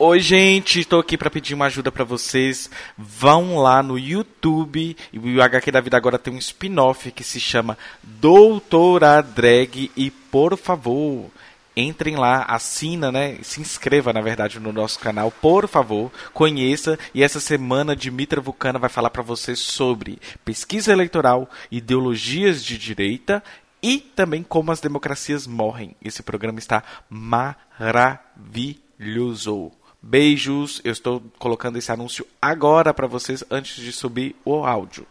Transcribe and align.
Oi, 0.00 0.20
gente, 0.20 0.78
estou 0.78 1.00
aqui 1.00 1.18
para 1.18 1.28
pedir 1.28 1.54
uma 1.54 1.66
ajuda 1.66 1.90
para 1.90 2.04
vocês. 2.04 2.70
Vão 2.96 3.58
lá 3.58 3.82
no 3.82 3.98
YouTube 3.98 4.96
e 5.12 5.18
o 5.18 5.42
HQ 5.42 5.72
da 5.72 5.80
Vida 5.80 5.96
agora 5.96 6.16
tem 6.16 6.32
um 6.32 6.38
spin-off 6.38 7.10
que 7.10 7.24
se 7.24 7.40
chama 7.40 7.76
Doutora 8.00 9.20
Drag 9.20 9.90
e 9.96 10.08
por 10.08 10.56
favor, 10.56 11.28
entrem 11.76 12.14
lá, 12.14 12.44
assina, 12.44 13.10
né? 13.10 13.38
Se 13.42 13.60
inscreva, 13.60 14.12
na 14.12 14.20
verdade, 14.20 14.60
no 14.60 14.72
nosso 14.72 15.00
canal, 15.00 15.32
por 15.32 15.66
favor, 15.66 16.12
conheça. 16.32 16.96
E 17.12 17.24
essa 17.24 17.40
semana 17.40 17.96
Dimitra 17.96 18.40
Vulcana 18.40 18.78
vai 18.78 18.88
falar 18.88 19.10
para 19.10 19.24
vocês 19.24 19.58
sobre 19.58 20.20
pesquisa 20.44 20.92
eleitoral, 20.92 21.50
ideologias 21.72 22.64
de 22.64 22.78
direita 22.78 23.42
e 23.82 23.98
também 23.98 24.44
como 24.44 24.70
as 24.70 24.78
democracias 24.78 25.44
morrem. 25.44 25.96
Esse 26.00 26.22
programa 26.22 26.60
está 26.60 26.84
maravilhoso. 27.10 29.72
Beijos, 30.00 30.80
eu 30.84 30.92
estou 30.92 31.22
colocando 31.38 31.76
esse 31.76 31.90
anúncio 31.90 32.26
agora 32.40 32.94
para 32.94 33.06
vocês 33.06 33.42
antes 33.50 33.82
de 33.82 33.92
subir 33.92 34.36
o 34.44 34.64
áudio. 34.64 35.06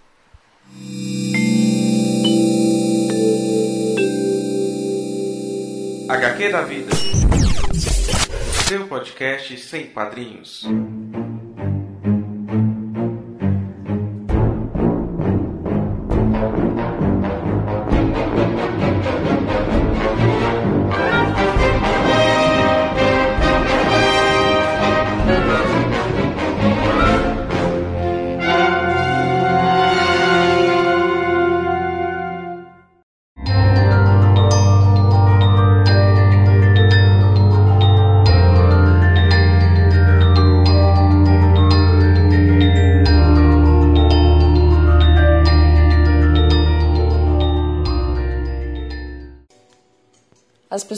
HQ 6.09 6.49
da 6.49 6.62
Vida. 6.62 6.91
Seu 8.67 8.88
podcast 8.88 9.57
sem 9.57 9.88
padrinhos. 9.88 10.65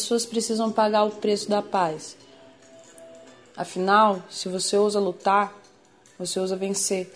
Pessoas 0.09 0.25
precisam 0.25 0.71
pagar 0.71 1.03
o 1.03 1.11
preço 1.11 1.47
da 1.47 1.61
paz. 1.61 2.17
Afinal, 3.55 4.23
se 4.27 4.49
você 4.49 4.75
ousa 4.75 4.99
lutar, 4.99 5.55
você 6.17 6.39
ousa 6.39 6.55
vencer. 6.55 7.13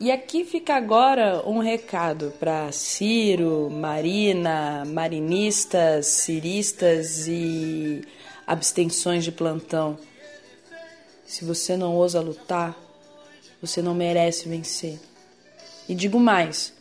E 0.00 0.10
aqui 0.10 0.42
fica 0.42 0.74
agora 0.74 1.46
um 1.46 1.58
recado 1.58 2.32
para 2.40 2.72
Ciro, 2.72 3.68
Marina, 3.68 4.86
marinistas, 4.86 6.06
ciristas 6.06 7.28
e 7.28 8.02
abstenções 8.46 9.22
de 9.22 9.30
plantão. 9.30 9.98
Se 11.26 11.44
você 11.44 11.76
não 11.76 11.94
ousa 11.94 12.22
lutar, 12.22 12.74
você 13.60 13.82
não 13.82 13.92
merece 13.92 14.48
vencer. 14.48 14.98
E 15.86 15.94
digo 15.94 16.18
mais: 16.18 16.72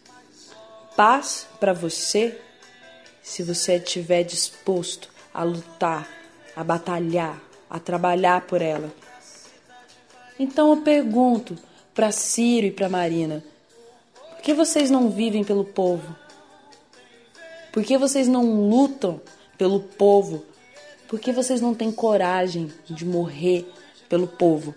paz 0.95 1.45
para 1.59 1.73
você 1.73 2.39
se 3.27 3.43
você 3.43 3.75
estiver 3.75 4.23
disposto 4.23 5.09
a 5.33 5.43
lutar, 5.43 6.07
a 6.55 6.63
batalhar, 6.63 7.43
a 7.69 7.77
trabalhar 7.77 8.47
por 8.47 8.61
ela. 8.61 8.89
Então 10.39 10.69
eu 10.69 10.77
pergunto 10.81 11.57
para 11.93 12.09
Ciro 12.09 12.67
e 12.67 12.71
para 12.71 12.87
Marina: 12.87 13.43
por 14.13 14.41
que 14.41 14.53
vocês 14.53 14.89
não 14.89 15.09
vivem 15.09 15.43
pelo 15.43 15.65
povo? 15.65 16.15
Por 17.73 17.83
que 17.83 17.97
vocês 17.97 18.29
não 18.29 18.69
lutam 18.69 19.19
pelo 19.57 19.81
povo? 19.81 20.45
Por 21.09 21.19
que 21.19 21.33
vocês 21.33 21.59
não 21.59 21.75
têm 21.75 21.91
coragem 21.91 22.71
de 22.85 23.05
morrer 23.05 23.69
pelo 24.07 24.25
povo? 24.25 24.73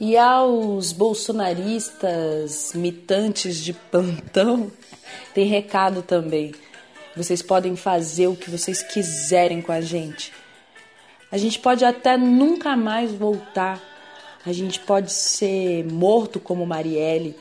E 0.00 0.16
aos 0.16 0.92
bolsonaristas 0.92 2.72
mitantes 2.74 3.58
de 3.62 3.74
plantão, 3.74 4.72
tem 5.34 5.44
recado 5.44 6.00
também. 6.00 6.54
Vocês 7.14 7.42
podem 7.42 7.76
fazer 7.76 8.26
o 8.26 8.34
que 8.34 8.50
vocês 8.50 8.82
quiserem 8.82 9.60
com 9.60 9.72
a 9.72 9.82
gente. 9.82 10.32
A 11.30 11.36
gente 11.36 11.58
pode 11.58 11.84
até 11.84 12.16
nunca 12.16 12.74
mais 12.78 13.12
voltar. 13.12 13.78
A 14.46 14.54
gente 14.54 14.80
pode 14.80 15.12
ser 15.12 15.84
morto 15.84 16.40
como 16.40 16.64
Marielle, 16.64 17.36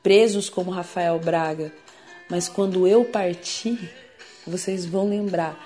presos 0.00 0.48
como 0.48 0.70
Rafael 0.70 1.18
Braga. 1.18 1.72
Mas 2.30 2.48
quando 2.48 2.86
eu 2.86 3.04
partir, 3.06 3.90
vocês 4.46 4.86
vão 4.86 5.08
lembrar 5.08 5.58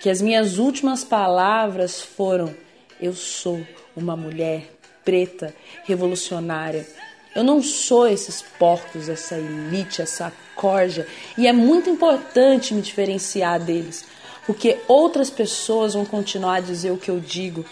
que 0.00 0.08
as 0.08 0.22
minhas 0.22 0.56
últimas 0.56 1.02
palavras 1.02 2.00
foram: 2.00 2.54
Eu 3.00 3.12
sou 3.12 3.60
uma 3.96 4.16
mulher 4.16 4.79
preta, 5.10 5.52
revolucionária. 5.82 6.86
Eu 7.34 7.42
não 7.42 7.60
sou 7.60 8.06
esses 8.06 8.40
porcos, 8.40 9.08
essa 9.08 9.36
elite, 9.36 10.00
essa 10.00 10.32
corja, 10.54 11.04
e 11.36 11.48
é 11.48 11.52
muito 11.52 11.90
importante 11.90 12.72
me 12.72 12.80
diferenciar 12.80 13.58
deles, 13.58 14.04
porque 14.46 14.78
outras 14.86 15.28
pessoas 15.28 15.94
vão 15.94 16.04
continuar 16.04 16.56
a 16.56 16.60
dizer 16.60 16.92
o 16.92 16.96
que 16.96 17.10
eu 17.10 17.18
digo, 17.18 17.64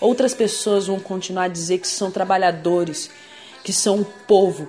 outras 0.00 0.34
pessoas 0.34 0.86
vão 0.86 1.00
continuar 1.00 1.44
a 1.44 1.48
dizer 1.48 1.78
que 1.78 1.88
são 1.88 2.12
trabalhadores, 2.12 3.10
que 3.64 3.72
são 3.72 4.00
o 4.00 4.04
povo, 4.04 4.68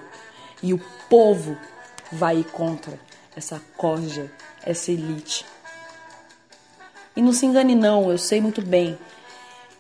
e 0.64 0.74
o 0.74 0.82
povo 1.08 1.56
vai 2.12 2.38
ir 2.40 2.46
contra 2.46 3.00
essa 3.36 3.62
corja, 3.78 4.32
essa 4.64 4.92
elite. 4.92 5.46
E 7.16 7.22
não 7.22 7.32
se 7.32 7.46
engane, 7.46 7.76
não, 7.76 8.10
eu 8.10 8.18
sei 8.18 8.42
muito 8.42 8.64
bem. 8.64 8.98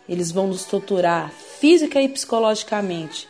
Eles 0.07 0.31
vão 0.31 0.45
nos 0.45 0.65
torturar 0.65 1.31
física 1.59 2.01
e 2.01 2.09
psicologicamente. 2.09 3.27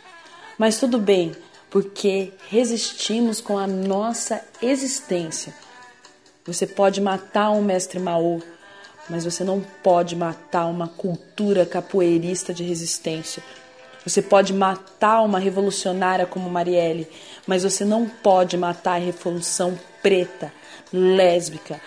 Mas 0.58 0.78
tudo 0.78 0.98
bem, 0.98 1.32
porque 1.70 2.32
resistimos 2.48 3.40
com 3.40 3.58
a 3.58 3.66
nossa 3.66 4.42
existência. 4.62 5.54
Você 6.44 6.66
pode 6.66 7.00
matar 7.00 7.50
um 7.50 7.62
mestre 7.62 7.98
Mao, 7.98 8.40
mas 9.08 9.24
você 9.24 9.44
não 9.44 9.60
pode 9.82 10.16
matar 10.16 10.66
uma 10.66 10.88
cultura 10.88 11.66
capoeirista 11.66 12.54
de 12.54 12.62
resistência. 12.62 13.42
Você 14.04 14.22
pode 14.22 14.52
matar 14.52 15.22
uma 15.22 15.38
revolucionária 15.38 16.26
como 16.26 16.48
Marielle, 16.48 17.08
mas 17.46 17.64
você 17.64 17.84
não 17.84 18.08
pode 18.08 18.56
matar 18.56 18.94
a 18.94 19.04
revolução 19.04 19.78
preta, 20.00 20.52
lésbica, 20.92 21.80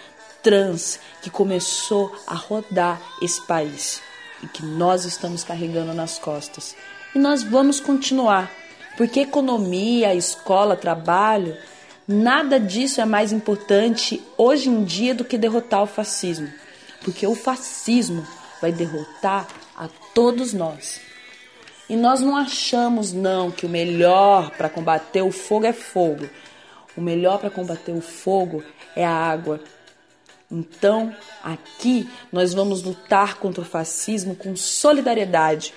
trans 0.44 1.00
que 1.22 1.30
começou 1.30 2.14
a 2.28 2.36
rodar 2.36 3.02
esse 3.22 3.42
país 3.48 4.02
e 4.44 4.48
que 4.48 4.66
nós 4.66 5.06
estamos 5.06 5.44
carregando 5.44 5.94
nas 5.94 6.18
costas. 6.18 6.76
E 7.14 7.20
nós 7.20 7.44
vamos 7.44 7.80
continuar, 7.80 8.52
porque 8.98 9.22
economia, 9.22 10.14
escola, 10.14 10.76
trabalho, 10.76 11.58
nada 12.08 12.60
disso 12.60 13.02
é 13.02 13.06
mais 13.06 13.32
importante 13.32 14.22
hoje 14.38 14.70
em 14.70 14.84
dia 14.84 15.14
do 15.14 15.26
que 15.26 15.38
derrotar 15.38 15.84
o 15.84 15.88
fascismo, 15.88 16.50
porque 17.04 17.26
o 17.26 17.36
fascismo 17.36 18.26
vai 18.62 18.72
derrotar 18.72 19.48
a 19.76 19.88
todos 20.14 20.54
nós. 20.54 21.02
E 21.90 21.96
nós 21.96 22.22
não 22.22 22.38
achamos 22.38 23.12
não 23.12 23.50
que 23.50 23.66
o 23.66 23.70
melhor 23.70 24.52
para 24.52 24.70
combater 24.70 25.24
o 25.24 25.32
fogo 25.32 25.66
é 25.66 25.74
fogo. 25.74 26.30
O 26.96 27.02
melhor 27.02 27.40
para 27.40 27.50
combater 27.50 27.92
o 27.92 28.02
fogo 28.02 28.64
é 28.96 29.04
a 29.04 29.12
água, 29.12 29.60
então, 30.52 31.16
aqui 31.44 32.10
nós 32.32 32.56
vamos 32.56 32.82
lutar 32.82 33.36
contra 33.36 33.62
o 33.62 33.66
fascismo 33.66 34.36
com 34.36 34.56
solidariedade. 34.56 35.74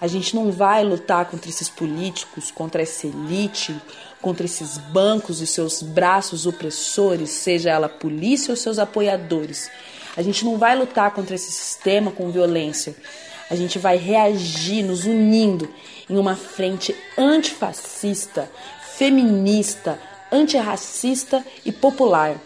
A 0.00 0.06
gente 0.06 0.36
não 0.36 0.52
vai 0.52 0.84
lutar 0.84 1.24
contra 1.24 1.50
esses 1.50 1.68
políticos, 1.68 2.50
contra 2.50 2.82
essa 2.82 3.08
elite, 3.08 3.74
contra 4.20 4.46
esses 4.46 4.78
bancos 4.78 5.40
e 5.40 5.46
seus 5.46 5.82
braços 5.82 6.46
opressores, 6.46 7.30
seja 7.30 7.70
ela 7.70 7.88
polícia 7.88 8.52
ou 8.52 8.56
seus 8.56 8.78
apoiadores. 8.78 9.68
A 10.16 10.22
gente 10.22 10.44
não 10.44 10.56
vai 10.56 10.76
lutar 10.78 11.10
contra 11.12 11.34
esse 11.34 11.50
sistema 11.50 12.12
com 12.12 12.30
violência. 12.30 12.94
A 13.50 13.56
gente 13.56 13.78
vai 13.78 13.96
reagir 13.96 14.84
nos 14.84 15.04
unindo 15.04 15.68
em 16.08 16.16
uma 16.16 16.36
frente 16.36 16.94
antifascista, 17.18 18.48
feminista, 18.96 19.98
antirracista 20.30 21.44
e 21.64 21.72
popular. 21.72 22.36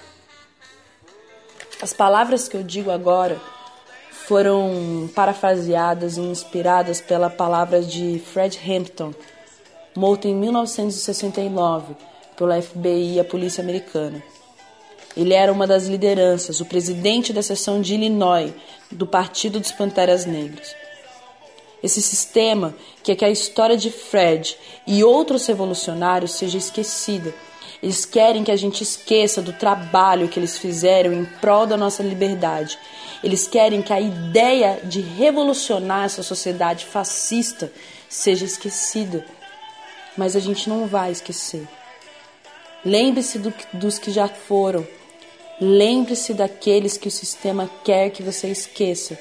As 1.80 1.92
palavras 1.92 2.48
que 2.48 2.56
eu 2.56 2.62
digo 2.62 2.90
agora 2.90 3.40
foram 4.10 5.08
parafraseadas 5.14 6.16
e 6.16 6.20
inspiradas 6.20 7.00
pela 7.00 7.28
palavra 7.28 7.82
de 7.82 8.18
Fred 8.32 8.58
Hampton, 8.66 9.12
morto 9.94 10.26
em 10.26 10.34
1969 10.34 11.94
pela 12.36 12.60
FBI 12.60 13.14
e 13.14 13.20
a 13.20 13.24
polícia 13.24 13.62
americana. 13.62 14.22
Ele 15.16 15.32
era 15.32 15.52
uma 15.52 15.66
das 15.66 15.86
lideranças, 15.86 16.60
o 16.60 16.66
presidente 16.66 17.32
da 17.32 17.42
seção 17.42 17.80
de 17.80 17.94
Illinois 17.94 18.52
do 18.90 19.06
Partido 19.06 19.58
dos 19.58 19.72
Panteras 19.72 20.26
Negras. 20.26 20.74
Esse 21.82 22.02
sistema 22.02 22.74
quer 23.02 23.16
que 23.16 23.24
a 23.24 23.30
história 23.30 23.76
de 23.76 23.90
Fred 23.90 24.56
e 24.86 25.04
outros 25.04 25.46
revolucionários 25.46 26.32
seja 26.32 26.58
esquecida. 26.58 27.34
Eles 27.82 28.04
querem 28.04 28.42
que 28.42 28.50
a 28.50 28.56
gente 28.56 28.82
esqueça 28.82 29.42
do 29.42 29.52
trabalho 29.52 30.28
que 30.28 30.38
eles 30.38 30.58
fizeram 30.58 31.12
em 31.12 31.24
prol 31.24 31.66
da 31.66 31.76
nossa 31.76 32.02
liberdade. 32.02 32.78
Eles 33.22 33.46
querem 33.46 33.82
que 33.82 33.92
a 33.92 34.00
ideia 34.00 34.80
de 34.84 35.00
revolucionar 35.00 36.04
essa 36.04 36.22
sociedade 36.22 36.86
fascista 36.86 37.70
seja 38.08 38.44
esquecida. 38.44 39.24
Mas 40.16 40.34
a 40.34 40.40
gente 40.40 40.68
não 40.68 40.86
vai 40.86 41.12
esquecer. 41.12 41.66
Lembre-se 42.84 43.38
do, 43.38 43.52
dos 43.72 43.98
que 43.98 44.10
já 44.10 44.28
foram. 44.28 44.86
Lembre-se 45.60 46.32
daqueles 46.32 46.96
que 46.96 47.08
o 47.08 47.10
sistema 47.10 47.70
quer 47.84 48.10
que 48.10 48.22
você 48.22 48.48
esqueça. 48.48 49.18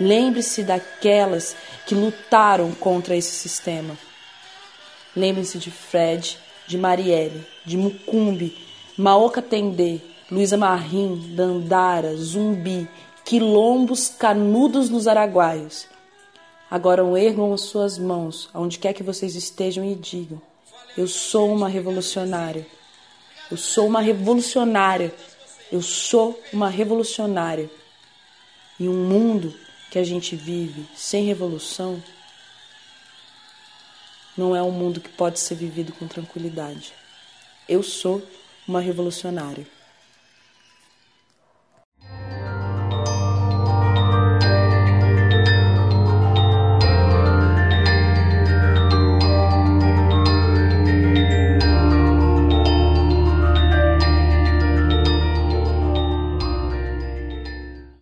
Lembre-se 0.00 0.62
daquelas 0.62 1.54
que 1.86 1.94
lutaram 1.94 2.72
contra 2.72 3.16
esse 3.16 3.32
sistema. 3.32 3.96
Lembre-se 5.14 5.58
de 5.58 5.70
Fred, 5.70 6.38
de 6.72 6.78
Marielle, 6.78 7.46
de 7.66 7.76
Mucumbi, 7.76 8.56
Maoka 8.96 9.42
Tendê, 9.42 10.00
Luísa 10.30 10.56
Marim, 10.56 11.34
Dandara, 11.36 12.16
Zumbi, 12.16 12.88
quilombos 13.26 14.08
canudos 14.08 14.88
nos 14.88 15.06
araguaios. 15.06 15.86
Agora 16.70 17.02
ergam 17.18 17.52
as 17.52 17.60
suas 17.62 17.98
mãos, 17.98 18.48
aonde 18.54 18.78
quer 18.78 18.94
que 18.94 19.02
vocês 19.02 19.36
estejam, 19.36 19.84
e 19.84 19.94
digam: 19.94 20.40
Eu 20.96 21.06
sou 21.06 21.52
uma 21.52 21.68
revolucionária. 21.68 22.66
Eu 23.50 23.58
sou 23.58 23.86
uma 23.86 24.00
revolucionária. 24.00 25.12
Eu 25.70 25.82
sou 25.82 26.40
uma 26.54 26.70
revolucionária. 26.70 27.70
E 28.80 28.88
um 28.88 29.06
mundo 29.06 29.52
que 29.90 29.98
a 29.98 30.04
gente 30.04 30.34
vive 30.34 30.86
sem 30.94 31.26
revolução 31.26 32.02
não 34.36 34.56
é 34.56 34.62
um 34.62 34.70
mundo 34.70 35.00
que 35.00 35.10
pode 35.10 35.38
ser 35.38 35.54
vivido 35.54 35.92
com 35.92 36.06
tranquilidade. 36.06 36.94
Eu 37.68 37.82
sou 37.82 38.22
uma 38.66 38.80
revolucionária. 38.80 39.66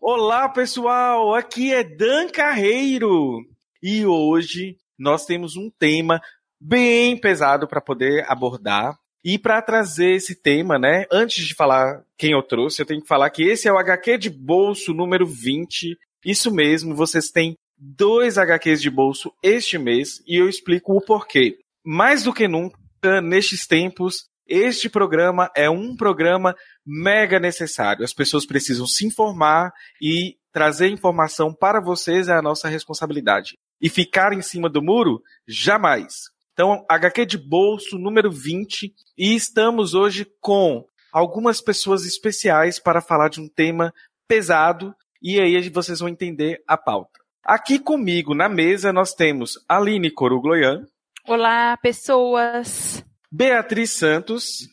Olá, 0.00 0.48
pessoal! 0.48 1.34
Aqui 1.34 1.72
é 1.72 1.82
Dan 1.82 2.28
Carreiro 2.28 3.44
e 3.82 4.06
hoje 4.06 4.76
nós 5.00 5.24
temos 5.24 5.56
um 5.56 5.70
tema 5.70 6.20
bem 6.60 7.16
pesado 7.16 7.66
para 7.66 7.80
poder 7.80 8.24
abordar. 8.28 8.96
E 9.24 9.38
para 9.38 9.60
trazer 9.60 10.12
esse 10.12 10.34
tema, 10.34 10.78
né, 10.78 11.04
antes 11.10 11.46
de 11.46 11.54
falar 11.54 12.02
quem 12.16 12.32
eu 12.32 12.42
trouxe, 12.42 12.80
eu 12.80 12.86
tenho 12.86 13.02
que 13.02 13.08
falar 13.08 13.28
que 13.30 13.42
esse 13.42 13.68
é 13.68 13.72
o 13.72 13.78
HQ 13.78 14.18
de 14.18 14.30
bolso 14.30 14.94
número 14.94 15.26
20. 15.26 15.96
Isso 16.24 16.50
mesmo, 16.50 16.94
vocês 16.94 17.30
têm 17.30 17.56
dois 17.76 18.38
HQs 18.38 18.80
de 18.80 18.90
bolso 18.90 19.32
este 19.42 19.78
mês 19.78 20.22
e 20.26 20.36
eu 20.36 20.48
explico 20.48 20.94
o 20.94 21.00
porquê. 21.00 21.58
Mais 21.84 22.22
do 22.22 22.32
que 22.32 22.46
nunca, 22.46 22.78
nestes 23.22 23.66
tempos, 23.66 24.26
este 24.46 24.88
programa 24.88 25.50
é 25.54 25.68
um 25.70 25.96
programa 25.96 26.54
mega 26.84 27.38
necessário. 27.38 28.04
As 28.04 28.12
pessoas 28.12 28.46
precisam 28.46 28.86
se 28.86 29.06
informar 29.06 29.70
e 30.00 30.36
trazer 30.52 30.88
informação 30.88 31.54
para 31.54 31.80
vocês 31.80 32.28
é 32.28 32.32
a 32.32 32.42
nossa 32.42 32.68
responsabilidade. 32.68 33.56
E 33.80 33.88
ficar 33.88 34.32
em 34.32 34.42
cima 34.42 34.68
do 34.68 34.82
muro? 34.82 35.22
Jamais. 35.46 36.30
Então, 36.52 36.84
HQ 36.88 37.24
de 37.24 37.38
bolso 37.38 37.98
número 37.98 38.30
20 38.30 38.92
e 39.16 39.34
estamos 39.34 39.94
hoje 39.94 40.26
com 40.40 40.84
algumas 41.12 41.60
pessoas 41.60 42.04
especiais 42.04 42.78
para 42.78 43.00
falar 43.00 43.30
de 43.30 43.40
um 43.40 43.48
tema 43.48 43.92
pesado 44.28 44.94
e 45.22 45.40
aí 45.40 45.68
vocês 45.68 46.00
vão 46.00 46.08
entender 46.08 46.62
a 46.66 46.76
pauta. 46.76 47.18
Aqui 47.44 47.78
comigo 47.78 48.34
na 48.34 48.48
mesa 48.48 48.92
nós 48.92 49.14
temos 49.14 49.58
Aline 49.68 50.10
Corugloian. 50.10 50.84
Olá, 51.26 51.76
pessoas. 51.78 53.04
Beatriz 53.32 53.90
Santos. 53.92 54.68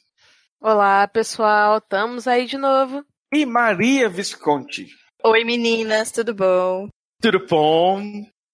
Olá, 0.59 1.07
pessoal. 1.07 1.77
Estamos 1.77 2.27
aí 2.27 2.45
de 2.45 2.57
novo. 2.57 3.03
E 3.33 3.45
Maria 3.45 4.09
Visconti. 4.09 4.87
Oi, 5.23 5.43
meninas, 5.43 6.11
tudo 6.11 6.33
bom? 6.33 6.89
Tudo 7.21 7.45
bom? 7.47 8.01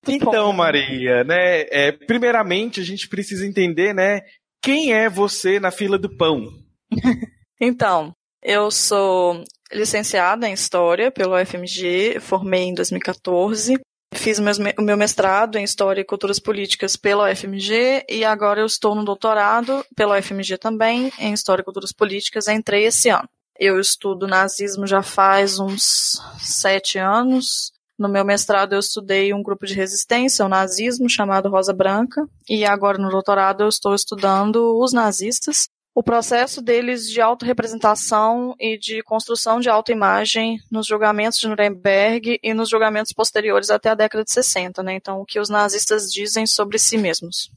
Então, 0.08 0.52
Maria, 0.52 1.24
né? 1.24 1.62
É, 1.72 1.92
primeiramente, 1.92 2.82
a 2.82 2.84
gente 2.84 3.08
precisa 3.08 3.46
entender, 3.46 3.94
né? 3.94 4.22
Quem 4.62 4.94
é 4.94 5.10
você 5.10 5.60
na 5.60 5.72
fila 5.72 5.98
do 5.98 6.16
pão? 6.16 6.48
então, 7.60 8.14
eu 8.42 8.70
sou 8.70 9.44
licenciada 9.72 10.48
em 10.48 10.54
História 10.54 11.12
pelo 11.12 11.36
UFMG, 11.36 12.20
formei 12.20 12.64
em 12.64 12.74
2014. 12.74 13.80
Fiz 14.14 14.38
o 14.38 14.82
meu 14.82 14.96
mestrado 14.96 15.58
em 15.58 15.64
História 15.64 16.02
e 16.02 16.06
Culturas 16.06 16.40
Políticas 16.40 16.96
pela 16.96 17.32
UFMG 17.32 18.06
e 18.08 18.24
agora 18.24 18.62
eu 18.62 18.66
estou 18.66 18.94
no 18.94 19.04
doutorado 19.04 19.84
pela 19.96 20.20
UFMG 20.20 20.58
também 20.58 21.12
em 21.18 21.34
História 21.34 21.62
e 21.62 21.66
Culturas 21.66 21.92
Políticas. 21.92 22.48
Entrei 22.48 22.86
esse 22.86 23.10
ano. 23.10 23.28
Eu 23.58 23.80
estudo 23.80 24.28
nazismo 24.28 24.86
já 24.86 25.02
faz 25.02 25.60
uns 25.60 26.22
sete 26.40 27.00
anos 27.00 27.73
no 28.04 28.10
meu 28.10 28.26
mestrado 28.26 28.74
eu 28.74 28.80
estudei 28.80 29.34
um 29.34 29.42
grupo 29.42 29.66
de 29.66 29.74
resistência, 29.74 30.46
o 30.46 30.50
nazismo, 30.50 31.10
chamado 31.10 31.50
Rosa 31.50 31.74
Branca, 31.74 32.28
e 32.50 32.66
agora 32.66 32.98
no 32.98 33.10
doutorado 33.10 33.64
eu 33.64 33.70
estou 33.70 33.96
estudando 33.96 34.78
os 34.78 34.92
nazistas, 34.92 35.70
o 35.96 36.04
processo 36.04 36.62
deles 36.62 37.10
de 37.10 37.22
autorrepresentação 37.22 38.56
e 38.60 38.78
de 38.78 39.02
construção 39.04 39.62
de 39.62 39.70
autoimagem 39.70 40.60
nos 40.70 40.86
julgamentos 40.86 41.40
de 41.40 41.48
Nuremberg 41.48 42.40
e 42.44 42.54
nos 42.54 42.70
julgamentos 42.70 43.14
posteriores 43.14 43.70
até 43.70 43.90
a 43.90 43.96
década 43.96 44.26
de 44.26 44.34
60, 44.34 44.84
né? 44.84 44.96
Então, 44.96 45.22
o 45.22 45.26
que 45.26 45.40
os 45.40 45.50
nazistas 45.50 46.12
dizem 46.12 46.46
sobre 46.46 46.78
si 46.78 46.98
mesmos. 46.98 47.50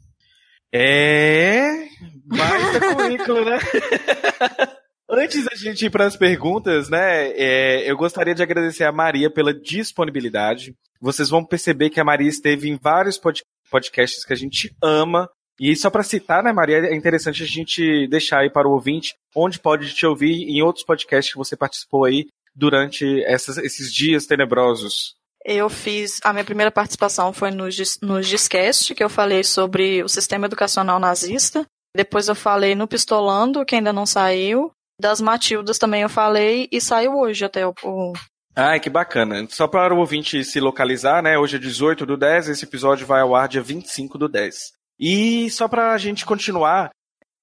É, 0.73 1.89
baita 2.27 2.95
currículo, 2.95 3.45
né? 3.45 3.59
Antes 5.09 5.45
da 5.45 5.55
gente 5.55 5.87
ir 5.87 5.91
para 5.91 6.05
as 6.05 6.17
perguntas, 6.17 6.89
né, 6.89 7.29
é, 7.31 7.89
eu 7.89 7.97
gostaria 7.97 8.35
de 8.35 8.43
agradecer 8.43 8.85
a 8.85 8.93
Maria 8.93 9.31
pela 9.31 9.55
disponibilidade. 9.55 10.75
Vocês 11.01 11.29
vão 11.29 11.45
perceber 11.45 11.91
que 11.91 12.01
a 12.01 12.05
Maria 12.05 12.29
esteve 12.29 12.69
em 12.69 12.77
vários 12.77 13.17
pod 13.17 13.43
podcasts 13.71 14.25
que 14.25 14.33
a 14.33 14.37
gente 14.37 14.75
ama. 14.83 15.29
E 15.61 15.75
só 15.75 15.91
para 15.91 16.03
citar, 16.03 16.43
né, 16.43 16.53
Maria, 16.53 16.79
é 16.79 16.95
interessante 16.95 17.43
a 17.43 17.47
gente 17.47 18.07
deixar 18.09 18.41
aí 18.41 18.51
para 18.51 18.69
o 18.69 18.73
ouvinte 18.73 19.15
onde 19.35 19.59
pode 19.59 19.95
te 19.95 20.07
ouvir 20.07 20.43
em 20.49 20.63
outros 20.63 20.85
podcasts 20.85 21.33
que 21.33 21.39
você 21.39 21.57
participou 21.57 22.05
aí 22.05 22.27
durante 22.55 23.23
essas, 23.25 23.59
esses 23.59 23.93
dias 23.93 24.27
tenebrosos. 24.27 25.15
Eu 25.45 25.69
fiz. 25.69 26.19
A 26.25 26.33
minha 26.33 26.45
primeira 26.45 26.73
participação 26.73 27.33
foi 27.33 27.51
no, 27.53 27.67
no 28.03 28.21
Discast, 28.21 28.95
que 28.95 29.05
eu 29.05 29.09
falei 29.09 29.45
sobre 29.45 30.03
o 30.03 30.09
sistema 30.09 30.47
educacional 30.47 30.99
nazista. 30.99 31.65
Depois 31.95 32.29
eu 32.29 32.35
falei 32.35 32.75
no 32.75 32.89
Pistolando, 32.89 33.65
que 33.65 33.77
ainda 33.77 33.93
não 33.93 34.05
saiu. 34.05 34.73
Das 34.99 35.21
Matildas 35.21 35.79
também 35.79 36.03
eu 36.03 36.09
falei 36.09 36.69
e 36.73 36.81
saiu 36.81 37.17
hoje 37.17 37.45
até 37.45 37.67
o. 37.67 38.13
Ai, 38.55 38.81
que 38.81 38.89
bacana. 38.89 39.47
Só 39.51 39.69
para 39.69 39.95
o 39.95 39.99
ouvinte 39.99 40.43
se 40.43 40.59
localizar, 40.59 41.23
né? 41.23 41.39
Hoje 41.39 41.57
é 41.57 41.59
18 41.59 42.07
do 42.07 42.17
10, 42.17 42.49
esse 42.49 42.65
episódio 42.65 43.07
vai 43.07 43.21
ao 43.21 43.35
ar 43.35 43.47
dia 43.47 43.61
25 43.61 44.17
do 44.17 44.29
10. 44.29 44.73
E 44.99 45.51
só 45.51 45.69
para 45.69 45.93
a 45.93 45.99
gente 45.99 46.25
continuar, 46.25 46.91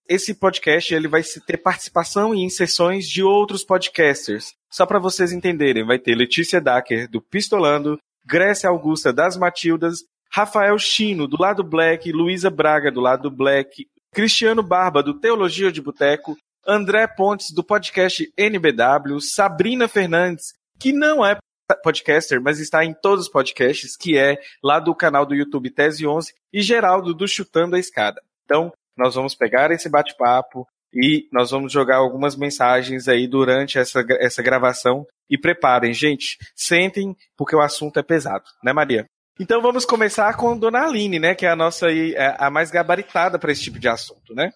esse 0.09 0.33
podcast 0.33 0.93
ele 0.93 1.07
vai 1.07 1.21
ter 1.45 1.57
participação 1.57 2.33
em 2.33 2.49
sessões 2.49 3.07
de 3.07 3.21
outros 3.21 3.63
podcasters. 3.63 4.53
Só 4.71 4.87
para 4.87 4.97
vocês 4.97 5.31
entenderem, 5.31 5.85
vai 5.85 5.99
ter 5.99 6.15
Letícia 6.15 6.59
Dacker, 6.59 7.07
do 7.07 7.21
Pistolando, 7.21 7.99
Grécia 8.25 8.67
Augusta, 8.67 9.13
das 9.13 9.37
Matildas, 9.37 9.99
Rafael 10.31 10.79
Chino, 10.79 11.27
do 11.27 11.39
lado 11.39 11.63
Black, 11.63 12.11
Luísa 12.11 12.49
Braga, 12.49 12.91
do 12.91 12.99
lado 12.99 13.29
Black, 13.29 13.85
Cristiano 14.11 14.63
Barba, 14.63 15.03
do 15.03 15.19
Teologia 15.19 15.71
de 15.71 15.79
Boteco, 15.79 16.35
André 16.67 17.07
Pontes, 17.07 17.51
do 17.51 17.63
podcast 17.63 18.31
NBW, 18.37 19.19
Sabrina 19.19 19.87
Fernandes, 19.87 20.53
que 20.79 20.93
não 20.93 21.25
é 21.25 21.37
podcaster, 21.83 22.41
mas 22.41 22.59
está 22.59 22.85
em 22.85 22.93
todos 22.93 23.25
os 23.25 23.31
podcasts, 23.31 23.95
que 23.97 24.17
é 24.17 24.37
lá 24.63 24.79
do 24.79 24.93
canal 24.95 25.25
do 25.25 25.35
YouTube 25.35 25.69
Tese 25.69 26.05
11, 26.05 26.33
e 26.51 26.61
Geraldo, 26.61 27.13
do 27.13 27.27
Chutando 27.27 27.75
a 27.75 27.79
Escada. 27.79 28.21
Então, 28.45 28.71
nós 28.97 29.15
vamos 29.15 29.35
pegar 29.35 29.71
esse 29.71 29.89
bate-papo 29.89 30.67
e 30.93 31.27
nós 31.31 31.51
vamos 31.51 31.71
jogar 31.71 31.97
algumas 31.97 32.35
mensagens 32.35 33.07
aí 33.07 33.27
durante 33.27 33.79
essa, 33.79 34.05
essa 34.19 34.43
gravação. 34.43 35.05
E 35.29 35.37
preparem, 35.37 35.93
gente, 35.93 36.37
sentem, 36.55 37.15
porque 37.35 37.55
o 37.55 37.61
assunto 37.61 37.97
é 37.97 38.03
pesado, 38.03 38.43
né, 38.63 38.71
Maria? 38.71 39.05
Então 39.39 39.61
vamos 39.61 39.83
começar 39.83 40.35
com 40.37 40.55
Dona 40.55 40.85
Aline, 40.85 41.17
né, 41.17 41.33
que 41.33 41.45
é 41.45 41.49
a 41.49 41.55
nossa 41.55 41.91
é 41.91 42.35
a 42.37 42.51
mais 42.51 42.69
gabaritada 42.69 43.39
para 43.39 43.51
esse 43.51 43.63
tipo 43.63 43.79
de 43.79 43.87
assunto, 43.87 44.35
né? 44.35 44.51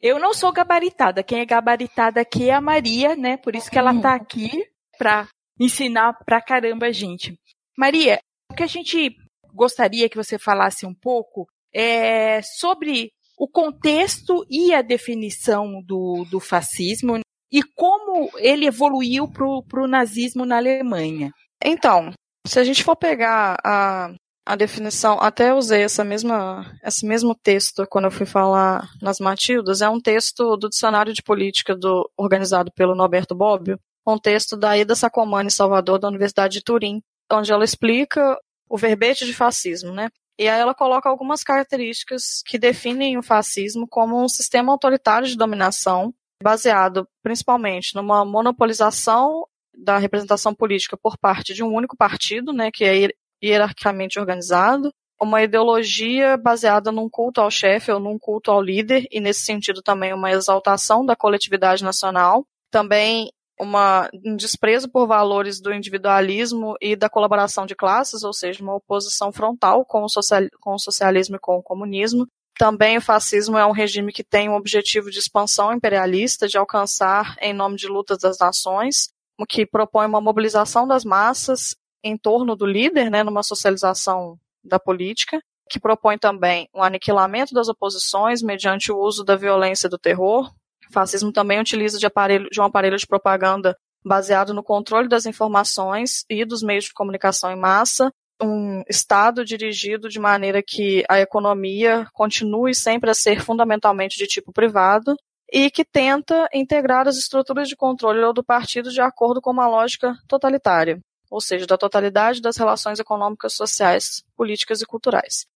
Eu 0.00 0.18
não 0.18 0.32
sou 0.32 0.52
gabaritada. 0.52 1.22
Quem 1.22 1.40
é 1.40 1.44
gabaritada 1.44 2.20
aqui 2.20 2.48
é 2.48 2.54
a 2.54 2.60
Maria, 2.60 3.16
né? 3.16 3.36
Por 3.36 3.56
isso 3.56 3.70
que 3.70 3.78
ela 3.78 3.94
está 3.94 4.14
aqui 4.14 4.50
para 4.96 5.28
ensinar 5.58 6.12
pra 6.24 6.40
caramba 6.40 6.86
a 6.86 6.92
gente. 6.92 7.38
Maria, 7.76 8.20
o 8.50 8.54
que 8.54 8.62
a 8.62 8.66
gente 8.66 9.16
gostaria 9.52 10.08
que 10.08 10.16
você 10.16 10.38
falasse 10.38 10.86
um 10.86 10.94
pouco 10.94 11.46
é 11.74 12.40
sobre 12.42 13.10
o 13.36 13.48
contexto 13.48 14.44
e 14.48 14.74
a 14.74 14.82
definição 14.82 15.82
do, 15.84 16.24
do 16.30 16.40
fascismo 16.40 17.20
e 17.50 17.62
como 17.62 18.30
ele 18.38 18.66
evoluiu 18.66 19.28
para 19.28 19.82
o 19.82 19.88
nazismo 19.88 20.44
na 20.44 20.56
Alemanha. 20.56 21.32
Então, 21.64 22.12
se 22.46 22.58
a 22.58 22.64
gente 22.64 22.84
for 22.84 22.96
pegar 22.96 23.56
a, 23.64 24.12
a 24.48 24.56
definição, 24.56 25.18
até 25.20 25.52
usei 25.52 25.82
essa 25.82 26.02
mesma, 26.02 26.64
esse 26.82 27.04
mesmo 27.04 27.34
texto 27.34 27.86
quando 27.86 28.06
eu 28.06 28.10
fui 28.10 28.24
falar 28.24 28.88
nas 29.02 29.18
Matildas, 29.18 29.82
é 29.82 29.90
um 29.90 30.00
texto 30.00 30.56
do 30.56 30.70
Dicionário 30.70 31.12
de 31.12 31.22
Política 31.22 31.76
do, 31.76 32.10
organizado 32.16 32.72
pelo 32.72 32.94
Norberto 32.94 33.34
Bobbio, 33.34 33.78
um 34.06 34.18
texto 34.18 34.56
da 34.56 34.74
Ida 34.74 34.94
Sacomani 34.94 35.50
Salvador, 35.50 35.98
da 35.98 36.08
Universidade 36.08 36.54
de 36.54 36.64
Turim, 36.64 37.02
onde 37.30 37.52
ela 37.52 37.62
explica 37.62 38.38
o 38.70 38.78
verbete 38.78 39.26
de 39.26 39.34
fascismo, 39.34 39.92
né? 39.92 40.08
E 40.38 40.48
aí 40.48 40.58
ela 40.58 40.74
coloca 40.74 41.10
algumas 41.10 41.44
características 41.44 42.42
que 42.46 42.58
definem 42.58 43.18
o 43.18 43.22
fascismo 43.22 43.86
como 43.86 44.18
um 44.18 44.30
sistema 44.30 44.72
autoritário 44.72 45.28
de 45.28 45.36
dominação, 45.36 46.14
baseado 46.42 47.06
principalmente 47.22 47.94
numa 47.94 48.24
monopolização 48.24 49.46
da 49.76 49.98
representação 49.98 50.54
política 50.54 50.96
por 50.96 51.18
parte 51.18 51.52
de 51.52 51.62
um 51.62 51.70
único 51.70 51.94
partido, 51.94 52.50
né, 52.50 52.70
que 52.72 52.82
é 52.82 53.10
hierarquicamente 53.42 54.18
organizado, 54.18 54.92
uma 55.20 55.42
ideologia 55.42 56.36
baseada 56.36 56.92
num 56.92 57.08
culto 57.08 57.40
ao 57.40 57.50
chefe 57.50 57.90
ou 57.90 57.98
num 57.98 58.18
culto 58.18 58.50
ao 58.50 58.62
líder, 58.62 59.06
e 59.10 59.20
nesse 59.20 59.40
sentido 59.40 59.82
também 59.82 60.12
uma 60.12 60.30
exaltação 60.30 61.04
da 61.04 61.16
coletividade 61.16 61.82
nacional, 61.82 62.46
também 62.70 63.30
uma, 63.60 64.08
um 64.24 64.36
desprezo 64.36 64.88
por 64.88 65.06
valores 65.06 65.60
do 65.60 65.72
individualismo 65.72 66.76
e 66.80 66.94
da 66.94 67.08
colaboração 67.08 67.66
de 67.66 67.74
classes, 67.74 68.22
ou 68.22 68.32
seja, 68.32 68.62
uma 68.62 68.76
oposição 68.76 69.32
frontal 69.32 69.84
com 69.84 70.04
o, 70.04 70.08
social, 70.08 70.42
com 70.60 70.74
o 70.74 70.78
socialismo 70.78 71.36
e 71.36 71.40
com 71.40 71.56
o 71.56 71.62
comunismo. 71.62 72.26
Também 72.56 72.96
o 72.96 73.00
fascismo 73.02 73.58
é 73.58 73.66
um 73.66 73.72
regime 73.72 74.12
que 74.12 74.24
tem 74.24 74.48
um 74.48 74.54
objetivo 74.54 75.10
de 75.10 75.18
expansão 75.18 75.72
imperialista, 75.72 76.46
de 76.46 76.56
alcançar 76.56 77.36
em 77.40 77.52
nome 77.52 77.76
de 77.76 77.88
lutas 77.88 78.18
das 78.18 78.38
nações, 78.38 79.08
o 79.38 79.46
que 79.46 79.66
propõe 79.66 80.06
uma 80.06 80.20
mobilização 80.20 80.86
das 80.86 81.04
massas 81.04 81.74
em 82.02 82.16
torno 82.16 82.54
do 82.56 82.66
líder, 82.66 83.10
né, 83.10 83.22
numa 83.22 83.42
socialização 83.42 84.38
da 84.62 84.78
política, 84.78 85.40
que 85.70 85.80
propõe 85.80 86.18
também 86.18 86.68
um 86.74 86.82
aniquilamento 86.82 87.54
das 87.54 87.68
oposições 87.68 88.42
mediante 88.42 88.90
o 88.90 88.98
uso 88.98 89.24
da 89.24 89.36
violência 89.36 89.86
e 89.86 89.90
do 89.90 89.98
terror, 89.98 90.50
o 90.88 90.92
fascismo 90.92 91.32
também 91.32 91.60
utiliza 91.60 91.98
de, 91.98 92.06
aparelho, 92.06 92.48
de 92.50 92.60
um 92.60 92.64
aparelho 92.64 92.96
de 92.96 93.06
propaganda 93.06 93.76
baseado 94.04 94.54
no 94.54 94.62
controle 94.62 95.08
das 95.08 95.26
informações 95.26 96.24
e 96.30 96.44
dos 96.44 96.62
meios 96.62 96.84
de 96.84 96.94
comunicação 96.94 97.50
em 97.50 97.58
massa, 97.58 98.10
um 98.40 98.82
Estado 98.88 99.44
dirigido 99.44 100.08
de 100.08 100.18
maneira 100.18 100.62
que 100.62 101.04
a 101.08 101.20
economia 101.20 102.06
continue 102.12 102.74
sempre 102.74 103.10
a 103.10 103.14
ser 103.14 103.42
fundamentalmente 103.42 104.16
de 104.16 104.26
tipo 104.26 104.52
privado 104.52 105.16
e 105.52 105.70
que 105.70 105.84
tenta 105.84 106.48
integrar 106.54 107.08
as 107.08 107.16
estruturas 107.16 107.68
de 107.68 107.76
controle 107.76 108.20
do 108.32 108.44
partido 108.44 108.90
de 108.90 109.00
acordo 109.00 109.40
com 109.40 109.50
uma 109.50 109.66
lógica 109.66 110.14
totalitária, 110.28 111.00
ou 111.30 111.40
seja, 111.40 111.66
da 111.66 111.78
totalidade 111.78 112.40
das 112.40 112.56
relações 112.56 112.98
econômicas, 112.98 113.54
sociais, 113.54 114.24
políticas 114.36 114.80
e 114.80 114.86
culturais. 114.86 115.46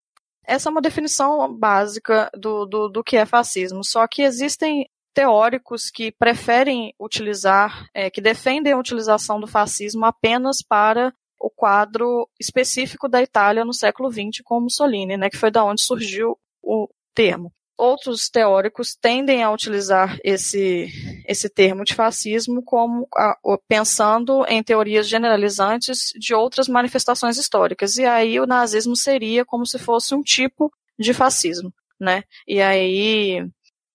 Essa 0.45 0.69
é 0.69 0.71
uma 0.71 0.83
definição 0.83 1.53
básica 1.53 2.31
do, 2.35 2.67
do, 2.67 2.89
do 2.89 3.05
que 3.05 3.17
é 3.17 3.25
fascismo, 3.25 3.85
só 3.85 4.07
que 4.07 4.23
existem 4.23 4.89
teóricos 5.15 5.91
que 5.91 6.11
preferem 6.11 6.95
utilizar, 6.99 7.87
é, 7.95 8.11
que 8.11 8.21
defendem 8.21 8.73
a 8.73 8.79
utilização 8.79 9.39
do 9.39 9.47
fascismo 9.47 10.05
apenas 10.05 10.63
para 10.63 11.13
o 11.39 11.51
quadro 11.51 12.29
específico 12.41 13.09
da 13.09 13.23
Itália 13.23 13.65
no 13.65 13.75
século 13.75 14.11
XX 14.11 14.43
com 14.45 14.61
Mussolini, 14.61 15.17
né, 15.17 15.29
que 15.29 15.37
foi 15.37 15.51
da 15.51 15.65
onde 15.65 15.83
surgiu 15.83 16.39
o 16.63 16.89
termo. 17.15 17.53
Outros 17.77 18.29
teóricos 18.29 18.95
tendem 18.95 19.43
a 19.43 19.51
utilizar 19.51 20.19
esse, 20.23 20.89
esse 21.27 21.49
termo 21.49 21.85
de 21.85 21.95
fascismo 21.95 22.63
como 22.63 23.09
a, 23.15 23.37
pensando 23.67 24.45
em 24.47 24.63
teorias 24.63 25.09
generalizantes 25.09 26.13
de 26.19 26.35
outras 26.35 26.69
manifestações 26.69 27.37
históricas. 27.37 27.97
E 27.97 28.05
aí 28.05 28.39
o 28.39 28.47
nazismo 28.47 28.95
seria 28.95 29.45
como 29.45 29.67
se 29.67 29.79
fosse 29.79 30.15
um 30.15 30.23
tipo 30.23 30.73
de 30.99 31.13
fascismo, 31.13 31.73
né? 31.99 32.23
E 32.47 32.61
aí 32.61 33.45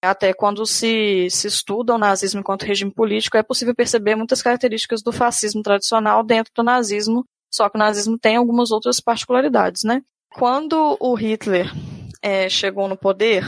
até 0.01 0.33
quando 0.33 0.65
se, 0.65 1.27
se 1.29 1.47
estuda 1.47 1.95
o 1.95 1.97
nazismo 1.97 2.39
enquanto 2.39 2.63
regime 2.63 2.91
político, 2.91 3.37
é 3.37 3.43
possível 3.43 3.75
perceber 3.75 4.15
muitas 4.15 4.41
características 4.41 5.01
do 5.01 5.11
fascismo 5.11 5.63
tradicional 5.63 6.23
dentro 6.23 6.53
do 6.55 6.63
nazismo, 6.63 7.25
só 7.51 7.69
que 7.69 7.77
o 7.77 7.79
nazismo 7.79 8.17
tem 8.17 8.35
algumas 8.35 8.71
outras 8.71 8.99
particularidades, 8.99 9.83
né? 9.83 10.01
Quando 10.33 10.97
o 10.99 11.15
Hitler 11.15 11.71
é, 12.21 12.49
chegou 12.49 12.87
no 12.87 12.97
poder, 12.97 13.43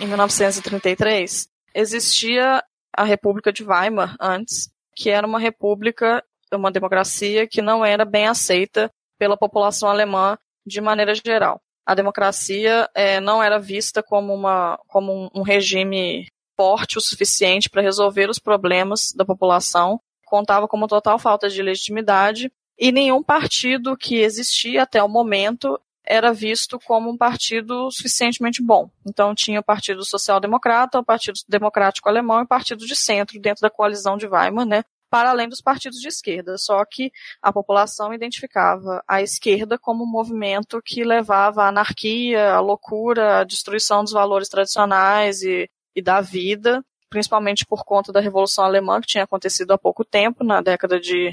em 0.00 0.06
1933, 0.06 1.48
existia 1.74 2.62
a 2.94 3.04
República 3.04 3.52
de 3.52 3.64
Weimar 3.64 4.16
antes, 4.20 4.70
que 4.94 5.10
era 5.10 5.26
uma 5.26 5.38
república, 5.38 6.22
uma 6.52 6.70
democracia 6.70 7.46
que 7.46 7.62
não 7.62 7.84
era 7.84 8.04
bem 8.04 8.26
aceita 8.26 8.90
pela 9.18 9.36
população 9.36 9.88
alemã 9.88 10.36
de 10.66 10.80
maneira 10.80 11.14
geral. 11.14 11.60
A 11.86 11.94
democracia 11.94 12.88
é, 12.94 13.20
não 13.20 13.42
era 13.42 13.58
vista 13.58 14.02
como, 14.02 14.34
uma, 14.34 14.78
como 14.86 15.12
um, 15.12 15.40
um 15.40 15.42
regime 15.42 16.28
forte 16.56 16.98
o 16.98 17.00
suficiente 17.00 17.68
para 17.68 17.82
resolver 17.82 18.28
os 18.28 18.38
problemas 18.38 19.12
da 19.12 19.24
população, 19.24 20.00
contava 20.24 20.68
com 20.68 20.76
uma 20.76 20.88
total 20.88 21.18
falta 21.18 21.48
de 21.48 21.62
legitimidade 21.62 22.52
e 22.78 22.92
nenhum 22.92 23.22
partido 23.22 23.96
que 23.96 24.16
existia 24.16 24.82
até 24.82 25.02
o 25.02 25.08
momento 25.08 25.80
era 26.12 26.30
visto 26.30 26.78
como 26.78 27.10
um 27.10 27.16
partido 27.16 27.90
suficientemente 27.90 28.62
bom. 28.62 28.90
Então 29.06 29.34
tinha 29.34 29.60
o 29.60 29.64
Partido 29.64 30.04
Social 30.04 30.38
Democrata, 30.38 30.98
o 30.98 31.04
Partido 31.04 31.38
Democrático 31.48 32.06
Alemão 32.06 32.40
e 32.40 32.42
o 32.42 32.46
Partido 32.46 32.84
de 32.84 32.94
Centro 32.94 33.40
dentro 33.40 33.62
da 33.62 33.70
coalizão 33.70 34.18
de 34.18 34.26
Weimar, 34.26 34.66
né? 34.66 34.84
para 35.10 35.30
além 35.30 35.46
dos 35.46 35.60
partidos 35.60 36.00
de 36.00 36.08
esquerda. 36.08 36.56
Só 36.58 36.84
que 36.84 37.10
a 37.40 37.52
população 37.52 38.12
identificava 38.12 39.02
a 39.06 39.22
esquerda 39.22 39.78
como 39.78 40.04
um 40.04 40.10
movimento 40.10 40.80
que 40.82 41.02
levava 41.02 41.64
à 41.64 41.68
anarquia, 41.68 42.52
à 42.52 42.60
loucura, 42.60 43.40
à 43.40 43.44
destruição 43.44 44.02
dos 44.02 44.12
valores 44.12 44.48
tradicionais 44.48 45.42
e, 45.42 45.68
e 45.94 46.02
da 46.02 46.20
vida, 46.20 46.84
principalmente 47.08 47.64
por 47.66 47.84
conta 47.84 48.10
da 48.10 48.20
Revolução 48.20 48.64
Alemã, 48.64 49.00
que 49.00 49.06
tinha 49.06 49.24
acontecido 49.24 49.72
há 49.72 49.78
pouco 49.78 50.02
tempo, 50.02 50.44
na 50.44 50.62
década 50.62 50.98
de, 50.98 51.30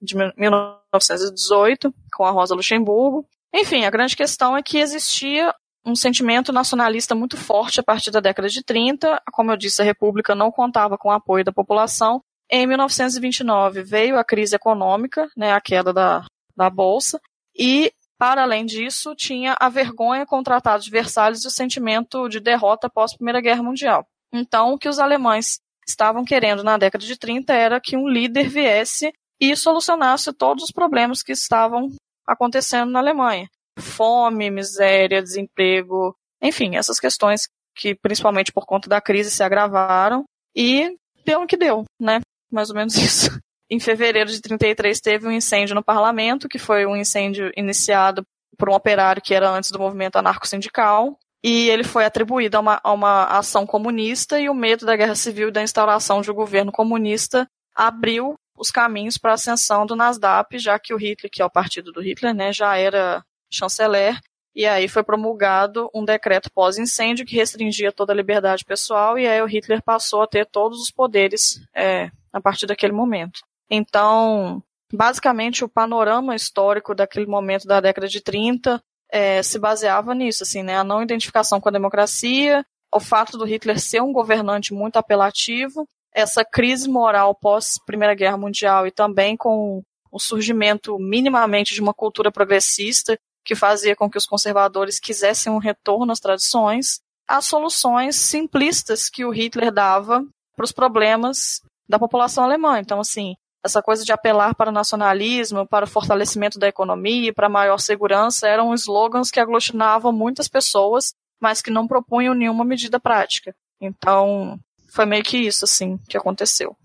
de 0.00 0.14
1918, 0.14 1.94
com 2.14 2.24
a 2.24 2.30
Rosa 2.30 2.54
Luxemburgo. 2.54 3.26
Enfim, 3.54 3.84
a 3.84 3.90
grande 3.90 4.16
questão 4.16 4.56
é 4.56 4.62
que 4.62 4.78
existia 4.78 5.54
um 5.86 5.94
sentimento 5.94 6.52
nacionalista 6.52 7.14
muito 7.14 7.36
forte 7.36 7.78
a 7.78 7.82
partir 7.82 8.10
da 8.10 8.20
década 8.20 8.48
de 8.48 8.64
30. 8.64 9.22
Como 9.32 9.52
eu 9.52 9.56
disse, 9.56 9.80
a 9.80 9.84
República 9.84 10.34
não 10.34 10.50
contava 10.50 10.98
com 10.98 11.08
o 11.08 11.12
apoio 11.12 11.44
da 11.44 11.52
população 11.52 12.20
em 12.50 12.66
1929 12.66 13.82
veio 13.82 14.18
a 14.18 14.24
crise 14.24 14.54
econômica, 14.54 15.28
né, 15.36 15.52
a 15.52 15.60
queda 15.60 15.92
da, 15.92 16.24
da 16.56 16.68
bolsa, 16.68 17.20
e 17.56 17.92
para 18.18 18.42
além 18.42 18.64
disso 18.64 19.14
tinha 19.14 19.56
a 19.58 19.68
vergonha 19.68 20.26
com 20.26 20.38
o 20.38 20.42
Tratado 20.42 20.82
de 20.82 20.90
Versalhes 20.90 21.44
e 21.44 21.48
o 21.48 21.50
sentimento 21.50 22.28
de 22.28 22.40
derrota 22.40 22.86
após 22.86 23.12
a 23.12 23.16
Primeira 23.16 23.40
Guerra 23.40 23.62
Mundial. 23.62 24.06
Então, 24.32 24.72
o 24.72 24.78
que 24.78 24.88
os 24.88 24.98
alemães 24.98 25.58
estavam 25.86 26.24
querendo 26.24 26.62
na 26.62 26.78
década 26.78 27.04
de 27.04 27.18
30 27.18 27.52
era 27.52 27.80
que 27.80 27.96
um 27.96 28.08
líder 28.08 28.48
viesse 28.48 29.12
e 29.40 29.56
solucionasse 29.56 30.32
todos 30.32 30.64
os 30.64 30.70
problemas 30.70 31.22
que 31.22 31.32
estavam 31.32 31.90
acontecendo 32.26 32.90
na 32.90 32.98
Alemanha. 32.98 33.48
Fome, 33.78 34.50
miséria, 34.50 35.22
desemprego, 35.22 36.16
enfim, 36.40 36.76
essas 36.76 37.00
questões 37.00 37.48
que 37.74 37.94
principalmente 37.94 38.52
por 38.52 38.66
conta 38.66 38.88
da 38.88 39.00
crise 39.00 39.30
se 39.30 39.42
agravaram 39.42 40.24
e 40.54 40.96
deu 41.24 41.40
no 41.40 41.46
que 41.46 41.56
deu, 41.56 41.84
né? 42.00 42.20
mais 42.54 42.70
ou 42.70 42.76
menos 42.76 42.94
isso. 42.96 43.38
Em 43.68 43.80
fevereiro 43.80 44.30
de 44.30 44.40
33 44.40 45.00
teve 45.00 45.26
um 45.26 45.32
incêndio 45.32 45.74
no 45.74 45.82
parlamento, 45.82 46.48
que 46.48 46.58
foi 46.58 46.86
um 46.86 46.96
incêndio 46.96 47.50
iniciado 47.56 48.24
por 48.56 48.68
um 48.68 48.74
operário 48.74 49.20
que 49.20 49.34
era 49.34 49.50
antes 49.50 49.70
do 49.70 49.78
movimento 49.78 50.16
anarco-sindical, 50.16 51.18
e 51.42 51.68
ele 51.68 51.82
foi 51.82 52.04
atribuído 52.04 52.56
a 52.56 52.60
uma, 52.60 52.80
a 52.82 52.92
uma 52.92 53.24
ação 53.24 53.66
comunista, 53.66 54.38
e 54.38 54.48
o 54.48 54.54
medo 54.54 54.86
da 54.86 54.96
guerra 54.96 55.16
civil 55.16 55.48
e 55.48 55.52
da 55.52 55.62
instauração 55.62 56.20
de 56.20 56.30
um 56.30 56.34
governo 56.34 56.70
comunista 56.70 57.48
abriu 57.74 58.34
os 58.56 58.70
caminhos 58.70 59.18
para 59.18 59.32
a 59.32 59.34
ascensão 59.34 59.84
do 59.84 59.96
Nasdaq, 59.96 60.58
já 60.58 60.78
que 60.78 60.94
o 60.94 60.96
Hitler, 60.96 61.30
que 61.30 61.42
é 61.42 61.44
o 61.44 61.50
partido 61.50 61.92
do 61.92 62.00
Hitler, 62.00 62.34
né, 62.34 62.52
já 62.52 62.76
era 62.76 63.24
chanceler, 63.50 64.18
e 64.54 64.66
aí 64.66 64.86
foi 64.86 65.02
promulgado 65.02 65.90
um 65.92 66.04
decreto 66.04 66.50
pós-incêndio 66.52 67.26
que 67.26 67.34
restringia 67.34 67.90
toda 67.90 68.12
a 68.12 68.16
liberdade 68.16 68.64
pessoal, 68.64 69.18
e 69.18 69.26
aí 69.26 69.42
o 69.42 69.46
Hitler 69.46 69.82
passou 69.82 70.22
a 70.22 70.26
ter 70.26 70.46
todos 70.46 70.80
os 70.80 70.90
poderes 70.90 71.60
é, 71.74 72.10
a 72.32 72.40
partir 72.40 72.66
daquele 72.66 72.92
momento. 72.92 73.40
Então, 73.68 74.62
basicamente, 74.92 75.64
o 75.64 75.68
panorama 75.68 76.36
histórico 76.36 76.94
daquele 76.94 77.26
momento 77.26 77.66
da 77.66 77.80
década 77.80 78.06
de 78.06 78.20
30 78.20 78.80
é, 79.10 79.42
se 79.42 79.58
baseava 79.58 80.14
nisso, 80.14 80.44
assim, 80.44 80.62
né, 80.62 80.76
a 80.76 80.84
não 80.84 81.02
identificação 81.02 81.60
com 81.60 81.68
a 81.68 81.72
democracia, 81.72 82.64
ao 82.92 83.00
fato 83.00 83.36
do 83.36 83.44
Hitler 83.44 83.80
ser 83.80 84.00
um 84.00 84.12
governante 84.12 84.72
muito 84.72 84.96
apelativo, 84.96 85.88
essa 86.14 86.44
crise 86.44 86.88
moral 86.88 87.34
pós 87.34 87.78
Primeira 87.84 88.14
Guerra 88.14 88.36
Mundial 88.36 88.86
e 88.86 88.90
também 88.90 89.36
com 89.36 89.82
o 90.10 90.18
surgimento 90.20 90.96
minimamente 90.98 91.74
de 91.74 91.80
uma 91.80 91.92
cultura 91.92 92.30
progressista 92.30 93.18
que 93.44 93.56
fazia 93.56 93.96
com 93.96 94.08
que 94.08 94.16
os 94.16 94.24
conservadores 94.24 95.00
quisessem 95.00 95.52
um 95.52 95.58
retorno 95.58 96.12
às 96.12 96.20
tradições, 96.20 97.00
as 97.28 97.44
soluções 97.44 98.16
simplistas 98.16 99.10
que 99.10 99.24
o 99.24 99.30
Hitler 99.30 99.72
dava 99.72 100.24
para 100.56 100.64
os 100.64 100.72
problemas 100.72 101.60
da 101.88 101.98
população 101.98 102.44
alemã. 102.44 102.78
Então, 102.78 103.00
assim, 103.00 103.34
essa 103.62 103.82
coisa 103.82 104.04
de 104.04 104.12
apelar 104.12 104.54
para 104.54 104.70
o 104.70 104.72
nacionalismo, 104.72 105.66
para 105.66 105.84
o 105.84 105.88
fortalecimento 105.88 106.58
da 106.58 106.68
economia, 106.68 107.32
para 107.34 107.48
maior 107.48 107.78
segurança, 107.78 108.46
eram 108.46 108.72
slogans 108.74 109.30
que 109.30 109.40
aglutinavam 109.40 110.12
muitas 110.12 110.48
pessoas, 110.48 111.12
mas 111.40 111.60
que 111.60 111.70
não 111.70 111.88
propunham 111.88 112.34
nenhuma 112.34 112.64
medida 112.64 113.00
prática. 113.00 113.54
Então, 113.80 114.58
foi 114.94 115.06
meio 115.06 115.24
que 115.24 115.36
isso, 115.36 115.64
assim, 115.64 115.98
que 116.08 116.16
aconteceu. 116.16 116.76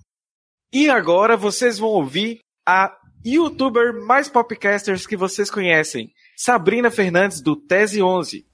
E 0.73 0.89
agora 0.89 1.37
vocês 1.37 1.77
vão 1.77 1.89
ouvir 1.89 2.39
a 2.67 2.91
youtuber 3.23 3.93
mais 4.05 4.27
popcasters 4.27 5.05
que 5.05 5.15
vocês 5.15 5.51
conhecem, 5.51 6.11
Sabrina 6.35 6.89
Fernandes, 6.89 7.41
do 7.41 7.55
Tese 7.55 8.01
11. 8.01 8.49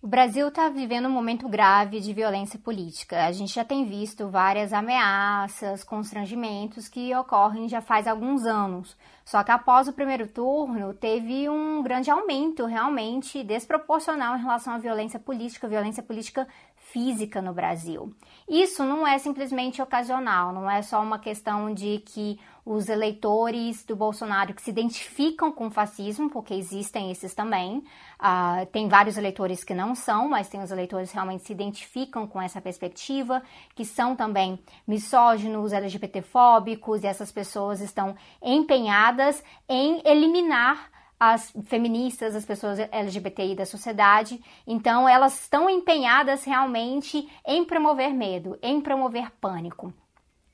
O 0.00 0.06
Brasil 0.06 0.46
está 0.46 0.68
vivendo 0.68 1.06
um 1.06 1.12
momento 1.12 1.48
grave 1.48 1.98
de 1.98 2.12
violência 2.12 2.56
política. 2.56 3.26
A 3.26 3.32
gente 3.32 3.52
já 3.52 3.64
tem 3.64 3.84
visto 3.84 4.28
várias 4.28 4.72
ameaças, 4.72 5.82
constrangimentos 5.82 6.88
que 6.88 7.12
ocorrem 7.16 7.68
já 7.68 7.80
faz 7.80 8.06
alguns 8.06 8.46
anos. 8.46 8.96
Só 9.24 9.42
que 9.42 9.50
após 9.50 9.88
o 9.88 9.92
primeiro 9.92 10.28
turno, 10.28 10.94
teve 10.94 11.48
um 11.48 11.82
grande 11.82 12.12
aumento 12.12 12.64
realmente 12.64 13.42
desproporcional 13.42 14.36
em 14.36 14.40
relação 14.40 14.74
à 14.74 14.78
violência 14.78 15.18
política, 15.18 15.66
violência 15.66 16.02
política 16.02 16.46
física 16.92 17.42
no 17.42 17.52
Brasil. 17.52 18.12
Isso 18.48 18.82
não 18.82 19.06
é 19.06 19.18
simplesmente 19.18 19.82
ocasional, 19.82 20.52
não 20.52 20.70
é 20.70 20.80
só 20.80 21.02
uma 21.02 21.18
questão 21.18 21.72
de 21.72 21.98
que 22.00 22.38
os 22.64 22.88
eleitores 22.88 23.84
do 23.84 23.96
Bolsonaro 23.96 24.52
que 24.52 24.60
se 24.60 24.70
identificam 24.70 25.50
com 25.50 25.68
o 25.68 25.70
fascismo, 25.70 26.28
porque 26.28 26.52
existem 26.52 27.10
esses 27.10 27.34
também, 27.34 27.78
uh, 27.78 28.66
tem 28.72 28.88
vários 28.88 29.16
eleitores 29.16 29.64
que 29.64 29.72
não 29.74 29.94
são, 29.94 30.28
mas 30.28 30.48
tem 30.48 30.62
os 30.62 30.70
eleitores 30.70 31.10
que 31.10 31.14
realmente 31.14 31.44
se 31.44 31.52
identificam 31.52 32.26
com 32.26 32.40
essa 32.40 32.60
perspectiva, 32.60 33.42
que 33.74 33.84
são 33.84 34.14
também 34.14 34.58
misóginos, 34.86 35.72
LGBTfóbicos, 35.72 37.02
e 37.02 37.06
essas 37.06 37.32
pessoas 37.32 37.80
estão 37.80 38.14
empenhadas 38.42 39.42
em 39.68 40.02
eliminar 40.04 40.90
as 41.18 41.52
feministas, 41.64 42.36
as 42.36 42.44
pessoas 42.44 42.78
LGBTI 42.78 43.54
da 43.54 43.66
sociedade. 43.66 44.40
Então, 44.66 45.08
elas 45.08 45.40
estão 45.40 45.68
empenhadas 45.68 46.44
realmente 46.44 47.28
em 47.46 47.64
promover 47.64 48.14
medo, 48.14 48.58
em 48.62 48.80
promover 48.80 49.30
pânico. 49.40 49.92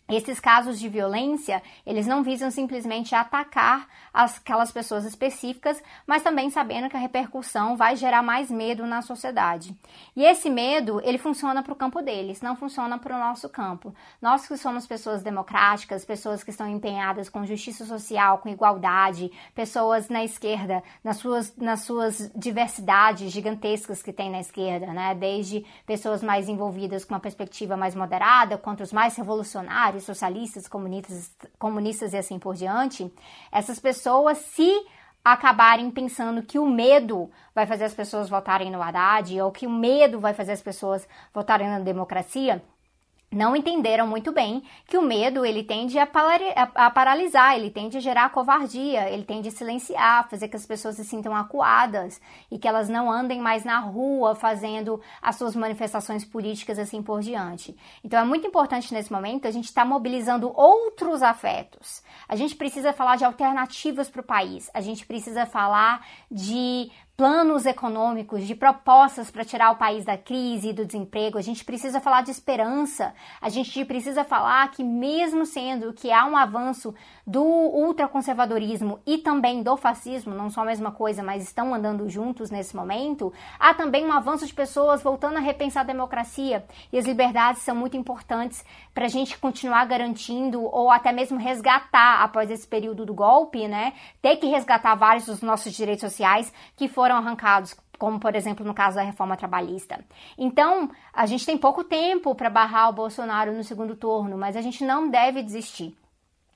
Esses 0.09 0.39
casos 0.39 0.79
de 0.79 0.87
violência, 0.87 1.63
eles 1.87 2.07
não 2.07 2.23
visam 2.23 2.51
simplesmente 2.51 3.15
atacar 3.15 3.89
aquelas 4.13 4.71
pessoas 4.71 5.05
específicas, 5.07 5.83
mas 6.07 6.23
também 6.23 6.51
sabendo 6.51 6.91
que 6.91 6.97
a 6.97 7.01
repercussão 7.01 7.75
vai 7.75 7.97
gerar 7.97 8.23
mais 8.23 8.51
medo 8.51 8.87
na 8.87 9.01
sociedade. 9.01 9.75
E 10.15 10.23
esse 10.23 10.51
medo, 10.51 11.01
ele 11.03 11.17
funciona 11.17 11.63
para 11.63 11.73
o 11.73 11.77
campo 11.77 12.03
deles, 12.03 12.43
não 12.43 12.55
funciona 12.55 12.99
para 12.99 13.17
o 13.17 13.19
nosso 13.19 13.49
campo. 13.49 13.95
Nós 14.21 14.47
que 14.47 14.59
somos 14.59 14.87
pessoas 14.87 15.23
democráticas, 15.23 16.05
pessoas 16.05 16.45
que 16.45 16.51
estão 16.51 16.69
empenhadas 16.69 17.31
com 17.31 17.47
justiça 17.47 17.87
social, 17.87 18.39
com 18.39 18.51
igualdade, 18.51 19.33
pessoas 19.55 20.11
na 20.11 20.23
esquerda, 20.23 20.83
nas 21.03 21.17
suas, 21.17 21.57
nas 21.57 21.81
suas 21.81 22.31
diversidades 22.37 23.33
gigantescas 23.33 24.03
que 24.03 24.13
tem 24.13 24.31
na 24.31 24.41
esquerda, 24.41 24.87
né? 24.93 25.15
Desde 25.15 25.65
pessoas 25.87 26.23
mais 26.23 26.47
envolvidas 26.49 27.05
com 27.07 27.15
uma 27.15 27.21
perspectiva 27.21 27.75
mais 27.75 27.95
moderada, 27.95 28.59
quanto 28.59 28.83
os 28.83 28.93
mais 28.93 29.17
revolucionários, 29.17 29.94
socialistas, 30.03 30.67
comunistas, 30.67 31.31
comunistas 31.59 32.13
e 32.13 32.17
assim 32.17 32.39
por 32.39 32.55
diante, 32.55 33.13
essas 33.53 33.79
pessoas, 33.79 34.39
se 34.39 34.85
acabarem 35.25 35.91
pensando 35.91 36.43
que 36.43 36.59
o 36.59 36.67
medo 36.67 37.31
vai 37.55 37.67
fazer 37.67 37.85
as 37.85 37.95
pessoas 37.95 38.29
votarem 38.29 38.71
no 38.71 38.83
Haddad 38.83 39.41
ou 39.41 39.51
que 39.51 39.67
o 39.67 39.71
medo 39.71 40.21
vai 40.21 40.35
fazer 40.35 40.53
as 40.53 40.61
pessoas 40.61 41.09
votarem 41.33 41.69
na 41.69 41.79
democracia, 41.79 42.63
não 43.35 43.57
entenderam 43.57 44.07
muito 44.07 44.33
bem 44.33 44.63
que 44.87 44.97
o 44.97 45.03
medo 45.03 45.45
ele 45.45 45.65
tende 45.65 45.99
a, 45.99 46.09
a, 46.75 46.91
paralisar, 46.91 47.57
ele 47.57 47.69
tende 47.71 47.97
a 47.97 48.01
gerar 48.01 48.31
covardia, 48.31 49.11
ele 49.11 49.25
tende 49.25 49.49
a 49.49 49.53
silenciar, 49.53 50.29
fazer 50.29 50.49
que 50.49 50.57
as 50.57 50.65
pessoas 50.65 50.97
se 50.97 51.05
sintam 51.05 51.35
acuadas 51.35 52.21
e 52.51 52.59
que 52.59 52.69
elas 52.69 52.89
não 52.89 53.11
andem 53.11 53.41
mais 53.41 53.65
na 53.65 53.79
rua 53.81 54.35
fazendo 54.35 55.01
as 55.21 55.37
suas 55.37 55.57
manifestações 55.57 56.25
políticas 56.25 56.79
assim 56.79 57.03
por 57.03 57.21
diante. 57.21 57.77
Então 58.05 58.21
é 58.21 58.25
muito 58.25 58.47
importante 58.47 58.95
nesse 58.95 59.13
momento 59.13 59.49
a 59.49 59.51
gente 59.51 59.67
estar 59.67 59.83
tá 59.83 59.89
mobilizando 59.89 60.53
outros 60.55 61.23
afetos. 61.23 62.03
A 62.29 62.37
gente 62.37 62.55
precisa 62.55 62.93
falar 62.93 63.17
de 63.17 63.25
alternativas 63.25 64.09
para 64.09 64.21
o 64.21 64.25
país, 64.25 64.71
a 64.73 64.81
gente 64.81 65.05
precisa 65.05 65.45
falar 65.45 66.07
de 66.31 66.91
planos 67.17 67.65
econômicos, 67.65 68.45
de 68.45 68.57
propostas 68.57 69.31
para 69.31 69.45
tirar 69.45 69.71
o 69.71 69.77
país 69.77 70.05
da 70.05 70.19
crise 70.19 70.71
e 70.71 70.73
do 70.73 70.85
desemprego. 70.85 71.39
A 71.39 71.43
gente 71.43 71.65
precisa 71.65 72.01
falar 72.01 72.23
de 72.23 72.33
esperança. 72.33 73.15
A 73.41 73.49
gente 73.49 73.85
precisa 73.85 74.25
falar 74.25 74.69
que, 74.73 74.83
mesmo 74.83 75.47
sendo 75.47 75.93
que 75.93 76.11
há 76.11 76.27
um 76.27 76.37
avanço 76.37 76.93
do 77.25 77.45
ultraconservadorismo 77.45 78.99
e 79.07 79.19
também 79.19 79.63
do 79.63 79.77
fascismo, 79.77 80.35
não 80.35 80.51
são 80.51 80.65
a 80.65 80.67
mesma 80.67 80.91
coisa, 80.91 81.23
mas 81.23 81.45
estão 81.45 81.73
andando 81.73 82.09
juntos 82.09 82.51
nesse 82.51 82.75
momento, 82.75 83.33
há 83.61 83.73
também 83.73 84.05
um 84.05 84.13
avanço 84.13 84.45
de 84.45 84.53
pessoas 84.53 85.01
voltando 85.01 85.37
a 85.37 85.41
repensar 85.41 85.83
a 85.83 85.85
democracia. 85.85 86.65
E 86.93 86.99
as 86.99 87.05
liberdades 87.05 87.63
são 87.63 87.77
muito 87.77 87.97
importantes 87.97 88.65
para 88.93 89.05
a 89.05 89.09
gente 89.09 89.39
continuar 89.39 89.85
garantindo 89.85 90.63
ou 90.65 90.91
até 90.91 91.13
mesmo 91.13 91.39
resgatar 91.39 92.25
após 92.25 92.51
esse 92.51 92.67
período 92.67 93.07
do 93.07 93.15
golpe, 93.15 93.69
né? 93.69 93.93
Ter 94.21 94.37
que 94.37 94.49
resgatar 94.49 94.97
vários 94.97 95.27
dos 95.27 95.43
nossos 95.43 95.73
direitos 95.73 96.01
sociais 96.01 96.53
que 96.75 96.89
foram 96.89 97.04
foram 97.05 97.17
arrancados, 97.17 97.77
como 97.99 98.19
por 98.19 98.35
exemplo 98.35 98.65
no 98.65 98.73
caso 98.73 98.97
da 98.97 99.03
reforma 99.03 99.37
trabalhista. 99.37 100.03
Então, 100.39 100.91
a 101.13 101.27
gente 101.27 101.45
tem 101.45 101.59
pouco 101.59 101.85
tempo 101.85 102.35
para 102.35 102.49
barrar 102.49 102.89
o 102.89 102.95
Bolsonaro 102.95 103.53
no 103.53 103.63
segundo 103.63 103.95
turno, 103.95 104.39
mas 104.39 104.57
a 104.57 104.63
gente 104.63 104.83
não 104.83 105.11
deve 105.11 105.43
desistir. 105.43 105.95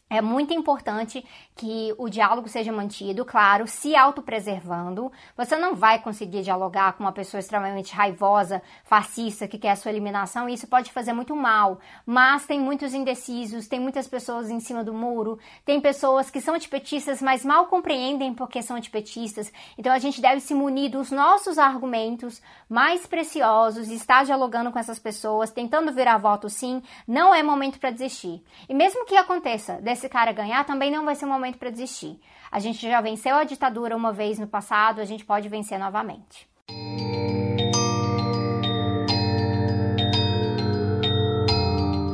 É 0.09 0.23
muito 0.23 0.55
importante 0.55 1.23
que 1.59 1.93
o 1.99 2.09
diálogo 2.09 2.49
seja 2.49 2.73
mantido, 2.73 3.25
claro, 3.25 3.67
se 3.67 3.97
autopreservando. 3.97 5.11
Você 5.37 5.57
não 5.57 5.75
vai 5.75 5.99
conseguir 6.01 6.43
dialogar 6.43 6.93
com 6.93 7.03
uma 7.03 7.11
pessoa 7.11 7.41
extremamente 7.41 7.93
raivosa, 7.93 8.63
fascista, 8.85 9.49
que 9.49 9.59
quer 9.59 9.73
a 9.73 9.77
sua 9.77 9.91
eliminação, 9.91 10.49
e 10.49 10.55
isso 10.55 10.69
pode 10.69 10.93
fazer 10.93 11.13
muito 11.13 11.35
mal. 11.35 11.81
Mas 12.07 12.47
tem 12.47 12.61
muitos 12.61 12.95
indecisos, 12.95 13.67
tem 13.67 13.81
muitas 13.81 14.07
pessoas 14.07 14.49
em 14.51 14.61
cima 14.61 14.85
do 14.85 14.95
muro, 14.95 15.37
tem 15.65 15.81
pessoas 15.81 16.31
que 16.31 16.41
são 16.41 16.55
antipetistas, 16.55 17.21
mas 17.21 17.45
mal 17.45 17.67
compreendem 17.67 18.33
porque 18.33 18.63
são 18.63 18.77
antipetistas. 18.77 19.53
Então 19.77 19.93
a 19.93 19.99
gente 19.99 20.21
deve 20.21 20.41
se 20.41 20.55
munir 20.55 20.93
dos 20.93 21.11
nossos 21.11 21.59
argumentos 21.59 22.41
mais 22.69 23.05
preciosos 23.05 23.89
estar 23.89 24.25
dialogando 24.25 24.71
com 24.71 24.79
essas 24.79 25.01
pessoas, 25.01 25.51
tentando 25.51 25.93
virar 25.93 26.19
voto 26.19 26.49
sim. 26.49 26.81
Não 27.07 27.35
é 27.35 27.43
momento 27.43 27.81
para 27.81 27.91
desistir. 27.91 28.41
E 28.69 28.75
mesmo 28.75 29.05
que 29.05 29.17
aconteça, 29.17 29.81
esse 29.85 30.09
cara 30.09 30.31
ganhar, 30.31 30.65
também 30.65 30.93
não 30.93 31.05
vai 31.05 31.17
ser 31.17 31.25
um 31.25 31.31
momento 31.31 31.48
para 31.57 31.71
desistir. 31.71 32.19
A 32.51 32.59
gente 32.59 32.81
já 32.81 33.01
venceu 33.01 33.37
a 33.37 33.45
ditadura 33.45 33.97
uma 33.97 34.13
vez 34.13 34.39
no 34.39 34.47
passado, 34.47 35.01
a 35.01 35.05
gente 35.05 35.25
pode 35.25 35.49
vencer 35.49 35.79
novamente. 35.79 36.49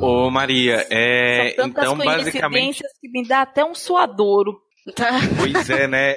Ô 0.00 0.30
Maria, 0.30 0.86
é 0.90 1.56
então 1.58 1.96
basicamente 1.96 2.82
que 3.00 3.08
me 3.08 3.26
dá 3.26 3.40
até 3.42 3.64
um 3.64 3.74
suadouro. 3.74 4.60
Pois 5.38 5.70
é, 5.70 5.88
né? 5.88 6.14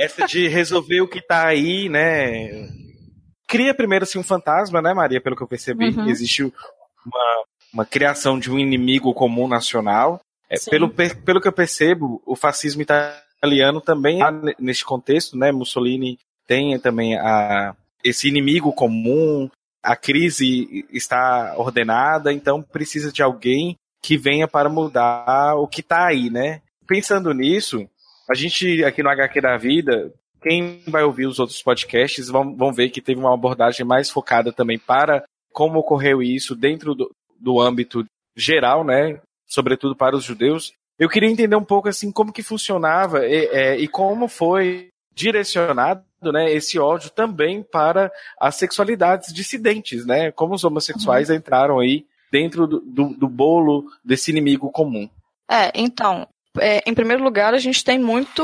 Essa 0.00 0.26
de 0.26 0.48
resolver 0.48 1.00
o 1.02 1.08
que 1.08 1.22
tá 1.24 1.46
aí, 1.46 1.88
né? 1.88 2.68
Cria 3.46 3.72
primeiro 3.72 4.02
assim 4.02 4.18
um 4.18 4.24
fantasma, 4.24 4.82
né, 4.82 4.92
Maria? 4.92 5.20
Pelo 5.20 5.36
que 5.36 5.42
eu 5.42 5.46
percebi, 5.48 5.90
uhum. 5.90 6.08
existe 6.08 6.42
uma, 6.42 7.44
uma 7.72 7.86
criação 7.86 8.40
de 8.40 8.50
um 8.50 8.58
inimigo 8.58 9.14
comum 9.14 9.46
nacional 9.46 10.20
é, 10.52 10.70
pelo, 10.70 10.90
pelo 10.90 11.40
que 11.40 11.48
eu 11.48 11.52
percebo, 11.52 12.22
o 12.26 12.36
fascismo 12.36 12.82
italiano 12.82 13.80
também 13.80 14.18
neste 14.58 14.84
contexto, 14.84 15.36
né? 15.36 15.50
Mussolini 15.50 16.18
tem 16.46 16.78
também 16.78 17.16
a, 17.16 17.74
esse 18.04 18.28
inimigo 18.28 18.72
comum, 18.72 19.48
a 19.82 19.96
crise 19.96 20.84
está 20.92 21.54
ordenada, 21.56 22.32
então 22.32 22.62
precisa 22.62 23.10
de 23.10 23.22
alguém 23.22 23.76
que 24.02 24.18
venha 24.18 24.46
para 24.46 24.68
mudar 24.68 25.54
o 25.56 25.66
que 25.66 25.80
está 25.80 26.06
aí, 26.06 26.28
né? 26.28 26.60
Pensando 26.86 27.32
nisso, 27.32 27.88
a 28.28 28.34
gente 28.34 28.84
aqui 28.84 29.02
no 29.02 29.08
HQ 29.08 29.40
da 29.40 29.56
Vida, 29.56 30.12
quem 30.42 30.82
vai 30.86 31.02
ouvir 31.02 31.26
os 31.26 31.38
outros 31.38 31.62
podcasts 31.62 32.28
vão, 32.28 32.54
vão 32.54 32.72
ver 32.72 32.90
que 32.90 33.00
teve 33.00 33.20
uma 33.20 33.32
abordagem 33.32 33.86
mais 33.86 34.10
focada 34.10 34.52
também 34.52 34.78
para 34.78 35.24
como 35.52 35.78
ocorreu 35.78 36.22
isso 36.22 36.54
dentro 36.56 36.94
do, 36.94 37.10
do 37.38 37.60
âmbito 37.60 38.04
geral, 38.36 38.84
né? 38.84 39.20
Sobretudo 39.52 39.94
para 39.94 40.16
os 40.16 40.24
judeus. 40.24 40.72
Eu 40.98 41.10
queria 41.10 41.28
entender 41.28 41.56
um 41.56 41.64
pouco 41.64 41.88
assim 41.88 42.10
como 42.10 42.32
que 42.32 42.42
funcionava 42.42 43.26
e, 43.26 43.46
é, 43.46 43.76
e 43.76 43.86
como 43.86 44.26
foi 44.26 44.88
direcionada 45.14 46.02
né, 46.22 46.50
esse 46.50 46.78
ódio 46.78 47.10
também 47.10 47.62
para 47.62 48.10
as 48.40 48.54
sexualidades 48.56 49.32
dissidentes, 49.32 50.06
né? 50.06 50.30
Como 50.32 50.54
os 50.54 50.64
homossexuais 50.64 51.28
uhum. 51.28 51.36
entraram 51.36 51.78
aí 51.80 52.06
dentro 52.30 52.66
do, 52.66 52.80
do, 52.80 53.08
do, 53.14 53.28
bolo 53.28 53.84
desse 54.02 54.30
inimigo 54.30 54.70
comum. 54.70 55.08
É, 55.50 55.70
então, 55.74 56.26
é, 56.58 56.88
em 56.88 56.94
primeiro 56.94 57.22
lugar, 57.22 57.52
a 57.52 57.58
gente 57.58 57.84
tem 57.84 57.98
muito, 57.98 58.42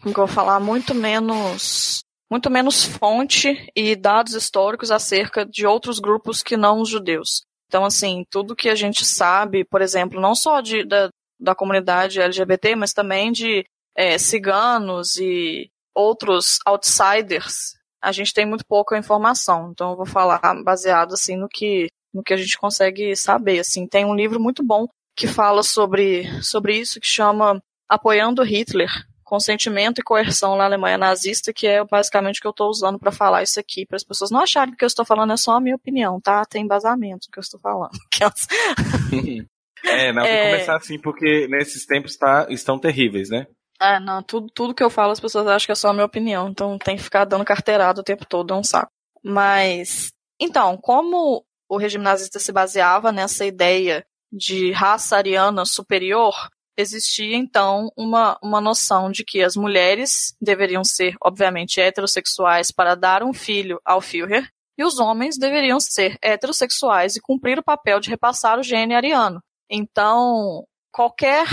como 0.00 0.14
que 0.14 0.20
eu 0.20 0.26
vou 0.26 0.28
falar, 0.28 0.60
muito 0.60 0.94
menos 0.94 2.04
muito 2.30 2.48
menos 2.48 2.84
fonte 2.84 3.68
e 3.74 3.96
dados 3.96 4.34
históricos 4.34 4.92
acerca 4.92 5.44
de 5.44 5.66
outros 5.66 5.98
grupos 5.98 6.44
que 6.44 6.56
não 6.56 6.80
os 6.80 6.88
judeus. 6.88 7.42
Então, 7.70 7.84
assim, 7.84 8.26
tudo 8.28 8.56
que 8.56 8.68
a 8.68 8.74
gente 8.74 9.04
sabe, 9.04 9.64
por 9.64 9.80
exemplo, 9.80 10.20
não 10.20 10.34
só 10.34 10.60
de, 10.60 10.84
da, 10.84 11.08
da 11.38 11.54
comunidade 11.54 12.20
LGBT, 12.20 12.74
mas 12.74 12.92
também 12.92 13.30
de 13.30 13.64
é, 13.96 14.18
ciganos 14.18 15.16
e 15.18 15.70
outros 15.94 16.58
outsiders, 16.66 17.76
a 18.02 18.10
gente 18.10 18.34
tem 18.34 18.44
muito 18.44 18.66
pouca 18.66 18.98
informação. 18.98 19.70
Então, 19.70 19.92
eu 19.92 19.96
vou 19.96 20.04
falar 20.04 20.40
baseado 20.64 21.14
assim 21.14 21.36
no 21.36 21.48
que 21.48 21.86
no 22.12 22.24
que 22.24 22.34
a 22.34 22.36
gente 22.36 22.58
consegue 22.58 23.14
saber. 23.14 23.60
Assim, 23.60 23.86
tem 23.86 24.04
um 24.04 24.16
livro 24.16 24.40
muito 24.40 24.64
bom 24.64 24.88
que 25.16 25.28
fala 25.28 25.62
sobre 25.62 26.26
sobre 26.42 26.76
isso 26.76 26.98
que 26.98 27.06
chama 27.06 27.62
Apoiando 27.88 28.42
Hitler, 28.42 28.90
consentimento 29.30 30.00
e 30.00 30.02
coerção 30.02 30.56
na 30.56 30.64
Alemanha 30.64 30.98
nazista, 30.98 31.52
que 31.52 31.64
é 31.64 31.84
basicamente 31.84 32.38
o 32.38 32.40
que 32.40 32.48
eu 32.48 32.50
estou 32.50 32.68
usando 32.68 32.98
para 32.98 33.12
falar 33.12 33.44
isso 33.44 33.60
aqui, 33.60 33.86
para 33.86 33.94
as 33.94 34.02
pessoas 34.02 34.28
não 34.28 34.40
acharem 34.40 34.70
que 34.70 34.74
o 34.74 34.78
que 34.78 34.84
eu 34.84 34.88
estou 34.88 35.04
falando 35.04 35.32
é 35.32 35.36
só 35.36 35.52
a 35.52 35.60
minha 35.60 35.76
opinião, 35.76 36.20
tá? 36.20 36.44
Tem 36.44 36.64
embasamento 36.64 37.28
o 37.28 37.30
que 37.30 37.38
eu 37.38 37.42
estou 37.42 37.60
falando. 37.60 37.92
é, 39.86 40.12
não, 40.12 40.24
é... 40.24 40.50
começar 40.50 40.76
assim, 40.76 40.98
porque 40.98 41.46
nesses 41.46 41.86
tempos 41.86 42.16
tá, 42.16 42.48
estão 42.50 42.76
terríveis, 42.76 43.30
né? 43.30 43.46
É, 43.80 44.00
não, 44.00 44.20
tudo, 44.20 44.48
tudo 44.52 44.74
que 44.74 44.82
eu 44.82 44.90
falo 44.90 45.12
as 45.12 45.20
pessoas 45.20 45.46
acham 45.46 45.66
que 45.66 45.72
é 45.72 45.76
só 45.76 45.90
a 45.90 45.92
minha 45.92 46.04
opinião, 46.04 46.48
então 46.48 46.76
tem 46.76 46.96
que 46.96 47.02
ficar 47.02 47.24
dando 47.24 47.44
carteirada 47.44 48.00
o 48.00 48.04
tempo 48.04 48.26
todo, 48.26 48.52
é 48.52 48.56
um 48.56 48.64
saco. 48.64 48.90
Mas, 49.22 50.10
então, 50.40 50.76
como 50.76 51.44
o 51.68 51.76
regime 51.76 52.02
nazista 52.02 52.40
se 52.40 52.50
baseava 52.50 53.12
nessa 53.12 53.46
ideia 53.46 54.04
de 54.32 54.72
raça 54.72 55.16
ariana 55.16 55.64
superior, 55.64 56.34
existia 56.76 57.36
então 57.36 57.90
uma, 57.96 58.38
uma 58.42 58.60
noção 58.60 59.10
de 59.10 59.24
que 59.24 59.42
as 59.42 59.56
mulheres 59.56 60.34
deveriam 60.40 60.84
ser, 60.84 61.14
obviamente, 61.22 61.80
heterossexuais 61.80 62.70
para 62.70 62.94
dar 62.94 63.22
um 63.22 63.32
filho 63.32 63.80
ao 63.84 64.00
Führer, 64.00 64.48
e 64.78 64.84
os 64.84 64.98
homens 64.98 65.36
deveriam 65.36 65.78
ser 65.78 66.16
heterossexuais 66.22 67.14
e 67.14 67.20
cumprir 67.20 67.58
o 67.58 67.62
papel 67.62 68.00
de 68.00 68.08
repassar 68.08 68.58
o 68.58 68.62
gene 68.62 68.94
ariano. 68.94 69.42
Então, 69.70 70.64
qualquer 70.90 71.46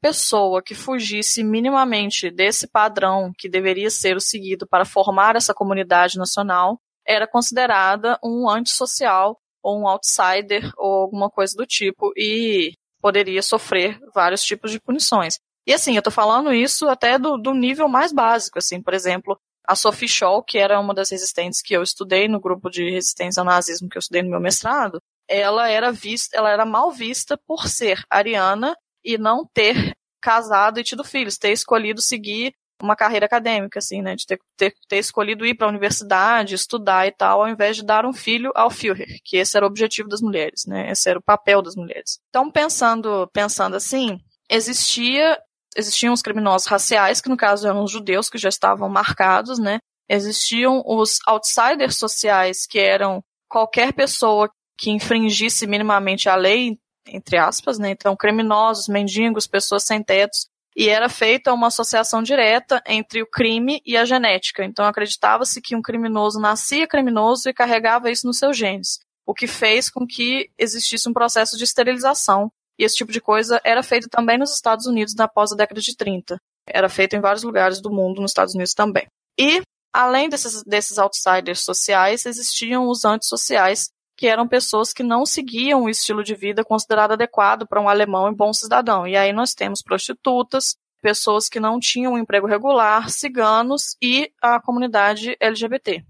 pessoa 0.00 0.62
que 0.62 0.74
fugisse 0.74 1.44
minimamente 1.44 2.30
desse 2.30 2.66
padrão 2.66 3.32
que 3.36 3.48
deveria 3.48 3.90
ser 3.90 4.16
o 4.16 4.20
seguido 4.20 4.66
para 4.66 4.86
formar 4.86 5.36
essa 5.36 5.52
comunidade 5.52 6.16
nacional 6.16 6.80
era 7.06 7.28
considerada 7.28 8.18
um 8.24 8.48
antissocial 8.48 9.38
ou 9.62 9.78
um 9.78 9.86
outsider 9.86 10.70
ou 10.76 11.02
alguma 11.02 11.28
coisa 11.28 11.54
do 11.56 11.66
tipo 11.66 12.12
e 12.16 12.72
poderia 13.00 13.42
sofrer 13.42 13.98
vários 14.14 14.42
tipos 14.42 14.70
de 14.70 14.80
punições. 14.80 15.38
E 15.66 15.72
assim, 15.72 15.96
eu 15.96 16.02
tô 16.02 16.10
falando 16.10 16.52
isso 16.52 16.88
até 16.88 17.18
do, 17.18 17.36
do 17.36 17.54
nível 17.54 17.88
mais 17.88 18.12
básico, 18.12 18.58
assim, 18.58 18.82
por 18.82 18.94
exemplo, 18.94 19.38
a 19.66 19.76
Sophie 19.76 20.08
Scholl, 20.08 20.42
que 20.42 20.58
era 20.58 20.80
uma 20.80 20.94
das 20.94 21.10
resistentes 21.10 21.62
que 21.62 21.74
eu 21.74 21.82
estudei 21.82 22.26
no 22.26 22.40
grupo 22.40 22.70
de 22.70 22.90
resistência 22.90 23.40
ao 23.40 23.46
nazismo 23.46 23.88
que 23.88 23.96
eu 23.96 24.00
estudei 24.00 24.22
no 24.22 24.30
meu 24.30 24.40
mestrado, 24.40 25.00
ela 25.28 25.68
era 25.68 25.92
vista, 25.92 26.36
ela 26.36 26.50
era 26.50 26.64
mal 26.64 26.90
vista 26.90 27.38
por 27.46 27.68
ser 27.68 28.02
ariana 28.10 28.76
e 29.04 29.16
não 29.16 29.46
ter 29.54 29.94
casado 30.20 30.80
e 30.80 30.84
tido 30.84 31.04
filhos, 31.04 31.38
ter 31.38 31.52
escolhido 31.52 32.00
seguir 32.00 32.52
uma 32.82 32.96
carreira 32.96 33.26
acadêmica, 33.26 33.78
assim, 33.78 34.02
né, 34.02 34.14
de 34.16 34.26
ter, 34.26 34.38
ter, 34.56 34.74
ter 34.88 34.98
escolhido 34.98 35.46
ir 35.46 35.54
para 35.54 35.66
a 35.66 35.70
universidade, 35.70 36.54
estudar 36.54 37.06
e 37.06 37.12
tal, 37.12 37.42
ao 37.42 37.48
invés 37.48 37.76
de 37.76 37.84
dar 37.84 38.06
um 38.06 38.12
filho 38.12 38.52
ao 38.54 38.70
Führer, 38.70 39.20
que 39.24 39.36
esse 39.36 39.56
era 39.56 39.64
o 39.64 39.68
objetivo 39.68 40.08
das 40.08 40.20
mulheres, 40.20 40.64
né, 40.66 40.90
esse 40.90 41.08
era 41.08 41.18
o 41.18 41.22
papel 41.22 41.62
das 41.62 41.76
mulheres. 41.76 42.18
Então, 42.28 42.50
pensando, 42.50 43.28
pensando 43.32 43.76
assim, 43.76 44.18
existia, 44.48 45.38
existiam 45.76 46.12
os 46.12 46.22
criminosos 46.22 46.66
raciais, 46.66 47.20
que 47.20 47.28
no 47.28 47.36
caso 47.36 47.66
eram 47.66 47.84
os 47.84 47.90
judeus, 47.90 48.28
que 48.28 48.38
já 48.38 48.48
estavam 48.48 48.88
marcados, 48.88 49.58
né, 49.58 49.78
existiam 50.08 50.82
os 50.84 51.18
outsiders 51.26 51.96
sociais, 51.96 52.66
que 52.66 52.78
eram 52.78 53.22
qualquer 53.48 53.92
pessoa 53.92 54.50
que 54.78 54.90
infringisse 54.90 55.66
minimamente 55.66 56.28
a 56.28 56.34
lei, 56.34 56.78
entre 57.06 57.36
aspas, 57.36 57.78
né, 57.78 57.90
então 57.90 58.16
criminosos, 58.16 58.88
mendigos, 58.88 59.46
pessoas 59.46 59.84
sem 59.84 60.02
tetos, 60.02 60.49
e 60.76 60.88
era 60.88 61.08
feita 61.08 61.52
uma 61.52 61.66
associação 61.66 62.22
direta 62.22 62.82
entre 62.86 63.22
o 63.22 63.26
crime 63.26 63.82
e 63.84 63.96
a 63.96 64.04
genética. 64.04 64.64
Então 64.64 64.84
acreditava-se 64.84 65.60
que 65.60 65.74
um 65.74 65.82
criminoso 65.82 66.40
nascia 66.40 66.86
criminoso 66.86 67.48
e 67.48 67.54
carregava 67.54 68.10
isso 68.10 68.26
nos 68.26 68.38
seus 68.38 68.56
genes, 68.56 69.00
o 69.26 69.34
que 69.34 69.46
fez 69.46 69.90
com 69.90 70.06
que 70.06 70.50
existisse 70.58 71.08
um 71.08 71.12
processo 71.12 71.56
de 71.56 71.64
esterilização. 71.64 72.50
E 72.78 72.84
esse 72.84 72.96
tipo 72.96 73.12
de 73.12 73.20
coisa 73.20 73.60
era 73.62 73.82
feito 73.82 74.08
também 74.08 74.38
nos 74.38 74.54
Estados 74.54 74.86
Unidos 74.86 75.14
na 75.14 75.28
pós 75.28 75.54
década 75.54 75.80
de 75.80 75.94
30. 75.94 76.38
Era 76.66 76.88
feito 76.88 77.14
em 77.14 77.20
vários 77.20 77.42
lugares 77.42 77.80
do 77.80 77.90
mundo, 77.90 78.20
nos 78.20 78.30
Estados 78.30 78.54
Unidos 78.54 78.72
também. 78.72 79.06
E, 79.38 79.60
além 79.92 80.28
desses, 80.28 80.62
desses 80.62 80.98
outsiders 80.98 81.60
sociais, 81.60 82.24
existiam 82.24 82.88
os 82.88 83.04
antissociais, 83.04 83.90
que 84.20 84.26
eram 84.26 84.46
pessoas 84.46 84.92
que 84.92 85.02
não 85.02 85.24
seguiam 85.24 85.84
o 85.84 85.88
estilo 85.88 86.22
de 86.22 86.34
vida 86.34 86.62
considerado 86.62 87.12
adequado 87.12 87.66
para 87.66 87.80
um 87.80 87.88
alemão 87.88 88.28
e 88.28 88.34
bom 88.34 88.52
cidadão. 88.52 89.08
E 89.08 89.16
aí 89.16 89.32
nós 89.32 89.54
temos 89.54 89.80
prostitutas, 89.80 90.76
pessoas 91.00 91.48
que 91.48 91.58
não 91.58 91.80
tinham 91.80 92.12
um 92.12 92.18
emprego 92.18 92.46
regular, 92.46 93.08
ciganos 93.08 93.96
e 93.98 94.30
a 94.42 94.60
comunidade 94.60 95.34
LGBT, 95.40 96.04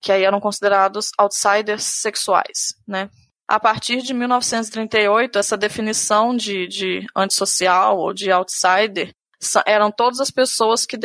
que 0.00 0.12
aí 0.12 0.22
eram 0.22 0.38
considerados 0.38 1.10
outsiders 1.18 1.82
sexuais, 1.82 2.76
né? 2.86 3.10
A 3.48 3.58
partir 3.58 4.00
de 4.00 4.14
1938, 4.14 5.36
essa 5.36 5.56
definição 5.56 6.36
de, 6.36 6.68
de 6.68 7.04
antissocial 7.16 7.98
ou 7.98 8.12
de 8.12 8.30
outsider 8.30 9.12
eram 9.66 9.90
todas 9.90 10.20
as 10.20 10.30
pessoas 10.30 10.86
que, 10.86 10.98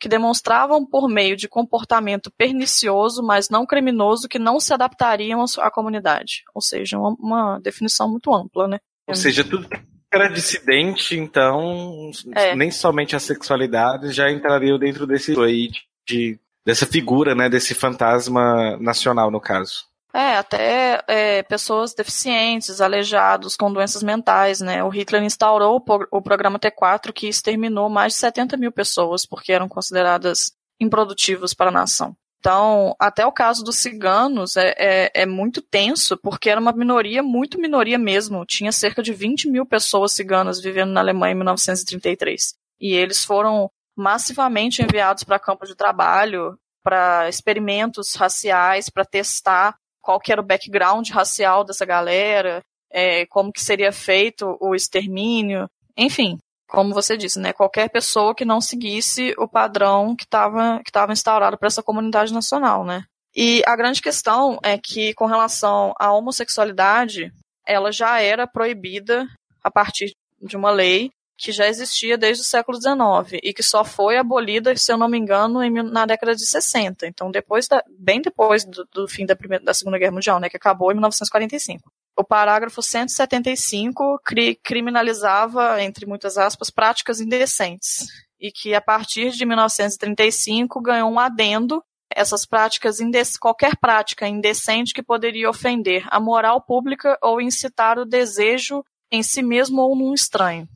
que 0.00 0.08
demonstravam 0.08 0.84
por 0.84 1.08
meio 1.08 1.36
de 1.36 1.48
comportamento 1.48 2.30
pernicioso, 2.36 3.22
mas 3.22 3.48
não 3.48 3.66
criminoso, 3.66 4.28
que 4.28 4.38
não 4.38 4.58
se 4.60 4.72
adaptariam 4.72 5.44
à 5.58 5.70
comunidade. 5.70 6.42
Ou 6.54 6.60
seja, 6.60 6.98
uma, 6.98 7.16
uma 7.18 7.58
definição 7.60 8.10
muito 8.10 8.34
ampla, 8.34 8.68
né? 8.68 8.78
Ou 9.06 9.14
seja, 9.14 9.42
tudo 9.42 9.68
que 9.68 9.78
era 10.12 10.28
dissidente, 10.28 11.16
então, 11.16 12.10
é. 12.34 12.54
nem 12.54 12.70
somente 12.70 13.14
a 13.14 13.20
sexualidade 13.20 14.12
já 14.12 14.30
entraria 14.30 14.76
dentro 14.78 15.06
desse 15.06 15.38
aí 15.38 15.70
de, 16.06 16.38
dessa 16.64 16.86
figura, 16.86 17.34
né, 17.34 17.48
desse 17.48 17.74
fantasma 17.74 18.76
nacional, 18.78 19.30
no 19.30 19.40
caso. 19.40 19.87
É, 20.12 20.36
até 20.36 21.02
é, 21.06 21.42
pessoas 21.42 21.94
deficientes, 21.94 22.80
aleijados, 22.80 23.56
com 23.56 23.72
doenças 23.72 24.02
mentais, 24.02 24.60
né? 24.60 24.82
O 24.82 24.88
Hitler 24.88 25.22
instaurou 25.22 25.84
o, 25.86 26.18
o 26.18 26.22
programa 26.22 26.58
T4 26.58 27.12
que 27.12 27.28
exterminou 27.28 27.90
mais 27.90 28.14
de 28.14 28.18
70 28.20 28.56
mil 28.56 28.72
pessoas 28.72 29.26
porque 29.26 29.52
eram 29.52 29.68
consideradas 29.68 30.52
improdutivas 30.80 31.52
para 31.52 31.68
a 31.68 31.72
nação. 31.72 32.16
Então, 32.40 32.94
até 33.00 33.26
o 33.26 33.32
caso 33.32 33.64
dos 33.64 33.76
ciganos 33.76 34.56
é, 34.56 34.74
é, 34.78 35.10
é, 35.22 35.26
muito 35.26 35.60
tenso, 35.60 36.16
porque 36.16 36.48
era 36.48 36.60
uma 36.60 36.72
minoria, 36.72 37.22
muito 37.22 37.60
minoria 37.60 37.98
mesmo. 37.98 38.46
Tinha 38.46 38.70
cerca 38.70 39.02
de 39.02 39.12
20 39.12 39.50
mil 39.50 39.66
pessoas 39.66 40.12
ciganas 40.12 40.60
vivendo 40.60 40.92
na 40.92 41.00
Alemanha 41.00 41.32
em 41.32 41.38
1933. 41.38 42.54
E 42.80 42.94
eles 42.94 43.24
foram 43.24 43.68
massivamente 43.96 44.82
enviados 44.82 45.24
para 45.24 45.40
campos 45.40 45.68
de 45.68 45.74
trabalho, 45.74 46.56
para 46.82 47.28
experimentos 47.28 48.14
raciais, 48.14 48.88
para 48.88 49.04
testar 49.04 49.76
qual 50.08 50.18
que 50.18 50.32
era 50.32 50.40
o 50.40 50.44
background 50.44 51.10
racial 51.10 51.62
dessa 51.62 51.84
galera, 51.84 52.64
é, 52.90 53.26
como 53.26 53.52
que 53.52 53.62
seria 53.62 53.92
feito 53.92 54.56
o 54.58 54.74
extermínio, 54.74 55.68
enfim, 55.94 56.38
como 56.66 56.94
você 56.94 57.14
disse, 57.14 57.38
né, 57.38 57.52
qualquer 57.52 57.90
pessoa 57.90 58.34
que 58.34 58.42
não 58.42 58.58
seguisse 58.58 59.34
o 59.36 59.46
padrão 59.46 60.16
que 60.16 60.24
estava 60.24 60.80
que 60.82 60.90
tava 60.90 61.12
instaurado 61.12 61.58
para 61.58 61.66
essa 61.66 61.82
comunidade 61.82 62.32
nacional, 62.32 62.86
né. 62.86 63.04
E 63.36 63.62
a 63.66 63.76
grande 63.76 64.00
questão 64.00 64.58
é 64.62 64.78
que, 64.78 65.12
com 65.12 65.26
relação 65.26 65.92
à 66.00 66.10
homossexualidade, 66.10 67.30
ela 67.66 67.92
já 67.92 68.18
era 68.18 68.46
proibida 68.46 69.28
a 69.62 69.70
partir 69.70 70.14
de 70.40 70.56
uma 70.56 70.70
lei 70.70 71.10
que 71.38 71.52
já 71.52 71.68
existia 71.68 72.18
desde 72.18 72.42
o 72.42 72.46
século 72.46 72.76
XIX 72.76 73.40
e 73.44 73.54
que 73.54 73.62
só 73.62 73.84
foi 73.84 74.18
abolida, 74.18 74.76
se 74.76 74.92
eu 74.92 74.98
não 74.98 75.08
me 75.08 75.16
engano, 75.16 75.62
em, 75.62 75.70
na 75.70 76.04
década 76.04 76.34
de 76.34 76.44
60. 76.44 77.06
Então, 77.06 77.30
depois 77.30 77.68
da, 77.68 77.82
bem 77.96 78.20
depois 78.20 78.64
do, 78.64 78.84
do 78.92 79.06
fim 79.06 79.24
da, 79.24 79.36
primeira, 79.36 79.64
da 79.64 79.72
Segunda 79.72 79.98
Guerra 79.98 80.12
Mundial, 80.12 80.40
né, 80.40 80.48
que 80.48 80.56
acabou 80.56 80.90
em 80.90 80.94
1945. 80.94 81.92
O 82.16 82.24
parágrafo 82.24 82.82
175 82.82 84.20
cri, 84.24 84.56
criminalizava, 84.56 85.80
entre 85.80 86.04
muitas 86.04 86.36
aspas, 86.36 86.70
práticas 86.70 87.20
indecentes 87.20 88.08
e 88.40 88.50
que 88.50 88.74
a 88.74 88.80
partir 88.80 89.30
de 89.30 89.46
1935 89.46 90.80
ganhou 90.80 91.08
um 91.08 91.20
adendo 91.20 91.82
essas 92.10 92.44
práticas, 92.44 92.98
qualquer 93.38 93.76
prática 93.76 94.26
indecente 94.26 94.92
que 94.92 95.02
poderia 95.02 95.48
ofender 95.48 96.04
a 96.10 96.18
moral 96.18 96.60
pública 96.60 97.16
ou 97.22 97.40
incitar 97.40 97.96
o 97.96 98.04
desejo 98.04 98.84
em 99.10 99.22
si 99.22 99.40
mesmo 99.40 99.82
ou 99.82 99.94
num 99.94 100.12
estranho. 100.12 100.66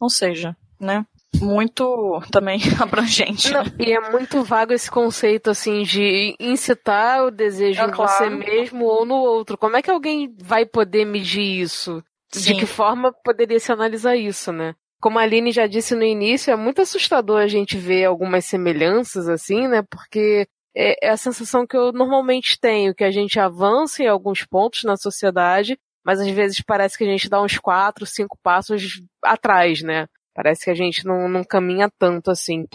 Ou 0.00 0.08
seja, 0.08 0.56
né? 0.80 1.04
muito 1.38 2.20
também 2.30 2.60
abrangente. 2.80 3.52
Não, 3.52 3.64
e 3.78 3.92
é 3.92 4.10
muito 4.10 4.42
vago 4.42 4.72
esse 4.72 4.90
conceito 4.90 5.50
assim 5.50 5.82
de 5.82 6.34
incitar 6.40 7.24
o 7.24 7.30
desejo 7.30 7.80
é, 7.80 7.86
em 7.86 7.90
claro. 7.90 8.10
você 8.10 8.28
mesmo 8.28 8.84
ou 8.84 9.04
no 9.04 9.16
outro. 9.16 9.56
Como 9.56 9.76
é 9.76 9.82
que 9.82 9.90
alguém 9.90 10.34
vai 10.38 10.66
poder 10.66 11.04
medir 11.04 11.60
isso? 11.60 12.02
Sim. 12.32 12.54
De 12.54 12.60
que 12.60 12.66
forma 12.66 13.12
poderia 13.24 13.58
se 13.58 13.72
analisar 13.72 14.16
isso, 14.16 14.52
né? 14.52 14.74
Como 15.00 15.18
a 15.18 15.22
Aline 15.22 15.50
já 15.50 15.66
disse 15.66 15.94
no 15.94 16.04
início, 16.04 16.52
é 16.52 16.56
muito 16.56 16.82
assustador 16.82 17.40
a 17.40 17.48
gente 17.48 17.76
ver 17.76 18.04
algumas 18.04 18.44
semelhanças 18.44 19.28
assim, 19.28 19.66
né? 19.66 19.82
Porque 19.82 20.46
é, 20.76 21.06
é 21.06 21.10
a 21.10 21.16
sensação 21.16 21.66
que 21.66 21.76
eu 21.76 21.90
normalmente 21.90 22.58
tenho, 22.60 22.94
que 22.94 23.02
a 23.02 23.10
gente 23.10 23.40
avança 23.40 24.02
em 24.02 24.06
alguns 24.06 24.44
pontos 24.44 24.84
na 24.84 24.96
sociedade, 24.96 25.78
mas 26.04 26.20
às 26.20 26.30
vezes 26.30 26.62
parece 26.62 26.96
que 26.96 27.04
a 27.04 27.06
gente 27.06 27.28
dá 27.28 27.42
uns 27.42 27.58
quatro, 27.58 28.06
cinco 28.06 28.38
passos 28.42 29.02
atrás, 29.22 29.82
né? 29.82 30.06
Parece 30.34 30.64
que 30.64 30.70
a 30.70 30.74
gente 30.74 31.04
não, 31.04 31.28
não 31.28 31.44
caminha 31.44 31.90
tanto 31.98 32.30
assim. 32.30 32.66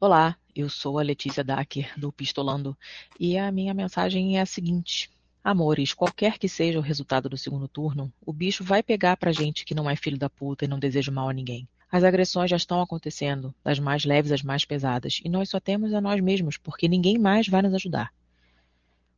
Olá, 0.00 0.36
eu 0.54 0.68
sou 0.68 0.98
a 0.98 1.02
Letícia 1.02 1.42
Dacker, 1.42 1.92
do 1.98 2.12
Pistolando, 2.12 2.76
e 3.18 3.36
a 3.36 3.50
minha 3.50 3.74
mensagem 3.74 4.38
é 4.38 4.40
a 4.40 4.46
seguinte. 4.46 5.10
Amores, 5.42 5.94
qualquer 5.94 6.38
que 6.38 6.48
seja 6.48 6.78
o 6.78 6.82
resultado 6.82 7.28
do 7.28 7.36
segundo 7.36 7.66
turno, 7.66 8.12
o 8.24 8.32
bicho 8.32 8.62
vai 8.62 8.82
pegar 8.82 9.16
pra 9.16 9.32
gente 9.32 9.64
que 9.64 9.74
não 9.74 9.88
é 9.88 9.96
filho 9.96 10.18
da 10.18 10.28
puta 10.28 10.64
e 10.64 10.68
não 10.68 10.78
deseja 10.78 11.10
mal 11.10 11.28
a 11.28 11.32
ninguém. 11.32 11.66
As 11.90 12.04
agressões 12.04 12.50
já 12.50 12.56
estão 12.56 12.82
acontecendo, 12.82 13.54
das 13.64 13.78
mais 13.78 14.04
leves 14.04 14.30
às 14.30 14.42
mais 14.42 14.64
pesadas, 14.64 15.20
e 15.24 15.28
nós 15.28 15.48
só 15.48 15.58
temos 15.58 15.94
a 15.94 16.00
nós 16.00 16.20
mesmos, 16.20 16.58
porque 16.58 16.86
ninguém 16.86 17.16
mais 17.16 17.48
vai 17.48 17.62
nos 17.62 17.72
ajudar. 17.74 18.12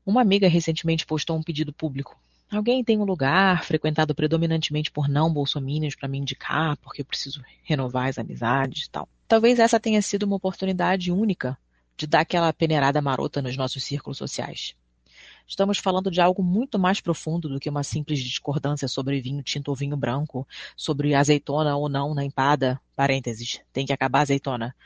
Uma 0.07 0.21
amiga 0.21 0.49
recentemente 0.49 1.05
postou 1.05 1.37
um 1.37 1.43
pedido 1.43 1.73
público. 1.73 2.17
Alguém 2.51 2.83
tem 2.83 2.99
um 2.99 3.05
lugar 3.05 3.65
frequentado 3.65 4.15
predominantemente 4.15 4.91
por 4.91 5.09
não 5.09 5.33
bolsominions 5.33 5.95
para 5.95 6.09
me 6.09 6.19
indicar, 6.19 6.77
porque 6.79 7.03
eu 7.03 7.05
preciso 7.05 7.43
renovar 7.63 8.09
as 8.09 8.19
amizades 8.19 8.87
e 8.87 8.91
tal. 8.91 9.09
Talvez 9.27 9.59
essa 9.59 9.79
tenha 9.79 10.03
sido 10.03 10.25
uma 10.25 10.37
oportunidade 10.37 11.13
única 11.13 11.57
de 11.97 12.07
dar 12.07 12.21
aquela 12.21 12.53
peneirada 12.53 13.03
marota 13.03 13.43
nos 13.43 13.57
nossos 13.57 13.85
círculos 13.85 14.19
sociais. 14.19 14.75
Estamos 15.51 15.79
falando 15.79 16.13
de 16.13 16.21
algo 16.21 16.45
muito 16.45 16.79
mais 16.79 17.01
profundo 17.01 17.49
do 17.49 17.59
que 17.59 17.69
uma 17.69 17.83
simples 17.83 18.21
discordância 18.21 18.87
sobre 18.87 19.21
vinho 19.21 19.43
tinto 19.43 19.71
ou 19.71 19.75
vinho 19.75 19.97
branco, 19.97 20.47
sobre 20.77 21.13
azeitona 21.13 21.77
ou 21.77 21.89
não 21.89 22.15
na 22.15 22.25
empada, 22.25 22.81
parênteses, 22.95 23.61
tem 23.73 23.85
que 23.85 23.93
acabar 23.93 24.21
azeitona, 24.21 24.77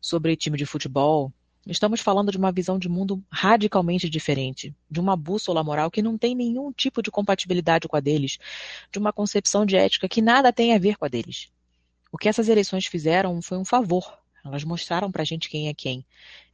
sobre 0.00 0.34
time 0.34 0.56
de 0.56 0.64
futebol. 0.64 1.30
Estamos 1.66 2.00
falando 2.00 2.32
de 2.32 2.38
uma 2.38 2.50
visão 2.50 2.78
de 2.78 2.88
mundo 2.88 3.22
radicalmente 3.30 4.08
diferente, 4.08 4.74
de 4.90 4.98
uma 4.98 5.14
bússola 5.14 5.62
moral 5.62 5.90
que 5.90 6.00
não 6.00 6.16
tem 6.16 6.34
nenhum 6.34 6.72
tipo 6.72 7.02
de 7.02 7.10
compatibilidade 7.10 7.86
com 7.86 7.94
a 7.94 8.00
deles, 8.00 8.38
de 8.90 8.98
uma 8.98 9.12
concepção 9.12 9.66
de 9.66 9.76
ética 9.76 10.08
que 10.08 10.22
nada 10.22 10.50
tem 10.50 10.74
a 10.74 10.78
ver 10.78 10.96
com 10.96 11.04
a 11.04 11.08
deles. 11.08 11.50
O 12.10 12.16
que 12.16 12.30
essas 12.30 12.48
eleições 12.48 12.86
fizeram 12.86 13.42
foi 13.42 13.58
um 13.58 13.64
favor. 13.64 14.23
Elas 14.44 14.62
mostraram 14.62 15.10
para 15.10 15.22
a 15.22 15.24
gente 15.24 15.48
quem 15.48 15.68
é 15.68 15.74
quem. 15.74 16.04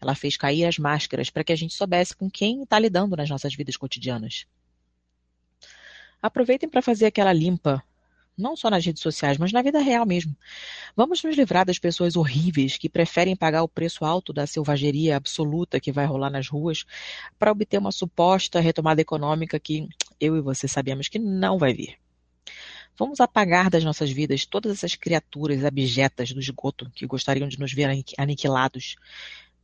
Ela 0.00 0.14
fez 0.14 0.37
cair 0.37 0.64
as 0.64 0.79
máscaras 0.79 1.29
para 1.29 1.42
que 1.42 1.53
a 1.53 1.57
gente 1.57 1.74
soubesse 1.74 2.14
com 2.14 2.31
quem 2.31 2.62
está 2.62 2.79
lidando 2.79 3.16
nas 3.16 3.29
nossas 3.29 3.55
vidas 3.55 3.76
cotidianas. 3.76 4.46
Aproveitem 6.22 6.68
para 6.68 6.83
fazer 6.83 7.07
aquela 7.07 7.33
limpa, 7.33 7.83
não 8.38 8.57
só 8.57 8.70
nas 8.70 8.85
redes 8.85 9.03
sociais, 9.03 9.38
mas 9.38 9.53
na 9.53 9.62
vida 9.62 9.81
real 9.81 10.07
mesmo. 10.07 10.37
Vamos 10.94 11.22
nos 11.22 11.37
livrar 11.37 11.66
das 11.66 11.79
pessoas 11.79 12.14
horríveis 12.14 12.76
que 12.76 12.88
preferem 12.88 13.35
pagar 13.35 13.62
o 13.62 13.68
preço 13.68 14.05
alto 14.05 14.33
da 14.33 14.46
selvageria 14.46 15.16
absoluta 15.16 15.81
que 15.81 15.90
vai 15.90 16.07
rolar 16.07 16.31
nas 16.31 16.48
ruas 16.48 16.85
para 17.38 17.50
obter 17.50 17.79
uma 17.79 17.90
suposta 17.90 18.61
retomada 18.61 19.00
econômica 19.00 19.59
que 19.59 19.88
eu 20.20 20.37
e 20.37 20.40
você 20.40 20.68
sabemos 20.68 21.09
que 21.09 21.18
não 21.18 21.59
vai 21.59 21.74
vir. 21.74 21.98
Vamos 23.00 23.18
apagar 23.18 23.70
das 23.70 23.82
nossas 23.82 24.10
vidas 24.10 24.44
todas 24.44 24.72
essas 24.72 24.94
criaturas 24.94 25.64
abjetas 25.64 26.32
do 26.32 26.38
esgoto 26.38 26.90
que 26.94 27.06
gostariam 27.06 27.48
de 27.48 27.58
nos 27.58 27.72
ver 27.72 27.88
aniquilados. 28.18 28.96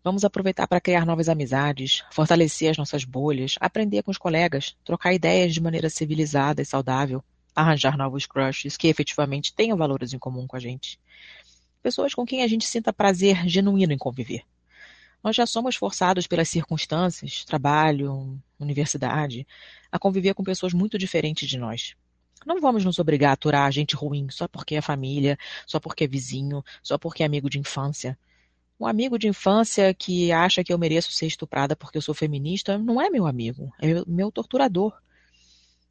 Vamos 0.03 0.25
aproveitar 0.25 0.67
para 0.67 0.81
criar 0.81 1.05
novas 1.05 1.29
amizades, 1.29 2.03
fortalecer 2.11 2.71
as 2.71 2.79
nossas 2.79 3.05
bolhas, 3.05 3.57
aprender 3.61 4.03
com 4.03 4.11
os 4.11 4.17
colegas, 4.17 4.75
trocar 4.83 5.13
ideias 5.13 5.53
de 5.53 5.61
maneira 5.61 5.91
civilizada 5.91 6.63
e 6.63 6.65
saudável, 6.65 7.23
arranjar 7.55 7.99
novos 7.99 8.25
crushes 8.25 8.75
que 8.75 8.89
efetivamente 8.89 9.53
tenham 9.53 9.77
valores 9.77 10.15
em 10.15 10.19
comum 10.19 10.47
com 10.47 10.57
a 10.57 10.61
gente. 10.61 10.99
Pessoas 11.83 12.15
com 12.15 12.25
quem 12.25 12.43
a 12.43 12.49
gente 12.49 12.67
sinta 12.67 12.91
prazer 12.91 13.47
genuíno 13.47 13.93
em 13.93 13.99
conviver. 13.99 14.45
Nós 15.23 15.37
já 15.37 15.45
somos 15.45 15.77
forçados 15.77 16.27
pelas 16.27 16.49
circunstâncias, 16.49 17.45
trabalho, 17.45 18.41
universidade, 18.59 19.47
a 19.93 19.99
conviver 19.99 20.33
com 20.33 20.43
pessoas 20.43 20.73
muito 20.73 20.97
diferentes 20.97 21.47
de 21.47 21.59
nós. 21.59 21.95
Não 22.45 22.61
vamos 22.61 22.85
nos 22.85 22.99
obrigar 22.99 23.31
a 23.31 23.33
aturar 23.33 23.73
gente 23.73 23.97
ruim 23.97 24.29
só 24.31 24.47
porque 24.47 24.75
é 24.75 24.81
família, 24.81 25.39
só 25.67 25.81
porque 25.81 26.05
é 26.05 26.07
vizinho, 26.07 26.65
só 26.83 26.99
porque 26.99 27.23
é 27.23 27.27
amigo 27.27 27.49
de 27.49 27.59
infância. 27.59 28.19
Um 28.79 28.87
amigo 28.87 29.19
de 29.19 29.27
infância 29.27 29.95
que 29.95 30.31
acha 30.31 30.63
que 30.63 30.73
eu 30.73 30.79
mereço 30.79 31.11
ser 31.11 31.27
estuprada 31.27 31.75
porque 31.75 31.97
eu 31.97 32.03
sou 32.03 32.15
feminista 32.15 32.77
não 32.77 33.01
é 33.01 33.09
meu 33.09 33.27
amigo, 33.27 33.73
é 33.81 33.87
meu 34.07 34.31
torturador. 34.31 34.93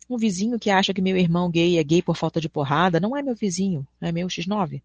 Um 0.07 0.17
vizinho 0.17 0.59
que 0.59 0.69
acha 0.69 0.93
que 0.93 1.01
meu 1.01 1.17
irmão 1.17 1.49
gay 1.49 1.79
é 1.79 1.83
gay 1.83 2.01
por 2.01 2.15
falta 2.15 2.39
de 2.39 2.47
porrada 2.47 2.99
não 2.99 3.17
é 3.17 3.23
meu 3.23 3.35
vizinho, 3.35 3.87
é 3.99 4.11
meu 4.11 4.27
X9. 4.27 4.83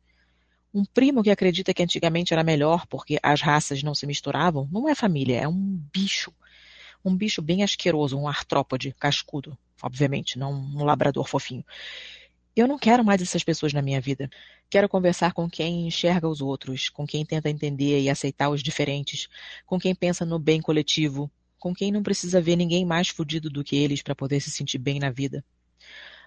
Um 0.73 0.85
primo 0.85 1.23
que 1.23 1.31
acredita 1.31 1.75
que 1.75 1.83
antigamente 1.83 2.33
era 2.33 2.42
melhor 2.42 2.87
porque 2.87 3.18
as 3.23 3.42
raças 3.42 3.83
não 3.83 3.94
se 3.94 4.07
misturavam 4.07 4.66
não 4.73 4.88
é 4.88 4.94
família, 4.94 5.40
é 5.40 5.46
um 5.46 5.81
bicho. 5.92 6.33
Um 7.05 7.14
bicho 7.14 7.42
bem 7.42 7.62
asqueroso, 7.62 8.18
um 8.18 8.27
artrópode 8.27 8.94
cascudo 8.99 9.57
obviamente, 9.83 10.38
não 10.38 10.53
um 10.53 10.85
labrador 10.85 11.27
fofinho. 11.27 11.64
Eu 12.55 12.66
não 12.66 12.79
quero 12.79 13.05
mais 13.05 13.23
essas 13.23 13.45
pessoas 13.45 13.73
na 13.73 13.81
minha 13.81 14.01
vida. 14.01 14.29
Quero 14.69 14.88
conversar 14.88 15.33
com 15.33 15.49
quem 15.49 15.87
enxerga 15.87 16.29
os 16.29 16.40
outros, 16.40 16.88
com 16.88 17.07
quem 17.07 17.25
tenta 17.25 17.49
entender 17.49 18.01
e 18.01 18.11
aceitar 18.11 18.51
os 18.51 18.62
diferentes, 18.62 19.29
com 19.64 19.79
quem 19.79 19.95
pensa 19.95 20.25
no 20.25 20.38
bem 20.38 20.61
coletivo, 20.61 21.31
com 21.59 21.75
quem 21.75 21.93
não 21.93 22.03
precisa 22.03 22.40
ver 22.40 22.57
ninguém 22.57 22.85
mais 22.85 23.09
fudido 23.09 23.49
do 23.49 23.62
que 23.62 23.77
eles 23.77 24.03
para 24.03 24.14
poder 24.14 24.40
se 24.40 24.51
sentir 24.51 24.79
bem 24.79 24.99
na 24.99 25.11
vida. 25.11 25.45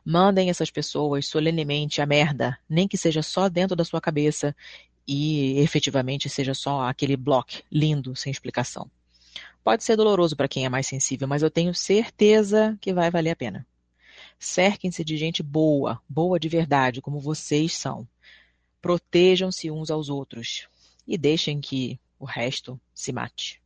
Mandem 0.06 0.50
essas 0.50 0.70
pessoas 0.70 1.28
solenemente 1.28 2.02
a 2.02 2.06
merda, 2.06 2.58
nem 2.70 2.88
que 2.88 2.98
seja 2.98 3.22
só 3.22 3.50
dentro 3.50 3.76
da 3.76 3.86
sua 3.86 4.02
cabeça 4.02 4.56
e 5.08 5.60
efetivamente 5.60 6.30
seja 6.30 6.54
só 6.54 6.88
aquele 6.88 7.18
bloco 7.18 7.52
lindo 7.72 8.16
sem 8.16 8.32
explicação. 8.32 8.90
Pode 9.64 9.84
ser 9.84 9.96
doloroso 9.96 10.36
para 10.36 10.48
quem 10.48 10.66
é 10.66 10.70
mais 10.70 10.86
sensível, 10.86 11.26
mas 11.26 11.42
eu 11.42 11.50
tenho 11.50 11.74
certeza 11.74 12.78
que 12.82 12.94
vai 12.94 13.10
valer 13.10 13.32
a 13.32 13.36
pena. 13.36 13.66
Cerquem-se 14.38 15.06
de 15.06 15.16
gente 15.16 15.42
boa, 15.42 16.02
boa 16.08 16.38
de 16.38 16.50
verdade, 16.50 17.02
como 17.02 17.18
vocês 17.18 17.74
são. 17.74 18.06
Protejam-se 18.82 19.72
uns 19.72 19.90
aos 19.90 20.10
outros 20.10 20.68
e 21.08 21.18
deixem 21.18 21.62
que 21.62 21.98
o 22.20 22.26
resto 22.26 22.78
se 22.94 23.14
mate. 23.14 23.62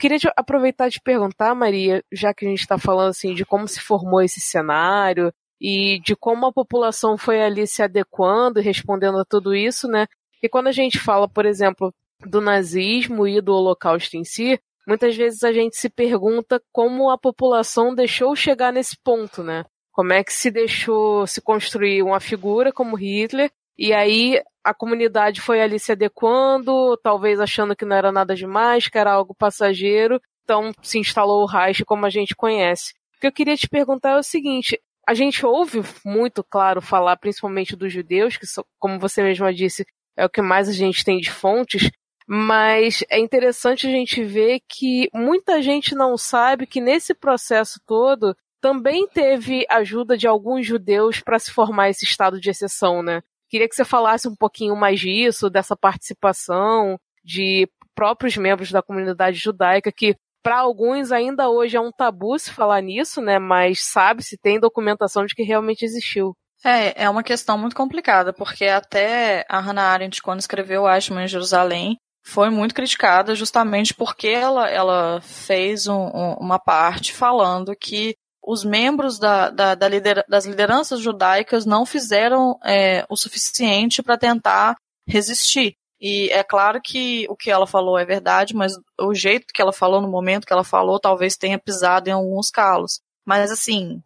Queria 0.00 0.18
aproveitar 0.36 0.88
de 0.88 1.00
perguntar, 1.00 1.54
Maria, 1.54 2.04
já 2.12 2.34
que 2.34 2.44
a 2.44 2.48
gente 2.48 2.60
está 2.60 2.76
falando 2.76 3.10
assim 3.10 3.32
de 3.32 3.44
como 3.46 3.68
se 3.68 3.80
formou 3.80 4.20
esse 4.20 4.40
cenário, 4.40 5.32
e 5.66 5.98
de 6.00 6.14
como 6.14 6.44
a 6.44 6.52
população 6.52 7.16
foi 7.16 7.42
ali 7.42 7.66
se 7.66 7.82
adequando 7.82 8.60
e 8.60 8.62
respondendo 8.62 9.18
a 9.18 9.24
tudo 9.24 9.54
isso, 9.54 9.88
né? 9.88 10.06
E 10.42 10.46
quando 10.46 10.66
a 10.66 10.72
gente 10.72 10.98
fala, 10.98 11.26
por 11.26 11.46
exemplo, 11.46 11.90
do 12.20 12.38
nazismo 12.38 13.26
e 13.26 13.40
do 13.40 13.54
holocausto 13.54 14.14
em 14.14 14.24
si, 14.24 14.60
muitas 14.86 15.16
vezes 15.16 15.42
a 15.42 15.54
gente 15.54 15.74
se 15.78 15.88
pergunta 15.88 16.62
como 16.70 17.08
a 17.08 17.16
população 17.16 17.94
deixou 17.94 18.36
chegar 18.36 18.74
nesse 18.74 18.94
ponto, 19.02 19.42
né? 19.42 19.64
Como 19.90 20.12
é 20.12 20.22
que 20.22 20.34
se 20.34 20.50
deixou 20.50 21.26
se 21.26 21.40
construir 21.40 22.02
uma 22.02 22.20
figura 22.20 22.70
como 22.70 22.94
Hitler 22.94 23.50
e 23.78 23.94
aí 23.94 24.42
a 24.62 24.74
comunidade 24.74 25.40
foi 25.40 25.62
ali 25.62 25.78
se 25.78 25.92
adequando, 25.92 26.94
talvez 26.98 27.40
achando 27.40 27.74
que 27.74 27.86
não 27.86 27.96
era 27.96 28.12
nada 28.12 28.34
demais, 28.34 28.86
que 28.86 28.98
era 28.98 29.12
algo 29.12 29.34
passageiro, 29.34 30.20
então 30.42 30.72
se 30.82 30.98
instalou 30.98 31.42
o 31.42 31.46
Reich 31.46 31.86
como 31.86 32.04
a 32.04 32.10
gente 32.10 32.36
conhece. 32.36 32.92
O 33.16 33.20
que 33.20 33.26
eu 33.26 33.32
queria 33.32 33.56
te 33.56 33.66
perguntar 33.66 34.10
é 34.10 34.18
o 34.18 34.22
seguinte: 34.22 34.78
a 35.06 35.14
gente 35.14 35.44
ouve 35.44 35.82
muito, 36.04 36.42
claro, 36.42 36.80
falar 36.80 37.16
principalmente 37.16 37.76
dos 37.76 37.92
judeus, 37.92 38.36
que, 38.36 38.46
como 38.78 38.98
você 38.98 39.22
mesma 39.22 39.52
disse, 39.52 39.86
é 40.16 40.24
o 40.24 40.30
que 40.30 40.42
mais 40.42 40.68
a 40.68 40.72
gente 40.72 41.04
tem 41.04 41.18
de 41.18 41.30
fontes, 41.30 41.90
mas 42.26 43.04
é 43.10 43.18
interessante 43.18 43.86
a 43.86 43.90
gente 43.90 44.24
ver 44.24 44.60
que 44.68 45.08
muita 45.12 45.60
gente 45.60 45.94
não 45.94 46.16
sabe 46.16 46.66
que 46.66 46.80
nesse 46.80 47.14
processo 47.14 47.80
todo 47.86 48.34
também 48.60 49.06
teve 49.06 49.66
ajuda 49.68 50.16
de 50.16 50.26
alguns 50.26 50.66
judeus 50.66 51.20
para 51.20 51.38
se 51.38 51.50
formar 51.50 51.90
esse 51.90 52.04
estado 52.04 52.40
de 52.40 52.48
exceção, 52.48 53.02
né? 53.02 53.22
Queria 53.50 53.68
que 53.68 53.74
você 53.76 53.84
falasse 53.84 54.26
um 54.26 54.34
pouquinho 54.34 54.74
mais 54.74 54.98
disso, 54.98 55.50
dessa 55.50 55.76
participação 55.76 56.98
de 57.22 57.68
próprios 57.94 58.36
membros 58.36 58.72
da 58.72 58.82
comunidade 58.82 59.36
judaica 59.36 59.92
que 59.92 60.16
para 60.44 60.58
alguns 60.58 61.10
ainda 61.10 61.48
hoje 61.48 61.74
é 61.74 61.80
um 61.80 61.90
tabu 61.90 62.38
se 62.38 62.52
falar 62.52 62.82
nisso, 62.82 63.22
né? 63.22 63.38
Mas 63.38 63.82
sabe-se, 63.82 64.36
tem 64.36 64.60
documentação 64.60 65.24
de 65.24 65.34
que 65.34 65.42
realmente 65.42 65.84
existiu. 65.84 66.36
É, 66.62 67.04
é 67.04 67.10
uma 67.10 67.22
questão 67.22 67.56
muito 67.56 67.74
complicada, 67.74 68.32
porque 68.32 68.66
até 68.66 69.46
a 69.48 69.58
Hannah 69.58 69.90
Arendt, 69.90 70.22
quando 70.22 70.40
escreveu 70.40 70.86
Ashman 70.86 71.24
em 71.24 71.28
Jerusalém, 71.28 71.96
foi 72.26 72.50
muito 72.50 72.74
criticada 72.74 73.34
justamente 73.34 73.94
porque 73.94 74.28
ela, 74.28 74.68
ela 74.68 75.20
fez 75.22 75.86
um, 75.86 76.10
um, 76.14 76.34
uma 76.40 76.58
parte 76.58 77.12
falando 77.12 77.74
que 77.74 78.14
os 78.46 78.64
membros 78.64 79.18
da, 79.18 79.48
da, 79.48 79.74
da 79.74 79.88
das 80.28 80.44
lideranças 80.44 81.00
judaicas 81.00 81.64
não 81.64 81.86
fizeram 81.86 82.58
é, 82.62 83.06
o 83.08 83.16
suficiente 83.16 84.02
para 84.02 84.18
tentar 84.18 84.76
resistir. 85.08 85.74
E 86.00 86.28
é 86.30 86.42
claro 86.42 86.80
que 86.82 87.26
o 87.28 87.36
que 87.36 87.50
ela 87.50 87.66
falou 87.66 87.98
é 87.98 88.04
verdade, 88.04 88.54
mas 88.54 88.72
o 89.00 89.14
jeito 89.14 89.46
que 89.52 89.62
ela 89.62 89.72
falou 89.72 90.00
no 90.00 90.08
momento 90.08 90.46
que 90.46 90.52
ela 90.52 90.64
falou 90.64 91.00
talvez 91.00 91.36
tenha 91.36 91.58
pisado 91.58 92.08
em 92.08 92.12
alguns 92.12 92.50
calos. 92.50 93.00
Mas 93.24 93.50
assim, 93.50 94.02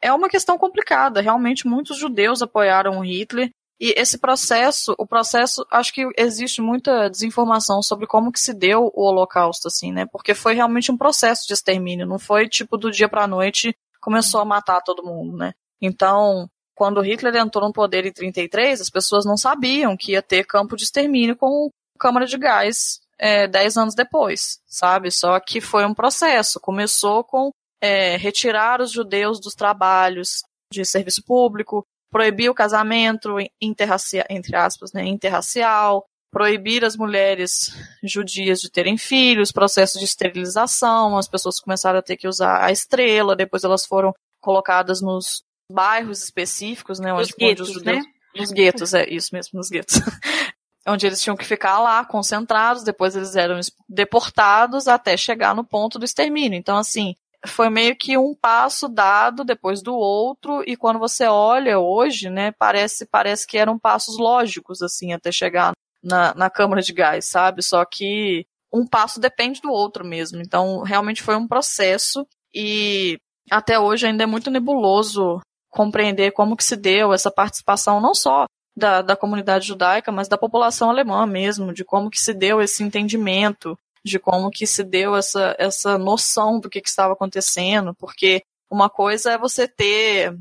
é 0.00 0.12
uma 0.12 0.28
questão 0.28 0.56
complicada. 0.56 1.20
Realmente 1.20 1.66
muitos 1.66 1.98
judeus 1.98 2.42
apoiaram 2.42 3.04
Hitler 3.04 3.50
e 3.80 3.94
esse 3.96 4.18
processo, 4.18 4.94
o 4.98 5.06
processo, 5.06 5.66
acho 5.70 5.92
que 5.94 6.06
existe 6.16 6.60
muita 6.60 7.08
desinformação 7.08 7.82
sobre 7.82 8.06
como 8.06 8.30
que 8.30 8.38
se 8.38 8.52
deu 8.52 8.92
o 8.94 9.02
Holocausto, 9.02 9.68
assim, 9.68 9.90
né? 9.90 10.04
Porque 10.12 10.34
foi 10.34 10.54
realmente 10.54 10.92
um 10.92 10.98
processo 10.98 11.46
de 11.46 11.54
extermínio, 11.54 12.06
não 12.06 12.18
foi 12.18 12.46
tipo 12.46 12.76
do 12.76 12.90
dia 12.90 13.08
para 13.08 13.26
noite 13.26 13.74
começou 14.00 14.40
a 14.40 14.44
matar 14.44 14.80
todo 14.80 15.04
mundo, 15.04 15.36
né? 15.36 15.52
Então, 15.80 16.48
quando 16.80 17.02
Hitler 17.02 17.36
entrou 17.36 17.66
no 17.68 17.74
poder 17.74 18.06
em 18.06 18.10
33, 18.10 18.80
as 18.80 18.88
pessoas 18.88 19.26
não 19.26 19.36
sabiam 19.36 19.94
que 19.98 20.12
ia 20.12 20.22
ter 20.22 20.46
campo 20.46 20.74
de 20.74 20.84
extermínio 20.84 21.36
com 21.36 21.68
câmara 21.98 22.24
de 22.24 22.38
gás 22.38 23.02
é, 23.18 23.46
dez 23.46 23.76
anos 23.76 23.94
depois, 23.94 24.60
sabe? 24.66 25.10
Só 25.10 25.38
que 25.40 25.60
foi 25.60 25.84
um 25.84 25.92
processo. 25.92 26.58
Começou 26.58 27.22
com 27.22 27.50
é, 27.82 28.16
retirar 28.16 28.80
os 28.80 28.90
judeus 28.90 29.38
dos 29.38 29.54
trabalhos 29.54 30.42
de 30.72 30.82
serviço 30.86 31.22
público, 31.22 31.84
proibir 32.10 32.48
o 32.48 32.54
casamento 32.54 33.36
interracial, 33.60 34.24
entre 34.30 34.56
aspas, 34.56 34.90
né, 34.94 35.04
interracial, 35.04 36.06
proibir 36.32 36.82
as 36.82 36.96
mulheres 36.96 37.74
judias 38.02 38.58
de 38.58 38.70
terem 38.70 38.96
filhos, 38.96 39.52
processo 39.52 39.98
de 39.98 40.06
esterilização, 40.06 41.18
as 41.18 41.28
pessoas 41.28 41.60
começaram 41.60 41.98
a 41.98 42.02
ter 42.02 42.16
que 42.16 42.26
usar 42.26 42.64
a 42.64 42.72
estrela, 42.72 43.36
depois 43.36 43.64
elas 43.64 43.84
foram 43.84 44.14
colocadas 44.40 45.02
nos 45.02 45.44
bairros 45.70 46.22
específicos, 46.22 46.98
né, 46.98 47.12
onde, 47.12 47.32
guetos, 47.32 47.68
onde 47.68 47.70
os 47.70 47.84
judeus, 47.84 48.04
né? 48.04 48.12
nos 48.36 48.52
guetos, 48.52 48.94
é 48.94 49.08
isso 49.08 49.30
mesmo, 49.32 49.52
nos 49.54 49.68
guetos. 49.68 49.94
onde 50.86 51.06
eles 51.06 51.22
tinham 51.22 51.36
que 51.36 51.44
ficar 51.44 51.78
lá 51.78 52.04
concentrados, 52.04 52.82
depois 52.82 53.14
eles 53.14 53.36
eram 53.36 53.60
deportados 53.88 54.88
até 54.88 55.16
chegar 55.16 55.54
no 55.54 55.64
ponto 55.64 55.98
do 55.98 56.04
extermínio. 56.04 56.58
Então, 56.58 56.76
assim, 56.76 57.14
foi 57.46 57.70
meio 57.70 57.96
que 57.96 58.16
um 58.18 58.34
passo 58.34 58.88
dado 58.88 59.44
depois 59.44 59.82
do 59.82 59.94
outro 59.94 60.62
e 60.66 60.76
quando 60.76 60.98
você 60.98 61.26
olha 61.26 61.78
hoje, 61.78 62.28
né, 62.28 62.52
parece 62.52 63.06
parece 63.06 63.46
que 63.46 63.56
eram 63.56 63.78
passos 63.78 64.18
lógicos 64.18 64.82
assim 64.82 65.12
até 65.12 65.32
chegar 65.32 65.72
na, 66.02 66.34
na 66.34 66.50
câmara 66.50 66.82
de 66.82 66.92
gás, 66.92 67.26
sabe? 67.26 67.62
Só 67.62 67.84
que 67.84 68.46
um 68.72 68.86
passo 68.86 69.20
depende 69.20 69.60
do 69.60 69.70
outro 69.70 70.04
mesmo. 70.04 70.40
Então, 70.40 70.82
realmente 70.82 71.22
foi 71.22 71.36
um 71.36 71.48
processo 71.48 72.26
e 72.54 73.18
até 73.50 73.78
hoje 73.78 74.06
ainda 74.06 74.22
é 74.22 74.26
muito 74.26 74.50
nebuloso 74.50 75.40
compreender 75.70 76.32
como 76.32 76.56
que 76.56 76.64
se 76.64 76.76
deu 76.76 77.12
essa 77.12 77.30
participação 77.30 78.00
não 78.00 78.14
só 78.14 78.46
da, 78.76 79.02
da 79.02 79.16
comunidade 79.16 79.66
judaica, 79.66 80.10
mas 80.10 80.28
da 80.28 80.38
população 80.38 80.90
alemã 80.90 81.26
mesmo, 81.26 81.72
de 81.72 81.84
como 81.84 82.10
que 82.10 82.20
se 82.20 82.32
deu 82.34 82.60
esse 82.60 82.82
entendimento 82.82 83.78
de 84.04 84.18
como 84.18 84.50
que 84.50 84.66
se 84.66 84.82
deu 84.82 85.14
essa, 85.14 85.54
essa 85.58 85.98
noção 85.98 86.58
do 86.58 86.70
que, 86.70 86.80
que 86.80 86.88
estava 86.88 87.12
acontecendo, 87.12 87.94
porque 87.94 88.42
uma 88.70 88.88
coisa 88.88 89.32
é 89.32 89.38
você 89.38 89.68
ter, 89.68 90.34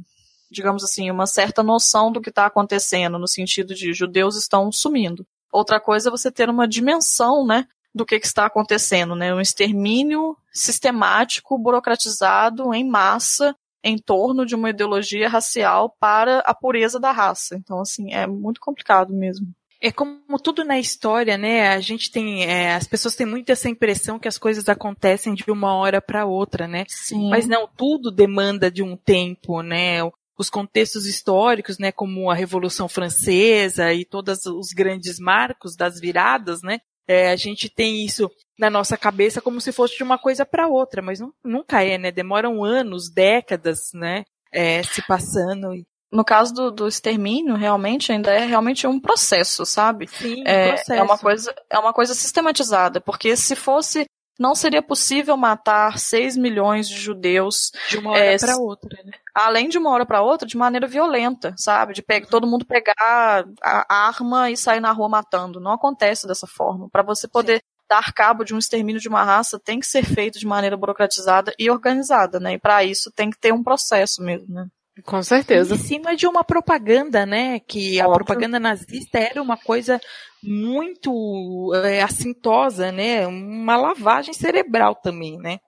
digamos 0.50 0.84
assim, 0.84 1.12
uma 1.12 1.28
certa 1.28 1.62
noção 1.62 2.12
do 2.12 2.22
que 2.22 2.30
está 2.30 2.46
acontecendo, 2.46 3.20
no 3.20 3.28
sentido 3.28 3.74
de 3.74 3.94
judeus 3.94 4.38
estão 4.38 4.72
sumindo. 4.72 5.26
Outra 5.52 5.80
coisa 5.80 6.10
é 6.10 6.12
você 6.12 6.32
ter 6.32 6.50
uma 6.50 6.68
dimensão, 6.68 7.46
né, 7.46 7.68
do 7.94 8.06
que, 8.06 8.20
que 8.20 8.28
está 8.28 8.46
acontecendo, 8.46 9.16
né, 9.16 9.34
um 9.34 9.42
extermínio 9.42 10.38
sistemático, 10.54 11.58
burocratizado, 11.58 12.74
em 12.74 12.88
massa, 12.88 13.56
em 13.84 13.98
torno 13.98 14.46
de 14.46 14.56
uma 14.56 14.70
ideologia 14.70 15.30
racial 15.30 15.96
para 16.00 16.40
a 16.40 16.54
pureza 16.54 17.00
da 17.00 17.12
raça. 17.12 17.56
Então, 17.56 17.80
assim, 17.80 18.14
é 18.14 18.28
muito 18.28 18.60
complicado 18.60 19.14
mesmo. 19.14 19.48
É 19.82 19.92
como 19.92 20.20
tudo 20.44 20.66
na 20.66 20.78
história, 20.78 21.38
né? 21.38 21.70
A 21.70 21.80
gente 21.80 22.12
tem, 22.12 22.44
é, 22.44 22.76
as 22.76 22.86
pessoas 22.86 23.16
têm 23.16 23.26
muito 23.26 23.50
essa 23.50 23.70
impressão 23.70 24.20
que 24.20 24.28
as 24.28 24.38
coisas 24.38 24.68
acontecem 24.68 25.34
de 25.34 25.50
uma 25.50 25.74
hora 25.74 26.02
para 26.02 26.26
outra, 26.26 26.68
né? 26.68 26.84
Sim. 26.90 27.30
Mas 27.30 27.48
não, 27.48 27.66
tudo 27.78 28.12
demanda 28.12 28.70
de 28.70 28.84
um 28.84 28.98
tempo, 28.98 29.62
né? 29.62 30.00
Os 30.38 30.50
contextos 30.50 31.06
históricos, 31.06 31.78
né, 31.78 31.92
como 31.92 32.30
a 32.30 32.34
Revolução 32.34 32.88
Francesa 32.88 33.94
e 33.94 34.06
todos 34.06 34.46
os 34.46 34.72
grandes 34.74 35.20
marcos 35.20 35.76
das 35.76 36.00
viradas, 36.00 36.62
né? 36.62 36.80
É, 37.10 37.32
a 37.32 37.36
gente 37.36 37.68
tem 37.68 38.06
isso 38.06 38.30
na 38.58 38.70
nossa 38.70 38.96
cabeça 38.96 39.42
como 39.42 39.60
se 39.60 39.72
fosse 39.72 39.98
de 39.98 40.04
uma 40.04 40.20
coisa 40.20 40.46
para 40.46 40.68
outra, 40.68 41.02
mas 41.02 41.20
não, 41.20 41.34
nunca 41.44 41.84
é, 41.84 41.98
né? 41.98 42.12
Demoram 42.12 42.64
anos, 42.64 43.10
décadas, 43.10 43.90
né? 43.96 44.24
É, 44.52 44.84
se 44.84 45.02
passando 45.08 45.74
no 46.12 46.26
caso 46.26 46.54
do, 46.54 46.72
do 46.72 46.88
extermínio, 46.88 47.56
realmente 47.56 48.12
ainda 48.12 48.32
é 48.34 48.46
realmente 48.46 48.88
um 48.88 49.00
processo, 49.00 49.66
sabe? 49.66 50.08
Sim, 50.08 50.44
é, 50.46 50.66
um 50.66 50.68
processo. 50.70 50.94
é 50.94 51.04
uma 51.04 51.18
coisa 51.18 51.56
é 51.70 51.80
uma 51.80 51.94
coisa 51.94 52.14
sistematizada, 52.14 53.00
porque 53.00 53.36
se 53.36 53.56
fosse 53.56 54.06
não 54.40 54.56
seria 54.56 54.82
possível 54.82 55.36
matar 55.36 56.00
6 56.00 56.38
milhões 56.38 56.88
de 56.88 56.96
judeus 56.96 57.72
de 57.90 57.98
uma 57.98 58.12
hora 58.12 58.24
é, 58.24 58.38
para 58.38 58.58
outra, 58.58 58.98
né? 59.04 59.12
Além 59.46 59.70
de 59.70 59.78
uma 59.78 59.90
hora 59.92 60.06
para 60.06 60.22
outra, 60.22 60.48
de 60.48 60.58
maneira 60.58 60.86
violenta, 60.86 61.54
sabe? 61.58 61.94
De 61.94 62.02
pegar, 62.02 62.28
todo 62.28 62.48
mundo 62.48 62.66
pegar 62.66 63.46
a 63.64 64.08
arma 64.08 64.52
e 64.52 64.58
sair 64.58 64.80
na 64.80 64.92
rua 64.92 65.08
matando. 65.08 65.60
Não 65.60 65.72
acontece 65.72 66.28
dessa 66.28 66.46
forma. 66.46 66.90
Para 66.90 67.04
você 67.04 67.28
poder 67.28 67.58
Sim. 67.58 67.64
dar 67.90 68.14
cabo 68.14 68.44
de 68.44 68.54
um 68.54 68.58
extermínio 68.58 69.02
de 69.02 69.08
uma 69.08 69.24
raça, 69.24 69.60
tem 69.60 69.80
que 69.80 69.88
ser 69.88 70.04
feito 70.04 70.38
de 70.38 70.46
maneira 70.46 70.76
burocratizada 70.76 71.54
e 71.58 71.70
organizada, 71.70 72.40
né? 72.40 72.54
E 72.54 72.60
para 72.60 72.84
isso 72.84 73.12
tem 73.16 73.30
que 73.30 73.40
ter 73.40 73.54
um 73.54 73.64
processo 73.64 74.22
mesmo, 74.22 74.54
né? 74.54 74.68
Com 75.06 75.24
certeza. 75.24 75.76
Em 75.76 75.78
cima 75.78 76.16
de 76.16 76.28
uma 76.28 76.44
propaganda, 76.44 77.26
né? 77.26 77.60
Que 77.62 78.02
a 78.02 78.10
propaganda 78.10 78.60
nazista 78.60 79.20
era 79.20 79.42
uma 79.42 79.56
coisa 79.56 80.02
muito 80.44 81.72
é, 81.86 82.02
assintosa, 82.02 82.92
né? 82.92 83.26
Uma 83.26 83.78
lavagem 83.78 84.34
cerebral 84.34 84.96
também, 84.96 85.38
né? 85.38 85.60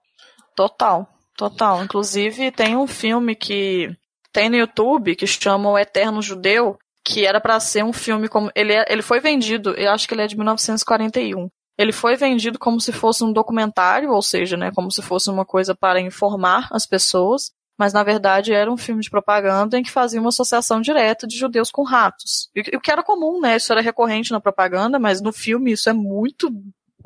Total, 0.56 1.08
total. 1.50 1.84
Inclusive, 1.84 2.52
tem 2.52 2.76
um 2.76 2.86
filme 2.86 3.36
que 3.36 3.90
tem 4.32 4.50
no 4.50 4.56
YouTube 4.56 5.16
que 5.16 5.26
chama 5.26 5.70
O 5.70 5.78
Eterno 5.78 6.22
Judeu, 6.22 6.78
que 7.04 7.26
era 7.26 7.42
para 7.42 7.60
ser 7.60 7.84
um 7.84 7.94
filme 7.94 8.28
como. 8.28 8.52
Ele, 8.56 8.74
é, 8.74 8.86
ele 8.88 9.02
foi 9.02 9.20
vendido, 9.20 9.72
eu 9.72 9.92
acho 9.92 10.08
que 10.08 10.14
ele 10.14 10.22
é 10.22 10.28
de 10.28 10.36
1941. 10.36 11.50
Ele 11.78 11.92
foi 11.92 12.16
vendido 12.16 12.60
como 12.60 12.80
se 12.80 12.92
fosse 12.92 13.24
um 13.24 13.34
documentário, 13.34 14.12
ou 14.12 14.22
seja, 14.22 14.56
né, 14.56 14.72
como 14.76 14.92
se 14.92 15.02
fosse 15.02 15.30
uma 15.32 15.46
coisa 15.46 15.74
para 15.74 16.00
informar 16.00 16.68
as 16.72 16.86
pessoas 16.86 17.52
mas 17.82 17.94
na 17.94 18.04
verdade 18.04 18.54
era 18.54 18.72
um 18.72 18.78
filme 18.78 19.02
de 19.02 19.10
propaganda 19.10 19.76
em 19.76 19.82
que 19.82 19.90
fazia 19.90 20.20
uma 20.20 20.30
associação 20.30 20.82
direta 20.82 21.26
de 21.26 21.36
judeus 21.36 21.72
com 21.72 21.82
ratos. 21.82 22.48
O 22.76 22.80
que 22.80 22.92
era 22.92 23.02
comum, 23.02 23.42
né? 23.42 23.56
Isso 23.56 23.72
era 23.72 23.82
recorrente 23.82 24.32
na 24.32 24.40
propaganda, 24.40 25.00
mas 25.00 25.20
no 25.20 25.34
filme 25.34 25.72
isso 25.72 25.90
é 25.90 25.94
muito, 25.94 26.52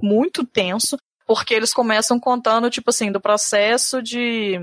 muito 0.03 0.45
tenso, 0.45 0.97
porque 1.25 1.53
eles 1.53 1.73
começam 1.73 2.19
contando, 2.19 2.69
tipo 2.69 2.89
assim, 2.89 3.11
do 3.11 3.19
processo 3.19 4.01
de, 4.01 4.59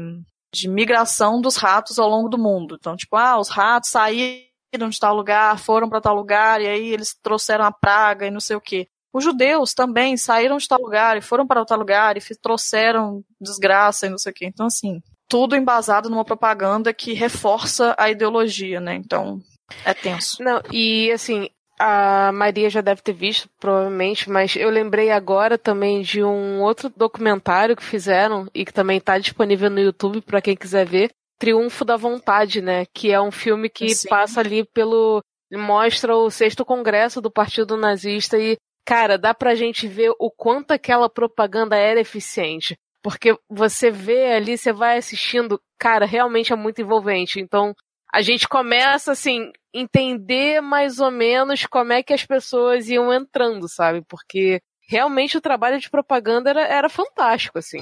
de 0.54 0.68
migração 0.68 1.40
dos 1.40 1.56
ratos 1.56 1.98
ao 1.98 2.08
longo 2.08 2.28
do 2.28 2.38
mundo. 2.38 2.76
Então, 2.78 2.96
tipo, 2.96 3.16
ah, 3.16 3.38
os 3.38 3.48
ratos 3.48 3.90
saíram 3.90 4.88
de 4.88 4.98
tal 4.98 5.14
lugar, 5.14 5.58
foram 5.58 5.88
para 5.88 6.00
tal 6.00 6.14
lugar, 6.14 6.60
e 6.60 6.68
aí 6.68 6.88
eles 6.88 7.14
trouxeram 7.20 7.64
a 7.64 7.72
praga 7.72 8.26
e 8.26 8.30
não 8.30 8.40
sei 8.40 8.56
o 8.56 8.60
quê. 8.60 8.86
Os 9.12 9.22
judeus 9.22 9.74
também 9.74 10.16
saíram 10.16 10.56
de 10.56 10.66
tal 10.66 10.80
lugar 10.80 11.18
e 11.18 11.20
foram 11.20 11.46
para 11.46 11.64
tal 11.66 11.78
lugar 11.78 12.16
e 12.16 12.20
trouxeram 12.40 13.22
desgraça 13.38 14.06
e 14.06 14.10
não 14.10 14.16
sei 14.16 14.32
o 14.32 14.34
quê. 14.34 14.46
Então, 14.46 14.66
assim, 14.66 15.02
tudo 15.28 15.54
embasado 15.54 16.08
numa 16.08 16.24
propaganda 16.24 16.94
que 16.94 17.12
reforça 17.12 17.94
a 17.98 18.10
ideologia, 18.10 18.80
né? 18.80 18.94
Então, 18.94 19.40
é 19.84 19.92
tenso. 19.92 20.42
Não, 20.42 20.62
e 20.70 21.10
assim, 21.12 21.48
a 21.84 22.30
Maria 22.30 22.70
já 22.70 22.80
deve 22.80 23.02
ter 23.02 23.12
visto, 23.12 23.48
provavelmente, 23.58 24.30
mas 24.30 24.54
eu 24.54 24.70
lembrei 24.70 25.10
agora 25.10 25.58
também 25.58 26.00
de 26.00 26.22
um 26.22 26.60
outro 26.62 26.88
documentário 26.96 27.74
que 27.74 27.82
fizeram 27.82 28.46
e 28.54 28.64
que 28.64 28.72
também 28.72 28.98
está 28.98 29.18
disponível 29.18 29.68
no 29.68 29.80
YouTube 29.80 30.20
para 30.20 30.40
quem 30.40 30.54
quiser 30.54 30.86
ver, 30.86 31.10
Triunfo 31.40 31.84
da 31.84 31.96
Vontade, 31.96 32.62
né? 32.62 32.86
Que 32.94 33.10
é 33.10 33.20
um 33.20 33.32
filme 33.32 33.68
que 33.68 33.88
Sim. 33.96 34.08
passa 34.08 34.38
ali 34.38 34.64
pelo 34.64 35.20
mostra 35.52 36.14
o 36.16 36.30
sexto 36.30 36.64
congresso 36.64 37.20
do 37.20 37.32
Partido 37.32 37.76
Nazista 37.76 38.38
e 38.38 38.56
cara, 38.86 39.18
dá 39.18 39.34
pra 39.34 39.56
gente 39.56 39.88
ver 39.88 40.12
o 40.20 40.30
quanto 40.30 40.70
aquela 40.70 41.10
propaganda 41.10 41.76
era 41.76 42.00
eficiente. 42.00 42.76
Porque 43.02 43.36
você 43.50 43.90
vê 43.90 44.34
ali, 44.34 44.56
você 44.56 44.72
vai 44.72 44.98
assistindo, 44.98 45.60
cara, 45.80 46.06
realmente 46.06 46.52
é 46.52 46.56
muito 46.56 46.80
envolvente. 46.80 47.40
Então, 47.40 47.74
a 48.12 48.20
gente 48.20 48.46
começa, 48.46 49.12
assim, 49.12 49.50
entender 49.72 50.60
mais 50.60 51.00
ou 51.00 51.10
menos 51.10 51.64
como 51.64 51.94
é 51.94 52.02
que 52.02 52.12
as 52.12 52.26
pessoas 52.26 52.86
iam 52.90 53.10
entrando, 53.10 53.66
sabe? 53.66 54.02
Porque 54.06 54.60
realmente 54.86 55.38
o 55.38 55.40
trabalho 55.40 55.80
de 55.80 55.88
propaganda 55.88 56.50
era, 56.50 56.60
era 56.66 56.88
fantástico, 56.90 57.58
assim. 57.58 57.78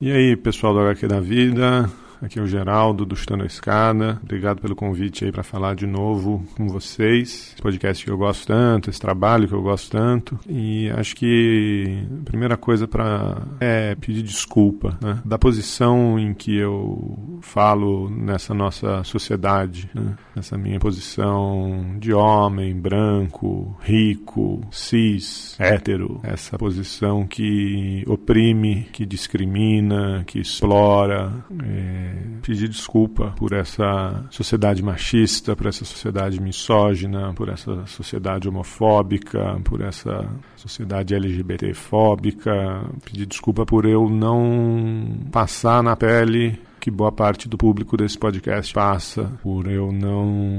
E 0.00 0.10
aí, 0.10 0.34
pessoal 0.34 0.72
do 0.72 0.80
HQ 0.80 1.06
da 1.06 1.20
Vida, 1.20 1.88
Aqui 2.22 2.38
é 2.38 2.42
o 2.42 2.46
Geraldo 2.46 3.04
do 3.04 3.16
Chutando 3.16 3.42
a 3.42 3.46
Escada. 3.46 4.20
Obrigado 4.22 4.60
pelo 4.60 4.76
convite 4.76 5.24
aí 5.24 5.32
para 5.32 5.42
falar 5.42 5.74
de 5.74 5.88
novo 5.88 6.44
com 6.56 6.68
vocês. 6.68 7.50
Esse 7.52 7.60
podcast 7.60 8.04
que 8.04 8.12
eu 8.12 8.16
gosto 8.16 8.46
tanto, 8.46 8.88
esse 8.88 9.00
trabalho 9.00 9.48
que 9.48 9.54
eu 9.54 9.60
gosto 9.60 9.90
tanto. 9.90 10.38
E 10.48 10.88
acho 10.90 11.16
que 11.16 12.06
a 12.20 12.24
primeira 12.24 12.56
coisa 12.56 12.86
para 12.86 13.42
é 13.58 13.96
pedir 13.96 14.22
desculpa 14.22 14.96
né? 15.02 15.20
da 15.24 15.36
posição 15.36 16.16
em 16.16 16.32
que 16.32 16.56
eu 16.56 17.40
falo 17.40 18.08
nessa 18.08 18.54
nossa 18.54 19.02
sociedade, 19.02 19.90
né? 19.92 20.14
nessa 20.36 20.56
minha 20.56 20.78
posição 20.78 21.96
de 21.98 22.12
homem, 22.12 22.72
branco, 22.72 23.76
rico, 23.82 24.60
cis, 24.70 25.56
hétero, 25.58 26.20
essa 26.22 26.56
posição 26.56 27.26
que 27.26 28.04
oprime, 28.06 28.86
que 28.92 29.04
discrimina, 29.04 30.22
que 30.24 30.38
explora. 30.38 31.32
É, 31.64 32.11
pedir 32.42 32.68
desculpa 32.68 33.34
por 33.36 33.52
essa 33.52 34.24
sociedade 34.30 34.82
machista, 34.82 35.54
por 35.54 35.66
essa 35.66 35.84
sociedade 35.84 36.40
misógina, 36.40 37.32
por 37.34 37.48
essa 37.48 37.86
sociedade 37.86 38.48
homofóbica, 38.48 39.60
por 39.64 39.80
essa 39.80 40.28
sociedade 40.56 41.14
LGBTfóbica, 41.14 42.52
pedir 43.04 43.26
desculpa 43.26 43.64
por 43.64 43.84
eu 43.84 44.08
não 44.08 45.26
passar 45.30 45.82
na 45.82 45.96
pele 45.96 46.58
que 46.82 46.90
boa 46.90 47.12
parte 47.12 47.48
do 47.48 47.56
público 47.56 47.96
desse 47.96 48.18
podcast 48.18 48.74
passa 48.74 49.30
por 49.40 49.70
eu 49.70 49.92
não. 49.92 50.51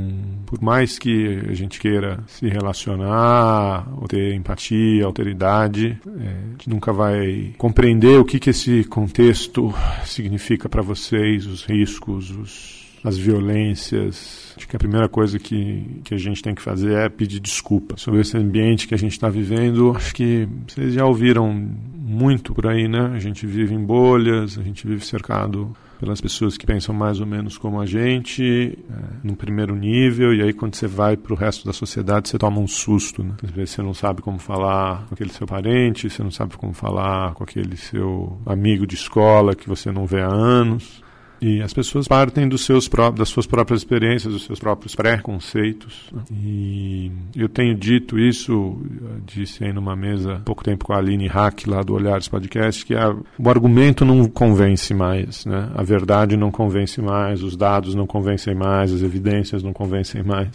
Por 0.54 0.62
mais 0.62 1.00
que 1.00 1.42
a 1.50 1.54
gente 1.56 1.80
queira 1.80 2.24
se 2.28 2.48
relacionar, 2.48 3.92
ou 4.00 4.08
ter 4.08 4.36
empatia, 4.36 5.04
alteridade, 5.04 5.98
é, 6.06 6.28
a 6.28 6.52
gente 6.52 6.70
nunca 6.70 6.94
vai 6.94 7.56
compreender 7.58 8.20
o 8.20 8.24
que, 8.24 8.40
que 8.40 8.52
esse 8.52 8.84
contexto 8.84 9.74
significa 10.06 10.70
para 10.70 10.84
vocês, 10.84 11.48
os 11.48 11.66
riscos, 11.66 12.30
os 12.30 12.84
as 13.04 13.18
violências. 13.18 14.54
Acho 14.56 14.68
que 14.68 14.76
a 14.76 14.80
primeira 14.80 15.10
coisa 15.10 15.40
que, 15.40 16.00
que 16.04 16.14
a 16.14 16.18
gente 16.18 16.44
tem 16.44 16.54
que 16.54 16.62
fazer 16.62 17.00
é 17.00 17.10
pedir 17.10 17.40
desculpa 17.40 17.98
sobre 17.98 18.22
esse 18.22 18.38
ambiente 18.38 18.88
que 18.88 18.94
a 18.94 18.98
gente 18.98 19.14
está 19.14 19.30
vivendo. 19.30 19.92
Acho 19.96 20.14
que 20.14 20.48
vocês 20.68 20.94
já 20.94 21.04
ouviram 21.04 21.52
muito 21.52 22.54
por 22.54 22.68
aí, 22.68 22.88
né? 22.88 23.12
A 23.14 23.20
gente 23.20 23.48
vive 23.48 23.74
em 23.74 23.84
bolhas, 23.84 24.58
a 24.58 24.62
gente 24.62 24.86
vive 24.86 25.04
cercado 25.04 25.76
pelas 26.04 26.20
pessoas 26.20 26.58
que 26.58 26.66
pensam 26.66 26.94
mais 26.94 27.22
ou 27.22 27.26
menos 27.26 27.58
como 27.58 27.80
a 27.80 27.86
gente, 27.86 28.78
é, 28.90 28.94
no 29.24 29.38
primeiro 29.38 29.74
nível, 29.74 30.34
e 30.34 30.42
aí 30.42 30.52
quando 30.52 30.76
você 30.76 30.86
vai 30.86 31.16
para 31.16 31.32
o 31.32 31.36
resto 31.36 31.66
da 31.66 31.72
sociedade, 31.72 32.28
você 32.28 32.38
toma 32.38 32.60
um 32.60 32.68
susto. 32.68 33.24
Né? 33.24 33.36
Às 33.42 33.52
vezes 33.52 33.70
você 33.70 33.82
não 33.82 33.94
sabe 33.94 34.22
como 34.22 34.38
falar 34.38 35.06
com 35.08 35.14
aquele 35.14 35.32
seu 35.32 35.48
parente, 35.48 36.10
você 36.10 36.22
não 36.22 36.30
sabe 36.30 36.58
como 36.58 36.74
falar 36.74 37.34
com 37.36 37.46
aquele 37.46 37.78
seu 37.78 38.38
amigo 38.46 38.86
de 38.86 38.96
escola 38.96 39.56
que 39.56 39.66
você 39.66 39.94
não 39.94 40.06
vê 40.06 40.20
há 40.20 40.28
anos. 40.28 41.02
E 41.46 41.62
as 41.62 41.74
pessoas 41.74 42.08
partem 42.08 42.48
dos 42.48 42.64
seus 42.64 42.90
das 43.14 43.28
suas 43.28 43.46
próprias 43.46 43.82
experiências, 43.82 44.34
dos 44.34 44.46
seus 44.46 44.60
próprios 44.60 44.96
preconceitos. 44.96 46.10
Né? 46.10 46.22
E 46.32 47.12
eu 47.36 47.50
tenho 47.50 47.76
dito 47.76 48.18
isso, 48.18 48.82
disse 49.26 49.66
aí 49.66 49.74
numa 49.74 49.94
mesa 49.94 50.36
há 50.36 50.40
pouco 50.40 50.64
tempo 50.64 50.86
com 50.86 50.94
a 50.94 51.00
Aline 51.00 51.28
Hack, 51.28 51.68
lá 51.68 51.82
do 51.82 51.96
Olhares 51.96 52.30
Podcast, 52.30 52.86
que 52.86 52.96
a, 52.96 53.14
o 53.38 53.50
argumento 53.50 54.06
não 54.06 54.24
convence 54.30 54.94
mais, 54.94 55.46
né? 55.46 55.70
a 55.76 55.84
verdade 55.84 56.38
não 56.38 56.50
convence 56.50 57.02
mais, 57.02 57.44
os 57.44 57.58
dados 57.58 57.94
não 57.94 58.08
convencem 58.08 58.56
mais, 58.56 58.94
as 58.94 59.02
evidências 59.02 59.62
não 59.62 59.74
convencem 59.74 60.24
mais. 60.24 60.48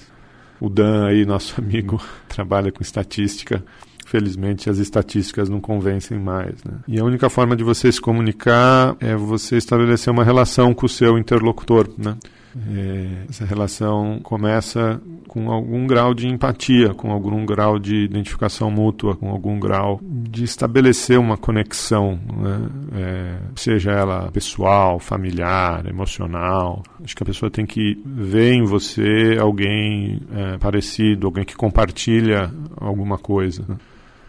O 0.58 0.70
Dan 0.70 1.06
aí, 1.06 1.26
nosso 1.26 1.54
amigo, 1.60 2.00
trabalha 2.26 2.72
com 2.72 2.80
estatística 2.80 3.62
felizmente 4.08 4.70
as 4.70 4.78
estatísticas 4.78 5.50
não 5.50 5.60
convencem 5.60 6.18
mais. 6.18 6.64
Né? 6.64 6.78
E 6.88 6.98
a 6.98 7.04
única 7.04 7.28
forma 7.28 7.54
de 7.54 7.62
você 7.62 7.92
se 7.92 8.00
comunicar 8.00 8.96
é 9.00 9.14
você 9.14 9.56
estabelecer 9.56 10.10
uma 10.10 10.24
relação 10.24 10.72
com 10.72 10.86
o 10.86 10.88
seu 10.88 11.18
interlocutor. 11.18 11.88
Né? 11.98 12.16
É, 12.56 13.26
essa 13.28 13.44
relação 13.44 14.18
começa 14.22 14.98
com 15.28 15.52
algum 15.52 15.86
grau 15.86 16.14
de 16.14 16.26
empatia, 16.26 16.94
com 16.94 17.12
algum 17.12 17.44
grau 17.44 17.78
de 17.78 18.04
identificação 18.04 18.70
mútua, 18.70 19.14
com 19.14 19.30
algum 19.30 19.60
grau 19.60 20.00
de 20.02 20.42
estabelecer 20.42 21.18
uma 21.18 21.36
conexão, 21.36 22.18
né? 22.34 22.68
é, 22.94 23.38
seja 23.56 23.90
ela 23.90 24.32
pessoal, 24.32 24.98
familiar, 24.98 25.86
emocional. 25.86 26.82
Acho 27.04 27.14
que 27.14 27.22
a 27.22 27.26
pessoa 27.26 27.50
tem 27.50 27.66
que 27.66 28.00
ver 28.06 28.54
em 28.54 28.64
você 28.64 29.36
alguém 29.38 30.22
é, 30.34 30.56
parecido, 30.56 31.26
alguém 31.26 31.44
que 31.44 31.54
compartilha 31.54 32.50
alguma 32.80 33.18
coisa. 33.18 33.64
Né? 33.68 33.76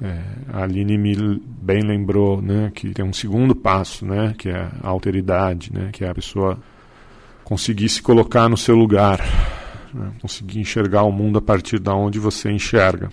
É, 0.02 0.22
a 0.54 0.64
Aline 0.64 0.98
me 0.98 1.42
bem 1.46 1.82
lembrou 1.82 2.42
né, 2.42 2.72
que 2.74 2.94
tem 2.94 3.04
um 3.04 3.12
segundo 3.12 3.54
passo, 3.54 4.06
né, 4.06 4.34
que 4.38 4.48
é 4.50 4.70
a 4.82 4.88
alteridade, 4.88 5.74
né, 5.74 5.90
que 5.92 6.06
é 6.06 6.10
a 6.10 6.16
pessoa 6.16 6.58
conseguir 7.44 7.90
se 7.90 8.02
colocar 8.02 8.48
no 8.48 8.56
seu 8.56 8.76
lugar, 8.76 9.20
né, 9.94 10.12
conseguir 10.22 10.60
enxergar 10.60 11.04
o 11.04 11.12
mundo 11.12 11.40
a 11.40 11.42
partir 11.42 11.80
da 11.80 11.94
onde 11.94 12.18
você 12.18 12.50
enxerga. 12.50 13.12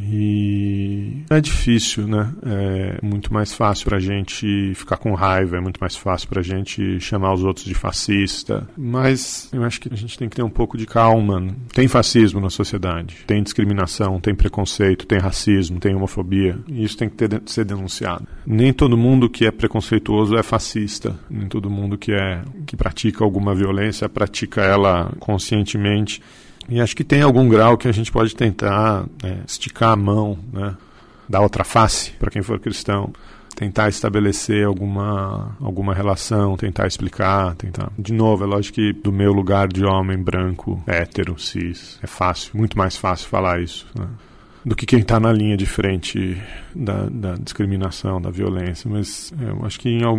E 0.00 1.22
é 1.30 1.40
difícil, 1.40 2.06
né? 2.06 2.32
É 2.44 2.98
muito 3.04 3.32
mais 3.32 3.52
fácil 3.52 3.86
para 3.86 3.96
a 3.96 4.00
gente 4.00 4.74
ficar 4.74 4.96
com 4.96 5.14
raiva, 5.14 5.56
é 5.56 5.60
muito 5.60 5.78
mais 5.80 5.96
fácil 5.96 6.28
para 6.28 6.40
a 6.40 6.44
gente 6.44 7.00
chamar 7.00 7.32
os 7.32 7.42
outros 7.42 7.64
de 7.64 7.74
fascista. 7.74 8.68
Mas 8.76 9.48
eu 9.52 9.64
acho 9.64 9.80
que 9.80 9.92
a 9.92 9.96
gente 9.96 10.18
tem 10.18 10.28
que 10.28 10.36
ter 10.36 10.42
um 10.42 10.50
pouco 10.50 10.76
de 10.76 10.86
calma. 10.86 11.46
Tem 11.72 11.88
fascismo 11.88 12.40
na 12.40 12.50
sociedade, 12.50 13.18
tem 13.26 13.42
discriminação, 13.42 14.20
tem 14.20 14.34
preconceito, 14.34 15.06
tem 15.06 15.18
racismo, 15.18 15.80
tem 15.80 15.94
homofobia. 15.94 16.58
E 16.68 16.84
isso 16.84 16.96
tem 16.96 17.08
que 17.08 17.16
ter, 17.16 17.42
ser 17.46 17.64
denunciado. 17.64 18.26
Nem 18.46 18.72
todo 18.72 18.96
mundo 18.96 19.28
que 19.28 19.46
é 19.46 19.50
preconceituoso 19.50 20.36
é 20.36 20.42
fascista. 20.42 21.18
Nem 21.30 21.48
todo 21.48 21.70
mundo 21.70 21.98
que 21.98 22.12
é 22.12 22.42
que 22.66 22.76
pratica 22.76 23.24
alguma 23.24 23.54
violência 23.54 24.08
pratica 24.08 24.62
ela 24.62 25.12
conscientemente 25.18 26.20
e 26.68 26.80
acho 26.80 26.96
que 26.96 27.04
tem 27.04 27.22
algum 27.22 27.48
grau 27.48 27.76
que 27.76 27.88
a 27.88 27.92
gente 27.92 28.10
pode 28.10 28.34
tentar 28.34 29.04
né, 29.22 29.40
esticar 29.46 29.92
a 29.92 29.96
mão, 29.96 30.38
né, 30.52 30.74
dar 31.28 31.40
outra 31.40 31.64
face 31.64 32.12
para 32.12 32.30
quem 32.30 32.42
for 32.42 32.58
cristão, 32.58 33.12
tentar 33.54 33.88
estabelecer 33.88 34.66
alguma, 34.66 35.56
alguma 35.60 35.94
relação, 35.94 36.56
tentar 36.56 36.86
explicar, 36.86 37.54
tentar. 37.54 37.90
De 37.98 38.12
novo, 38.12 38.44
é 38.44 38.46
lógico 38.46 38.76
que 38.76 38.92
do 38.92 39.10
meu 39.10 39.32
lugar 39.32 39.66
de 39.68 39.84
homem 39.84 40.18
branco, 40.18 40.82
hétero, 40.86 41.38
cis, 41.38 41.98
é 42.02 42.06
fácil, 42.06 42.50
muito 42.54 42.76
mais 42.76 42.96
fácil 42.96 43.28
falar 43.28 43.60
isso. 43.60 43.86
Né? 43.98 44.06
Do 44.66 44.74
que 44.74 44.84
quem 44.84 44.98
está 44.98 45.20
na 45.20 45.32
linha 45.32 45.56
de 45.56 45.64
frente 45.64 46.36
da, 46.74 47.06
da, 47.08 47.34
discriminação, 47.36 48.20
da 48.20 48.30
violência. 48.30 48.90
Mas 48.90 49.32
é, 49.40 49.50
eu 49.50 49.64
acho 49.64 49.78
que 49.78 49.88
em, 49.88 50.04
a 50.04 50.12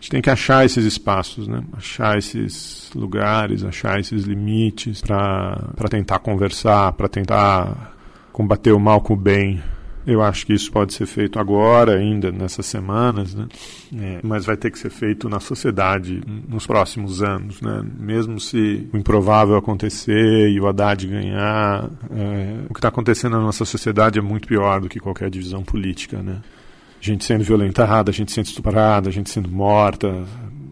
gente 0.00 0.08
tem 0.08 0.22
que 0.22 0.30
achar 0.30 0.64
esses 0.64 0.86
espaços, 0.86 1.46
né? 1.46 1.62
achar 1.74 2.16
esses 2.16 2.90
lugares, 2.94 3.62
achar 3.62 4.00
esses 4.00 4.24
limites 4.24 5.02
para 5.02 5.88
tentar 5.90 6.20
conversar, 6.20 6.94
para 6.94 7.10
tentar 7.10 7.94
combater 8.32 8.72
o 8.72 8.80
mal 8.80 9.02
com 9.02 9.12
o 9.12 9.16
bem 9.16 9.62
eu 10.08 10.22
acho 10.22 10.46
que 10.46 10.54
isso 10.54 10.72
pode 10.72 10.94
ser 10.94 11.04
feito 11.04 11.38
agora, 11.38 11.98
ainda 11.98 12.32
nessas 12.32 12.64
semanas, 12.64 13.34
né? 13.34 13.46
É, 13.94 14.20
mas 14.22 14.46
vai 14.46 14.56
ter 14.56 14.70
que 14.70 14.78
ser 14.78 14.88
feito 14.88 15.28
na 15.28 15.38
sociedade 15.38 16.22
nos 16.48 16.66
próximos 16.66 17.22
anos, 17.22 17.60
né? 17.60 17.84
Mesmo 18.00 18.40
se 18.40 18.88
o 18.90 18.96
improvável 18.96 19.54
acontecer 19.56 20.48
e 20.48 20.58
o 20.58 20.66
Haddad 20.66 21.06
ganhar, 21.06 21.90
é, 22.10 22.64
o 22.70 22.72
que 22.72 22.78
está 22.78 22.88
acontecendo 22.88 23.32
na 23.32 23.42
nossa 23.42 23.66
sociedade 23.66 24.18
é 24.18 24.22
muito 24.22 24.48
pior 24.48 24.80
do 24.80 24.88
que 24.88 24.98
qualquer 24.98 25.28
divisão 25.28 25.62
política, 25.62 26.22
né? 26.22 26.40
Gente 27.00 27.24
sendo 27.24 27.44
violentada, 27.44 28.10
gente 28.10 28.32
sendo 28.32 28.46
estuprada, 28.46 29.10
gente 29.10 29.28
sendo 29.28 29.48
morta, 29.50 30.24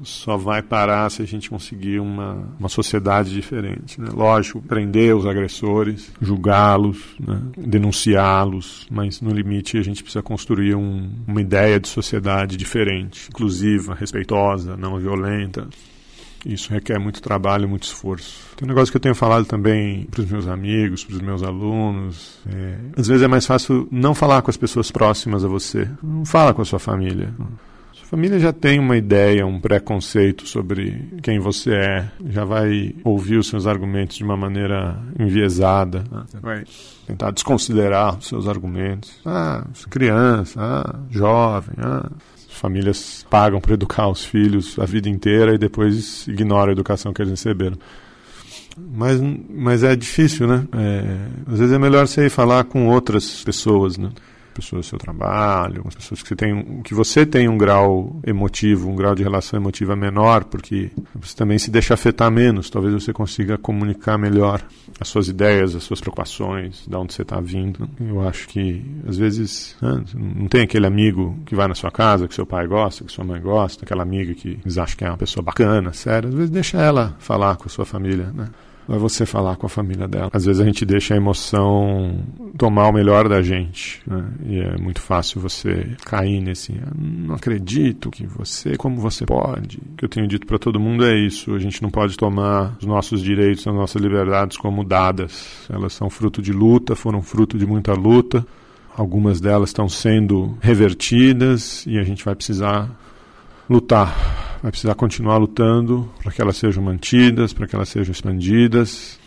só 0.06 0.36
vai 0.36 0.62
parar 0.62 1.10
se 1.10 1.22
a 1.22 1.24
gente 1.24 1.50
conseguir 1.50 1.98
uma, 2.00 2.48
uma 2.58 2.68
sociedade 2.68 3.32
diferente. 3.32 4.00
Né? 4.00 4.08
Lógico, 4.12 4.62
prender 4.62 5.14
os 5.14 5.26
agressores, 5.26 6.12
julgá-los, 6.20 6.98
né? 7.20 7.42
denunciá-los, 7.56 8.86
mas 8.90 9.20
no 9.20 9.30
limite 9.30 9.78
a 9.78 9.82
gente 9.82 10.02
precisa 10.02 10.22
construir 10.22 10.74
um, 10.74 11.10
uma 11.26 11.40
ideia 11.40 11.80
de 11.80 11.88
sociedade 11.88 12.56
diferente, 12.56 13.28
inclusiva, 13.28 13.94
respeitosa, 13.94 14.76
não 14.76 14.98
violenta. 14.98 15.68
Isso 16.44 16.72
requer 16.72 16.98
muito 17.00 17.20
trabalho, 17.20 17.68
muito 17.68 17.82
esforço. 17.82 18.54
Tem 18.56 18.64
um 18.66 18.68
negócio 18.68 18.92
que 18.92 18.96
eu 18.96 19.00
tenho 19.00 19.16
falado 19.16 19.44
também 19.44 20.04
para 20.04 20.20
os 20.20 20.30
meus 20.30 20.46
amigos, 20.46 21.04
para 21.04 21.16
os 21.16 21.20
meus 21.20 21.42
alunos. 21.42 22.38
É, 22.48 22.78
às 22.96 23.08
vezes 23.08 23.22
é 23.24 23.26
mais 23.26 23.44
fácil 23.44 23.88
não 23.90 24.14
falar 24.14 24.42
com 24.42 24.50
as 24.50 24.56
pessoas 24.56 24.88
próximas 24.92 25.44
a 25.44 25.48
você. 25.48 25.90
Não 26.00 26.24
fala 26.24 26.54
com 26.54 26.62
a 26.62 26.64
sua 26.64 26.78
família. 26.78 27.34
A 28.06 28.08
família 28.08 28.38
já 28.38 28.52
tem 28.52 28.78
uma 28.78 28.96
ideia, 28.96 29.44
um 29.44 29.58
preconceito 29.58 30.46
sobre 30.46 31.10
quem 31.24 31.40
você 31.40 31.74
é, 31.74 32.08
já 32.28 32.44
vai 32.44 32.94
ouvir 33.02 33.36
os 33.36 33.48
seus 33.48 33.66
argumentos 33.66 34.16
de 34.16 34.22
uma 34.22 34.36
maneira 34.36 34.96
enviesada, 35.18 36.04
né? 36.08 36.22
vai 36.40 36.62
tentar 37.04 37.32
desconsiderar 37.32 38.16
os 38.16 38.28
seus 38.28 38.46
argumentos. 38.46 39.20
Ah, 39.26 39.66
criança, 39.90 40.60
ah, 40.60 41.00
jovem, 41.10 41.74
ah. 41.78 42.08
As 42.48 42.60
famílias 42.60 43.26
pagam 43.28 43.60
para 43.60 43.74
educar 43.74 44.08
os 44.08 44.24
filhos 44.24 44.78
a 44.78 44.84
vida 44.86 45.08
inteira 45.08 45.52
e 45.52 45.58
depois 45.58 46.28
ignoram 46.28 46.68
a 46.68 46.72
educação 46.72 47.12
que 47.12 47.20
eles 47.20 47.32
receberam. 47.32 47.76
Mas, 48.78 49.20
mas 49.50 49.82
é 49.82 49.96
difícil, 49.96 50.46
né? 50.46 50.64
É, 50.72 51.52
às 51.52 51.58
vezes 51.58 51.74
é 51.74 51.78
melhor 51.78 52.06
você 52.06 52.26
ir 52.26 52.30
falar 52.30 52.62
com 52.64 52.86
outras 52.86 53.42
pessoas, 53.42 53.98
né? 53.98 54.10
Pessoas 54.56 54.86
do 54.86 54.88
seu 54.88 54.98
trabalho, 54.98 55.82
com 55.82 55.88
as 55.88 55.94
pessoas 55.94 56.22
que 56.22 56.28
você 56.28 56.36
tem, 56.36 56.82
que 56.82 56.94
você 56.94 57.24
tem 57.24 57.48
um 57.48 57.56
grau 57.56 58.18
emotivo, 58.26 58.90
um 58.90 58.96
grau 58.96 59.14
de 59.14 59.22
relação 59.22 59.58
emotiva 59.58 59.94
menor, 59.94 60.44
porque 60.44 60.90
você 61.14 61.36
também 61.36 61.58
se 61.58 61.70
deixa 61.70 61.94
afetar 61.94 62.30
menos, 62.30 62.70
talvez 62.70 62.94
você 62.94 63.12
consiga 63.12 63.58
comunicar 63.58 64.18
melhor 64.18 64.62
as 65.00 65.08
suas 65.08 65.28
ideias, 65.28 65.74
as 65.74 65.84
suas 65.84 66.00
preocupações, 66.00 66.84
de 66.86 66.96
onde 66.96 67.12
você 67.12 67.22
está 67.22 67.40
vindo. 67.40 67.88
Eu 68.00 68.26
acho 68.26 68.48
que 68.48 68.84
às 69.06 69.16
vezes 69.16 69.76
né, 69.80 70.02
não 70.14 70.48
tem 70.48 70.62
aquele 70.62 70.86
amigo 70.86 71.38
que 71.46 71.54
vai 71.54 71.68
na 71.68 71.74
sua 71.74 71.90
casa, 71.90 72.26
que 72.26 72.34
seu 72.34 72.46
pai 72.46 72.66
gosta, 72.66 73.04
que 73.04 73.12
sua 73.12 73.24
mãe 73.24 73.40
gosta, 73.40 73.84
aquela 73.84 74.02
amiga 74.02 74.34
que 74.34 74.58
eles 74.64 74.78
acham 74.78 74.96
que 74.96 75.04
é 75.04 75.08
uma 75.08 75.18
pessoa 75.18 75.42
bacana, 75.42 75.92
séria, 75.92 76.28
às 76.28 76.34
vezes 76.34 76.50
deixa 76.50 76.78
ela 76.78 77.14
falar 77.18 77.56
com 77.56 77.66
a 77.66 77.68
sua 77.68 77.84
família, 77.84 78.32
né? 78.34 78.48
É 78.88 78.96
você 78.96 79.26
falar 79.26 79.56
com 79.56 79.66
a 79.66 79.68
família 79.68 80.06
dela. 80.06 80.30
Às 80.32 80.44
vezes 80.44 80.60
a 80.60 80.64
gente 80.64 80.84
deixa 80.84 81.14
a 81.14 81.16
emoção 81.16 82.20
tomar 82.56 82.88
o 82.88 82.92
melhor 82.92 83.28
da 83.28 83.42
gente, 83.42 84.00
né? 84.06 84.24
e 84.46 84.60
é 84.60 84.76
muito 84.76 85.00
fácil 85.00 85.40
você 85.40 85.96
cair 86.04 86.40
nesse. 86.40 86.72
Ah, 86.72 86.92
não 86.96 87.34
acredito 87.34 88.10
que 88.10 88.26
você, 88.26 88.76
como 88.76 88.96
você 88.96 89.26
pode. 89.26 89.78
O 89.78 89.96
que 89.96 90.04
eu 90.04 90.08
tenho 90.08 90.26
dito 90.28 90.46
para 90.46 90.58
todo 90.58 90.78
mundo 90.78 91.04
é 91.04 91.16
isso: 91.16 91.54
a 91.54 91.58
gente 91.58 91.82
não 91.82 91.90
pode 91.90 92.16
tomar 92.16 92.76
os 92.80 92.86
nossos 92.86 93.22
direitos, 93.22 93.66
as 93.66 93.74
nossas 93.74 94.00
liberdades 94.00 94.56
como 94.56 94.84
dadas. 94.84 95.66
Elas 95.68 95.92
são 95.92 96.08
fruto 96.08 96.40
de 96.40 96.52
luta, 96.52 96.94
foram 96.94 97.22
fruto 97.22 97.58
de 97.58 97.66
muita 97.66 97.92
luta. 97.92 98.46
Algumas 98.96 99.40
delas 99.40 99.70
estão 99.70 99.88
sendo 99.88 100.56
revertidas 100.60 101.84
e 101.86 101.98
a 101.98 102.02
gente 102.02 102.24
vai 102.24 102.34
precisar 102.34 102.90
lutar, 103.68 104.45
vai 104.62 104.70
precisar 104.70 104.94
continuar 104.94 105.36
lutando 105.36 106.08
para 106.22 106.32
que 106.32 106.40
elas 106.40 106.56
sejam 106.56 106.82
mantidas, 106.82 107.52
para 107.52 107.66
que 107.66 107.74
elas 107.74 107.88
sejam 107.88 108.12
expandidas. 108.12 109.18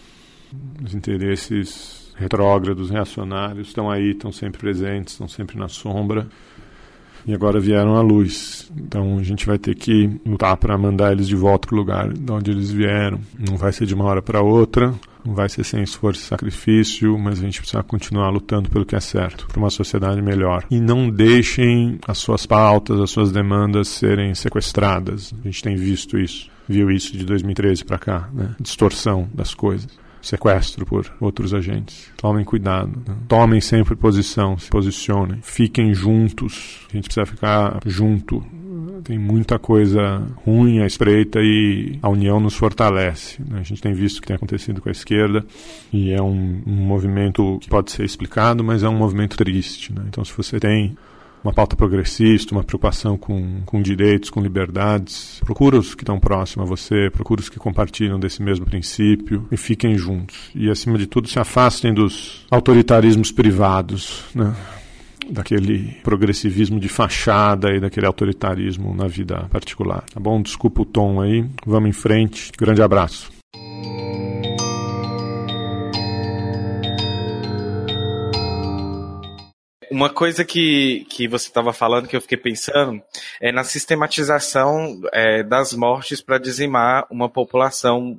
Os 0.84 0.94
interesses 0.94 2.14
retrógrados, 2.16 2.90
reacionários 2.90 3.70
estão 3.70 3.90
aí, 3.90 4.12
estão 4.12 4.32
sempre 4.32 4.60
presentes, 4.60 5.14
estão 5.14 5.28
sempre 5.28 5.58
na 5.58 5.70
sombra 5.70 6.28
e 7.26 7.34
agora 7.34 7.60
vieram 7.60 7.96
à 7.96 8.02
luz. 8.02 8.72
Então 8.76 9.18
a 9.18 9.24
gente 9.24 9.46
vai 9.46 9.58
ter 9.58 9.76
que 9.76 10.10
lutar 10.26 10.58
para 10.58 10.78
mandar 10.78 11.12
eles 11.12 11.28
de 11.28 11.36
volta 11.36 11.68
para 11.68 11.76
o 11.76 11.78
lugar 11.78 12.12
de 12.12 12.32
onde 12.32 12.52
eles 12.52 12.72
vieram. 12.72 13.20
Não 13.38 13.58
vai 13.58 13.72
ser 13.72 13.86
de 13.86 13.94
uma 13.94 14.06
hora 14.06 14.22
para 14.22 14.42
outra, 14.42 14.94
vai 15.26 15.50
ser 15.50 15.64
sem 15.64 15.82
esforço 15.84 16.22
e 16.22 16.26
sacrifício, 16.26 17.18
mas 17.18 17.40
a 17.40 17.44
gente 17.44 17.60
precisa 17.60 17.84
continuar 17.84 18.30
lutando 18.30 18.70
pelo 18.70 18.86
que 18.86 18.96
é 18.96 19.00
certo, 19.00 19.48
para 19.48 19.60
uma 19.60 19.70
sociedade 19.70 20.22
melhor. 20.22 20.66
E 20.70 20.80
não 20.80 21.10
deixem 21.10 22.00
as 22.08 22.18
suas 22.18 22.46
pautas, 22.46 23.00
as 23.00 23.10
suas 23.10 23.32
demandas 23.32 23.88
serem 23.88 24.34
sequestradas. 24.34 25.34
A 25.44 25.48
gente 25.48 25.64
tem 25.64 25.76
visto 25.76 26.18
isso, 26.18 26.50
viu 26.68 26.90
isso 26.90 27.18
de 27.18 27.26
2013 27.26 27.84
para 27.86 27.98
cá, 27.98 28.30
né? 28.34 28.56
distorção 28.60 29.28
das 29.34 29.54
coisas 29.54 29.88
sequestro 30.22 30.86
por 30.86 31.12
outros 31.20 31.54
agentes. 31.54 32.12
Tomem 32.18 32.44
cuidado. 32.44 32.92
Né? 33.08 33.16
Tomem 33.28 33.62
sempre 33.62 33.96
posição, 33.96 34.58
se 34.58 34.70
posicionem. 34.70 35.40
Fiquem 35.42 35.94
juntos. 35.94 36.86
A 36.90 36.96
gente 36.96 37.06
precisa 37.06 37.26
ficar 37.26 37.80
junto. 37.86 38.44
Tem 39.04 39.18
muita 39.18 39.58
coisa 39.60 40.22
ruim 40.46 40.80
à 40.80 40.86
espreita 40.86 41.40
e 41.42 41.98
a 42.02 42.10
união 42.10 42.40
nos 42.40 42.56
fortalece. 42.56 43.42
Né? 43.42 43.60
A 43.60 43.64
gente 43.64 43.82
tem 43.82 43.94
visto 43.94 44.18
o 44.18 44.22
que 44.22 44.28
tem 44.28 44.36
acontecido 44.36 44.82
com 44.82 44.90
a 44.90 44.92
esquerda 44.92 45.46
e 45.92 46.12
é 46.12 46.22
um, 46.22 46.62
um 46.66 46.76
movimento 46.76 47.58
que 47.62 47.70
pode 47.70 47.92
ser 47.92 48.04
explicado, 48.04 48.64
mas 48.64 48.84
é 48.84 48.90
um 48.90 48.98
movimento 48.98 49.38
triste. 49.38 49.94
Né? 49.94 50.04
Então, 50.08 50.24
se 50.24 50.34
você 50.36 50.60
tem 50.60 50.96
uma 51.44 51.54
pauta 51.54 51.76
progressista, 51.76 52.54
uma 52.54 52.64
preocupação 52.64 53.18
com, 53.18 53.62
com 53.66 53.82
direitos, 53.82 54.30
com 54.30 54.42
liberdades. 54.42 55.40
Procura 55.46 55.78
os 55.78 55.96
que 55.96 56.04
estão 56.04 56.20
próximos 56.20 56.68
a 56.68 56.70
você, 56.70 57.10
procura 57.10 57.42
os 57.42 57.50
que 57.50 57.58
compartilham 57.58 58.20
desse 58.20 58.42
mesmo 58.42 58.66
princípio 58.66 59.48
e 59.52 59.58
fiquem 59.58 59.98
juntos. 59.98 60.50
E, 60.54 60.70
acima 60.70 60.98
de 60.98 61.08
tudo, 61.08 61.28
se 61.28 61.40
afastem 61.40 61.94
dos 61.94 62.46
autoritarismos 62.52 63.32
privados, 63.32 64.26
né? 64.36 64.54
Daquele 65.32 65.96
progressivismo 66.04 66.80
de 66.80 66.90
fachada 66.90 67.70
e 67.76 67.80
daquele 67.80 68.06
autoritarismo 68.06 68.94
na 68.94 69.08
vida 69.08 69.48
particular. 69.50 70.04
Tá 70.14 70.20
bom? 70.20 70.42
Desculpa 70.42 70.82
o 70.82 70.86
tom 70.86 71.22
aí. 71.22 71.46
Vamos 71.66 71.90
em 71.90 71.94
frente. 71.94 72.52
Grande 72.58 72.82
abraço. 72.82 73.32
Uma 79.92 80.10
coisa 80.10 80.46
que, 80.46 81.06
que 81.10 81.28
você 81.28 81.48
estava 81.48 81.74
falando 81.74 82.08
que 82.08 82.16
eu 82.16 82.22
fiquei 82.22 82.38
pensando 82.38 83.02
é 83.42 83.52
na 83.52 83.64
sistematização 83.64 85.02
é, 85.12 85.42
das 85.42 85.74
mortes 85.74 86.22
para 86.22 86.38
dizimar 86.38 87.08
uma 87.10 87.28
população, 87.28 88.16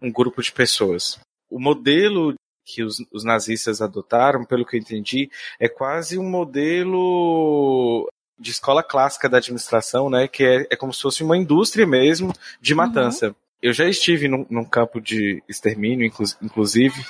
um 0.00 0.10
grupo 0.10 0.42
de 0.42 0.50
pessoas. 0.50 1.20
O 1.50 1.60
modelo 1.60 2.34
que 2.64 2.82
os, 2.82 3.04
os, 3.12 3.24
nazistas 3.24 3.80
adotaram, 3.80 4.44
pelo 4.44 4.64
que 4.64 4.76
eu 4.76 4.80
entendi, 4.80 5.30
é 5.58 5.68
quase 5.68 6.18
um 6.18 6.28
modelo 6.28 8.08
de 8.38 8.50
escola 8.50 8.82
clássica 8.82 9.28
da 9.28 9.38
administração, 9.38 10.08
né? 10.08 10.26
Que 10.28 10.44
é, 10.44 10.66
é 10.70 10.76
como 10.76 10.92
se 10.92 11.02
fosse 11.02 11.22
uma 11.22 11.36
indústria 11.36 11.86
mesmo 11.86 12.32
de 12.60 12.74
matança. 12.74 13.28
Uhum. 13.28 13.34
Eu 13.62 13.72
já 13.72 13.88
estive 13.88 14.28
num, 14.28 14.44
num 14.50 14.64
campo 14.64 15.00
de 15.00 15.42
extermínio, 15.48 16.06
inclu, 16.06 16.26
inclusive. 16.42 17.00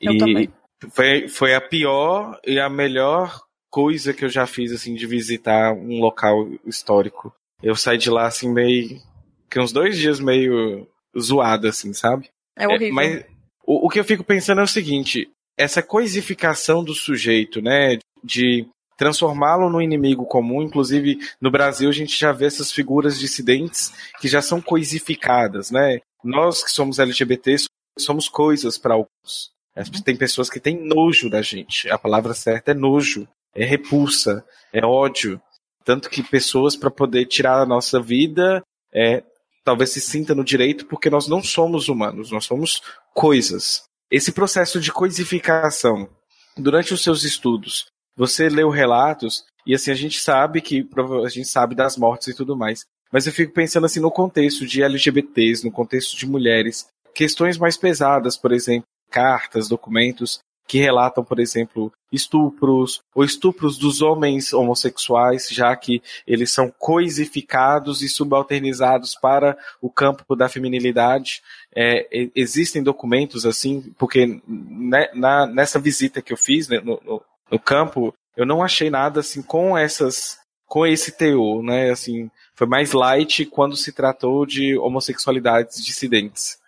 Eu 0.00 0.12
e, 0.12 0.18
também 0.18 0.52
foi, 0.90 1.28
foi 1.28 1.54
a 1.54 1.60
pior 1.60 2.40
e 2.44 2.58
a 2.58 2.68
melhor 2.68 3.40
coisa 3.70 4.12
que 4.12 4.24
eu 4.24 4.28
já 4.28 4.46
fiz, 4.46 4.72
assim, 4.72 4.94
de 4.94 5.06
visitar 5.06 5.72
um 5.72 6.00
local 6.00 6.48
histórico. 6.66 7.34
Eu 7.62 7.76
saí 7.76 7.96
de 7.96 8.10
lá, 8.10 8.26
assim, 8.26 8.52
meio. 8.52 9.00
que 9.48 9.60
uns 9.60 9.72
dois 9.72 9.96
dias 9.96 10.18
meio 10.18 10.86
zoado, 11.18 11.68
assim, 11.68 11.92
sabe? 11.92 12.28
É 12.56 12.66
horrível. 12.66 12.88
É, 12.88 12.92
mas 12.92 13.24
o, 13.66 13.86
o 13.86 13.88
que 13.88 13.98
eu 13.98 14.04
fico 14.04 14.24
pensando 14.24 14.60
é 14.60 14.64
o 14.64 14.68
seguinte: 14.68 15.30
essa 15.56 15.82
coisificação 15.82 16.82
do 16.82 16.94
sujeito, 16.94 17.60
né? 17.60 17.98
De 18.22 18.66
transformá-lo 18.96 19.68
no 19.68 19.82
inimigo 19.82 20.24
comum. 20.26 20.62
Inclusive, 20.62 21.18
no 21.40 21.50
Brasil, 21.50 21.88
a 21.88 21.92
gente 21.92 22.18
já 22.18 22.32
vê 22.32 22.46
essas 22.46 22.70
figuras 22.70 23.18
dissidentes 23.18 23.92
que 24.20 24.28
já 24.28 24.40
são 24.40 24.60
coisificadas, 24.60 25.70
né? 25.70 26.00
Nós 26.22 26.62
que 26.62 26.70
somos 26.70 26.98
LGBT 26.98 27.56
somos 27.98 28.28
coisas 28.28 28.78
para 28.78 28.94
alguns. 28.94 29.50
Uhum. 29.76 30.02
Tem 30.04 30.16
pessoas 30.16 30.48
que 30.48 30.60
têm 30.60 30.78
nojo 30.78 31.28
da 31.28 31.42
gente. 31.42 31.90
A 31.90 31.98
palavra 31.98 32.34
certa 32.34 32.70
é 32.70 32.74
nojo, 32.74 33.26
é 33.54 33.64
repulsa, 33.64 34.44
é 34.72 34.84
ódio. 34.84 35.40
Tanto 35.84 36.08
que 36.08 36.22
pessoas, 36.22 36.76
para 36.76 36.90
poder 36.90 37.26
tirar 37.26 37.60
a 37.60 37.66
nossa 37.66 38.00
vida, 38.00 38.62
é, 38.94 39.24
talvez 39.64 39.90
se 39.90 40.00
sinta 40.00 40.34
no 40.34 40.44
direito 40.44 40.86
porque 40.86 41.10
nós 41.10 41.28
não 41.28 41.42
somos 41.42 41.88
humanos, 41.88 42.30
nós 42.30 42.44
somos 42.44 42.82
coisas. 43.14 43.84
Esse 44.10 44.32
processo 44.32 44.80
de 44.80 44.92
coisificação, 44.92 46.08
durante 46.56 46.92
os 46.92 47.02
seus 47.02 47.24
estudos, 47.24 47.86
você 48.16 48.48
leu 48.48 48.68
relatos 48.68 49.44
e 49.66 49.74
assim 49.74 49.90
a 49.90 49.94
gente 49.94 50.20
sabe 50.20 50.60
que 50.60 50.88
a 51.24 51.28
gente 51.28 51.48
sabe 51.48 51.74
das 51.74 51.96
mortes 51.96 52.28
e 52.28 52.34
tudo 52.34 52.56
mais. 52.56 52.84
Mas 53.10 53.26
eu 53.26 53.32
fico 53.32 53.52
pensando 53.52 53.84
assim 53.84 54.00
no 54.00 54.10
contexto 54.10 54.66
de 54.66 54.82
LGBTs, 54.82 55.64
no 55.64 55.70
contexto 55.70 56.16
de 56.16 56.26
mulheres, 56.26 56.86
questões 57.14 57.58
mais 57.58 57.76
pesadas, 57.76 58.36
por 58.36 58.52
exemplo, 58.52 58.86
cartas, 59.10 59.68
documentos 59.68 60.40
que 60.66 60.78
relatam, 60.78 61.24
por 61.24 61.38
exemplo, 61.38 61.92
estupros 62.10 63.02
ou 63.14 63.24
estupros 63.24 63.76
dos 63.76 64.00
homens 64.02 64.52
homossexuais, 64.52 65.48
já 65.50 65.74
que 65.76 66.02
eles 66.26 66.52
são 66.52 66.72
coisificados 66.78 68.02
e 68.02 68.08
subalternizados 68.08 69.14
para 69.14 69.56
o 69.80 69.90
campo 69.90 70.36
da 70.36 70.48
feminilidade. 70.48 71.42
É, 71.74 72.06
existem 72.34 72.82
documentos 72.82 73.44
assim, 73.46 73.92
porque 73.98 74.40
né, 74.46 75.08
na, 75.14 75.46
nessa 75.46 75.78
visita 75.78 76.22
que 76.22 76.32
eu 76.32 76.36
fiz 76.36 76.68
né, 76.68 76.80
no, 76.80 77.00
no, 77.04 77.22
no 77.50 77.58
campo, 77.58 78.14
eu 78.36 78.46
não 78.46 78.62
achei 78.62 78.90
nada 78.90 79.20
assim 79.20 79.42
com 79.42 79.76
essas 79.76 80.40
com 80.66 80.86
esse 80.86 81.12
teor, 81.12 81.62
né? 81.62 81.90
Assim, 81.90 82.30
foi 82.54 82.66
mais 82.66 82.92
light 82.92 83.44
quando 83.44 83.76
se 83.76 83.92
tratou 83.92 84.46
de 84.46 84.74
homossexualidades 84.78 85.84
dissidentes. 85.84 86.58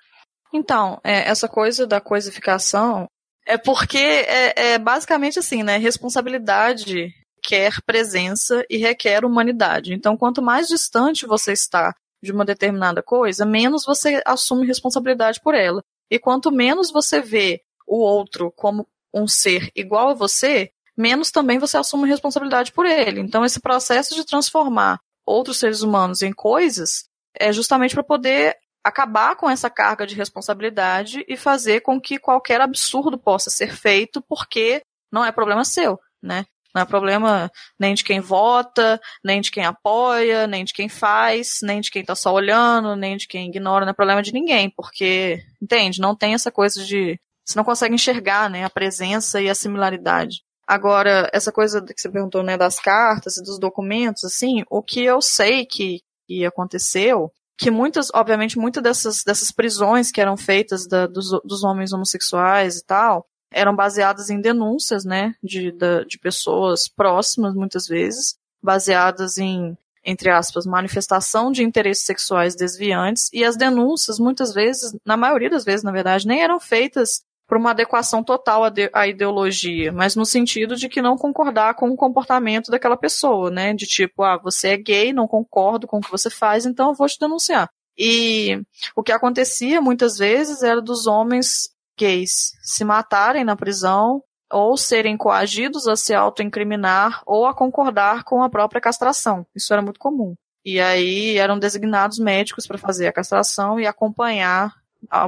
Então, 0.52 1.00
é, 1.02 1.26
essa 1.26 1.48
coisa 1.48 1.86
da 1.86 2.02
coisificação 2.02 3.08
é 3.46 3.58
porque 3.58 3.98
é, 3.98 4.72
é 4.72 4.78
basicamente 4.78 5.38
assim, 5.38 5.62
né? 5.62 5.76
Responsabilidade 5.76 7.12
quer 7.42 7.80
presença 7.82 8.64
e 8.70 8.78
requer 8.78 9.24
humanidade. 9.24 9.92
Então, 9.92 10.16
quanto 10.16 10.40
mais 10.40 10.66
distante 10.66 11.26
você 11.26 11.52
está 11.52 11.94
de 12.22 12.32
uma 12.32 12.44
determinada 12.44 13.02
coisa, 13.02 13.44
menos 13.44 13.84
você 13.84 14.22
assume 14.24 14.66
responsabilidade 14.66 15.40
por 15.40 15.54
ela. 15.54 15.82
E 16.10 16.18
quanto 16.18 16.50
menos 16.50 16.90
você 16.90 17.20
vê 17.20 17.60
o 17.86 17.98
outro 17.98 18.50
como 18.56 18.86
um 19.12 19.28
ser 19.28 19.70
igual 19.76 20.08
a 20.08 20.14
você, 20.14 20.70
menos 20.96 21.30
também 21.30 21.58
você 21.58 21.76
assume 21.76 22.08
responsabilidade 22.08 22.72
por 22.72 22.86
ele. 22.86 23.20
Então, 23.20 23.44
esse 23.44 23.60
processo 23.60 24.14
de 24.14 24.24
transformar 24.24 24.98
outros 25.26 25.58
seres 25.58 25.82
humanos 25.82 26.22
em 26.22 26.32
coisas 26.32 27.04
é 27.38 27.52
justamente 27.52 27.94
para 27.94 28.02
poder 28.02 28.56
acabar 28.84 29.34
com 29.34 29.48
essa 29.48 29.70
carga 29.70 30.06
de 30.06 30.14
responsabilidade 30.14 31.24
e 31.26 31.36
fazer 31.36 31.80
com 31.80 31.98
que 31.98 32.18
qualquer 32.18 32.60
absurdo 32.60 33.16
possa 33.16 33.48
ser 33.48 33.74
feito, 33.74 34.20
porque 34.20 34.82
não 35.10 35.24
é 35.24 35.32
problema 35.32 35.64
seu, 35.64 35.98
né? 36.22 36.44
Não 36.74 36.82
é 36.82 36.84
problema 36.84 37.50
nem 37.78 37.94
de 37.94 38.02
quem 38.02 38.20
vota, 38.20 39.00
nem 39.24 39.40
de 39.40 39.50
quem 39.50 39.64
apoia, 39.64 40.46
nem 40.46 40.64
de 40.64 40.72
quem 40.72 40.88
faz, 40.88 41.60
nem 41.62 41.80
de 41.80 41.90
quem 41.90 42.02
está 42.02 42.16
só 42.16 42.32
olhando, 42.32 42.96
nem 42.96 43.16
de 43.16 43.28
quem 43.28 43.48
ignora, 43.48 43.84
não 43.84 43.92
é 43.92 43.94
problema 43.94 44.20
de 44.20 44.32
ninguém, 44.32 44.68
porque, 44.68 45.40
entende? 45.62 46.00
Não 46.00 46.16
tem 46.16 46.34
essa 46.34 46.50
coisa 46.50 46.84
de. 46.84 47.18
Você 47.44 47.56
não 47.56 47.64
consegue 47.64 47.94
enxergar 47.94 48.50
né, 48.50 48.64
a 48.64 48.70
presença 48.70 49.40
e 49.40 49.48
a 49.48 49.54
similaridade. 49.54 50.42
Agora, 50.66 51.30
essa 51.32 51.52
coisa 51.52 51.80
que 51.82 52.00
você 52.00 52.10
perguntou, 52.10 52.42
né, 52.42 52.56
das 52.56 52.80
cartas 52.80 53.36
e 53.36 53.42
dos 53.42 53.58
documentos, 53.58 54.24
assim, 54.24 54.64
o 54.68 54.82
que 54.82 55.04
eu 55.04 55.20
sei 55.20 55.66
que, 55.66 56.00
que 56.26 56.44
aconteceu, 56.44 57.30
que 57.56 57.70
muitas, 57.70 58.10
obviamente, 58.12 58.58
muitas 58.58 58.82
dessas, 58.82 59.24
dessas 59.24 59.52
prisões 59.52 60.10
que 60.10 60.20
eram 60.20 60.36
feitas 60.36 60.86
da, 60.86 61.06
dos, 61.06 61.30
dos 61.44 61.62
homens 61.62 61.92
homossexuais 61.92 62.78
e 62.78 62.84
tal, 62.84 63.26
eram 63.52 63.74
baseadas 63.74 64.30
em 64.30 64.40
denúncias, 64.40 65.04
né, 65.04 65.34
de, 65.42 65.70
de, 65.70 66.04
de 66.06 66.18
pessoas 66.18 66.88
próximas, 66.88 67.54
muitas 67.54 67.86
vezes, 67.86 68.36
baseadas 68.60 69.38
em, 69.38 69.78
entre 70.04 70.30
aspas, 70.30 70.66
manifestação 70.66 71.52
de 71.52 71.62
interesses 71.62 72.04
sexuais 72.04 72.56
desviantes, 72.56 73.30
e 73.32 73.44
as 73.44 73.56
denúncias, 73.56 74.18
muitas 74.18 74.52
vezes, 74.52 74.96
na 75.04 75.16
maioria 75.16 75.50
das 75.50 75.64
vezes, 75.64 75.84
na 75.84 75.92
verdade, 75.92 76.26
nem 76.26 76.42
eram 76.42 76.58
feitas 76.58 77.22
por 77.46 77.58
uma 77.58 77.70
adequação 77.70 78.22
total 78.22 78.64
à, 78.64 78.68
de, 78.70 78.90
à, 78.92 79.06
ideologia, 79.06 79.92
mas 79.92 80.16
no 80.16 80.24
sentido 80.24 80.76
de 80.76 80.88
que 80.88 81.02
não 81.02 81.16
concordar 81.16 81.74
com 81.74 81.90
o 81.90 81.96
comportamento 81.96 82.70
daquela 82.70 82.96
pessoa, 82.96 83.50
né? 83.50 83.74
De 83.74 83.86
tipo, 83.86 84.22
ah, 84.22 84.38
você 84.38 84.68
é 84.68 84.76
gay, 84.76 85.12
não 85.12 85.28
concordo 85.28 85.86
com 85.86 85.98
o 85.98 86.00
que 86.00 86.10
você 86.10 86.30
faz, 86.30 86.64
então 86.64 86.88
eu 86.88 86.94
vou 86.94 87.06
te 87.06 87.18
denunciar. 87.18 87.68
E 87.96 88.60
o 88.96 89.02
que 89.02 89.12
acontecia 89.12 89.80
muitas 89.80 90.16
vezes 90.16 90.62
era 90.62 90.80
dos 90.80 91.06
homens 91.06 91.68
gays 91.96 92.52
se 92.62 92.84
matarem 92.84 93.44
na 93.44 93.54
prisão 93.54 94.22
ou 94.50 94.76
serem 94.76 95.16
coagidos 95.16 95.86
a 95.86 95.96
se 95.96 96.14
autoincriminar 96.14 97.22
ou 97.26 97.46
a 97.46 97.54
concordar 97.54 98.24
com 98.24 98.42
a 98.42 98.50
própria 98.50 98.80
castração. 98.80 99.46
Isso 99.54 99.72
era 99.72 99.82
muito 99.82 99.98
comum. 99.98 100.34
E 100.64 100.80
aí 100.80 101.36
eram 101.36 101.58
designados 101.58 102.18
médicos 102.18 102.66
para 102.66 102.78
fazer 102.78 103.06
a 103.06 103.12
castração 103.12 103.78
e 103.78 103.86
acompanhar, 103.86 104.72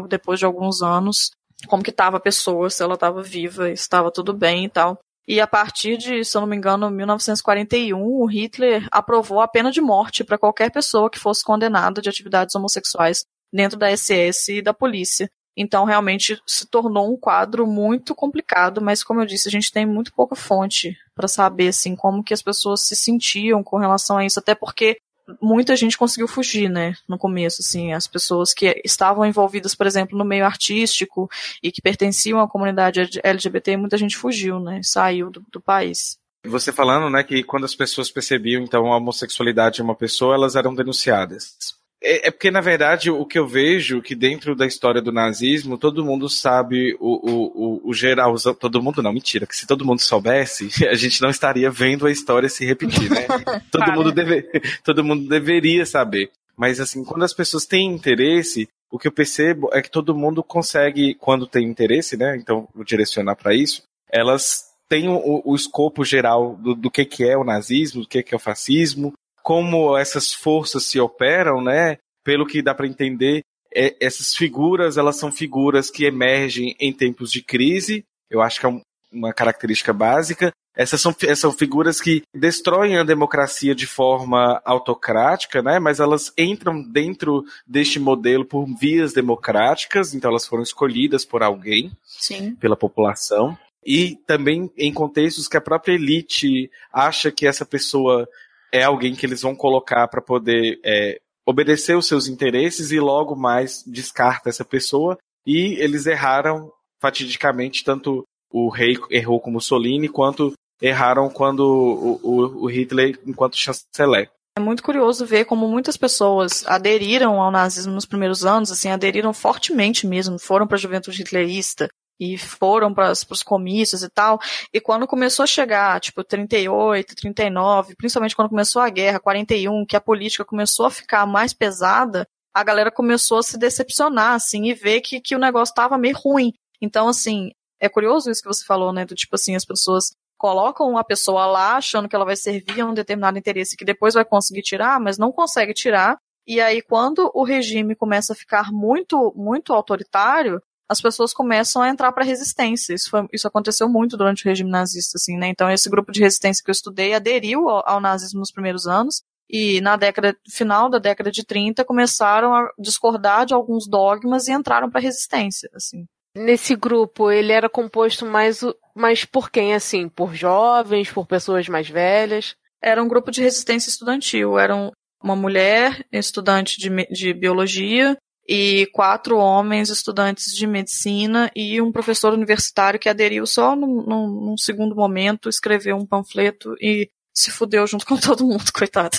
depois 0.09 0.39
de 0.39 0.47
alguns 0.47 0.81
anos, 0.81 1.33
como 1.67 1.83
que 1.83 1.91
estava 1.91 2.17
a 2.17 2.21
pessoa, 2.21 2.71
se 2.71 2.83
ela 2.83 2.95
estava 2.95 3.23
viva, 3.23 3.71
estava 3.71 4.11
tudo 4.11 4.33
bem 4.33 4.65
e 4.65 4.69
tal. 4.69 4.99
E 5.29 5.41
a 5.41 5.47
partir 5.47 5.97
de, 5.97 6.25
se 6.25 6.37
eu 6.37 6.41
não 6.41 6.49
me 6.49 6.57
engano, 6.57 6.89
1941, 6.89 8.01
o 8.01 8.27
Hitler 8.27 8.87
aprovou 8.93 9.41
a 9.41 9.49
pena 9.49 9.73
de 9.73 9.81
morte 9.81 10.23
para 10.23 10.39
qualquer 10.39 10.71
pessoa 10.71 11.11
que 11.11 11.19
fosse 11.19 11.43
condenada 11.43 12.01
de 12.01 12.09
atividades 12.09 12.55
homossexuais 12.55 13.25
dentro 13.53 13.77
da 13.77 13.91
SS 13.91 14.59
e 14.59 14.63
da 14.63 14.73
polícia. 14.73 15.29
Então, 15.57 15.85
realmente 15.85 16.39
se 16.47 16.67
tornou 16.67 17.13
um 17.13 17.17
quadro 17.17 17.67
muito 17.67 18.15
complicado, 18.15 18.81
mas 18.81 19.03
como 19.03 19.21
eu 19.21 19.27
disse, 19.27 19.49
a 19.49 19.51
gente 19.51 19.73
tem 19.73 19.87
muito 19.87 20.13
pouca 20.13 20.37
fonte 20.37 20.95
para 21.15 21.27
saber 21.27 21.69
assim 21.69 21.97
como 21.97 22.23
que 22.23 22.35
as 22.35 22.43
pessoas 22.43 22.83
se 22.83 22.95
sentiam 22.95 23.65
com 23.65 23.79
relação 23.79 24.19
a 24.19 24.25
isso, 24.25 24.39
até 24.39 24.55
porque 24.55 24.99
muita 25.41 25.77
gente 25.77 25.99
conseguiu 25.99 26.29
fugir, 26.29 26.69
né, 26.69 26.95
no 27.09 27.19
começo, 27.19 27.61
assim, 27.61 27.93
as 27.93 28.07
pessoas 28.07 28.55
que 28.55 28.81
estavam 28.85 29.25
envolvidas, 29.25 29.75
por 29.75 29.87
exemplo, 29.87 30.17
no 30.17 30.25
meio 30.25 30.45
artístico 30.45 31.29
e 31.63 31.73
que 31.73 31.83
pertenciam 31.83 32.41
à 32.41 32.49
comunidade 32.49 33.21
LGBT, 33.23 33.77
muita 33.77 33.97
gente 33.97 34.17
fugiu, 34.17 34.61
né, 34.61 34.81
saiu 34.83 35.31
do, 35.31 35.45
do 35.51 35.61
país. 35.61 36.19
Você 36.45 36.73
falando, 36.73 37.11
né, 37.11 37.25
que 37.25 37.43
quando 37.43 37.65
as 37.65 37.75
pessoas 37.75 38.11
percebiam, 38.11 38.63
então, 38.63 38.93
a 38.93 38.97
homossexualidade 38.97 39.77
de 39.77 39.83
uma 39.83 39.97
pessoa, 39.97 40.35
elas 40.35 40.55
eram 40.55 40.75
denunciadas. 40.75 41.76
É, 42.03 42.29
é, 42.29 42.31
porque, 42.31 42.51
na 42.51 42.61
verdade, 42.61 43.11
o 43.11 43.25
que 43.25 43.39
eu 43.39 43.47
vejo 43.47 44.03
que 44.03 44.15
dentro 44.15 44.55
da 44.55 44.67
história 44.67 45.01
do 45.01 45.13
nazismo, 45.13 45.79
todo 45.79 46.05
mundo 46.05 46.29
sabe 46.29 46.97
o, 47.01 47.31
o, 47.31 47.85
o, 47.87 47.91
o 47.91 47.95
geral. 47.95 48.35
Todo 48.59 48.83
mundo 48.83 49.03
não, 49.03 49.13
mentira. 49.13 49.47
Que 49.47 49.57
se 49.57 49.67
todo 49.67 49.85
mundo 49.85 50.01
soubesse, 50.01 50.69
a 50.87 50.95
gente 50.95 51.21
não 51.23 51.31
estaria 51.31 51.71
vendo 51.71 52.07
a 52.07 52.11
história 52.11 52.49
se 52.49 52.65
repetir, 52.65 53.11
né? 53.11 53.27
todo, 53.71 53.93
mundo 53.93 54.13
deve, 54.13 54.43
todo 54.85 55.05
mundo 55.05 55.29
deveria 55.29 55.87
saber. 55.87 56.31
Mas, 56.57 56.81
assim, 56.81 57.05
quando 57.05 57.25
as 57.25 57.35
pessoas 57.35 57.67
têm 57.67 57.93
interesse, 57.93 58.69
o 58.91 58.99
que 58.99 59.09
eu 59.09 59.13
percebo 59.13 59.69
é 59.73 59.83
que 59.83 59.91
todo 59.91 60.17
mundo 60.17 60.43
consegue, 60.43 61.15
quando 61.15 61.47
tem 61.47 61.67
interesse, 61.67 62.17
né? 62.17 62.37
Então, 62.37 62.69
vou 62.75 62.85
direcionar 62.85 63.37
para 63.37 63.55
isso, 63.55 63.83
elas 64.11 64.67
têm 64.89 65.09
o, 65.09 65.43
o 65.45 65.55
escopo 65.55 66.05
geral 66.05 66.57
do, 66.57 66.75
do 66.75 66.91
que, 66.91 67.05
que 67.05 67.29
é 67.29 67.37
o 67.37 67.45
nazismo, 67.45 68.03
do 68.03 68.09
que, 68.09 68.23
que 68.23 68.35
é 68.35 68.37
o 68.37 68.41
fascismo, 68.41 69.13
como 69.47 69.97
essas 69.97 70.35
forças 70.35 70.87
se 70.87 70.99
operam, 70.99 71.63
né? 71.63 71.99
Pelo 72.25 72.45
que 72.45 72.61
dá 72.61 72.75
para 72.75 72.89
entender, 72.89 73.43
é, 73.73 73.95
essas 74.01 74.35
figuras, 74.35 74.97
elas 74.97 75.15
são 75.19 75.31
figuras 75.31 75.89
que 75.89 76.05
emergem 76.05 76.75
em 76.81 76.93
tempos 76.93 77.31
de 77.31 77.41
crise. 77.45 78.05
Eu 78.29 78.43
acho 78.43 78.59
que 78.59 78.67
é 78.67 78.69
um, 78.69 78.81
uma 79.13 79.33
característica 79.33 79.93
básica. 79.93 80.51
Essas 80.77 81.01
são, 81.01 81.15
essas 81.23 81.39
são 81.39 81.53
figuras 81.53 82.01
que 82.01 82.25
destroem 82.35 82.97
a 82.97 83.05
democracia 83.05 83.73
de 83.73 83.87
forma 83.87 84.61
autocrática, 84.65 85.63
né? 85.63 85.79
Mas 85.79 86.01
elas 86.01 86.33
entram 86.37 86.83
dentro 86.83 87.45
deste 87.65 88.01
modelo 88.01 88.45
por 88.45 88.67
vias 88.67 89.13
democráticas, 89.13 90.13
então 90.13 90.29
elas 90.29 90.45
foram 90.45 90.65
escolhidas 90.65 91.25
por 91.25 91.45
alguém, 91.45 91.93
Sim. 92.03 92.57
pela 92.57 92.77
população 92.77 93.57
e 93.87 94.17
também 94.27 94.69
em 94.77 94.93
contextos 94.93 95.47
que 95.47 95.57
a 95.57 95.61
própria 95.61 95.95
elite 95.95 96.69
acha 96.93 97.31
que 97.31 97.47
essa 97.47 97.65
pessoa 97.65 98.29
é 98.73 98.83
alguém 98.83 99.15
que 99.15 99.25
eles 99.25 99.43
vão 99.43 99.55
colocar 99.55 100.09
para 100.09 100.21
poder 100.21 100.81
é, 100.85 101.19
obedecer 101.47 101.97
os 101.97 102.07
seus 102.07 102.27
interesses 102.27 102.91
e 102.91 102.99
logo 102.99 103.37
mais 103.37 103.83
descarta 103.87 104.49
essa 104.49 104.65
pessoa. 104.65 105.17
E 105.47 105.75
eles 105.81 106.07
erraram 106.07 106.73
fatidicamente, 107.01 107.85
tanto 107.85 108.25
o 108.51 108.69
rei 108.69 108.97
errou 109.11 109.41
com 109.41 109.51
Mussolini, 109.51 110.09
quanto 110.09 110.53
erraram 110.81 111.31
quando 111.31 111.61
o, 111.61 112.21
o, 112.23 112.65
o 112.65 112.67
Hitler 112.67 113.19
enquanto 113.27 113.57
chanceler. 113.57 114.31
É 114.59 114.61
muito 114.61 114.83
curioso 114.83 115.27
ver 115.27 115.45
como 115.45 115.69
muitas 115.69 115.97
pessoas 115.97 116.65
aderiram 116.67 117.41
ao 117.41 117.51
nazismo 117.51 117.93
nos 117.93 118.07
primeiros 118.07 118.45
anos, 118.45 118.73
assim, 118.73 118.89
aderiram 118.89 119.33
fortemente 119.35 120.07
mesmo, 120.07 120.39
foram 120.39 120.67
para 120.67 120.77
a 120.77 120.81
juventude 120.81 121.21
hitlerista, 121.21 121.89
e 122.19 122.39
foram 122.39 122.93
para 122.93 123.13
os 123.13 123.43
comícios 123.43 124.03
e 124.03 124.09
tal. 124.09 124.39
E 124.73 124.81
quando 124.81 125.07
começou 125.07 125.43
a 125.43 125.47
chegar, 125.47 126.01
tipo, 126.01 126.25
38, 126.25 127.15
39, 127.15 127.95
principalmente 127.97 128.35
quando 128.35 128.49
começou 128.49 128.83
a 128.83 128.89
guerra, 128.89 129.21
41, 129.21 129.85
que 129.87 129.97
a 129.97 130.01
política 130.01 130.45
começou 130.45 130.87
a 130.87 130.91
ficar 130.91 131.27
mais 131.27 131.53
pesada, 131.53 132.27
a 132.55 132.65
galera 132.65 132.91
começou 132.91 133.39
a 133.39 133.43
se 133.43 133.59
decepcionar, 133.59 134.33
assim, 134.33 134.65
e 134.65 134.75
ver 134.75 135.03
que, 135.03 135.21
que 135.21 135.37
o 135.37 135.39
negócio 135.39 135.73
estava 135.73 135.99
meio 135.99 136.17
ruim. 136.17 136.55
Então, 136.81 137.09
assim, 137.09 137.51
é 137.79 137.89
curioso 137.89 138.31
isso 138.31 138.43
que 138.43 138.49
você 138.49 138.65
falou, 138.65 138.93
né? 138.93 139.05
Do 139.05 139.15
tipo 139.15 139.35
assim, 139.35 139.55
as 139.55 139.65
pessoas 139.65 140.11
colocam 140.39 140.89
uma 140.89 141.05
pessoa 141.05 141.47
lá 141.47 141.77
achando 141.77 142.09
que 142.09 142.17
ela 142.17 142.25
vai 142.25 142.37
servir 142.37 142.81
a 142.81 142.87
um 142.87 142.95
determinado 142.95 143.39
interesse 143.39 143.77
que 143.77 143.85
depois 143.85 144.15
vai 144.15 144.25
conseguir 144.25 144.63
tirar, 144.63 145.01
mas 145.01 145.19
não 145.19 145.33
consegue 145.33 145.75
tirar. 145.75 146.19
E 146.47 146.61
aí, 146.61 146.81
quando 146.81 147.31
o 147.35 147.45
regime 147.45 147.95
começa 147.95 148.33
a 148.33 148.37
ficar 148.37 148.71
muito, 148.73 149.33
muito 149.37 149.73
autoritário, 149.73 150.63
as 150.89 151.01
pessoas 151.01 151.33
começam 151.33 151.83
a 151.83 151.89
entrar 151.89 152.13
para 152.13 152.25
resistência. 152.25 152.95
Isso, 152.95 153.11
foi, 153.11 153.27
isso 153.33 153.49
aconteceu 153.49 153.89
muito 153.89 154.17
durante 154.17 154.45
o 154.45 154.49
regime 154.49 154.71
nazista, 154.71 155.17
assim, 155.17 155.37
né? 155.37 155.49
Então 155.49 155.71
esse 155.71 155.89
grupo 155.91 156.13
de 156.13 156.21
resistência 156.21 156.63
que 156.63 156.71
eu 156.71 156.73
estudei 156.73 157.15
aderiu 157.15 157.69
ao, 157.69 157.89
ao 157.89 158.01
nazismo 158.01 158.41
nos 158.41 158.53
primeiros 158.53 158.87
anos 158.87 159.23
e 159.49 159.81
na 159.81 159.97
década 159.97 160.37
final 160.51 160.89
da 160.89 160.99
década 160.99 161.31
de 161.31 161.45
30 161.45 161.85
começaram 161.85 162.55
a 162.55 162.71
discordar 162.79 163.47
de 163.47 163.55
alguns 163.55 163.87
dogmas 163.89 164.49
e 164.49 164.53
entraram 164.53 164.91
para 164.91 165.01
resistência, 165.01 165.71
assim. 165.75 166.05
Nesse 166.37 166.77
grupo, 166.77 167.31
ele 167.31 167.53
era 167.53 167.69
composto 167.69 168.27
mais, 168.27 168.61
mais 168.95 169.25
por 169.25 169.51
quem, 169.51 169.75
assim? 169.75 170.09
Por 170.09 170.35
jovens, 170.35 171.11
por 171.11 171.27
pessoas 171.27 171.67
mais 171.69 171.89
velhas? 171.89 172.55
Era 172.83 173.03
um 173.03 173.09
grupo 173.09 173.31
de 173.31 173.41
resistência 173.41 173.89
estudantil. 173.89 174.59
Era 174.59 174.75
uma 175.23 175.35
mulher 175.35 176.05
estudante 176.13 176.79
de, 176.79 176.91
de 177.07 177.33
biologia, 177.33 178.19
e 178.49 178.87
quatro 178.93 179.39
homens 179.39 179.89
estudantes 179.89 180.55
de 180.55 180.67
medicina 180.67 181.51
e 181.55 181.81
um 181.81 181.91
professor 181.91 182.33
universitário 182.33 182.99
que 182.99 183.09
aderiu 183.09 183.47
só 183.47 183.75
num, 183.75 184.03
num, 184.03 184.27
num, 184.29 184.57
segundo 184.57 184.95
momento, 184.95 185.49
escreveu 185.49 185.97
um 185.97 186.07
panfleto 186.07 186.75
e 186.81 187.11
se 187.35 187.51
fudeu 187.51 187.87
junto 187.87 188.07
com 188.07 188.17
todo 188.21 188.47
mundo, 188.47 188.65
coitado. 188.73 189.19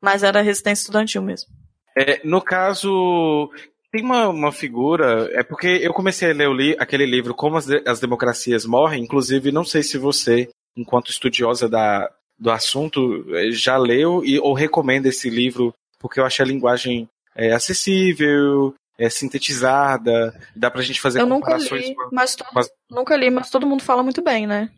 Mas 0.00 0.22
era 0.22 0.42
resistência 0.42 0.82
estudantil 0.82 1.22
mesmo. 1.22 1.48
É, 1.96 2.20
no 2.24 2.40
caso, 2.40 3.50
tem 3.90 4.02
uma, 4.02 4.28
uma 4.28 4.52
figura, 4.52 5.28
é 5.32 5.42
porque 5.42 5.68
eu 5.68 5.92
comecei 5.92 6.30
a 6.30 6.34
ler 6.34 6.50
li, 6.50 6.76
aquele 6.78 7.06
livro 7.06 7.34
Como 7.34 7.56
as, 7.56 7.68
as 7.86 8.00
Democracias 8.00 8.64
Morrem, 8.64 9.02
inclusive 9.02 9.52
não 9.52 9.64
sei 9.64 9.82
se 9.82 9.98
você, 9.98 10.48
enquanto 10.76 11.10
estudiosa 11.10 11.68
da, 11.68 12.10
do 12.38 12.50
assunto, 12.50 13.24
eh, 13.36 13.50
já 13.50 13.76
leu 13.76 14.24
e, 14.24 14.38
ou 14.38 14.54
recomenda 14.54 15.08
esse 15.08 15.28
livro, 15.28 15.74
porque 16.00 16.18
eu 16.18 16.24
achei 16.24 16.44
a 16.44 16.48
linguagem 16.48 17.08
é 17.34 17.52
acessível, 17.52 18.74
é 18.98 19.08
sintetizada, 19.08 20.38
dá 20.54 20.70
pra 20.70 20.82
gente 20.82 21.00
fazer 21.00 21.20
Eu 21.20 21.28
comparações. 21.28 21.88
Nunca 21.88 22.02
li, 22.04 22.08
mas, 22.12 22.36
todo, 22.36 22.48
mas... 22.54 22.70
nunca 22.90 23.16
li, 23.16 23.30
mas 23.30 23.50
todo 23.50 23.66
mundo 23.66 23.82
fala 23.82 24.02
muito 24.02 24.22
bem, 24.22 24.46
né? 24.46 24.70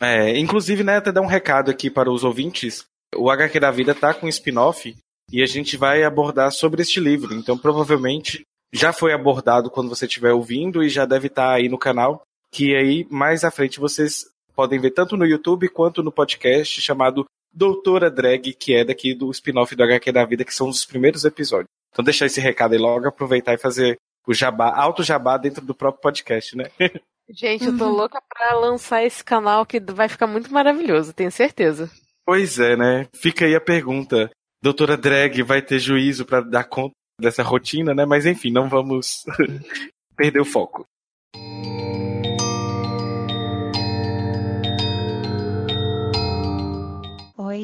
É, 0.00 0.38
inclusive, 0.38 0.82
né, 0.82 0.96
até 0.96 1.12
dar 1.12 1.20
um 1.20 1.26
recado 1.26 1.70
aqui 1.70 1.88
para 1.88 2.10
os 2.10 2.24
ouvintes. 2.24 2.84
O 3.16 3.30
HQ 3.30 3.60
da 3.60 3.70
Vida 3.70 3.94
tá 3.94 4.12
com 4.12 4.26
um 4.26 4.28
spin-off 4.28 4.94
e 5.30 5.42
a 5.42 5.46
gente 5.46 5.76
vai 5.76 6.02
abordar 6.02 6.50
sobre 6.52 6.82
este 6.82 7.00
livro. 7.00 7.34
Então, 7.34 7.56
provavelmente 7.56 8.44
já 8.72 8.92
foi 8.92 9.12
abordado 9.12 9.70
quando 9.70 9.88
você 9.88 10.04
estiver 10.06 10.32
ouvindo 10.32 10.82
e 10.82 10.88
já 10.88 11.04
deve 11.04 11.28
estar 11.28 11.48
tá 11.48 11.54
aí 11.54 11.68
no 11.68 11.78
canal. 11.78 12.22
Que 12.50 12.74
aí 12.74 13.06
mais 13.10 13.44
à 13.44 13.50
frente 13.50 13.80
vocês 13.80 14.26
podem 14.54 14.80
ver 14.80 14.90
tanto 14.90 15.16
no 15.16 15.24
YouTube 15.24 15.68
quanto 15.68 16.02
no 16.02 16.12
podcast 16.12 16.80
chamado 16.80 17.24
Doutora 17.52 18.10
Drag, 18.10 18.52
que 18.52 18.74
é 18.74 18.84
daqui 18.84 19.14
do 19.14 19.30
spin-off 19.30 19.74
do 19.76 19.82
HQ 19.82 20.10
da 20.10 20.24
Vida, 20.24 20.44
que 20.44 20.54
são 20.54 20.68
os 20.68 20.84
primeiros 20.84 21.24
episódios. 21.24 21.68
Então 21.94 22.04
deixar 22.04 22.26
esse 22.26 22.40
recado 22.40 22.72
aí 22.72 22.78
logo, 22.78 23.06
aproveitar 23.06 23.54
e 23.54 23.58
fazer 23.58 23.96
o 24.26 24.34
jabá, 24.34 24.74
alto 24.74 25.04
jabá 25.04 25.36
dentro 25.36 25.64
do 25.64 25.74
próprio 25.74 26.02
podcast, 26.02 26.56
né? 26.56 26.64
Gente, 27.30 27.64
eu 27.64 27.78
tô 27.78 27.86
uhum. 27.86 27.92
louca 27.92 28.20
pra 28.28 28.58
lançar 28.58 29.04
esse 29.04 29.24
canal 29.24 29.64
que 29.64 29.80
vai 29.80 30.08
ficar 30.08 30.26
muito 30.26 30.52
maravilhoso, 30.52 31.14
tenho 31.14 31.30
certeza. 31.30 31.88
Pois 32.26 32.58
é, 32.58 32.76
né? 32.76 33.06
Fica 33.14 33.46
aí 33.46 33.54
a 33.54 33.60
pergunta. 33.60 34.30
Doutora 34.62 34.96
Drag 34.96 35.42
vai 35.42 35.62
ter 35.62 35.78
juízo 35.78 36.26
para 36.26 36.40
dar 36.40 36.64
conta 36.64 36.94
dessa 37.20 37.42
rotina, 37.42 37.94
né? 37.94 38.04
Mas 38.04 38.26
enfim, 38.26 38.50
não 38.50 38.68
vamos 38.68 39.24
perder 40.16 40.40
o 40.40 40.44
foco. 40.44 40.84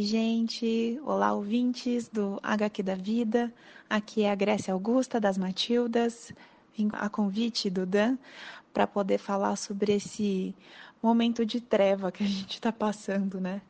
Oi, 0.00 0.06
gente. 0.06 0.98
Olá, 1.04 1.30
ouvintes 1.34 2.08
do 2.08 2.40
HQ 2.42 2.82
da 2.82 2.94
Vida. 2.94 3.52
Aqui 3.86 4.22
é 4.22 4.30
a 4.30 4.34
Grécia 4.34 4.72
Augusta 4.72 5.20
das 5.20 5.36
Matildas. 5.36 6.32
Vim 6.74 6.88
a 6.94 7.10
convite 7.10 7.68
do 7.68 7.84
Dan 7.84 8.16
para 8.72 8.86
poder 8.86 9.18
falar 9.18 9.56
sobre 9.56 9.92
esse 9.92 10.54
momento 11.02 11.44
de 11.44 11.60
treva 11.60 12.10
que 12.10 12.24
a 12.24 12.26
gente 12.26 12.54
está 12.54 12.72
passando, 12.72 13.38
né? 13.38 13.60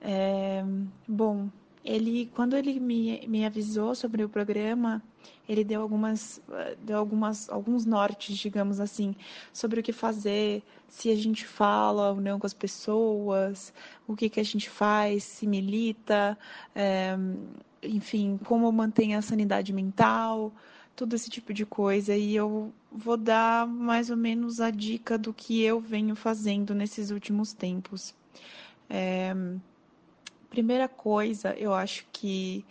É, 0.00 0.64
bom, 1.06 1.50
ele 1.88 2.30
quando 2.34 2.54
ele 2.54 2.78
me, 2.78 3.26
me 3.26 3.46
avisou 3.46 3.94
sobre 3.94 4.22
o 4.22 4.28
programa, 4.28 5.02
ele 5.48 5.64
deu 5.64 5.80
algumas 5.80 6.40
deu 6.84 6.98
algumas 6.98 7.48
alguns 7.48 7.86
nortes, 7.86 8.36
digamos 8.36 8.78
assim, 8.78 9.16
sobre 9.52 9.80
o 9.80 9.82
que 9.82 9.92
fazer, 9.92 10.62
se 10.86 11.10
a 11.10 11.16
gente 11.16 11.46
fala 11.46 12.10
ou 12.10 12.20
não 12.20 12.38
com 12.38 12.46
as 12.46 12.52
pessoas, 12.52 13.72
o 14.06 14.14
que 14.14 14.28
que 14.28 14.38
a 14.38 14.44
gente 14.44 14.68
faz, 14.68 15.24
se 15.24 15.46
milita, 15.46 16.38
é, 16.74 17.16
enfim, 17.82 18.38
como 18.44 18.70
manter 18.70 19.14
a 19.14 19.22
sanidade 19.22 19.72
mental, 19.72 20.52
todo 20.94 21.14
esse 21.14 21.30
tipo 21.30 21.54
de 21.54 21.64
coisa. 21.64 22.14
E 22.14 22.36
eu 22.36 22.72
vou 22.92 23.16
dar 23.16 23.66
mais 23.66 24.10
ou 24.10 24.16
menos 24.16 24.60
a 24.60 24.70
dica 24.70 25.16
do 25.16 25.32
que 25.32 25.62
eu 25.62 25.80
venho 25.80 26.14
fazendo 26.14 26.74
nesses 26.74 27.10
últimos 27.10 27.54
tempos. 27.54 28.14
É, 28.90 29.34
primeira 30.50 30.88
coisa, 30.88 31.54
eu 31.54 31.74
acho 31.74 32.06
que 32.12 32.64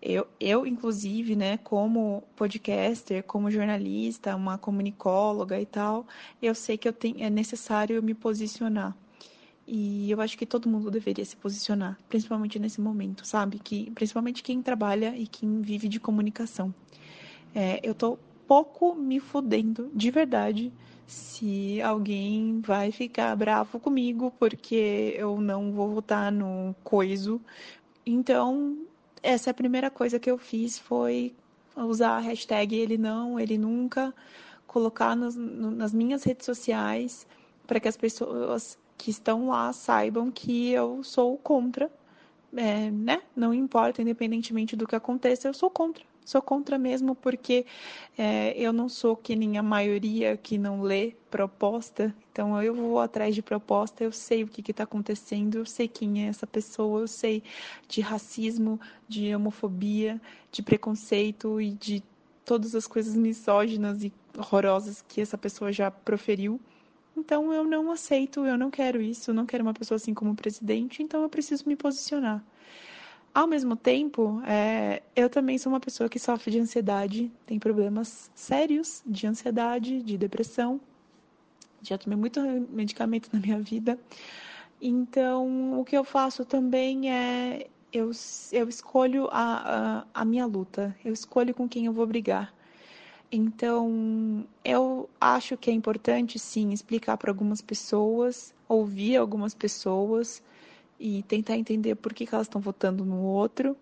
eu, 0.00 0.26
eu, 0.38 0.66
inclusive, 0.66 1.34
né, 1.34 1.56
como 1.58 2.22
podcaster, 2.36 3.22
como 3.24 3.50
jornalista, 3.50 4.36
uma 4.36 4.58
comunicóloga 4.58 5.58
e 5.58 5.64
tal, 5.64 6.06
eu 6.42 6.54
sei 6.54 6.76
que 6.76 6.86
eu 6.86 6.92
tenho, 6.92 7.22
é 7.22 7.30
necessário 7.30 8.02
me 8.02 8.12
posicionar. 8.12 8.94
E 9.66 10.10
eu 10.10 10.20
acho 10.20 10.36
que 10.36 10.44
todo 10.44 10.68
mundo 10.68 10.90
deveria 10.90 11.24
se 11.24 11.34
posicionar, 11.36 11.98
principalmente 12.06 12.58
nesse 12.58 12.82
momento, 12.82 13.26
sabe? 13.26 13.58
Que 13.58 13.90
principalmente 13.92 14.42
quem 14.42 14.60
trabalha 14.60 15.16
e 15.16 15.26
quem 15.26 15.62
vive 15.62 15.88
de 15.88 15.98
comunicação. 15.98 16.74
É, 17.54 17.80
eu 17.82 17.94
tô 17.94 18.18
pouco 18.46 18.94
me 18.94 19.18
fudendo, 19.18 19.90
de 19.94 20.10
verdade, 20.10 20.70
se 21.06 21.80
alguém 21.82 22.60
vai 22.60 22.90
ficar 22.90 23.34
bravo 23.36 23.78
comigo 23.78 24.32
porque 24.38 25.14
eu 25.16 25.40
não 25.40 25.72
vou 25.72 25.90
votar 25.94 26.32
no 26.32 26.74
coiso. 26.82 27.40
Então, 28.06 28.78
essa 29.22 29.50
é 29.50 29.52
a 29.52 29.54
primeira 29.54 29.90
coisa 29.90 30.18
que 30.18 30.30
eu 30.30 30.38
fiz 30.38 30.78
foi 30.78 31.34
usar 31.76 32.16
a 32.16 32.20
hashtag 32.20 32.74
ele 32.74 32.96
não, 32.96 33.38
ele 33.38 33.58
nunca, 33.58 34.14
colocar 34.66 35.16
nos, 35.16 35.34
nas 35.34 35.92
minhas 35.92 36.22
redes 36.24 36.46
sociais 36.46 37.26
para 37.66 37.80
que 37.80 37.88
as 37.88 37.96
pessoas 37.96 38.78
que 38.96 39.10
estão 39.10 39.48
lá 39.48 39.72
saibam 39.72 40.30
que 40.30 40.70
eu 40.70 41.02
sou 41.02 41.36
contra, 41.38 41.90
é, 42.56 42.90
né? 42.90 43.22
Não 43.34 43.52
importa, 43.52 44.02
independentemente 44.02 44.76
do 44.76 44.86
que 44.86 44.94
aconteça, 44.94 45.48
eu 45.48 45.54
sou 45.54 45.68
contra. 45.70 46.04
Sou 46.24 46.40
contra 46.40 46.78
mesmo 46.78 47.14
porque 47.14 47.66
é, 48.16 48.58
eu 48.58 48.72
não 48.72 48.88
sou 48.88 49.14
que 49.14 49.36
nem 49.36 49.58
a 49.58 49.62
maioria 49.62 50.36
que 50.36 50.56
não 50.56 50.80
lê 50.80 51.14
proposta. 51.30 52.14
Então 52.32 52.60
eu 52.62 52.74
vou 52.74 52.98
atrás 52.98 53.34
de 53.34 53.42
proposta, 53.42 54.02
eu 54.02 54.10
sei 54.10 54.42
o 54.42 54.48
que 54.48 54.70
está 54.70 54.84
acontecendo, 54.84 55.58
eu 55.58 55.66
sei 55.66 55.86
quem 55.86 56.24
é 56.24 56.28
essa 56.28 56.46
pessoa, 56.46 57.02
eu 57.02 57.08
sei 57.08 57.42
de 57.86 58.00
racismo, 58.00 58.80
de 59.06 59.34
homofobia, 59.34 60.20
de 60.50 60.62
preconceito 60.62 61.60
e 61.60 61.72
de 61.72 62.02
todas 62.44 62.74
as 62.74 62.86
coisas 62.86 63.14
misóginas 63.14 64.02
e 64.02 64.12
horrorosas 64.36 65.02
que 65.06 65.20
essa 65.20 65.36
pessoa 65.36 65.72
já 65.72 65.90
proferiu. 65.90 66.60
Então 67.16 67.52
eu 67.52 67.64
não 67.64 67.90
aceito, 67.92 68.44
eu 68.44 68.58
não 68.58 68.70
quero 68.70 69.00
isso, 69.00 69.32
não 69.32 69.46
quero 69.46 69.62
uma 69.62 69.74
pessoa 69.74 69.96
assim 69.96 70.12
como 70.12 70.34
presidente, 70.34 71.02
então 71.02 71.22
eu 71.22 71.28
preciso 71.28 71.64
me 71.66 71.76
posicionar. 71.76 72.44
Ao 73.34 73.48
mesmo 73.48 73.74
tempo, 73.74 74.40
é, 74.46 75.02
eu 75.16 75.28
também 75.28 75.58
sou 75.58 75.72
uma 75.72 75.80
pessoa 75.80 76.08
que 76.08 76.20
sofre 76.20 76.52
de 76.52 76.60
ansiedade, 76.60 77.32
tem 77.44 77.58
problemas 77.58 78.30
sérios 78.32 79.02
de 79.04 79.26
ansiedade, 79.26 80.00
de 80.02 80.16
depressão. 80.16 80.80
Já 81.82 81.98
tomei 81.98 82.16
muito 82.16 82.40
medicamento 82.70 83.28
na 83.32 83.40
minha 83.40 83.58
vida. 83.58 83.98
Então, 84.80 85.80
o 85.80 85.84
que 85.84 85.96
eu 85.98 86.04
faço 86.04 86.44
também 86.44 87.10
é 87.10 87.66
eu, 87.92 88.12
eu 88.52 88.68
escolho 88.68 89.28
a, 89.32 90.04
a, 90.14 90.22
a 90.22 90.24
minha 90.24 90.46
luta, 90.46 90.94
eu 91.04 91.12
escolho 91.12 91.52
com 91.52 91.68
quem 91.68 91.86
eu 91.86 91.92
vou 91.92 92.06
brigar. 92.06 92.54
Então, 93.32 94.46
eu 94.64 95.10
acho 95.20 95.56
que 95.56 95.70
é 95.70 95.72
importante, 95.72 96.38
sim, 96.38 96.72
explicar 96.72 97.16
para 97.16 97.32
algumas 97.32 97.60
pessoas, 97.60 98.54
ouvir 98.68 99.16
algumas 99.16 99.54
pessoas 99.54 100.40
e 100.98 101.22
tentar 101.24 101.56
entender 101.56 101.94
por 101.94 102.12
que, 102.12 102.26
que 102.26 102.34
elas 102.34 102.46
estão 102.46 102.60
votando 102.60 103.04
no 103.04 103.20
outro. 103.22 103.76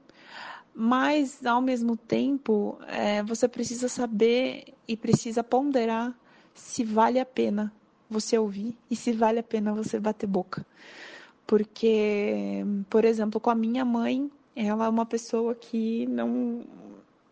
Mas, 0.75 1.45
ao 1.45 1.61
mesmo 1.61 1.97
tempo, 1.97 2.79
é, 2.89 3.23
você 3.23 3.47
precisa 3.47 3.89
saber 3.89 4.75
e 4.89 4.97
precisa 4.97 5.45
ponderar 5.45 6.17
se 6.55 6.85
vale 6.85 7.19
a 7.19 7.27
pena 7.27 7.73
você 8.09 8.39
ouvir 8.39 8.77
e 8.91 8.97
se 8.97 9.13
vale 9.13 9.39
a 9.39 9.43
pena 9.43 9.73
você 9.73 9.99
bater 9.99 10.27
boca. 10.27 10.65
Porque, 11.47 12.65
por 12.89 13.05
exemplo, 13.05 13.41
com 13.41 13.51
a 13.51 13.55
minha 13.55 13.85
mãe, 13.85 14.31
ela 14.55 14.87
é 14.87 14.89
uma 14.89 15.07
pessoa 15.07 15.55
que 15.55 16.07
não 16.07 16.63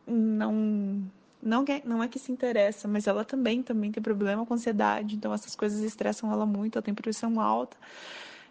não 0.07 1.11
não 1.43 1.65
é, 1.67 1.83
não 1.85 2.03
é 2.03 2.09
que 2.09 2.19
se 2.19 2.31
interessa, 2.31 2.87
mas 2.87 3.07
ela 3.07 3.25
também 3.25 3.63
também 3.63 3.91
tem 3.91 4.03
problema 4.03 4.45
com 4.45 4.53
ansiedade, 4.53 5.17
então 5.17 5.33
essas 5.33 5.57
coisas 5.57 5.81
estressam 5.81 6.31
ela 6.31 6.45
muito, 6.45 6.77
ela 6.77 6.83
tem 6.83 6.93
pressão 6.95 7.41
alta. 7.41 7.77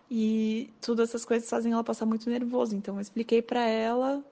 E 0.09 0.69
todas 0.81 1.09
essas 1.09 1.23
coisas 1.23 1.49
fazem 1.49 1.71
ela 1.71 1.83
passar 1.83 2.05
muito 2.05 2.29
nervoso. 2.29 2.75
Então 2.75 2.95
eu 2.95 3.01
expliquei 3.01 3.41
para 3.41 3.65
ela, 3.67 4.23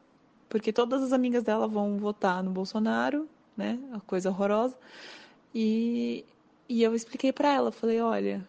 porque 0.49 0.73
todas 0.73 1.03
as 1.03 1.13
amigas 1.13 1.43
dela 1.43 1.67
vão 1.67 1.97
votar 1.97 2.43
no 2.43 2.51
Bolsonaro, 2.51 3.27
né? 3.55 3.79
A 3.93 3.99
coisa 3.99 4.29
horrorosa. 4.29 4.75
E, 5.53 6.25
e 6.67 6.83
eu 6.83 6.95
expliquei 6.95 7.31
para 7.31 7.53
ela, 7.53 7.71
falei, 7.71 8.01
olha, 8.01 8.47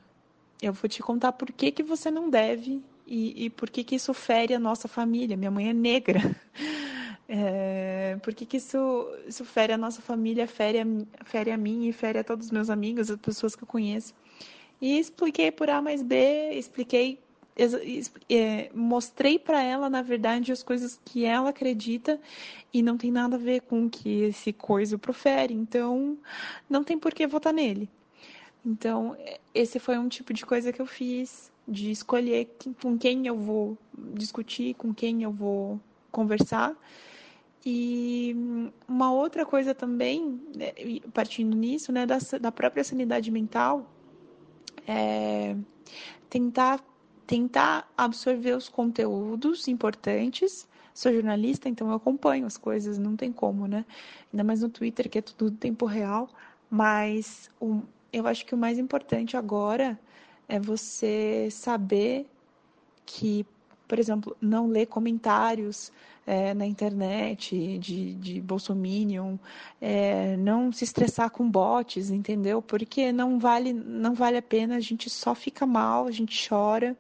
eu 0.61 0.73
vou 0.73 0.89
te 0.89 1.03
contar 1.03 1.33
por 1.33 1.53
que, 1.53 1.71
que 1.71 1.83
você 1.83 2.11
não 2.11 2.31
deve 2.31 2.83
e, 3.07 3.47
e 3.47 3.51
por 3.51 3.71
que, 3.71 3.85
que 3.85 3.97
isso 3.97 4.13
fere 4.15 4.55
a 4.55 4.59
nossa 4.59 4.89
família. 4.89 5.37
Minha 5.37 5.51
mãe 5.51 5.71
é 5.71 5.73
negra. 5.73 6.21
É, 7.31 8.17
por 8.23 8.35
que, 8.35 8.47
que 8.47 8.57
isso, 8.57 8.79
isso 9.27 9.45
fere 9.45 9.75
a 9.75 9.77
nossa 9.77 10.01
família, 10.01 10.49
fere 10.49 10.81
a, 10.81 10.87
fere 11.27 11.51
a 11.51 11.59
mim 11.59 11.87
e 11.87 11.93
fere 11.93 12.19
a 12.19 12.25
todos 12.25 12.47
os 12.47 12.51
meus 12.51 12.71
amigos, 12.71 13.11
as 13.11 13.21
pessoas 13.21 13.55
que 13.55 13.65
eu 13.65 13.69
conheço. 13.69 14.15
E 14.81 14.99
expliquei 14.99 15.51
por 15.51 15.69
A 15.71 15.83
mais 15.83 16.03
B, 16.03 16.53
expliquei, 16.53 17.19
é, 18.31 18.71
mostrei 18.73 19.39
para 19.39 19.63
ela, 19.63 19.91
na 19.91 20.03
verdade, 20.03 20.53
as 20.53 20.63
coisas 20.63 21.01
que 21.05 21.25
ela 21.25 21.51
acredita 21.51 22.21
e 22.73 22.83
não 22.83 22.97
tem 22.97 23.11
nada 23.11 23.37
a 23.37 23.39
ver 23.39 23.63
com 23.63 23.87
o 23.87 23.91
que 23.91 24.23
esse 24.23 24.53
coisa 24.53 24.97
profere. 24.97 25.53
Então, 25.53 26.17
não 26.71 26.85
tem 26.85 26.99
por 26.99 27.13
que 27.13 27.27
votar 27.27 27.53
nele. 27.53 27.89
Então, 28.65 29.17
esse 29.55 29.79
foi 29.79 29.99
um 29.99 30.09
tipo 30.09 30.33
de 30.33 30.45
coisa 30.45 30.73
que 30.73 30.81
eu 30.81 30.87
fiz, 30.87 31.51
de 31.67 31.91
escolher 31.91 32.49
com 32.81 32.97
quem 32.97 33.27
eu 33.27 33.37
vou 33.37 33.77
discutir, 34.15 34.75
com 34.75 34.95
quem 34.95 35.23
eu 35.23 35.33
vou 35.33 35.81
conversar. 36.11 36.75
E 37.65 38.35
uma 38.87 39.13
outra 39.13 39.45
coisa 39.45 39.75
também, 39.75 40.41
né, 40.57 40.73
partindo 41.13 41.57
nisso, 41.57 41.93
né, 41.93 42.07
da, 42.07 42.19
da 42.41 42.53
própria 42.53 42.85
sanidade 42.85 43.31
mental, 43.31 43.87
é, 44.89 45.55
tentar, 46.31 46.83
tentar 47.27 47.93
absorver 47.97 48.57
os 48.57 48.69
conteúdos 48.69 49.69
importantes. 49.69 50.67
Sou 50.95 51.13
jornalista, 51.13 51.69
então 51.69 51.89
eu 51.89 51.95
acompanho 51.95 52.47
as 52.47 52.57
coisas, 52.57 52.99
não 52.99 53.15
tem 53.15 53.31
como, 53.31 53.69
né? 53.69 53.85
Ainda 54.33 54.43
mais 54.43 54.63
no 54.63 54.71
Twitter, 54.71 55.09
que 55.09 55.19
é 55.19 55.23
tudo 55.23 55.51
tempo 55.51 55.85
real. 55.85 56.29
Mas 56.71 57.51
o, 57.61 57.83
eu 58.13 58.27
acho 58.27 58.45
que 58.47 58.55
o 58.55 58.59
mais 58.59 58.79
importante 58.79 59.37
agora 59.37 59.99
é 60.49 60.59
você 60.59 61.49
saber 61.51 62.27
que, 63.05 63.47
por 63.89 63.99
exemplo, 63.99 64.37
não 64.41 64.69
ler 64.69 64.87
comentários 64.87 65.91
é, 66.27 66.53
na 66.53 66.67
internet 66.67 67.79
de, 67.79 68.15
de 68.15 68.41
Bolsominion, 68.43 69.39
é, 69.81 70.37
não 70.37 70.71
se 70.71 70.85
estressar 70.85 71.31
com 71.31 71.51
bots, 71.51 72.11
entendeu? 72.11 72.61
Porque 72.61 73.11
não 73.11 73.39
vale, 73.39 73.73
não 73.73 74.15
vale 74.15 74.37
a 74.37 74.43
pena, 74.43 74.77
a 74.77 74.81
gente 74.81 75.09
só 75.09 75.35
fica 75.35 75.65
mal, 75.67 76.07
a 76.07 76.11
gente 76.11 76.47
chora. 76.47 76.95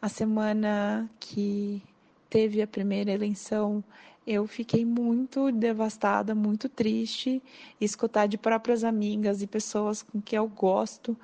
A 0.00 0.08
semana 0.08 1.10
que 1.18 1.82
teve 2.28 2.60
a 2.60 2.66
primeira 2.66 3.10
eleição, 3.10 3.82
eu 4.26 4.46
fiquei 4.46 4.84
muito 4.84 5.50
devastada, 5.50 6.34
muito 6.34 6.68
triste, 6.68 7.42
escutar 7.80 8.26
de 8.28 8.36
próprias 8.36 8.84
amigas 8.84 9.40
e 9.40 9.46
pessoas 9.46 10.02
com 10.02 10.20
que 10.20 10.36
eu 10.36 10.46
gosto 10.46 11.16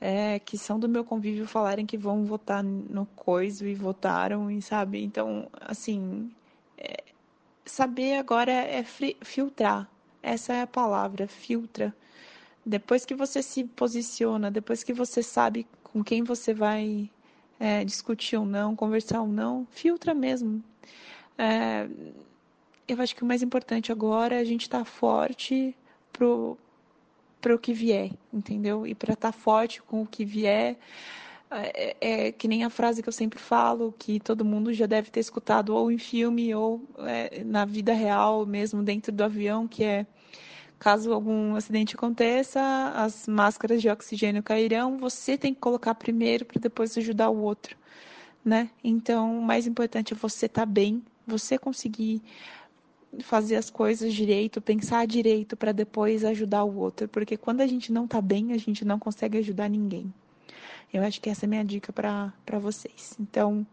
é, 0.00 0.38
que 0.38 0.56
são 0.56 0.78
do 0.78 0.88
meu 0.88 1.04
convívio 1.04 1.46
falarem 1.46 1.86
que 1.86 1.98
vão 1.98 2.24
votar 2.24 2.62
no 2.62 3.06
coiso 3.16 3.66
e 3.66 3.74
votaram, 3.74 4.50
e 4.50 4.62
sabe? 4.62 5.02
Então, 5.02 5.48
assim, 5.60 6.30
é, 6.76 7.02
saber 7.64 8.16
agora 8.16 8.52
é 8.52 8.84
filtrar. 8.84 9.88
Essa 10.22 10.52
é 10.52 10.62
a 10.62 10.66
palavra, 10.66 11.26
filtra. 11.26 11.94
Depois 12.64 13.04
que 13.04 13.14
você 13.14 13.42
se 13.42 13.64
posiciona, 13.64 14.50
depois 14.50 14.82
que 14.84 14.92
você 14.92 15.22
sabe 15.22 15.66
com 15.82 16.04
quem 16.04 16.22
você 16.22 16.52
vai 16.52 17.10
é, 17.58 17.84
discutir 17.84 18.36
ou 18.36 18.44
não, 18.44 18.76
conversar 18.76 19.20
ou 19.20 19.28
não, 19.28 19.66
filtra 19.70 20.14
mesmo. 20.14 20.62
É, 21.36 21.88
eu 22.86 23.00
acho 23.00 23.14
que 23.14 23.22
o 23.22 23.26
mais 23.26 23.42
importante 23.42 23.92
agora 23.92 24.36
é 24.36 24.38
a 24.40 24.44
gente 24.44 24.62
estar 24.62 24.78
tá 24.78 24.84
forte 24.84 25.74
pro 26.12 26.58
para 27.40 27.54
o 27.54 27.58
que 27.58 27.72
vier, 27.72 28.10
entendeu? 28.32 28.86
E 28.86 28.94
para 28.94 29.14
estar 29.14 29.32
tá 29.32 29.38
forte 29.38 29.82
com 29.82 30.02
o 30.02 30.06
que 30.06 30.24
vier. 30.24 30.76
É, 31.50 31.96
é, 32.00 32.32
que 32.32 32.46
nem 32.46 32.62
a 32.62 32.68
frase 32.68 33.02
que 33.02 33.08
eu 33.08 33.12
sempre 33.12 33.38
falo, 33.38 33.94
que 33.98 34.20
todo 34.20 34.44
mundo 34.44 34.70
já 34.74 34.84
deve 34.84 35.10
ter 35.10 35.20
escutado 35.20 35.74
ou 35.74 35.90
em 35.90 35.96
filme 35.96 36.54
ou 36.54 36.86
é, 36.98 37.42
na 37.42 37.64
vida 37.64 37.94
real 37.94 38.44
mesmo 38.44 38.82
dentro 38.82 39.10
do 39.10 39.24
avião, 39.24 39.66
que 39.66 39.82
é 39.82 40.06
caso 40.78 41.12
algum 41.12 41.56
acidente 41.56 41.96
aconteça, 41.96 42.60
as 42.94 43.26
máscaras 43.26 43.80
de 43.80 43.88
oxigênio 43.88 44.42
cairão, 44.42 44.98
você 44.98 45.36
tem 45.36 45.52
que 45.54 45.60
colocar 45.60 45.94
primeiro 45.94 46.44
para 46.44 46.60
depois 46.60 46.96
ajudar 46.96 47.30
o 47.30 47.40
outro, 47.40 47.76
né? 48.44 48.70
Então, 48.84 49.38
o 49.38 49.42
mais 49.42 49.66
importante 49.66 50.12
é 50.12 50.16
você 50.16 50.46
estar 50.46 50.62
tá 50.62 50.66
bem, 50.66 51.02
você 51.26 51.58
conseguir 51.58 52.22
fazer 53.20 53.56
as 53.56 53.70
coisas 53.70 54.12
direito, 54.12 54.60
pensar 54.60 55.06
direito 55.06 55.56
para 55.56 55.72
depois 55.72 56.24
ajudar 56.24 56.64
o 56.64 56.76
outro, 56.76 57.08
porque 57.08 57.36
quando 57.36 57.60
a 57.60 57.66
gente 57.66 57.92
não 57.92 58.04
está 58.04 58.20
bem, 58.20 58.52
a 58.52 58.58
gente 58.58 58.84
não 58.84 58.98
consegue 58.98 59.38
ajudar 59.38 59.68
ninguém. 59.68 60.12
Eu 60.92 61.02
acho 61.02 61.20
que 61.20 61.28
essa 61.28 61.44
é 61.44 61.48
minha 61.48 61.64
dica 61.64 61.92
para 61.92 62.58
vocês. 62.58 63.14
Então, 63.20 63.66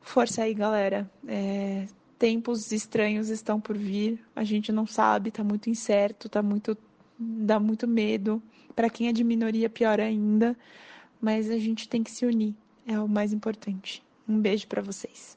força 0.00 0.42
aí, 0.42 0.52
galera. 0.52 1.10
É, 1.26 1.86
tempos 2.18 2.70
estranhos 2.70 3.28
estão 3.30 3.60
por 3.60 3.76
vir. 3.76 4.22
A 4.36 4.44
gente 4.44 4.70
não 4.70 4.86
sabe, 4.86 5.30
está 5.30 5.42
muito 5.42 5.70
incerto, 5.70 6.28
tá 6.28 6.42
muito 6.42 6.76
dá 7.18 7.58
muito 7.58 7.86
medo. 7.86 8.42
Para 8.74 8.90
quem 8.90 9.08
é 9.08 9.12
de 9.12 9.24
minoria, 9.24 9.70
pior 9.70 10.00
ainda. 10.00 10.56
Mas 11.20 11.50
a 11.50 11.58
gente 11.58 11.88
tem 11.88 12.02
que 12.02 12.10
se 12.10 12.26
unir. 12.26 12.54
É 12.86 12.98
o 12.98 13.08
mais 13.08 13.32
importante. 13.32 14.02
Um 14.28 14.38
beijo 14.38 14.66
para 14.66 14.82
vocês. 14.82 15.36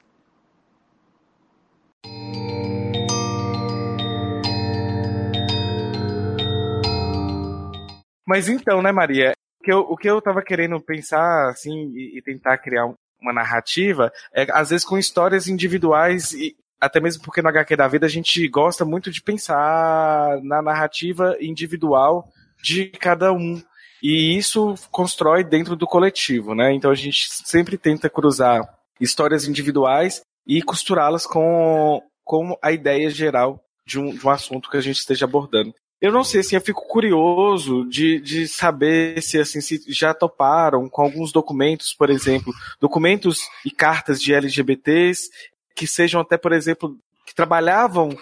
Mas 8.27 8.49
então, 8.49 8.81
né, 8.81 8.91
Maria? 8.91 9.31
O 9.61 9.63
que 9.63 9.71
eu, 9.71 9.79
o 9.79 9.95
que 9.95 10.09
eu 10.09 10.21
tava 10.21 10.41
querendo 10.41 10.79
pensar, 10.81 11.49
assim, 11.49 11.93
e, 11.95 12.17
e 12.17 12.21
tentar 12.21 12.57
criar 12.57 12.85
uma 13.19 13.33
narrativa, 13.33 14.11
é 14.33 14.45
às 14.51 14.69
vezes 14.69 14.85
com 14.85 14.97
histórias 14.97 15.47
individuais 15.47 16.33
e 16.33 16.55
até 16.79 16.99
mesmo 16.99 17.23
porque 17.23 17.41
no 17.41 17.49
HQ 17.49 17.75
da 17.75 17.87
vida 17.87 18.05
a 18.05 18.09
gente 18.09 18.47
gosta 18.47 18.85
muito 18.85 19.09
de 19.09 19.21
pensar 19.21 20.39
na 20.43 20.61
narrativa 20.61 21.35
individual 21.41 22.27
de 22.61 22.89
cada 22.89 23.33
um. 23.33 23.61
E 24.03 24.37
isso 24.37 24.75
constrói 24.91 25.43
dentro 25.43 25.75
do 25.75 25.87
coletivo, 25.87 26.53
né? 26.53 26.71
Então 26.73 26.91
a 26.91 26.95
gente 26.95 27.27
sempre 27.29 27.77
tenta 27.77 28.09
cruzar 28.09 28.61
histórias 28.99 29.47
individuais 29.47 30.21
e 30.45 30.61
costurá-las 30.61 31.25
com, 31.25 32.01
com 32.23 32.55
a 32.61 32.71
ideia 32.71 33.09
geral 33.09 33.59
de 33.85 33.99
um, 33.99 34.13
de 34.13 34.25
um 34.25 34.29
assunto 34.29 34.69
que 34.69 34.77
a 34.77 34.81
gente 34.81 34.97
esteja 34.97 35.25
abordando. 35.25 35.73
Eu 35.99 36.11
não 36.11 36.23
sei, 36.23 36.41
assim, 36.41 36.55
eu 36.55 36.61
fico 36.61 36.87
curioso 36.87 37.83
de, 37.89 38.19
de 38.19 38.47
saber 38.47 39.21
se, 39.21 39.39
assim, 39.39 39.61
se 39.61 39.81
já 39.87 40.13
toparam 40.13 40.87
com 40.87 41.01
alguns 41.01 41.31
documentos, 41.31 41.93
por 41.93 42.09
exemplo, 42.09 42.53
documentos 42.79 43.39
e 43.65 43.71
cartas 43.71 44.21
de 44.21 44.33
LGBTs 44.33 45.29
que 45.75 45.87
sejam 45.87 46.21
até, 46.21 46.37
por 46.37 46.53
exemplo, 46.53 46.97
que 47.25 47.33
trabalhavam 47.33 48.15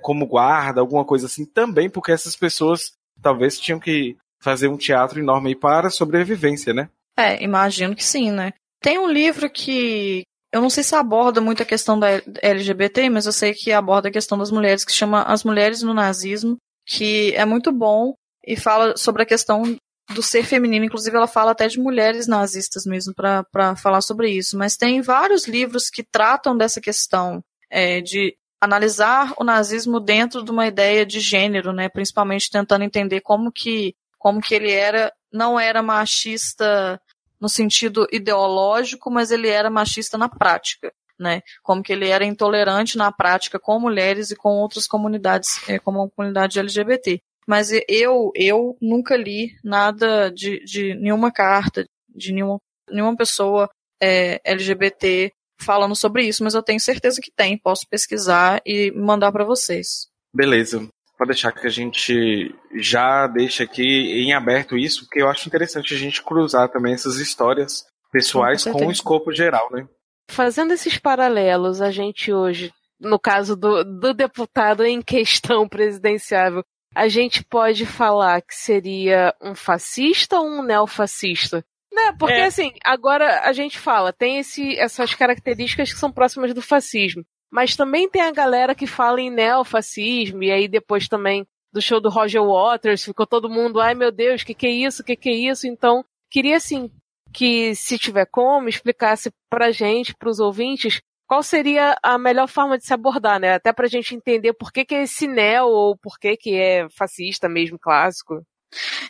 como 0.00 0.26
guarda, 0.26 0.80
alguma 0.80 1.04
coisa 1.04 1.26
assim, 1.26 1.44
também 1.44 1.90
porque 1.90 2.12
essas 2.12 2.36
pessoas 2.36 2.92
talvez 3.20 3.58
tinham 3.58 3.80
que 3.80 4.16
fazer 4.40 4.68
um 4.68 4.76
teatro 4.76 5.18
enorme 5.18 5.54
para 5.54 5.90
sobrevivência, 5.90 6.72
né? 6.72 6.88
É, 7.18 7.42
imagino 7.42 7.96
que 7.96 8.04
sim, 8.04 8.30
né? 8.30 8.52
Tem 8.80 8.98
um 8.98 9.10
livro 9.10 9.50
que 9.50 10.22
eu 10.52 10.62
não 10.62 10.70
sei 10.70 10.82
se 10.82 10.94
aborda 10.94 11.40
muito 11.40 11.62
a 11.62 11.66
questão 11.66 11.98
da 11.98 12.08
LGBT, 12.42 13.10
mas 13.10 13.26
eu 13.26 13.32
sei 13.32 13.52
que 13.52 13.72
aborda 13.72 14.08
a 14.08 14.12
questão 14.12 14.38
das 14.38 14.50
mulheres, 14.50 14.84
que 14.84 14.92
chama 14.92 15.22
As 15.22 15.44
Mulheres 15.44 15.82
no 15.82 15.92
Nazismo, 15.92 16.56
que 16.88 17.34
é 17.34 17.44
muito 17.44 17.70
bom 17.70 18.14
e 18.44 18.56
fala 18.56 18.96
sobre 18.96 19.22
a 19.22 19.26
questão 19.26 19.76
do 20.14 20.22
ser 20.22 20.42
feminino. 20.44 20.86
Inclusive, 20.86 21.14
ela 21.14 21.26
fala 21.26 21.50
até 21.50 21.68
de 21.68 21.78
mulheres 21.78 22.26
nazistas 22.26 22.86
mesmo 22.86 23.14
para 23.14 23.76
falar 23.76 24.00
sobre 24.00 24.30
isso. 24.30 24.56
Mas 24.56 24.76
tem 24.76 25.02
vários 25.02 25.46
livros 25.46 25.90
que 25.90 26.02
tratam 26.02 26.56
dessa 26.56 26.80
questão 26.80 27.44
é, 27.70 28.00
de 28.00 28.34
analisar 28.58 29.34
o 29.36 29.44
nazismo 29.44 30.00
dentro 30.00 30.42
de 30.42 30.50
uma 30.50 30.66
ideia 30.66 31.04
de 31.04 31.20
gênero, 31.20 31.72
né? 31.72 31.90
Principalmente 31.90 32.50
tentando 32.50 32.84
entender 32.84 33.20
como 33.20 33.52
que 33.52 33.94
como 34.18 34.40
que 34.40 34.54
ele 34.54 34.72
era 34.72 35.12
não 35.32 35.60
era 35.60 35.80
machista 35.82 37.00
no 37.40 37.48
sentido 37.48 38.08
ideológico, 38.10 39.10
mas 39.10 39.30
ele 39.30 39.46
era 39.46 39.70
machista 39.70 40.18
na 40.18 40.28
prática 40.28 40.92
né? 41.18 41.42
Como 41.62 41.82
que 41.82 41.92
ele 41.92 42.08
era 42.08 42.24
intolerante 42.24 42.96
na 42.96 43.10
prática 43.10 43.58
com 43.58 43.78
mulheres 43.78 44.30
e 44.30 44.36
com 44.36 44.50
outras 44.50 44.86
comunidades, 44.86 45.68
é, 45.68 45.78
como 45.78 46.02
a 46.02 46.10
comunidade 46.10 46.58
LGBT. 46.58 47.20
Mas 47.46 47.70
eu, 47.88 48.30
eu 48.34 48.76
nunca 48.80 49.16
li 49.16 49.52
nada 49.64 50.30
de, 50.30 50.62
de 50.64 50.94
nenhuma 50.94 51.32
carta, 51.32 51.86
de 52.08 52.32
nenhuma, 52.32 52.60
nenhuma 52.90 53.16
pessoa 53.16 53.70
é, 54.00 54.40
LGBT 54.44 55.32
falando 55.60 55.96
sobre 55.96 56.24
isso, 56.24 56.44
mas 56.44 56.54
eu 56.54 56.62
tenho 56.62 56.78
certeza 56.78 57.20
que 57.20 57.32
tem. 57.34 57.58
Posso 57.58 57.86
pesquisar 57.88 58.60
e 58.64 58.92
mandar 58.92 59.32
para 59.32 59.44
vocês. 59.44 60.08
Beleza. 60.32 60.88
Pode 61.16 61.30
deixar 61.30 61.50
que 61.50 61.66
a 61.66 61.70
gente 61.70 62.54
já 62.76 63.26
deixa 63.26 63.64
aqui 63.64 63.82
em 63.82 64.32
aberto 64.32 64.76
isso, 64.76 65.04
porque 65.04 65.20
eu 65.20 65.28
acho 65.28 65.48
interessante 65.48 65.92
a 65.92 65.98
gente 65.98 66.22
cruzar 66.22 66.68
também 66.68 66.94
essas 66.94 67.16
histórias 67.16 67.84
pessoais 68.12 68.62
com, 68.62 68.72
com 68.72 68.86
o 68.86 68.92
escopo 68.92 69.32
geral, 69.32 69.68
né? 69.72 69.88
Fazendo 70.28 70.72
esses 70.72 70.98
paralelos, 70.98 71.80
a 71.80 71.90
gente 71.90 72.32
hoje, 72.32 72.72
no 73.00 73.18
caso 73.18 73.56
do, 73.56 73.82
do 73.82 74.14
deputado 74.14 74.84
em 74.84 75.00
questão 75.00 75.68
presidenciável, 75.68 76.62
a 76.94 77.08
gente 77.08 77.44
pode 77.44 77.86
falar 77.86 78.42
que 78.42 78.54
seria 78.54 79.34
um 79.40 79.54
fascista 79.54 80.38
ou 80.38 80.46
um 80.46 80.62
neofascista? 80.62 81.64
Né? 81.92 82.12
Porque 82.18 82.34
é. 82.34 82.44
assim, 82.44 82.72
agora 82.84 83.40
a 83.42 83.52
gente 83.52 83.78
fala, 83.78 84.12
tem 84.12 84.38
esse, 84.38 84.76
essas 84.78 85.14
características 85.14 85.92
que 85.92 85.98
são 85.98 86.12
próximas 86.12 86.52
do 86.54 86.62
fascismo. 86.62 87.24
Mas 87.50 87.76
também 87.76 88.08
tem 88.08 88.22
a 88.22 88.30
galera 88.30 88.74
que 88.74 88.86
fala 88.86 89.20
em 89.20 89.30
neofascismo, 89.30 90.42
e 90.42 90.50
aí 90.50 90.68
depois 90.68 91.08
também 91.08 91.46
do 91.72 91.80
show 91.80 92.00
do 92.00 92.10
Roger 92.10 92.42
Waters, 92.42 93.04
ficou 93.04 93.26
todo 93.26 93.48
mundo, 93.48 93.80
ai 93.80 93.94
meu 93.94 94.10
Deus, 94.10 94.42
que 94.42 94.54
que 94.54 94.66
é 94.66 94.70
isso, 94.70 95.04
que 95.04 95.16
que 95.16 95.28
é 95.28 95.34
isso? 95.34 95.66
Então, 95.66 96.04
queria 96.30 96.56
assim, 96.56 96.90
que, 97.32 97.74
se 97.74 97.98
tiver 97.98 98.26
como, 98.26 98.68
explicasse 98.68 99.30
pra 99.50 99.70
gente, 99.70 100.14
pros 100.16 100.40
ouvintes, 100.40 101.00
qual 101.26 101.42
seria 101.42 101.96
a 102.02 102.16
melhor 102.16 102.48
forma 102.48 102.78
de 102.78 102.86
se 102.86 102.94
abordar, 102.94 103.38
né? 103.38 103.54
Até 103.54 103.72
pra 103.72 103.86
gente 103.86 104.14
entender 104.14 104.54
por 104.54 104.72
que, 104.72 104.84
que 104.84 104.94
é 104.94 105.02
esse 105.02 105.26
neo 105.28 105.66
ou 105.66 105.96
por 105.96 106.18
que, 106.18 106.36
que 106.36 106.54
é 106.54 106.88
fascista 106.90 107.48
mesmo, 107.48 107.78
clássico. 107.78 108.42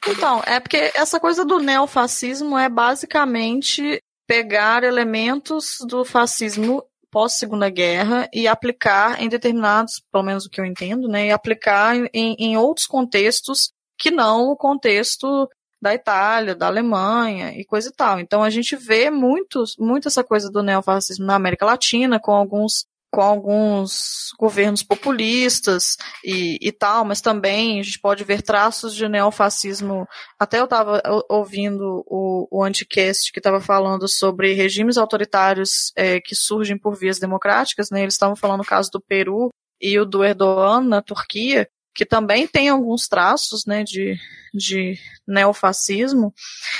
Então, 0.06 0.42
é 0.46 0.58
porque 0.60 0.90
essa 0.94 1.20
coisa 1.20 1.44
do 1.44 1.58
neofascismo 1.58 2.58
é 2.58 2.68
basicamente 2.68 4.02
pegar 4.26 4.84
elementos 4.84 5.78
do 5.88 6.04
fascismo 6.04 6.84
pós-segunda 7.10 7.70
guerra 7.70 8.28
e 8.32 8.46
aplicar 8.46 9.22
em 9.22 9.28
determinados, 9.28 10.02
pelo 10.12 10.24
menos 10.24 10.44
o 10.44 10.50
que 10.50 10.60
eu 10.60 10.64
entendo, 10.64 11.08
né, 11.08 11.28
e 11.28 11.30
aplicar 11.30 11.96
em, 12.12 12.36
em 12.38 12.56
outros 12.56 12.86
contextos 12.86 13.72
que 13.98 14.10
não 14.10 14.50
o 14.50 14.56
contexto 14.56 15.48
da 15.80 15.94
Itália, 15.94 16.54
da 16.54 16.66
Alemanha 16.66 17.52
e 17.52 17.64
coisa 17.64 17.88
e 17.88 17.92
tal. 17.92 18.20
Então 18.20 18.42
a 18.42 18.50
gente 18.50 18.76
vê 18.76 19.10
muito, 19.10 19.62
muito 19.78 20.08
essa 20.08 20.24
coisa 20.24 20.50
do 20.50 20.62
neofascismo 20.62 21.24
na 21.24 21.34
América 21.36 21.66
Latina, 21.66 22.18
com 22.20 22.32
alguns 22.32 22.86
com 23.10 23.22
alguns 23.22 24.32
governos 24.38 24.82
populistas 24.82 25.96
e, 26.22 26.58
e 26.60 26.70
tal, 26.70 27.04
mas 27.04 27.20
também 27.20 27.80
a 27.80 27.82
gente 27.82 27.98
pode 27.98 28.22
ver 28.22 28.42
traços 28.42 28.94
de 28.94 29.08
neofascismo. 29.08 30.06
Até 30.38 30.60
eu 30.60 30.64
estava 30.64 31.00
ouvindo 31.28 32.04
o, 32.06 32.46
o 32.50 32.62
Anticast 32.62 33.32
que 33.32 33.40
estava 33.40 33.60
falando 33.60 34.06
sobre 34.06 34.52
regimes 34.52 34.98
autoritários 34.98 35.90
é, 35.96 36.20
que 36.20 36.34
surgem 36.34 36.76
por 36.76 36.96
vias 36.96 37.18
democráticas, 37.18 37.90
né? 37.90 38.02
Eles 38.02 38.14
estavam 38.14 38.36
falando 38.36 38.60
o 38.60 38.66
caso 38.66 38.90
do 38.90 39.00
Peru 39.00 39.48
e 39.80 39.98
o 39.98 40.04
do 40.04 40.24
Erdogan 40.24 40.82
na 40.82 41.00
Turquia, 41.00 41.68
que 41.98 42.06
também 42.06 42.46
tem 42.46 42.68
alguns 42.68 43.08
traços 43.08 43.66
né, 43.66 43.82
de, 43.82 44.16
de 44.54 44.96
neofascismo. 45.26 46.32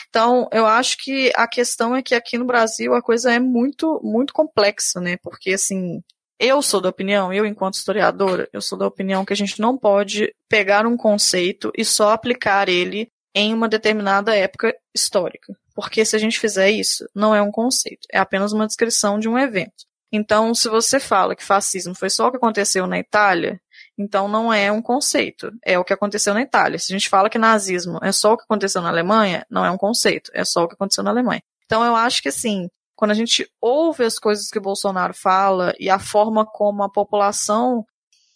Então, 0.08 0.48
eu 0.52 0.64
acho 0.64 0.96
que 0.96 1.32
a 1.34 1.48
questão 1.48 1.96
é 1.96 2.00
que 2.00 2.14
aqui 2.14 2.38
no 2.38 2.44
Brasil 2.44 2.94
a 2.94 3.02
coisa 3.02 3.32
é 3.32 3.40
muito, 3.40 4.00
muito 4.00 4.32
complexa, 4.32 5.00
né? 5.00 5.16
Porque, 5.16 5.54
assim, 5.54 6.00
eu 6.38 6.62
sou 6.62 6.80
da 6.80 6.88
opinião, 6.88 7.32
eu 7.32 7.44
enquanto 7.44 7.74
historiadora, 7.74 8.48
eu 8.52 8.60
sou 8.60 8.78
da 8.78 8.86
opinião 8.86 9.24
que 9.24 9.32
a 9.32 9.36
gente 9.36 9.60
não 9.60 9.76
pode 9.76 10.32
pegar 10.48 10.86
um 10.86 10.96
conceito 10.96 11.72
e 11.76 11.84
só 11.84 12.10
aplicar 12.10 12.68
ele 12.68 13.10
em 13.34 13.52
uma 13.52 13.68
determinada 13.68 14.36
época 14.36 14.72
histórica. 14.94 15.52
Porque 15.74 16.04
se 16.04 16.14
a 16.14 16.18
gente 16.20 16.38
fizer 16.38 16.70
isso, 16.70 17.04
não 17.12 17.34
é 17.34 17.42
um 17.42 17.50
conceito, 17.50 18.06
é 18.12 18.20
apenas 18.20 18.52
uma 18.52 18.68
descrição 18.68 19.18
de 19.18 19.28
um 19.28 19.36
evento. 19.36 19.84
Então, 20.12 20.54
se 20.54 20.68
você 20.68 21.00
fala 21.00 21.34
que 21.34 21.44
fascismo 21.44 21.92
foi 21.92 22.08
só 22.08 22.28
o 22.28 22.30
que 22.30 22.36
aconteceu 22.36 22.86
na 22.86 23.00
Itália, 23.00 23.60
então 23.98 24.28
não 24.28 24.52
é 24.52 24.70
um 24.70 24.80
conceito, 24.80 25.52
é 25.64 25.78
o 25.78 25.84
que 25.84 25.92
aconteceu 25.92 26.32
na 26.32 26.42
Itália. 26.42 26.78
Se 26.78 26.92
a 26.92 26.96
gente 26.96 27.08
fala 27.08 27.28
que 27.28 27.38
nazismo 27.38 27.98
é 28.02 28.12
só 28.12 28.34
o 28.34 28.36
que 28.36 28.44
aconteceu 28.44 28.80
na 28.80 28.88
Alemanha, 28.88 29.44
não 29.50 29.64
é 29.64 29.70
um 29.70 29.76
conceito, 29.76 30.30
é 30.32 30.44
só 30.44 30.62
o 30.62 30.68
que 30.68 30.74
aconteceu 30.74 31.02
na 31.02 31.10
Alemanha. 31.10 31.42
Então 31.66 31.84
eu 31.84 31.96
acho 31.96 32.22
que 32.22 32.28
assim, 32.28 32.68
quando 32.94 33.10
a 33.10 33.14
gente 33.14 33.48
ouve 33.60 34.04
as 34.04 34.18
coisas 34.18 34.48
que 34.50 34.58
o 34.58 34.62
Bolsonaro 34.62 35.12
fala 35.12 35.74
e 35.80 35.90
a 35.90 35.98
forma 35.98 36.46
como 36.46 36.82
a 36.82 36.88
população 36.88 37.84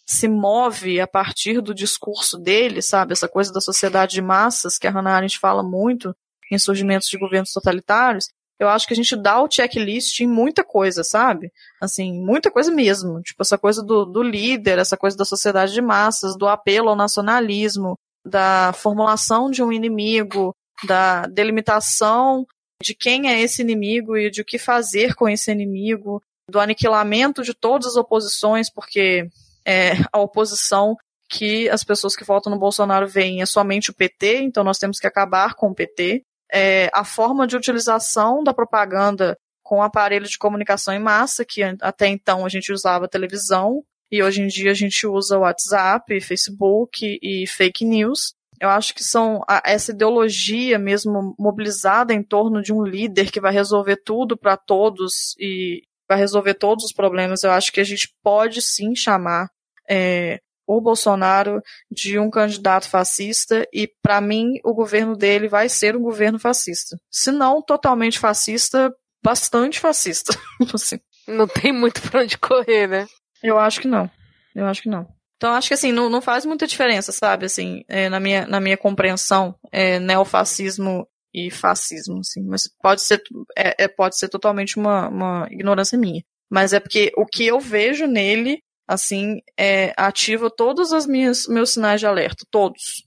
se 0.05 0.27
move 0.27 0.99
a 0.99 1.07
partir 1.07 1.61
do 1.61 1.73
discurso 1.73 2.37
dele, 2.37 2.81
sabe? 2.81 3.13
Essa 3.13 3.27
coisa 3.27 3.53
da 3.53 3.61
sociedade 3.61 4.13
de 4.13 4.21
massas 4.21 4.77
que 4.77 4.85
a 4.85 4.91
Hannah 4.91 5.15
Arendt 5.15 5.39
fala 5.39 5.63
muito 5.63 6.13
em 6.51 6.59
surgimentos 6.59 7.07
de 7.07 7.17
governos 7.17 7.51
totalitários, 7.51 8.29
eu 8.59 8.69
acho 8.69 8.87
que 8.87 8.93
a 8.93 8.95
gente 8.95 9.15
dá 9.15 9.41
o 9.41 9.49
checklist 9.49 10.19
em 10.19 10.27
muita 10.27 10.63
coisa, 10.63 11.03
sabe? 11.03 11.51
Assim, 11.81 12.13
muita 12.13 12.51
coisa 12.51 12.71
mesmo. 12.71 13.21
Tipo, 13.21 13.41
essa 13.41 13.57
coisa 13.57 13.83
do, 13.83 14.05
do 14.05 14.21
líder, 14.21 14.79
essa 14.79 14.95
coisa 14.95 15.17
da 15.17 15.25
sociedade 15.25 15.73
de 15.73 15.81
massas, 15.81 16.37
do 16.37 16.47
apelo 16.47 16.89
ao 16.89 16.95
nacionalismo, 16.95 17.97
da 18.25 18.71
formulação 18.73 19.49
de 19.49 19.61
um 19.61 19.71
inimigo, 19.71 20.55
da 20.85 21.25
delimitação 21.27 22.45
de 22.81 22.93
quem 22.93 23.29
é 23.29 23.41
esse 23.41 23.61
inimigo 23.61 24.17
e 24.17 24.29
de 24.29 24.41
o 24.41 24.45
que 24.45 24.59
fazer 24.59 25.15
com 25.15 25.29
esse 25.29 25.49
inimigo, 25.49 26.21
do 26.49 26.59
aniquilamento 26.59 27.41
de 27.41 27.53
todas 27.53 27.87
as 27.87 27.95
oposições, 27.95 28.69
porque 28.69 29.25
é, 29.65 29.93
a 30.11 30.19
oposição 30.19 30.95
que 31.29 31.69
as 31.69 31.83
pessoas 31.83 32.15
que 32.15 32.25
votam 32.25 32.51
no 32.51 32.59
Bolsonaro 32.59 33.07
veem 33.07 33.41
é 33.41 33.45
somente 33.45 33.89
o 33.89 33.93
PT, 33.93 34.41
então 34.41 34.63
nós 34.63 34.77
temos 34.77 34.99
que 34.99 35.07
acabar 35.07 35.55
com 35.55 35.69
o 35.69 35.73
PT. 35.73 36.23
É, 36.51 36.89
a 36.93 37.03
forma 37.03 37.47
de 37.47 37.55
utilização 37.55 38.43
da 38.43 38.53
propaganda 38.53 39.37
com 39.63 39.81
aparelhos 39.81 40.29
de 40.29 40.37
comunicação 40.37 40.93
em 40.93 40.99
massa, 40.99 41.45
que 41.45 41.63
até 41.81 42.07
então 42.07 42.45
a 42.45 42.49
gente 42.49 42.71
usava 42.71 43.07
televisão, 43.07 43.83
e 44.11 44.21
hoje 44.21 44.41
em 44.41 44.47
dia 44.47 44.71
a 44.71 44.75
gente 44.75 45.07
usa 45.07 45.39
WhatsApp, 45.39 46.21
Facebook 46.21 47.17
e 47.21 47.47
fake 47.47 47.83
news. 47.83 48.35
Eu 48.59 48.69
acho 48.69 48.93
que 48.93 49.03
são 49.03 49.41
essa 49.65 49.91
ideologia 49.91 50.77
mesmo 50.77 51.33
mobilizada 51.39 52.13
em 52.13 52.21
torno 52.21 52.61
de 52.61 52.71
um 52.71 52.83
líder 52.83 53.31
que 53.31 53.41
vai 53.41 53.51
resolver 53.51 53.97
tudo 54.05 54.37
para 54.37 54.55
todos 54.55 55.35
e 55.39 55.81
vai 56.07 56.17
resolver 56.17 56.53
todos 56.53 56.85
os 56.85 56.93
problemas. 56.93 57.43
Eu 57.43 57.51
acho 57.51 57.71
que 57.71 57.79
a 57.79 57.83
gente 57.83 58.13
pode 58.21 58.61
sim 58.61 58.95
chamar 58.95 59.49
é, 59.89 60.39
o 60.67 60.79
Bolsonaro 60.81 61.61
de 61.91 62.17
um 62.17 62.29
candidato 62.29 62.89
fascista 62.89 63.67
e, 63.73 63.87
para 64.01 64.21
mim, 64.21 64.59
o 64.63 64.73
governo 64.73 65.15
dele 65.15 65.47
vai 65.47 65.69
ser 65.69 65.95
um 65.95 66.01
governo 66.01 66.39
fascista. 66.39 66.97
Se 67.11 67.31
não 67.31 67.61
totalmente 67.61 68.19
fascista, 68.19 68.93
bastante 69.23 69.79
fascista. 69.79 70.37
assim. 70.73 70.99
Não 71.27 71.47
tem 71.47 71.71
muito 71.71 72.01
pra 72.01 72.21
onde 72.21 72.37
correr, 72.37 72.87
né? 72.87 73.07
Eu 73.41 73.57
acho 73.57 73.81
que 73.81 73.87
não. 73.87 74.09
Eu 74.55 74.65
acho 74.67 74.81
que 74.81 74.89
não. 74.89 75.07
Então, 75.37 75.53
acho 75.53 75.67
que 75.67 75.73
assim, 75.73 75.91
não, 75.91 76.09
não 76.09 76.21
faz 76.21 76.45
muita 76.45 76.65
diferença, 76.67 77.11
sabe? 77.11 77.45
Assim, 77.45 77.83
é, 77.89 78.07
na, 78.07 78.19
minha, 78.19 78.47
na 78.47 78.59
minha 78.61 78.77
compreensão, 78.77 79.55
é, 79.71 79.99
neofascismo 79.99 81.07
e 81.33 81.49
fascismo, 81.51 82.19
assim. 82.19 82.41
Mas 82.43 82.63
pode 82.81 83.01
ser, 83.01 83.21
é, 83.57 83.83
é, 83.83 83.87
pode 83.87 84.17
ser 84.17 84.29
totalmente 84.29 84.77
uma, 84.77 85.09
uma 85.09 85.47
ignorância 85.51 85.97
minha. 85.97 86.23
Mas 86.49 86.71
é 86.71 86.79
porque 86.79 87.11
o 87.17 87.25
que 87.25 87.45
eu 87.45 87.59
vejo 87.59 88.05
nele 88.05 88.61
assim, 88.87 89.41
é, 89.57 89.93
ativa 89.97 90.49
todos 90.49 90.91
os 90.91 91.05
meus 91.05 91.69
sinais 91.71 91.99
de 91.99 92.07
alerta, 92.07 92.45
todos, 92.51 93.03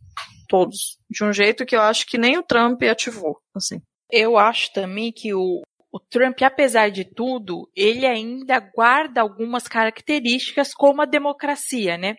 todos, 0.48 0.98
de 1.10 1.24
um 1.24 1.32
jeito 1.32 1.66
que 1.66 1.76
eu 1.76 1.80
acho 1.80 2.06
que 2.06 2.18
nem 2.18 2.38
o 2.38 2.42
Trump 2.42 2.82
ativou, 2.82 3.38
assim. 3.54 3.80
Eu 4.10 4.38
acho 4.38 4.72
também 4.72 5.12
que 5.12 5.34
o, 5.34 5.62
o 5.92 5.98
Trump, 5.98 6.40
apesar 6.42 6.90
de 6.90 7.04
tudo, 7.04 7.70
ele 7.74 8.06
ainda 8.06 8.60
guarda 8.60 9.20
algumas 9.20 9.66
características 9.66 10.72
como 10.72 11.02
a 11.02 11.06
democracia, 11.06 11.98
né? 11.98 12.16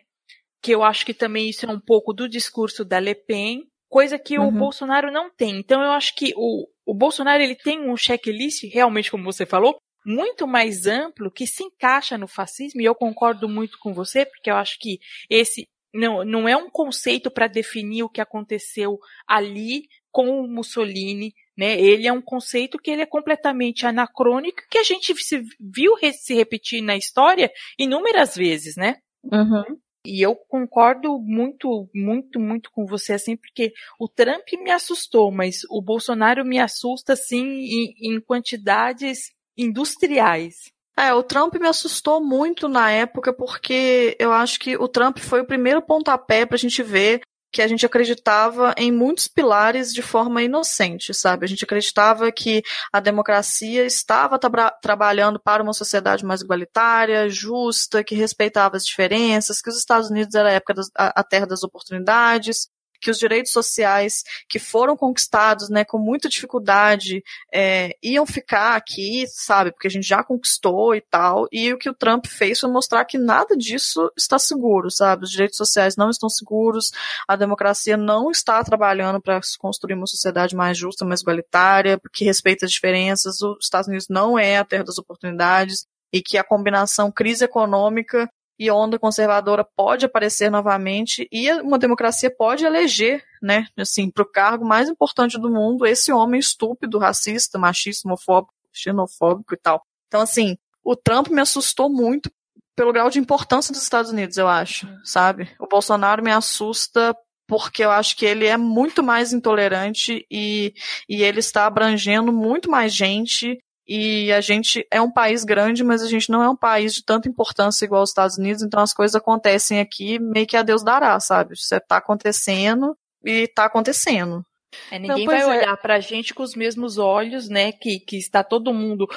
Que 0.62 0.72
eu 0.72 0.82
acho 0.82 1.06
que 1.06 1.14
também 1.14 1.48
isso 1.48 1.64
é 1.64 1.72
um 1.72 1.80
pouco 1.80 2.12
do 2.12 2.28
discurso 2.28 2.84
da 2.84 2.98
Le 2.98 3.14
Pen, 3.14 3.66
coisa 3.88 4.18
que 4.18 4.38
uhum. 4.38 4.48
o 4.48 4.50
Bolsonaro 4.52 5.10
não 5.10 5.30
tem. 5.30 5.58
Então 5.58 5.82
eu 5.82 5.92
acho 5.92 6.14
que 6.14 6.34
o, 6.36 6.66
o 6.84 6.94
Bolsonaro 6.94 7.42
ele 7.42 7.54
tem 7.54 7.88
um 7.88 7.96
checklist, 7.96 8.64
realmente 8.72 9.10
como 9.10 9.24
você 9.24 9.46
falou, 9.46 9.78
muito 10.08 10.46
mais 10.46 10.86
amplo 10.86 11.30
que 11.30 11.46
se 11.46 11.62
encaixa 11.62 12.16
no 12.16 12.26
fascismo, 12.26 12.80
e 12.80 12.84
eu 12.86 12.94
concordo 12.94 13.46
muito 13.46 13.78
com 13.78 13.92
você, 13.92 14.24
porque 14.24 14.50
eu 14.50 14.56
acho 14.56 14.78
que 14.78 14.98
esse 15.28 15.68
não, 15.92 16.24
não 16.24 16.48
é 16.48 16.56
um 16.56 16.70
conceito 16.70 17.30
para 17.30 17.46
definir 17.46 18.02
o 18.02 18.08
que 18.08 18.20
aconteceu 18.20 18.98
ali 19.26 19.82
com 20.10 20.40
o 20.40 20.48
Mussolini, 20.48 21.34
né? 21.56 21.78
Ele 21.78 22.06
é 22.06 22.12
um 22.12 22.22
conceito 22.22 22.78
que 22.78 22.90
ele 22.90 23.02
é 23.02 23.06
completamente 23.06 23.86
anacrônico, 23.86 24.62
que 24.70 24.78
a 24.78 24.82
gente 24.82 25.14
se 25.22 25.42
viu 25.60 25.92
se 26.12 26.34
repetir 26.34 26.82
na 26.82 26.96
história 26.96 27.50
inúmeras 27.78 28.34
vezes, 28.34 28.76
né? 28.76 28.96
Uhum. 29.24 29.78
E 30.06 30.22
eu 30.24 30.34
concordo 30.34 31.18
muito, 31.18 31.88
muito, 31.94 32.40
muito 32.40 32.70
com 32.70 32.86
você, 32.86 33.12
assim, 33.12 33.36
porque 33.36 33.74
o 33.98 34.08
Trump 34.08 34.46
me 34.62 34.70
assustou, 34.70 35.30
mas 35.30 35.60
o 35.68 35.82
Bolsonaro 35.82 36.46
me 36.46 36.58
assusta, 36.58 37.12
assim, 37.12 37.44
em, 37.44 38.14
em 38.14 38.20
quantidades 38.20 39.36
industriais. 39.58 40.70
É, 40.96 41.12
o 41.12 41.22
Trump 41.22 41.54
me 41.54 41.68
assustou 41.68 42.20
muito 42.20 42.68
na 42.68 42.90
época 42.90 43.32
porque 43.32 44.16
eu 44.18 44.32
acho 44.32 44.58
que 44.58 44.76
o 44.76 44.88
Trump 44.88 45.18
foi 45.18 45.40
o 45.40 45.46
primeiro 45.46 45.82
pontapé 45.82 46.46
para 46.46 46.56
a 46.56 46.58
gente 46.58 46.82
ver 46.82 47.20
que 47.52 47.62
a 47.62 47.68
gente 47.68 47.86
acreditava 47.86 48.74
em 48.76 48.92
muitos 48.92 49.26
pilares 49.26 49.92
de 49.92 50.02
forma 50.02 50.42
inocente, 50.42 51.14
sabe? 51.14 51.44
A 51.44 51.48
gente 51.48 51.64
acreditava 51.64 52.30
que 52.30 52.62
a 52.92 53.00
democracia 53.00 53.84
estava 53.84 54.38
tra 54.38 54.70
trabalhando 54.82 55.40
para 55.40 55.62
uma 55.62 55.72
sociedade 55.72 56.24
mais 56.24 56.42
igualitária, 56.42 57.28
justa, 57.28 58.04
que 58.04 58.14
respeitava 58.14 58.76
as 58.76 58.84
diferenças, 58.84 59.62
que 59.62 59.70
os 59.70 59.78
Estados 59.78 60.10
Unidos 60.10 60.34
era 60.34 60.50
a 60.50 60.52
época 60.52 60.74
das, 60.74 60.90
a, 60.96 61.20
a 61.20 61.24
terra 61.24 61.46
das 61.46 61.62
oportunidades, 61.62 62.68
que 63.00 63.10
os 63.10 63.18
direitos 63.18 63.52
sociais 63.52 64.24
que 64.48 64.58
foram 64.58 64.96
conquistados, 64.96 65.68
né, 65.68 65.84
com 65.84 65.98
muita 65.98 66.28
dificuldade, 66.28 67.22
é, 67.52 67.96
iam 68.02 68.26
ficar 68.26 68.76
aqui, 68.76 69.26
sabe, 69.28 69.72
porque 69.72 69.86
a 69.86 69.90
gente 69.90 70.06
já 70.06 70.22
conquistou 70.22 70.94
e 70.94 71.00
tal, 71.00 71.46
e 71.52 71.72
o 71.72 71.78
que 71.78 71.90
o 71.90 71.94
Trump 71.94 72.26
fez 72.26 72.60
foi 72.60 72.70
mostrar 72.70 73.04
que 73.04 73.18
nada 73.18 73.56
disso 73.56 74.10
está 74.16 74.38
seguro, 74.38 74.90
sabe, 74.90 75.24
os 75.24 75.30
direitos 75.30 75.56
sociais 75.56 75.96
não 75.96 76.10
estão 76.10 76.28
seguros, 76.28 76.90
a 77.26 77.36
democracia 77.36 77.96
não 77.96 78.30
está 78.30 78.62
trabalhando 78.62 79.20
para 79.20 79.40
construir 79.58 79.94
uma 79.94 80.06
sociedade 80.06 80.56
mais 80.56 80.76
justa, 80.76 81.04
mais 81.04 81.20
igualitária, 81.20 82.00
que 82.12 82.24
respeita 82.24 82.66
as 82.66 82.72
diferenças, 82.72 83.40
os 83.40 83.58
Estados 83.64 83.88
Unidos 83.88 84.06
não 84.08 84.38
é 84.38 84.58
a 84.58 84.64
terra 84.64 84.84
das 84.84 84.98
oportunidades, 84.98 85.86
e 86.12 86.22
que 86.22 86.38
a 86.38 86.44
combinação 86.44 87.12
crise 87.12 87.44
econômica 87.44 88.28
e 88.58 88.70
onda 88.70 88.98
conservadora 88.98 89.64
pode 89.64 90.04
aparecer 90.04 90.50
novamente 90.50 91.28
e 91.30 91.50
uma 91.60 91.78
democracia 91.78 92.30
pode 92.30 92.64
eleger, 92.64 93.24
né, 93.40 93.66
assim, 93.76 94.10
para 94.10 94.22
o 94.22 94.30
cargo 94.30 94.64
mais 94.64 94.88
importante 94.88 95.38
do 95.38 95.50
mundo 95.50 95.86
esse 95.86 96.12
homem 96.12 96.40
estúpido, 96.40 96.98
racista, 96.98 97.58
machista, 97.58 98.08
homofóbico, 98.08 98.52
xenofóbico 98.72 99.54
e 99.54 99.58
tal. 99.58 99.82
Então, 100.08 100.20
assim, 100.20 100.56
o 100.82 100.96
Trump 100.96 101.28
me 101.28 101.40
assustou 101.40 101.88
muito 101.88 102.30
pelo 102.74 102.92
grau 102.92 103.10
de 103.10 103.18
importância 103.18 103.72
dos 103.72 103.82
Estados 103.82 104.10
Unidos, 104.10 104.36
eu 104.36 104.48
acho, 104.48 104.88
sabe? 105.04 105.50
O 105.58 105.66
Bolsonaro 105.66 106.22
me 106.22 106.30
assusta 106.30 107.14
porque 107.46 107.82
eu 107.82 107.90
acho 107.90 108.16
que 108.16 108.26
ele 108.26 108.46
é 108.46 108.56
muito 108.56 109.02
mais 109.02 109.32
intolerante 109.32 110.24
e, 110.30 110.74
e 111.08 111.22
ele 111.22 111.40
está 111.40 111.66
abrangendo 111.66 112.32
muito 112.32 112.70
mais 112.70 112.94
gente 112.94 113.58
e 113.88 114.30
a 114.32 114.40
gente 114.42 114.86
é 114.90 115.00
um 115.00 115.10
país 115.10 115.44
grande, 115.44 115.82
mas 115.82 116.02
a 116.02 116.08
gente 116.08 116.28
não 116.30 116.42
é 116.42 116.48
um 116.48 116.56
país 116.56 116.94
de 116.94 117.02
tanta 117.02 117.26
importância 117.26 117.86
igual 117.86 118.02
os 118.02 118.10
Estados 118.10 118.36
Unidos, 118.36 118.62
então 118.62 118.80
as 118.80 118.92
coisas 118.92 119.14
acontecem 119.14 119.80
aqui 119.80 120.18
meio 120.18 120.46
que 120.46 120.58
a 120.58 120.62
Deus 120.62 120.84
dará, 120.84 121.18
sabe? 121.18 121.54
Isso 121.54 121.74
está 121.74 121.96
acontecendo 121.96 122.94
e 123.24 123.44
está 123.44 123.64
acontecendo. 123.64 124.44
É, 124.90 124.98
ninguém 124.98 125.24
não, 125.24 125.32
vai 125.32 125.40
é. 125.40 125.46
olhar 125.46 125.76
para 125.78 125.94
a 125.94 126.00
gente 126.00 126.34
com 126.34 126.42
os 126.42 126.54
mesmos 126.54 126.98
olhos, 126.98 127.48
né? 127.48 127.72
Que, 127.72 127.98
que 127.98 128.18
está 128.18 128.44
todo 128.44 128.74
mundo 128.74 129.08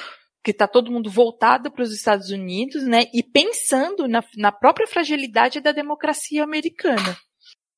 que 0.44 0.50
está 0.50 0.66
todo 0.66 0.90
mundo 0.90 1.08
voltado 1.08 1.70
para 1.70 1.84
os 1.84 1.92
Estados 1.92 2.30
Unidos, 2.30 2.82
né? 2.82 3.04
E 3.14 3.22
pensando 3.22 4.08
na, 4.08 4.24
na 4.36 4.50
própria 4.50 4.88
fragilidade 4.88 5.60
da 5.60 5.70
democracia 5.70 6.42
americana. 6.42 7.16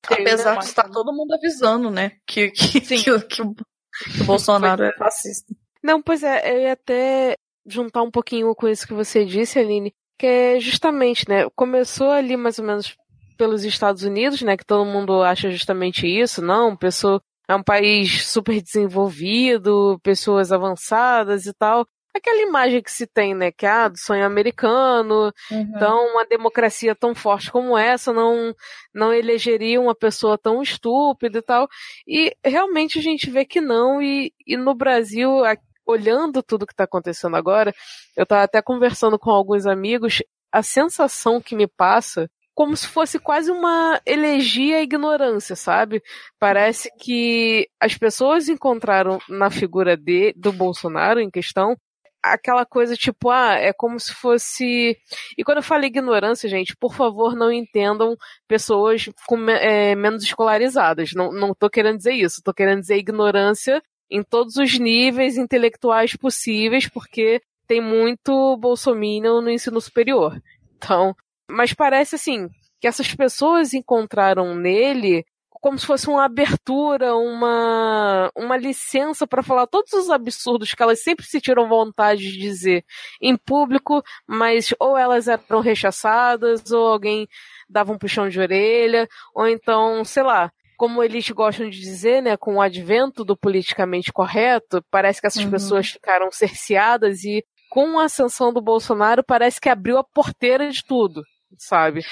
Apesar 0.08 0.58
de 0.58 0.64
estar 0.66 0.88
todo 0.88 1.12
mundo 1.12 1.34
avisando, 1.34 1.90
né? 1.90 2.12
Que, 2.26 2.50
que, 2.50 2.80
que, 2.80 2.96
que, 3.02 3.24
que 3.24 3.42
o 3.42 4.24
Bolsonaro 4.24 4.84
é 4.84 4.96
fascista. 4.96 5.54
Não, 5.84 6.00
pois 6.00 6.22
é, 6.22 6.50
eu 6.50 6.62
ia 6.62 6.72
até 6.72 7.36
juntar 7.66 8.02
um 8.02 8.10
pouquinho 8.10 8.54
com 8.54 8.66
isso 8.66 8.86
que 8.86 8.94
você 8.94 9.22
disse, 9.22 9.58
Aline, 9.58 9.92
que 10.18 10.26
é 10.26 10.58
justamente, 10.58 11.28
né, 11.28 11.46
começou 11.54 12.10
ali 12.10 12.38
mais 12.38 12.58
ou 12.58 12.64
menos 12.64 12.96
pelos 13.36 13.64
Estados 13.64 14.02
Unidos, 14.02 14.40
né, 14.40 14.56
que 14.56 14.64
todo 14.64 14.90
mundo 14.90 15.22
acha 15.22 15.50
justamente 15.50 16.06
isso, 16.06 16.40
não, 16.40 16.74
pessoa 16.74 17.20
é 17.46 17.54
um 17.54 17.62
país 17.62 18.26
super 18.26 18.62
desenvolvido, 18.62 20.00
pessoas 20.02 20.52
avançadas 20.52 21.44
e 21.44 21.52
tal, 21.52 21.86
aquela 22.14 22.40
imagem 22.40 22.80
que 22.80 22.90
se 22.90 23.06
tem, 23.06 23.34
né, 23.34 23.50
que 23.50 23.66
é 23.66 23.70
ah, 23.70 23.88
do 23.88 23.98
sonho 23.98 24.24
americano, 24.24 25.32
uhum. 25.50 25.72
então 25.74 26.12
uma 26.12 26.24
democracia 26.24 26.94
tão 26.94 27.14
forte 27.14 27.50
como 27.50 27.76
essa 27.76 28.12
não 28.12 28.54
não 28.94 29.12
elegeria 29.12 29.80
uma 29.80 29.94
pessoa 29.94 30.38
tão 30.38 30.62
estúpida 30.62 31.38
e 31.38 31.42
tal. 31.42 31.68
E 32.06 32.34
realmente 32.44 32.98
a 32.98 33.02
gente 33.02 33.28
vê 33.28 33.44
que 33.44 33.60
não 33.60 34.00
e, 34.00 34.32
e 34.46 34.56
no 34.56 34.74
Brasil, 34.74 35.44
olhando 35.86 36.42
tudo 36.42 36.66
que 36.66 36.72
está 36.72 36.84
acontecendo 36.84 37.36
agora, 37.36 37.74
eu 38.16 38.24
estava 38.24 38.42
até 38.42 38.62
conversando 38.62 39.18
com 39.18 39.30
alguns 39.30 39.66
amigos, 39.66 40.22
a 40.52 40.62
sensação 40.62 41.40
que 41.40 41.54
me 41.54 41.66
passa 41.66 42.30
como 42.54 42.76
se 42.76 42.86
fosse 42.86 43.18
quase 43.18 43.50
uma 43.50 44.00
elegia 44.06 44.76
à 44.76 44.82
ignorância, 44.82 45.56
sabe? 45.56 46.00
Parece 46.38 46.88
que 47.00 47.68
as 47.80 47.98
pessoas 47.98 48.48
encontraram 48.48 49.18
na 49.28 49.50
figura 49.50 49.96
de, 49.96 50.32
do 50.36 50.52
Bolsonaro 50.52 51.20
em 51.20 51.28
questão 51.28 51.76
aquela 52.24 52.64
coisa 52.64 52.96
tipo, 52.96 53.28
ah, 53.30 53.54
é 53.54 53.72
como 53.72 54.00
se 54.00 54.14
fosse. 54.14 54.96
E 55.36 55.44
quando 55.44 55.58
eu 55.58 55.62
falo 55.62 55.84
ignorância, 55.84 56.48
gente, 56.48 56.74
por 56.76 56.94
favor, 56.94 57.36
não 57.36 57.52
entendam 57.52 58.16
pessoas 58.48 59.10
com, 59.26 59.48
é, 59.50 59.94
menos 59.94 60.22
escolarizadas. 60.22 61.12
Não, 61.14 61.30
não 61.30 61.54
querendo 61.70 61.98
dizer 61.98 62.14
isso. 62.14 62.40
Tô 62.42 62.54
querendo 62.54 62.80
dizer 62.80 62.96
ignorância 62.96 63.82
em 64.10 64.22
todos 64.22 64.56
os 64.56 64.78
níveis 64.78 65.36
intelectuais 65.36 66.16
possíveis, 66.16 66.88
porque 66.88 67.40
tem 67.66 67.80
muito 67.80 68.56
bolsominion 68.56 69.40
no 69.40 69.50
ensino 69.50 69.80
superior. 69.80 70.40
Então, 70.76 71.14
mas 71.50 71.72
parece 71.72 72.14
assim 72.14 72.48
que 72.80 72.86
essas 72.86 73.14
pessoas 73.14 73.72
encontraram 73.72 74.54
nele 74.54 75.24
como 75.64 75.78
se 75.78 75.86
fosse 75.86 76.10
uma 76.10 76.26
abertura, 76.26 77.16
uma, 77.16 78.30
uma 78.36 78.54
licença 78.54 79.26
para 79.26 79.42
falar 79.42 79.66
todos 79.66 79.94
os 79.94 80.10
absurdos 80.10 80.74
que 80.74 80.82
elas 80.82 81.02
sempre 81.02 81.24
se 81.24 81.40
tiram 81.40 81.66
vontade 81.66 82.20
de 82.20 82.36
dizer 82.36 82.84
em 83.18 83.34
público, 83.34 84.02
mas 84.26 84.74
ou 84.78 84.94
elas 84.98 85.26
eram 85.26 85.60
rechaçadas, 85.60 86.70
ou 86.70 86.86
alguém 86.86 87.26
dava 87.66 87.94
um 87.94 87.96
puxão 87.96 88.28
de 88.28 88.38
orelha, 88.38 89.08
ou 89.34 89.48
então, 89.48 90.04
sei 90.04 90.22
lá, 90.22 90.52
como 90.76 91.02
eles 91.02 91.28
gostam 91.30 91.68
de 91.68 91.78
dizer, 91.78 92.22
né, 92.22 92.36
com 92.36 92.56
o 92.56 92.60
advento 92.60 93.24
do 93.24 93.36
politicamente 93.36 94.12
correto, 94.12 94.84
parece 94.90 95.20
que 95.20 95.26
essas 95.26 95.44
uhum. 95.44 95.50
pessoas 95.50 95.90
ficaram 95.90 96.30
cerceadas 96.30 97.24
e 97.24 97.44
com 97.70 97.98
a 97.98 98.04
ascensão 98.04 98.52
do 98.52 98.60
Bolsonaro 98.60 99.24
parece 99.24 99.60
que 99.60 99.68
abriu 99.68 99.98
a 99.98 100.04
porteira 100.04 100.70
de 100.70 100.84
tudo, 100.84 101.22
sabe? 101.58 102.04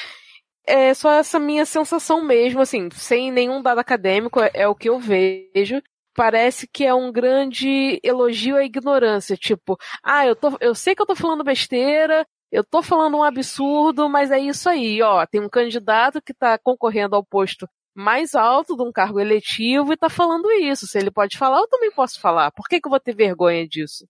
é 0.67 0.95
só 0.95 1.13
essa 1.13 1.39
minha 1.39 1.65
sensação 1.67 2.23
mesmo, 2.23 2.61
assim, 2.61 2.89
sem 2.93 3.31
nenhum 3.31 3.61
dado 3.63 3.79
acadêmico, 3.79 4.41
é, 4.41 4.51
é, 4.55 4.69
o 4.69 4.75
que 4.75 4.89
eu 4.89 4.99
vejo. 4.99 5.83
Parece 6.15 6.69
que 6.69 6.85
é 6.85 6.95
um 6.95 7.11
grande 7.11 7.99
elogio 8.05 8.57
à 8.57 8.65
ignorância, 8.65 9.37
tipo, 9.37 9.79
ah, 10.03 10.27
eu, 10.27 10.37
tô, 10.37 10.57
eu 10.61 10.75
sei 10.75 10.95
que 10.95 11.01
eu 11.01 11.07
tô 11.07 11.17
falando 11.17 11.43
besteira, 11.43 12.27
eu 12.51 12.63
tô 12.63 12.83
falando 12.83 13.17
um 13.17 13.23
absurdo, 13.23 14.11
mas 14.11 14.31
é 14.31 14.39
isso 14.39 14.69
aí, 14.69 15.01
ó, 15.01 15.25
tem 15.27 15.41
um 15.41 15.49
candidato 15.49 16.21
que 16.21 16.35
tá 16.35 16.59
concorrendo 16.59 17.17
ao 17.17 17.25
posto 17.25 17.67
mais 17.95 18.35
alto 18.35 18.77
de 18.77 18.83
um 18.83 18.93
cargo 18.93 19.21
eletivo 19.21 19.93
e 19.93 19.97
tá 19.97 20.09
falando 20.09 20.51
isso. 20.53 20.87
Se 20.87 20.99
ele 20.99 21.11
pode 21.11 21.37
falar, 21.37 21.59
eu 21.59 21.69
também 21.69 21.91
posso 21.91 22.21
falar. 22.21 22.51
Por 22.53 22.69
que, 22.69 22.81
que 22.81 22.87
eu 22.87 22.91
vou 22.91 23.01
ter 23.01 23.15
vergonha 23.15 23.67
disso? 23.67 24.07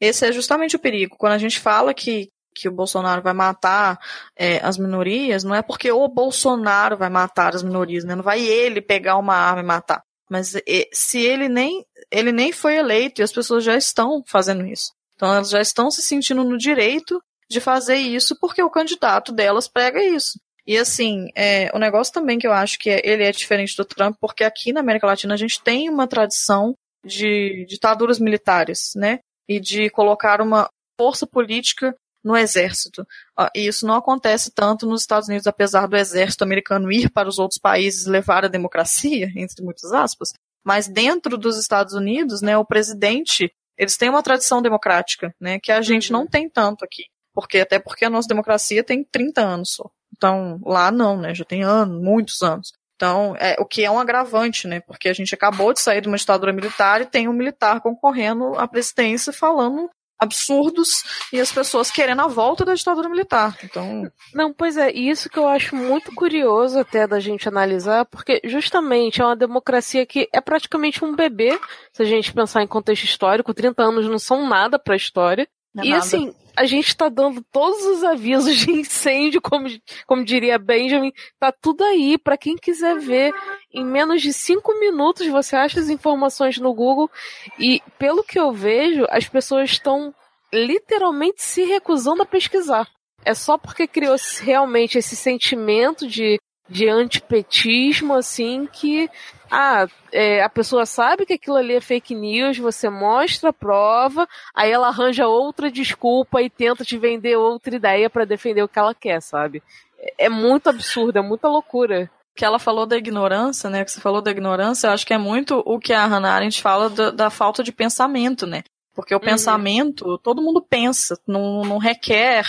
Esse 0.00 0.26
é 0.26 0.32
justamente 0.32 0.76
o 0.76 0.78
perigo. 0.78 1.16
Quando 1.18 1.32
a 1.32 1.38
gente 1.38 1.58
fala 1.58 1.94
que 1.94 2.28
que 2.56 2.68
o 2.68 2.72
Bolsonaro 2.72 3.20
vai 3.20 3.34
matar 3.34 3.98
é, 4.34 4.56
as 4.64 4.78
minorias, 4.78 5.44
não 5.44 5.54
é 5.54 5.60
porque 5.60 5.92
o 5.92 6.08
Bolsonaro 6.08 6.96
vai 6.96 7.10
matar 7.10 7.54
as 7.54 7.62
minorias, 7.62 8.02
né? 8.02 8.14
Não 8.14 8.22
vai 8.22 8.40
ele 8.40 8.80
pegar 8.80 9.18
uma 9.18 9.34
arma 9.34 9.60
e 9.60 9.64
matar. 9.64 10.02
Mas 10.28 10.54
se 10.92 11.20
ele 11.20 11.48
nem 11.48 11.84
ele 12.10 12.32
nem 12.32 12.52
foi 12.52 12.76
eleito 12.76 13.20
e 13.20 13.24
as 13.24 13.32
pessoas 13.32 13.62
já 13.62 13.76
estão 13.76 14.22
fazendo 14.26 14.64
isso. 14.66 14.92
Então 15.14 15.32
elas 15.32 15.50
já 15.50 15.60
estão 15.60 15.90
se 15.90 16.02
sentindo 16.02 16.42
no 16.44 16.56
direito 16.56 17.22
de 17.48 17.60
fazer 17.60 17.96
isso 17.96 18.36
porque 18.40 18.62
o 18.62 18.70
candidato 18.70 19.32
delas 19.32 19.68
prega 19.68 20.02
isso. 20.02 20.40
E 20.66 20.76
assim, 20.76 21.30
é, 21.34 21.70
o 21.74 21.78
negócio 21.78 22.12
também 22.12 22.38
que 22.38 22.46
eu 22.46 22.52
acho 22.52 22.78
que 22.78 22.90
é, 22.90 23.00
ele 23.04 23.22
é 23.22 23.30
diferente 23.30 23.76
do 23.76 23.84
Trump, 23.84 24.16
porque 24.20 24.42
aqui 24.42 24.72
na 24.72 24.80
América 24.80 25.06
Latina 25.06 25.34
a 25.34 25.36
gente 25.36 25.62
tem 25.62 25.88
uma 25.88 26.08
tradição 26.08 26.74
de 27.04 27.64
ditaduras 27.68 28.18
militares, 28.18 28.92
né? 28.96 29.20
E 29.48 29.60
de 29.60 29.88
colocar 29.90 30.40
uma 30.40 30.68
força 30.98 31.26
política 31.26 31.94
no 32.26 32.36
exército. 32.36 33.06
E 33.54 33.68
isso 33.68 33.86
não 33.86 33.94
acontece 33.94 34.50
tanto 34.50 34.84
nos 34.84 35.02
Estados 35.02 35.28
Unidos, 35.28 35.46
apesar 35.46 35.86
do 35.86 35.96
exército 35.96 36.42
americano 36.42 36.90
ir 36.90 37.08
para 37.08 37.28
os 37.28 37.38
outros 37.38 37.60
países 37.60 38.06
levar 38.06 38.44
a 38.44 38.48
democracia, 38.48 39.30
entre 39.36 39.62
muitas 39.62 39.92
aspas. 39.92 40.32
Mas 40.64 40.88
dentro 40.88 41.38
dos 41.38 41.56
Estados 41.56 41.94
Unidos, 41.94 42.42
né, 42.42 42.58
o 42.58 42.64
presidente, 42.64 43.52
eles 43.78 43.96
têm 43.96 44.10
uma 44.10 44.24
tradição 44.24 44.60
democrática, 44.60 45.32
né, 45.40 45.60
que 45.60 45.70
a 45.70 45.80
gente 45.80 46.12
uhum. 46.12 46.20
não 46.20 46.26
tem 46.26 46.50
tanto 46.50 46.84
aqui. 46.84 47.04
Porque, 47.32 47.60
até 47.60 47.78
porque 47.78 48.04
a 48.04 48.10
nossa 48.10 48.26
democracia 48.26 48.82
tem 48.82 49.04
30 49.04 49.40
anos 49.42 49.74
só. 49.74 49.88
Então, 50.16 50.60
lá 50.64 50.90
não, 50.90 51.16
né, 51.16 51.34
já 51.34 51.44
tem 51.44 51.62
anos, 51.62 52.02
muitos 52.02 52.42
anos. 52.42 52.72
Então, 52.96 53.36
é, 53.38 53.56
o 53.60 53.66
que 53.66 53.84
é 53.84 53.90
um 53.90 54.00
agravante, 54.00 54.66
né? 54.66 54.80
Porque 54.80 55.08
a 55.08 55.12
gente 55.12 55.34
acabou 55.34 55.72
de 55.72 55.80
sair 55.80 56.00
de 56.00 56.08
uma 56.08 56.16
ditadura 56.16 56.52
militar 56.52 57.02
e 57.02 57.06
tem 57.06 57.28
um 57.28 57.32
militar 57.32 57.80
concorrendo 57.80 58.58
à 58.58 58.66
presidência 58.66 59.32
falando 59.32 59.90
absurdos 60.18 61.04
e 61.32 61.40
as 61.40 61.52
pessoas 61.52 61.90
querendo 61.90 62.22
a 62.22 62.26
volta 62.26 62.64
da 62.64 62.74
ditadura 62.74 63.08
militar. 63.08 63.56
Então, 63.62 64.10
não, 64.34 64.52
pois 64.52 64.76
é, 64.76 64.90
isso 64.90 65.28
que 65.28 65.38
eu 65.38 65.46
acho 65.46 65.76
muito 65.76 66.14
curioso 66.14 66.78
até 66.78 67.06
da 67.06 67.20
gente 67.20 67.48
analisar, 67.48 68.06
porque 68.06 68.40
justamente 68.44 69.20
é 69.20 69.24
uma 69.24 69.36
democracia 69.36 70.06
que 70.06 70.28
é 70.32 70.40
praticamente 70.40 71.04
um 71.04 71.14
bebê, 71.14 71.58
se 71.92 72.02
a 72.02 72.06
gente 72.06 72.32
pensar 72.32 72.62
em 72.62 72.66
contexto 72.66 73.04
histórico, 73.04 73.52
30 73.52 73.82
anos 73.82 74.08
não 74.08 74.18
são 74.18 74.48
nada 74.48 74.78
para 74.78 74.94
a 74.94 74.96
história. 74.96 75.46
É 75.76 75.84
e 75.84 75.90
nada. 75.90 76.02
assim, 76.02 76.34
a 76.56 76.64
gente 76.64 76.88
está 76.88 77.08
dando 77.08 77.44
todos 77.52 77.84
os 77.84 78.02
avisos 78.02 78.56
de 78.56 78.70
incêndio, 78.70 79.40
como, 79.42 79.68
como 80.06 80.24
diria 80.24 80.58
Benjamin, 80.58 81.12
tá 81.38 81.52
tudo 81.52 81.84
aí 81.84 82.16
para 82.16 82.38
quem 82.38 82.56
quiser 82.56 82.98
ver. 82.98 83.32
Em 83.72 83.84
menos 83.84 84.22
de 84.22 84.32
cinco 84.32 84.78
minutos 84.80 85.26
você 85.26 85.54
acha 85.54 85.78
as 85.78 85.88
informações 85.88 86.58
no 86.58 86.72
Google 86.72 87.10
e 87.58 87.82
pelo 87.98 88.24
que 88.24 88.38
eu 88.38 88.52
vejo, 88.52 89.06
as 89.10 89.28
pessoas 89.28 89.70
estão 89.70 90.14
literalmente 90.52 91.42
se 91.42 91.64
recusando 91.64 92.22
a 92.22 92.26
pesquisar. 92.26 92.88
É 93.24 93.34
só 93.34 93.58
porque 93.58 93.86
criou 93.86 94.16
realmente 94.40 94.96
esse 94.96 95.16
sentimento 95.16 96.06
de 96.06 96.38
de 96.68 96.88
antipetismo, 96.88 98.14
assim, 98.14 98.66
que 98.66 99.08
ah, 99.50 99.86
é, 100.12 100.42
a 100.42 100.48
pessoa 100.48 100.86
sabe 100.86 101.26
que 101.26 101.34
aquilo 101.34 101.56
ali 101.56 101.74
é 101.74 101.80
fake 101.80 102.14
news, 102.14 102.58
você 102.58 102.88
mostra 102.88 103.50
a 103.50 103.52
prova, 103.52 104.28
aí 104.54 104.70
ela 104.70 104.88
arranja 104.88 105.26
outra 105.26 105.70
desculpa 105.70 106.42
e 106.42 106.50
tenta 106.50 106.84
te 106.84 106.98
vender 106.98 107.36
outra 107.36 107.74
ideia 107.74 108.10
para 108.10 108.24
defender 108.24 108.62
o 108.62 108.68
que 108.68 108.78
ela 108.78 108.94
quer, 108.94 109.20
sabe? 109.20 109.62
É, 109.98 110.26
é 110.26 110.28
muito 110.28 110.68
absurdo, 110.68 111.18
é 111.18 111.22
muita 111.22 111.48
loucura 111.48 112.10
que 112.34 112.44
ela 112.44 112.58
falou 112.58 112.84
da 112.84 112.98
ignorância, 112.98 113.70
né? 113.70 113.82
Que 113.82 113.90
você 113.90 114.00
falou 114.00 114.20
da 114.20 114.30
ignorância, 114.30 114.88
eu 114.88 114.92
acho 114.92 115.06
que 115.06 115.14
é 115.14 115.18
muito 115.18 115.62
o 115.64 115.78
que 115.78 115.94
a 115.94 116.04
Hannah 116.04 116.34
Arendt 116.34 116.60
fala 116.60 116.90
da, 116.90 117.10
da 117.10 117.30
falta 117.30 117.62
de 117.62 117.72
pensamento, 117.72 118.46
né? 118.46 118.62
Porque 118.94 119.14
o 119.14 119.18
uhum. 119.18 119.24
pensamento, 119.24 120.18
todo 120.18 120.42
mundo 120.42 120.62
pensa, 120.62 121.18
não, 121.26 121.62
não 121.62 121.78
requer 121.78 122.44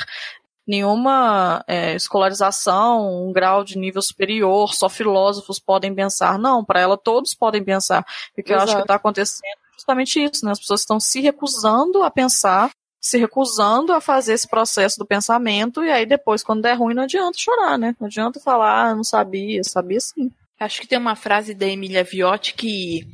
nenhuma 0.67 1.63
é, 1.67 1.95
escolarização, 1.95 3.27
um 3.27 3.31
grau 3.31 3.63
de 3.63 3.77
nível 3.77 4.01
superior, 4.01 4.73
só 4.73 4.89
filósofos 4.89 5.59
podem 5.59 5.95
pensar. 5.95 6.37
Não, 6.37 6.63
para 6.63 6.81
ela 6.81 6.97
todos 6.97 7.33
podem 7.33 7.63
pensar. 7.63 8.05
E 8.37 8.41
o 8.41 8.43
que 8.43 8.53
eu 8.53 8.59
acho 8.59 8.75
que 8.75 8.81
está 8.81 8.95
acontecendo 8.95 9.45
é 9.45 9.73
justamente 9.73 10.21
isso, 10.21 10.45
né? 10.45 10.51
As 10.51 10.59
pessoas 10.59 10.81
estão 10.81 10.99
se 10.99 11.21
recusando 11.21 12.03
a 12.03 12.11
pensar, 12.11 12.69
se 12.99 13.17
recusando 13.17 13.93
a 13.93 14.01
fazer 14.01 14.33
esse 14.33 14.47
processo 14.47 14.99
do 14.99 15.05
pensamento, 15.05 15.83
e 15.83 15.89
aí 15.89 16.05
depois, 16.05 16.43
quando 16.43 16.63
der 16.63 16.73
ruim, 16.73 16.93
não 16.93 17.03
adianta 17.03 17.37
chorar, 17.37 17.77
né? 17.77 17.95
Não 17.99 18.07
adianta 18.07 18.39
falar, 18.39 18.89
ah, 18.89 18.95
não 18.95 19.03
sabia, 19.03 19.63
sabia 19.63 20.01
sim. 20.01 20.29
Acho 20.59 20.81
que 20.81 20.87
tem 20.87 20.97
uma 20.97 21.15
frase 21.15 21.53
da 21.53 21.67
Emília 21.67 22.03
Viotti 22.03 22.53
que 22.55 23.07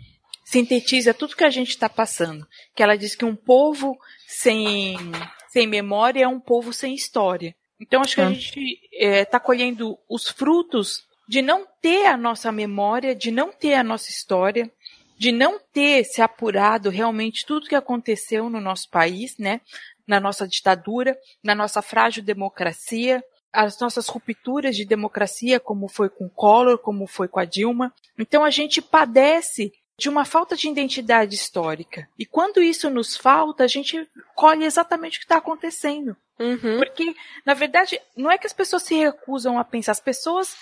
sintetiza 0.45 1.13
tudo 1.13 1.35
que 1.35 1.43
a 1.43 1.49
gente 1.49 1.69
está 1.69 1.89
passando. 1.89 2.47
Que 2.73 2.81
ela 2.81 2.97
diz 2.97 3.15
que 3.15 3.25
um 3.25 3.35
povo 3.35 3.97
sem 4.27 4.97
sem 5.53 5.67
memória 5.67 6.23
é 6.23 6.27
um 6.27 6.39
povo 6.39 6.73
sem 6.73 6.95
história. 6.95 7.55
Então 7.79 8.01
acho 8.01 8.15
que 8.15 8.21
a 8.21 8.29
gente 8.29 8.79
está 8.91 9.37
é, 9.37 9.39
colhendo 9.39 9.99
os 10.09 10.27
frutos 10.27 11.03
de 11.29 11.43
não 11.43 11.67
ter 11.79 12.07
a 12.07 12.17
nossa 12.17 12.51
memória, 12.51 13.13
de 13.13 13.29
não 13.29 13.51
ter 13.51 13.75
a 13.75 13.83
nossa 13.83 14.09
história, 14.09 14.71
de 15.15 15.31
não 15.31 15.59
ter 15.71 16.05
se 16.05 16.23
apurado 16.23 16.89
realmente 16.89 17.45
tudo 17.45 17.67
que 17.67 17.75
aconteceu 17.75 18.49
no 18.49 18.59
nosso 18.59 18.89
país, 18.89 19.37
né? 19.37 19.61
Na 20.07 20.19
nossa 20.19 20.47
ditadura, 20.47 21.15
na 21.43 21.53
nossa 21.53 21.83
frágil 21.83 22.23
democracia, 22.23 23.23
as 23.51 23.79
nossas 23.79 24.07
rupturas 24.07 24.75
de 24.75 24.85
democracia, 24.85 25.59
como 25.59 25.87
foi 25.87 26.09
com 26.09 26.27
Collor, 26.27 26.79
como 26.79 27.05
foi 27.05 27.27
com 27.27 27.39
a 27.39 27.45
Dilma. 27.45 27.93
Então 28.17 28.43
a 28.43 28.49
gente 28.49 28.81
padece 28.81 29.71
de 29.97 30.09
uma 30.09 30.25
falta 30.25 30.55
de 30.55 30.67
identidade 30.67 31.35
histórica. 31.35 32.07
E 32.17 32.25
quando 32.25 32.61
isso 32.61 32.89
nos 32.89 33.15
falta, 33.15 33.63
a 33.63 33.67
gente 33.67 34.07
colhe 34.35 34.65
exatamente 34.65 35.17
o 35.17 35.19
que 35.19 35.25
está 35.25 35.37
acontecendo. 35.37 36.15
Uhum. 36.39 36.77
Porque, 36.77 37.15
na 37.45 37.53
verdade, 37.53 37.99
não 38.17 38.31
é 38.31 38.37
que 38.37 38.47
as 38.47 38.53
pessoas 38.53 38.83
se 38.83 38.95
recusam 38.95 39.57
a 39.59 39.63
pensar, 39.63 39.91
as 39.91 39.99
pessoas 39.99 40.55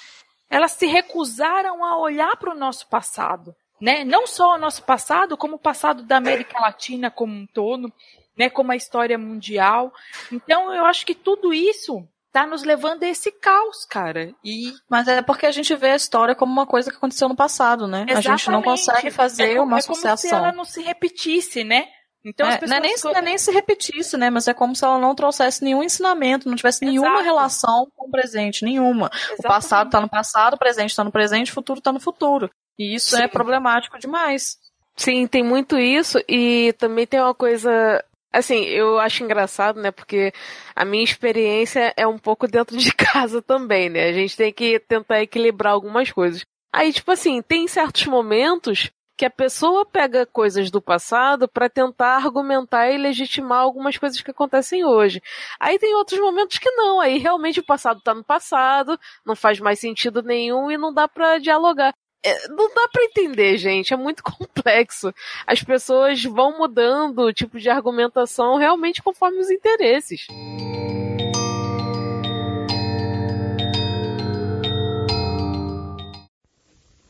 elas 0.49 0.73
se 0.73 0.85
recusaram 0.85 1.83
a 1.85 1.97
olhar 1.97 2.35
para 2.35 2.51
o 2.51 2.57
nosso 2.57 2.87
passado. 2.87 3.55
Né? 3.79 4.03
Não 4.03 4.27
só 4.27 4.55
o 4.55 4.59
nosso 4.59 4.83
passado, 4.83 5.37
como 5.37 5.55
o 5.55 5.59
passado 5.59 6.03
da 6.03 6.17
América 6.17 6.59
Latina 6.59 7.09
como 7.09 7.33
um 7.33 7.47
todo. 7.47 7.91
né, 8.37 8.49
como 8.49 8.71
a 8.71 8.75
história 8.75 9.17
mundial. 9.17 9.93
Então, 10.31 10.73
eu 10.73 10.85
acho 10.85 11.05
que 11.05 11.13
tudo 11.13 11.53
isso 11.53 12.07
tá 12.31 12.45
nos 12.45 12.63
levando 12.63 13.03
a 13.03 13.07
esse 13.07 13.31
caos, 13.31 13.85
cara. 13.85 14.33
E 14.43 14.73
mas 14.89 15.07
é 15.07 15.21
porque 15.21 15.45
a 15.45 15.51
gente 15.51 15.75
vê 15.75 15.91
a 15.91 15.95
história 15.95 16.35
como 16.35 16.51
uma 16.51 16.65
coisa 16.65 16.89
que 16.89 16.97
aconteceu 16.97 17.27
no 17.27 17.35
passado, 17.35 17.87
né? 17.87 18.05
Exatamente. 18.07 18.27
A 18.27 18.37
gente 18.37 18.51
não 18.51 18.61
consegue 18.61 19.11
fazer 19.11 19.55
é, 19.55 19.61
uma 19.61 19.77
é 19.77 19.79
associação. 19.79 20.29
Como 20.29 20.41
se 20.41 20.47
ela 20.47 20.55
não 20.55 20.65
se 20.65 20.81
repetisse, 20.81 21.63
né? 21.63 21.87
Então, 22.23 22.47
é, 22.47 22.59
não, 22.67 22.77
é 22.77 22.79
nem, 22.79 22.95
não 23.03 23.11
é 23.11 23.21
nem 23.21 23.37
se 23.37 23.51
repetisse, 23.51 24.15
né? 24.15 24.29
Mas 24.29 24.47
é 24.47 24.53
como 24.53 24.75
se 24.75 24.85
ela 24.85 24.99
não 24.99 25.15
trouxesse 25.15 25.63
nenhum 25.63 25.81
ensinamento, 25.83 26.47
não 26.47 26.55
tivesse 26.55 26.85
nenhuma 26.85 27.07
Exato. 27.07 27.23
relação 27.23 27.87
com 27.95 28.07
o 28.07 28.11
presente, 28.11 28.63
nenhuma. 28.63 29.09
Exatamente. 29.11 29.39
O 29.39 29.43
passado 29.43 29.87
está 29.87 30.01
no 30.01 30.09
passado, 30.09 30.53
o 30.53 30.59
presente 30.59 30.91
está 30.91 31.03
no 31.03 31.11
presente, 31.11 31.51
o 31.51 31.53
futuro 31.53 31.79
está 31.79 31.91
no 31.91 31.99
futuro. 31.99 32.49
E 32.77 32.93
isso 32.93 33.15
é 33.15 33.19
Sim. 33.19 33.23
é 33.23 33.27
problemático 33.27 33.97
demais. 33.97 34.57
Sim, 34.95 35.25
tem 35.25 35.43
muito 35.43 35.79
isso 35.79 36.19
e 36.27 36.73
também 36.77 37.07
tem 37.07 37.19
uma 37.19 37.33
coisa 37.33 38.03
Assim, 38.31 38.63
eu 38.63 38.99
acho 38.99 39.23
engraçado, 39.23 39.81
né? 39.81 39.91
Porque 39.91 40.31
a 40.75 40.85
minha 40.85 41.03
experiência 41.03 41.93
é 41.97 42.07
um 42.07 42.17
pouco 42.17 42.47
dentro 42.47 42.77
de 42.77 42.93
casa 42.95 43.41
também, 43.41 43.89
né? 43.89 44.09
A 44.09 44.13
gente 44.13 44.37
tem 44.37 44.53
que 44.53 44.79
tentar 44.79 45.21
equilibrar 45.21 45.73
algumas 45.73 46.11
coisas. 46.11 46.45
Aí, 46.73 46.93
tipo 46.93 47.11
assim, 47.11 47.41
tem 47.41 47.67
certos 47.67 48.05
momentos 48.05 48.91
que 49.21 49.25
a 49.25 49.29
pessoa 49.29 49.85
pega 49.85 50.25
coisas 50.25 50.71
do 50.71 50.81
passado 50.81 51.47
para 51.47 51.69
tentar 51.69 52.15
argumentar 52.15 52.89
e 52.89 52.97
legitimar 52.97 53.59
algumas 53.59 53.95
coisas 53.95 54.19
que 54.19 54.31
acontecem 54.31 54.83
hoje. 54.83 55.21
Aí 55.59 55.77
tem 55.77 55.93
outros 55.95 56.19
momentos 56.19 56.57
que 56.57 56.71
não, 56.71 56.99
aí 56.99 57.19
realmente 57.19 57.59
o 57.59 57.65
passado 57.65 58.01
tá 58.01 58.15
no 58.15 58.23
passado, 58.23 58.99
não 59.23 59.35
faz 59.35 59.59
mais 59.59 59.79
sentido 59.79 60.23
nenhum 60.23 60.71
e 60.71 60.77
não 60.77 60.91
dá 60.91 61.07
para 61.07 61.37
dialogar. 61.37 61.93
É, 62.23 62.47
não 62.49 62.71
dá 62.71 62.87
para 62.87 63.03
entender, 63.03 63.57
gente, 63.57 63.93
é 63.93 63.97
muito 63.97 64.21
complexo. 64.23 65.13
As 65.45 65.63
pessoas 65.63 66.23
vão 66.23 66.57
mudando 66.57 67.19
o 67.19 67.33
tipo 67.33 67.59
de 67.59 67.69
argumentação 67.69 68.57
realmente 68.57 69.01
conforme 69.01 69.39
os 69.39 69.49
interesses. 69.49 70.27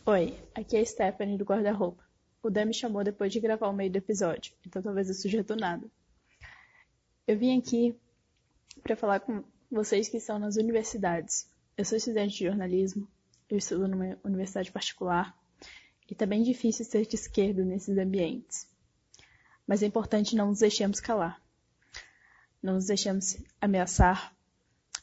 Oi, 0.06 0.38
aqui 0.56 0.78
é 0.78 0.80
a 0.80 0.86
Stephanie 0.86 1.38
do 1.38 1.44
guarda-roupa. 1.44 2.04
O 2.42 2.50
Dan 2.50 2.66
me 2.66 2.74
chamou 2.74 3.04
depois 3.04 3.32
de 3.32 3.40
gravar 3.40 3.68
o 3.68 3.74
meio 3.74 3.92
do 3.92 3.98
episódio, 3.98 4.54
então 4.66 4.82
talvez 4.82 5.10
eu 5.10 5.14
surja 5.14 5.44
do 5.44 5.56
nada. 5.56 5.86
Eu 7.28 7.38
vim 7.38 7.60
aqui 7.60 7.96
para 8.82 8.96
falar 8.96 9.20
com 9.20 9.44
vocês 9.70 10.10
que 10.10 10.18
estão 10.18 10.40
nas 10.40 10.56
universidades. 10.56 11.48
Eu 11.78 11.86
sou 11.86 11.98
estudante 11.98 12.38
de 12.38 12.46
jornalismo, 12.46 13.08
eu 13.54 13.58
estudo 13.58 13.88
numa 13.88 14.18
universidade 14.24 14.72
particular 14.72 15.38
e 16.10 16.16
tá 16.16 16.26
bem 16.26 16.44
difícil 16.44 16.84
ser 16.86 17.06
de 17.06 17.16
esquerda 17.16 17.64
nesses 17.64 17.98
ambientes. 17.98 18.68
Mas 19.66 19.82
é 19.82 19.86
importante 19.86 20.36
não 20.36 20.48
nos 20.48 20.60
deixemos 20.60 21.00
calar. 21.00 21.42
Não 22.62 22.74
nos 22.74 22.88
deixemos 22.88 23.38
ameaçar, 23.60 24.36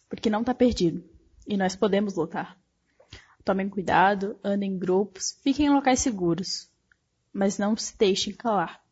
porque 0.09 0.31
não 0.31 0.41
está 0.41 0.55
perdido 0.55 1.03
e 1.47 1.57
nós 1.57 1.75
podemos 1.75 2.15
lutar. 2.15 2.59
Tomem 3.45 3.69
cuidado, 3.69 4.39
andem 4.45 4.73
em 4.73 4.79
grupos, 4.79 5.39
fiquem 5.43 5.67
em 5.67 5.71
locais 5.71 6.01
seguros, 6.01 6.71
mas 7.33 7.59
não 7.59 7.75
se 7.77 7.97
deixem 7.97 8.35
calar. 8.35 8.83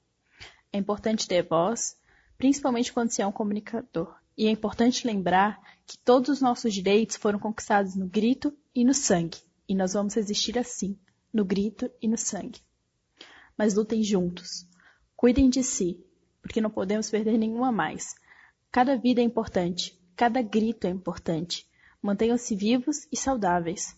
É 0.72 0.78
importante 0.78 1.28
ter 1.28 1.42
voz, 1.42 1.96
principalmente 2.38 2.92
quando 2.92 3.10
se 3.10 3.20
é 3.20 3.26
um 3.26 3.32
comunicador. 3.32 4.16
E 4.36 4.46
é 4.46 4.50
importante 4.50 5.06
lembrar 5.06 5.60
que 5.86 5.98
todos 5.98 6.28
os 6.28 6.40
nossos 6.40 6.72
direitos 6.72 7.16
foram 7.16 7.38
conquistados 7.38 7.94
no 7.94 8.06
grito 8.06 8.56
e 8.74 8.84
no 8.84 8.92
sangue. 8.92 9.45
E 9.68 9.74
nós 9.74 9.92
vamos 9.92 10.14
resistir 10.14 10.58
assim, 10.58 10.98
no 11.32 11.44
grito 11.44 11.90
e 12.00 12.08
no 12.08 12.16
sangue. 12.16 12.60
Mas 13.56 13.74
lutem 13.74 14.02
juntos. 14.02 14.66
Cuidem 15.16 15.48
de 15.48 15.62
si, 15.62 16.04
porque 16.40 16.60
não 16.60 16.70
podemos 16.70 17.10
perder 17.10 17.38
nenhuma 17.38 17.72
mais. 17.72 18.14
Cada 18.70 18.96
vida 18.96 19.20
é 19.20 19.24
importante, 19.24 19.98
cada 20.14 20.42
grito 20.42 20.86
é 20.86 20.90
importante. 20.90 21.66
Mantenham-se 22.00 22.54
vivos 22.54 23.08
e 23.10 23.16
saudáveis. 23.16 23.96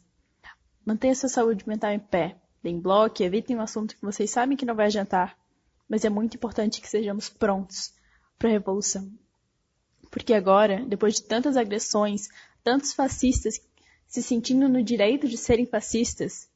Mantenha 0.85 1.15
sua 1.15 1.29
saúde 1.29 1.69
mental 1.69 1.93
em 1.93 1.99
pé. 1.99 2.41
Deem 2.63 2.81
bloco, 2.81 3.23
evitem 3.23 3.57
um 3.57 3.61
assunto 3.61 3.95
que 3.95 4.03
vocês 4.03 4.31
sabem 4.31 4.57
que 4.57 4.65
não 4.65 4.75
vai 4.75 4.87
adiantar. 4.87 5.37
Mas 5.89 6.05
é 6.05 6.09
muito 6.09 6.37
importante 6.37 6.81
que 6.81 6.89
sejamos 6.89 7.29
prontos 7.29 7.93
para 8.39 8.49
a 8.49 8.53
revolução. 8.53 9.13
Porque 10.11 10.33
agora, 10.33 10.85
depois 10.87 11.15
de 11.15 11.25
tantas 11.25 11.57
agressões, 11.57 12.29
tantos 12.65 12.93
fascistas 12.93 13.61
se 14.09 14.23
sentindo 14.23 14.71
no 14.71 14.83
direito 14.83 15.29
de 15.29 15.37
serem 15.37 15.67
fascistas, 15.67 16.49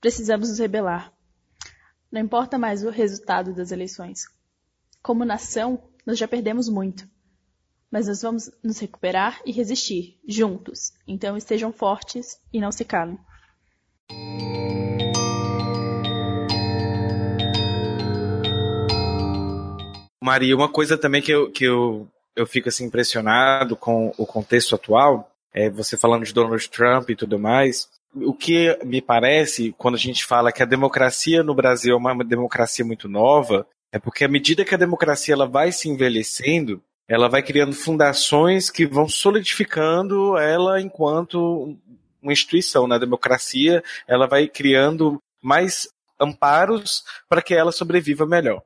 precisamos 0.00 0.48
nos 0.48 0.58
rebelar. 0.58 1.12
Não 2.10 2.20
importa 2.20 2.58
mais 2.58 2.84
o 2.84 2.90
resultado 2.90 3.54
das 3.54 3.70
eleições. 3.70 4.24
Como 5.00 5.24
nação, 5.24 5.88
nós 6.04 6.18
já 6.18 6.26
perdemos 6.26 6.68
muito. 6.68 7.08
Mas 7.90 8.08
nós 8.08 8.22
vamos 8.22 8.50
nos 8.62 8.80
recuperar 8.80 9.40
e 9.46 9.52
resistir, 9.52 10.18
juntos. 10.26 10.92
Então 11.06 11.36
estejam 11.36 11.72
fortes 11.72 12.40
e 12.52 12.60
não 12.60 12.72
se 12.72 12.84
calem. 12.84 13.16
Maria, 20.20 20.56
uma 20.56 20.68
coisa 20.68 20.98
também 20.98 21.22
que 21.22 21.30
eu, 21.30 21.52
que 21.52 21.64
eu, 21.64 22.10
eu 22.34 22.48
fico 22.48 22.68
assim 22.68 22.86
impressionado 22.86 23.76
com 23.76 24.12
o 24.18 24.26
contexto 24.26 24.74
atual, 24.74 25.35
é 25.56 25.70
você 25.70 25.96
falando 25.96 26.24
de 26.24 26.34
Donald 26.34 26.68
Trump 26.68 27.08
e 27.08 27.16
tudo 27.16 27.38
mais, 27.38 27.88
o 28.14 28.34
que 28.34 28.78
me 28.84 29.00
parece, 29.00 29.74
quando 29.78 29.94
a 29.94 29.98
gente 29.98 30.24
fala 30.24 30.52
que 30.52 30.62
a 30.62 30.66
democracia 30.66 31.42
no 31.42 31.54
Brasil 31.54 31.94
é 31.94 31.96
uma 31.96 32.22
democracia 32.22 32.84
muito 32.84 33.08
nova, 33.08 33.66
é 33.90 33.98
porque 33.98 34.24
à 34.24 34.28
medida 34.28 34.66
que 34.66 34.74
a 34.74 34.78
democracia 34.78 35.32
ela 35.32 35.46
vai 35.46 35.72
se 35.72 35.88
envelhecendo, 35.88 36.82
ela 37.08 37.28
vai 37.28 37.42
criando 37.42 37.72
fundações 37.72 38.68
que 38.68 38.84
vão 38.84 39.08
solidificando 39.08 40.36
ela 40.36 40.78
enquanto 40.78 41.74
uma 42.22 42.32
instituição 42.32 42.86
na 42.86 42.98
democracia, 42.98 43.82
ela 44.06 44.26
vai 44.26 44.48
criando 44.48 45.22
mais 45.40 45.88
amparos 46.20 47.02
para 47.28 47.40
que 47.40 47.54
ela 47.54 47.72
sobreviva 47.72 48.26
melhor. 48.26 48.62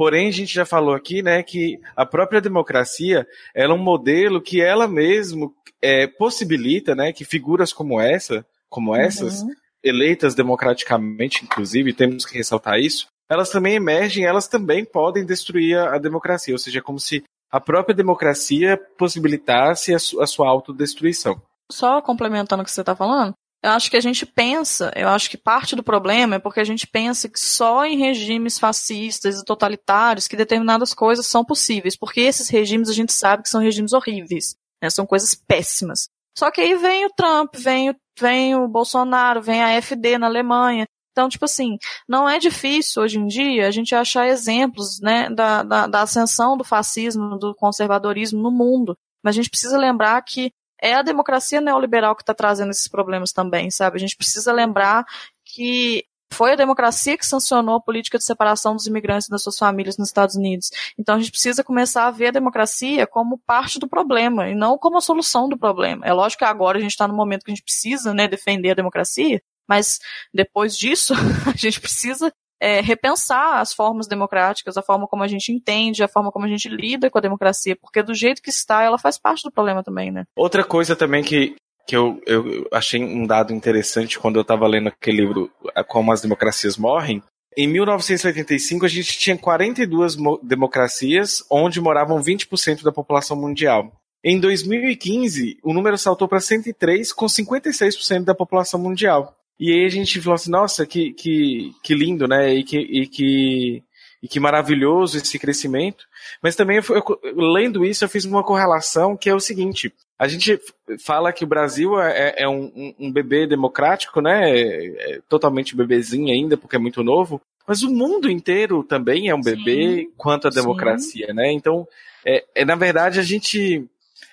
Porém, 0.00 0.28
a 0.28 0.32
gente 0.32 0.54
já 0.54 0.64
falou 0.64 0.94
aqui, 0.94 1.20
né, 1.20 1.42
que 1.42 1.78
a 1.94 2.06
própria 2.06 2.40
democracia 2.40 3.26
é 3.54 3.68
um 3.68 3.76
modelo 3.76 4.40
que 4.40 4.58
ela 4.58 4.88
mesmo 4.88 5.54
é, 5.82 6.06
possibilita, 6.06 6.94
né, 6.94 7.12
que 7.12 7.22
figuras 7.22 7.70
como 7.70 8.00
essa, 8.00 8.42
como 8.70 8.96
essas, 8.96 9.42
uhum. 9.42 9.50
eleitas 9.84 10.34
democraticamente, 10.34 11.44
inclusive, 11.44 11.92
temos 11.92 12.24
que 12.24 12.38
ressaltar 12.38 12.78
isso, 12.78 13.08
elas 13.28 13.50
também 13.50 13.74
emergem, 13.74 14.24
elas 14.24 14.48
também 14.48 14.86
podem 14.86 15.22
destruir 15.22 15.76
a, 15.76 15.96
a 15.96 15.98
democracia, 15.98 16.54
ou 16.54 16.58
seja, 16.58 16.78
é 16.78 16.82
como 16.82 16.98
se 16.98 17.22
a 17.52 17.60
própria 17.60 17.94
democracia 17.94 18.80
possibilitasse 18.96 19.92
a, 19.92 19.98
su, 19.98 20.18
a 20.22 20.26
sua 20.26 20.48
autodestruição 20.48 21.42
só 21.70 22.00
complementando 22.02 22.62
o 22.62 22.64
que 22.64 22.70
você 22.70 22.80
está 22.80 22.96
falando, 22.96 23.34
eu 23.62 23.70
acho 23.70 23.90
que 23.90 23.96
a 23.96 24.00
gente 24.00 24.24
pensa, 24.24 24.90
eu 24.96 25.08
acho 25.08 25.28
que 25.28 25.36
parte 25.36 25.76
do 25.76 25.82
problema 25.82 26.36
é 26.36 26.38
porque 26.38 26.60
a 26.60 26.64
gente 26.64 26.86
pensa 26.86 27.28
que 27.28 27.38
só 27.38 27.84
em 27.84 27.98
regimes 27.98 28.58
fascistas 28.58 29.38
e 29.38 29.44
totalitários 29.44 30.26
que 30.26 30.36
determinadas 30.36 30.94
coisas 30.94 31.26
são 31.26 31.44
possíveis, 31.44 31.96
porque 31.96 32.20
esses 32.20 32.48
regimes 32.48 32.88
a 32.88 32.94
gente 32.94 33.12
sabe 33.12 33.42
que 33.42 33.50
são 33.50 33.60
regimes 33.60 33.92
horríveis, 33.92 34.56
né, 34.82 34.88
são 34.88 35.04
coisas 35.04 35.34
péssimas. 35.34 36.08
Só 36.38 36.50
que 36.50 36.60
aí 36.60 36.74
vem 36.74 37.04
o 37.04 37.10
Trump, 37.10 37.54
vem 37.56 37.90
o, 37.90 37.96
vem 38.18 38.54
o 38.54 38.66
Bolsonaro, 38.66 39.42
vem 39.42 39.62
a 39.62 39.80
FD 39.82 40.16
na 40.16 40.26
Alemanha. 40.26 40.86
Então, 41.12 41.28
tipo 41.28 41.44
assim, 41.44 41.76
não 42.08 42.28
é 42.28 42.38
difícil 42.38 43.02
hoje 43.02 43.18
em 43.18 43.26
dia 43.26 43.66
a 43.66 43.70
gente 43.70 43.94
achar 43.94 44.28
exemplos 44.28 45.00
né, 45.00 45.28
da, 45.28 45.62
da, 45.62 45.86
da 45.86 46.02
ascensão 46.02 46.56
do 46.56 46.64
fascismo, 46.64 47.36
do 47.38 47.54
conservadorismo 47.54 48.40
no 48.40 48.50
mundo. 48.50 48.96
Mas 49.22 49.34
a 49.34 49.36
gente 49.36 49.50
precisa 49.50 49.76
lembrar 49.76 50.22
que 50.22 50.50
é 50.82 50.94
a 50.94 51.02
democracia 51.02 51.60
neoliberal 51.60 52.14
que 52.16 52.22
está 52.22 52.34
trazendo 52.34 52.70
esses 52.70 52.88
problemas 52.88 53.32
também, 53.32 53.70
sabe? 53.70 53.96
A 53.96 54.00
gente 54.00 54.16
precisa 54.16 54.52
lembrar 54.52 55.04
que 55.44 56.04
foi 56.32 56.52
a 56.52 56.56
democracia 56.56 57.18
que 57.18 57.26
sancionou 57.26 57.76
a 57.76 57.80
política 57.80 58.16
de 58.16 58.24
separação 58.24 58.74
dos 58.74 58.86
imigrantes 58.86 59.28
das 59.28 59.42
suas 59.42 59.58
famílias 59.58 59.98
nos 59.98 60.08
Estados 60.08 60.36
Unidos. 60.36 60.70
Então 60.98 61.16
a 61.16 61.18
gente 61.18 61.32
precisa 61.32 61.64
começar 61.64 62.06
a 62.06 62.10
ver 62.10 62.28
a 62.28 62.32
democracia 62.32 63.06
como 63.06 63.38
parte 63.38 63.78
do 63.78 63.88
problema 63.88 64.48
e 64.48 64.54
não 64.54 64.78
como 64.78 64.96
a 64.96 65.00
solução 65.00 65.48
do 65.48 65.58
problema. 65.58 66.06
É 66.06 66.12
lógico 66.12 66.38
que 66.38 66.44
agora 66.44 66.78
a 66.78 66.80
gente 66.80 66.92
está 66.92 67.08
no 67.08 67.14
momento 67.14 67.44
que 67.44 67.50
a 67.50 67.54
gente 67.54 67.64
precisa 67.64 68.14
né, 68.14 68.28
defender 68.28 68.70
a 68.70 68.74
democracia, 68.74 69.42
mas 69.68 69.98
depois 70.32 70.76
disso 70.76 71.14
a 71.52 71.56
gente 71.56 71.80
precisa 71.80 72.32
é, 72.60 72.80
repensar 72.80 73.60
as 73.60 73.72
formas 73.72 74.06
democráticas, 74.06 74.76
a 74.76 74.82
forma 74.82 75.06
como 75.06 75.22
a 75.22 75.28
gente 75.28 75.50
entende, 75.50 76.02
a 76.02 76.08
forma 76.08 76.30
como 76.30 76.44
a 76.44 76.48
gente 76.48 76.68
lida 76.68 77.10
com 77.10 77.18
a 77.18 77.22
democracia, 77.22 77.74
porque 77.74 78.02
do 78.02 78.14
jeito 78.14 78.42
que 78.42 78.50
está, 78.50 78.82
ela 78.82 78.98
faz 78.98 79.18
parte 79.18 79.42
do 79.42 79.50
problema 79.50 79.82
também, 79.82 80.10
né? 80.10 80.24
Outra 80.36 80.62
coisa 80.62 80.94
também 80.94 81.24
que, 81.24 81.56
que 81.86 81.96
eu, 81.96 82.20
eu 82.26 82.68
achei 82.72 83.02
um 83.02 83.26
dado 83.26 83.54
interessante 83.54 84.18
quando 84.18 84.36
eu 84.36 84.42
estava 84.42 84.66
lendo 84.66 84.88
aquele 84.88 85.22
livro 85.22 85.50
Como 85.88 86.12
as 86.12 86.20
Democracias 86.20 86.76
Morrem, 86.76 87.22
em 87.56 87.66
1985 87.66 88.84
a 88.84 88.88
gente 88.88 89.18
tinha 89.18 89.36
42 89.36 90.16
democracias 90.42 91.44
onde 91.50 91.80
moravam 91.80 92.20
20% 92.20 92.82
da 92.82 92.92
população 92.92 93.36
mundial. 93.36 93.92
Em 94.22 94.38
2015, 94.38 95.58
o 95.64 95.72
número 95.72 95.96
saltou 95.96 96.28
para 96.28 96.40
103, 96.40 97.10
com 97.12 97.24
56% 97.24 98.24
da 98.24 98.34
população 98.34 98.78
mundial. 98.78 99.34
E 99.60 99.70
aí 99.70 99.84
a 99.84 99.90
gente 99.90 100.20
falou 100.22 100.36
assim, 100.36 100.50
nossa, 100.50 100.86
que, 100.86 101.12
que, 101.12 101.72
que 101.82 101.94
lindo, 101.94 102.26
né? 102.26 102.54
E 102.54 102.64
que, 102.64 102.78
e 102.78 103.06
que 103.06 103.84
e 104.22 104.28
que 104.28 104.38
maravilhoso 104.38 105.16
esse 105.16 105.38
crescimento. 105.38 106.04
Mas 106.42 106.54
também, 106.54 106.76
eu, 106.76 106.82
eu, 107.22 107.34
lendo 107.52 107.84
isso, 107.84 108.04
eu 108.04 108.08
fiz 108.08 108.24
uma 108.24 108.44
correlação 108.44 109.16
que 109.16 109.30
é 109.30 109.34
o 109.34 109.40
seguinte: 109.40 109.92
a 110.18 110.28
gente 110.28 110.60
fala 111.02 111.32
que 111.32 111.44
o 111.44 111.46
Brasil 111.46 111.98
é, 112.00 112.34
é 112.38 112.48
um, 112.48 112.94
um, 112.98 113.12
bebê 113.12 113.46
democrático, 113.46 114.20
né? 114.20 114.50
É, 114.50 115.14
é 115.14 115.20
totalmente 115.28 115.76
bebezinho 115.76 116.32
ainda, 116.32 116.56
porque 116.56 116.76
é 116.76 116.78
muito 116.78 117.02
novo. 117.02 117.40
Mas 117.66 117.82
o 117.82 117.90
mundo 117.90 118.30
inteiro 118.30 118.82
também 118.82 119.28
é 119.28 119.34
um 119.34 119.40
bebê 119.40 120.00
sim, 120.00 120.12
quanto 120.16 120.48
à 120.48 120.50
democracia, 120.50 121.26
sim. 121.26 121.32
né? 121.32 121.52
Então, 121.52 121.86
é, 122.24 122.44
é, 122.54 122.64
na 122.64 122.74
verdade, 122.74 123.18
a 123.18 123.22
gente. 123.22 123.86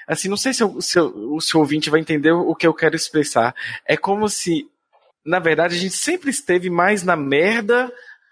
Assim, 0.08 0.30
não 0.30 0.38
sei 0.38 0.54
se, 0.54 0.64
eu, 0.64 0.82
se 0.82 1.00
o 1.00 1.40
seu 1.42 1.60
ouvinte 1.60 1.90
vai 1.90 2.00
entender 2.00 2.32
o 2.32 2.56
que 2.56 2.66
eu 2.66 2.74
quero 2.74 2.96
expressar. 2.96 3.54
É 3.86 3.98
como 3.98 4.30
se, 4.30 4.66
na 5.28 5.40
verdade, 5.40 5.76
a 5.76 5.80
gente 5.80 5.96
sempre 5.96 6.30
esteve 6.30 6.70
mais 6.70 7.04
na 7.04 7.18
merda 7.18 7.92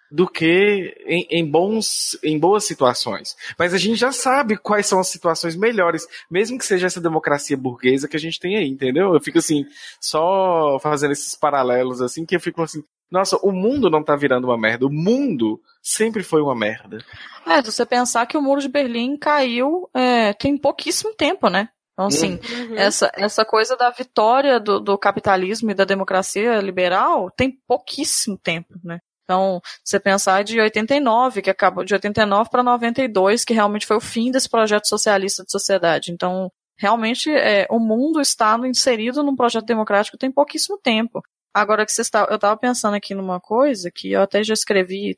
do 0.09 0.27
que 0.27 0.95
em, 1.05 1.27
em, 1.29 1.45
bons, 1.45 2.17
em 2.23 2.39
boas 2.39 2.63
situações. 2.63 3.35
Mas 3.59 3.73
a 3.73 3.77
gente 3.77 3.97
já 3.97 4.13
sabe 4.13 4.55
quais 4.55 4.85
são 4.85 4.99
as 4.99 5.09
situações 5.09 5.57
melhores, 5.57 6.07
mesmo 6.31 6.57
que 6.57 6.65
seja 6.65 6.87
essa 6.87 7.01
democracia 7.01 7.57
burguesa 7.57 8.07
que 8.07 8.15
a 8.15 8.19
gente 8.19 8.39
tem 8.39 8.55
aí, 8.55 8.67
entendeu? 8.67 9.13
Eu 9.13 9.19
fico 9.19 9.39
assim, 9.39 9.65
só 9.99 10.79
fazendo 10.79 11.11
esses 11.11 11.35
paralelos 11.35 12.01
assim, 12.01 12.25
que 12.25 12.35
eu 12.35 12.39
fico 12.39 12.61
assim, 12.61 12.81
nossa, 13.11 13.37
o 13.37 13.51
mundo 13.51 13.89
não 13.89 14.03
tá 14.03 14.15
virando 14.15 14.45
uma 14.45 14.57
merda, 14.57 14.85
o 14.85 14.91
mundo 14.91 15.59
sempre 15.81 16.23
foi 16.23 16.41
uma 16.41 16.55
merda. 16.55 16.99
É, 17.45 17.61
se 17.61 17.71
você 17.71 17.85
pensar 17.85 18.25
que 18.25 18.37
o 18.37 18.41
muro 18.41 18.61
de 18.61 18.69
Berlim 18.69 19.17
caiu 19.17 19.89
é, 19.93 20.33
tem 20.33 20.57
pouquíssimo 20.57 21.13
tempo, 21.13 21.49
né? 21.49 21.69
Então, 21.95 22.07
assim, 22.07 22.33
uhum. 22.33 22.75
essa, 22.75 23.09
essa 23.15 23.45
coisa 23.45 23.77
da 23.77 23.89
vitória 23.89 24.59
do, 24.59 24.81
do 24.81 24.97
capitalismo 24.97 25.71
e 25.71 25.73
da 25.73 25.85
democracia 25.85 26.59
liberal 26.59 27.31
tem 27.31 27.57
pouquíssimo 27.65 28.37
tempo, 28.37 28.75
né? 28.83 28.99
Então, 29.23 29.59
você 29.83 29.99
pensar 29.99 30.43
de 30.43 30.59
89, 30.59 31.41
que 31.41 31.49
acabou 31.49 31.83
de 31.83 31.93
89 31.93 32.49
para 32.49 32.61
92, 32.61 33.43
que 33.43 33.53
realmente 33.53 33.85
foi 33.85 33.97
o 33.97 34.01
fim 34.01 34.29
desse 34.29 34.47
projeto 34.47 34.87
socialista 34.87 35.43
de 35.43 35.51
sociedade. 35.51 36.11
Então, 36.11 36.51
realmente, 36.77 37.31
é, 37.31 37.65
o 37.71 37.79
mundo 37.79 38.21
está 38.21 38.59
inserido 38.67 39.23
num 39.23 39.35
projeto 39.35 39.65
democrático 39.65 40.17
tem 40.17 40.31
pouquíssimo 40.31 40.77
tempo. 40.77 41.23
Agora 41.53 41.85
que 41.85 41.93
você 41.93 42.01
está, 42.01 42.27
eu 42.29 42.35
estava 42.35 42.55
pensando 42.57 42.95
aqui 42.95 43.15
numa 43.15 43.39
coisa 43.39 43.89
que 43.89 44.11
eu 44.11 44.21
até 44.21 44.43
já 44.43 44.53
escrevi 44.53 45.17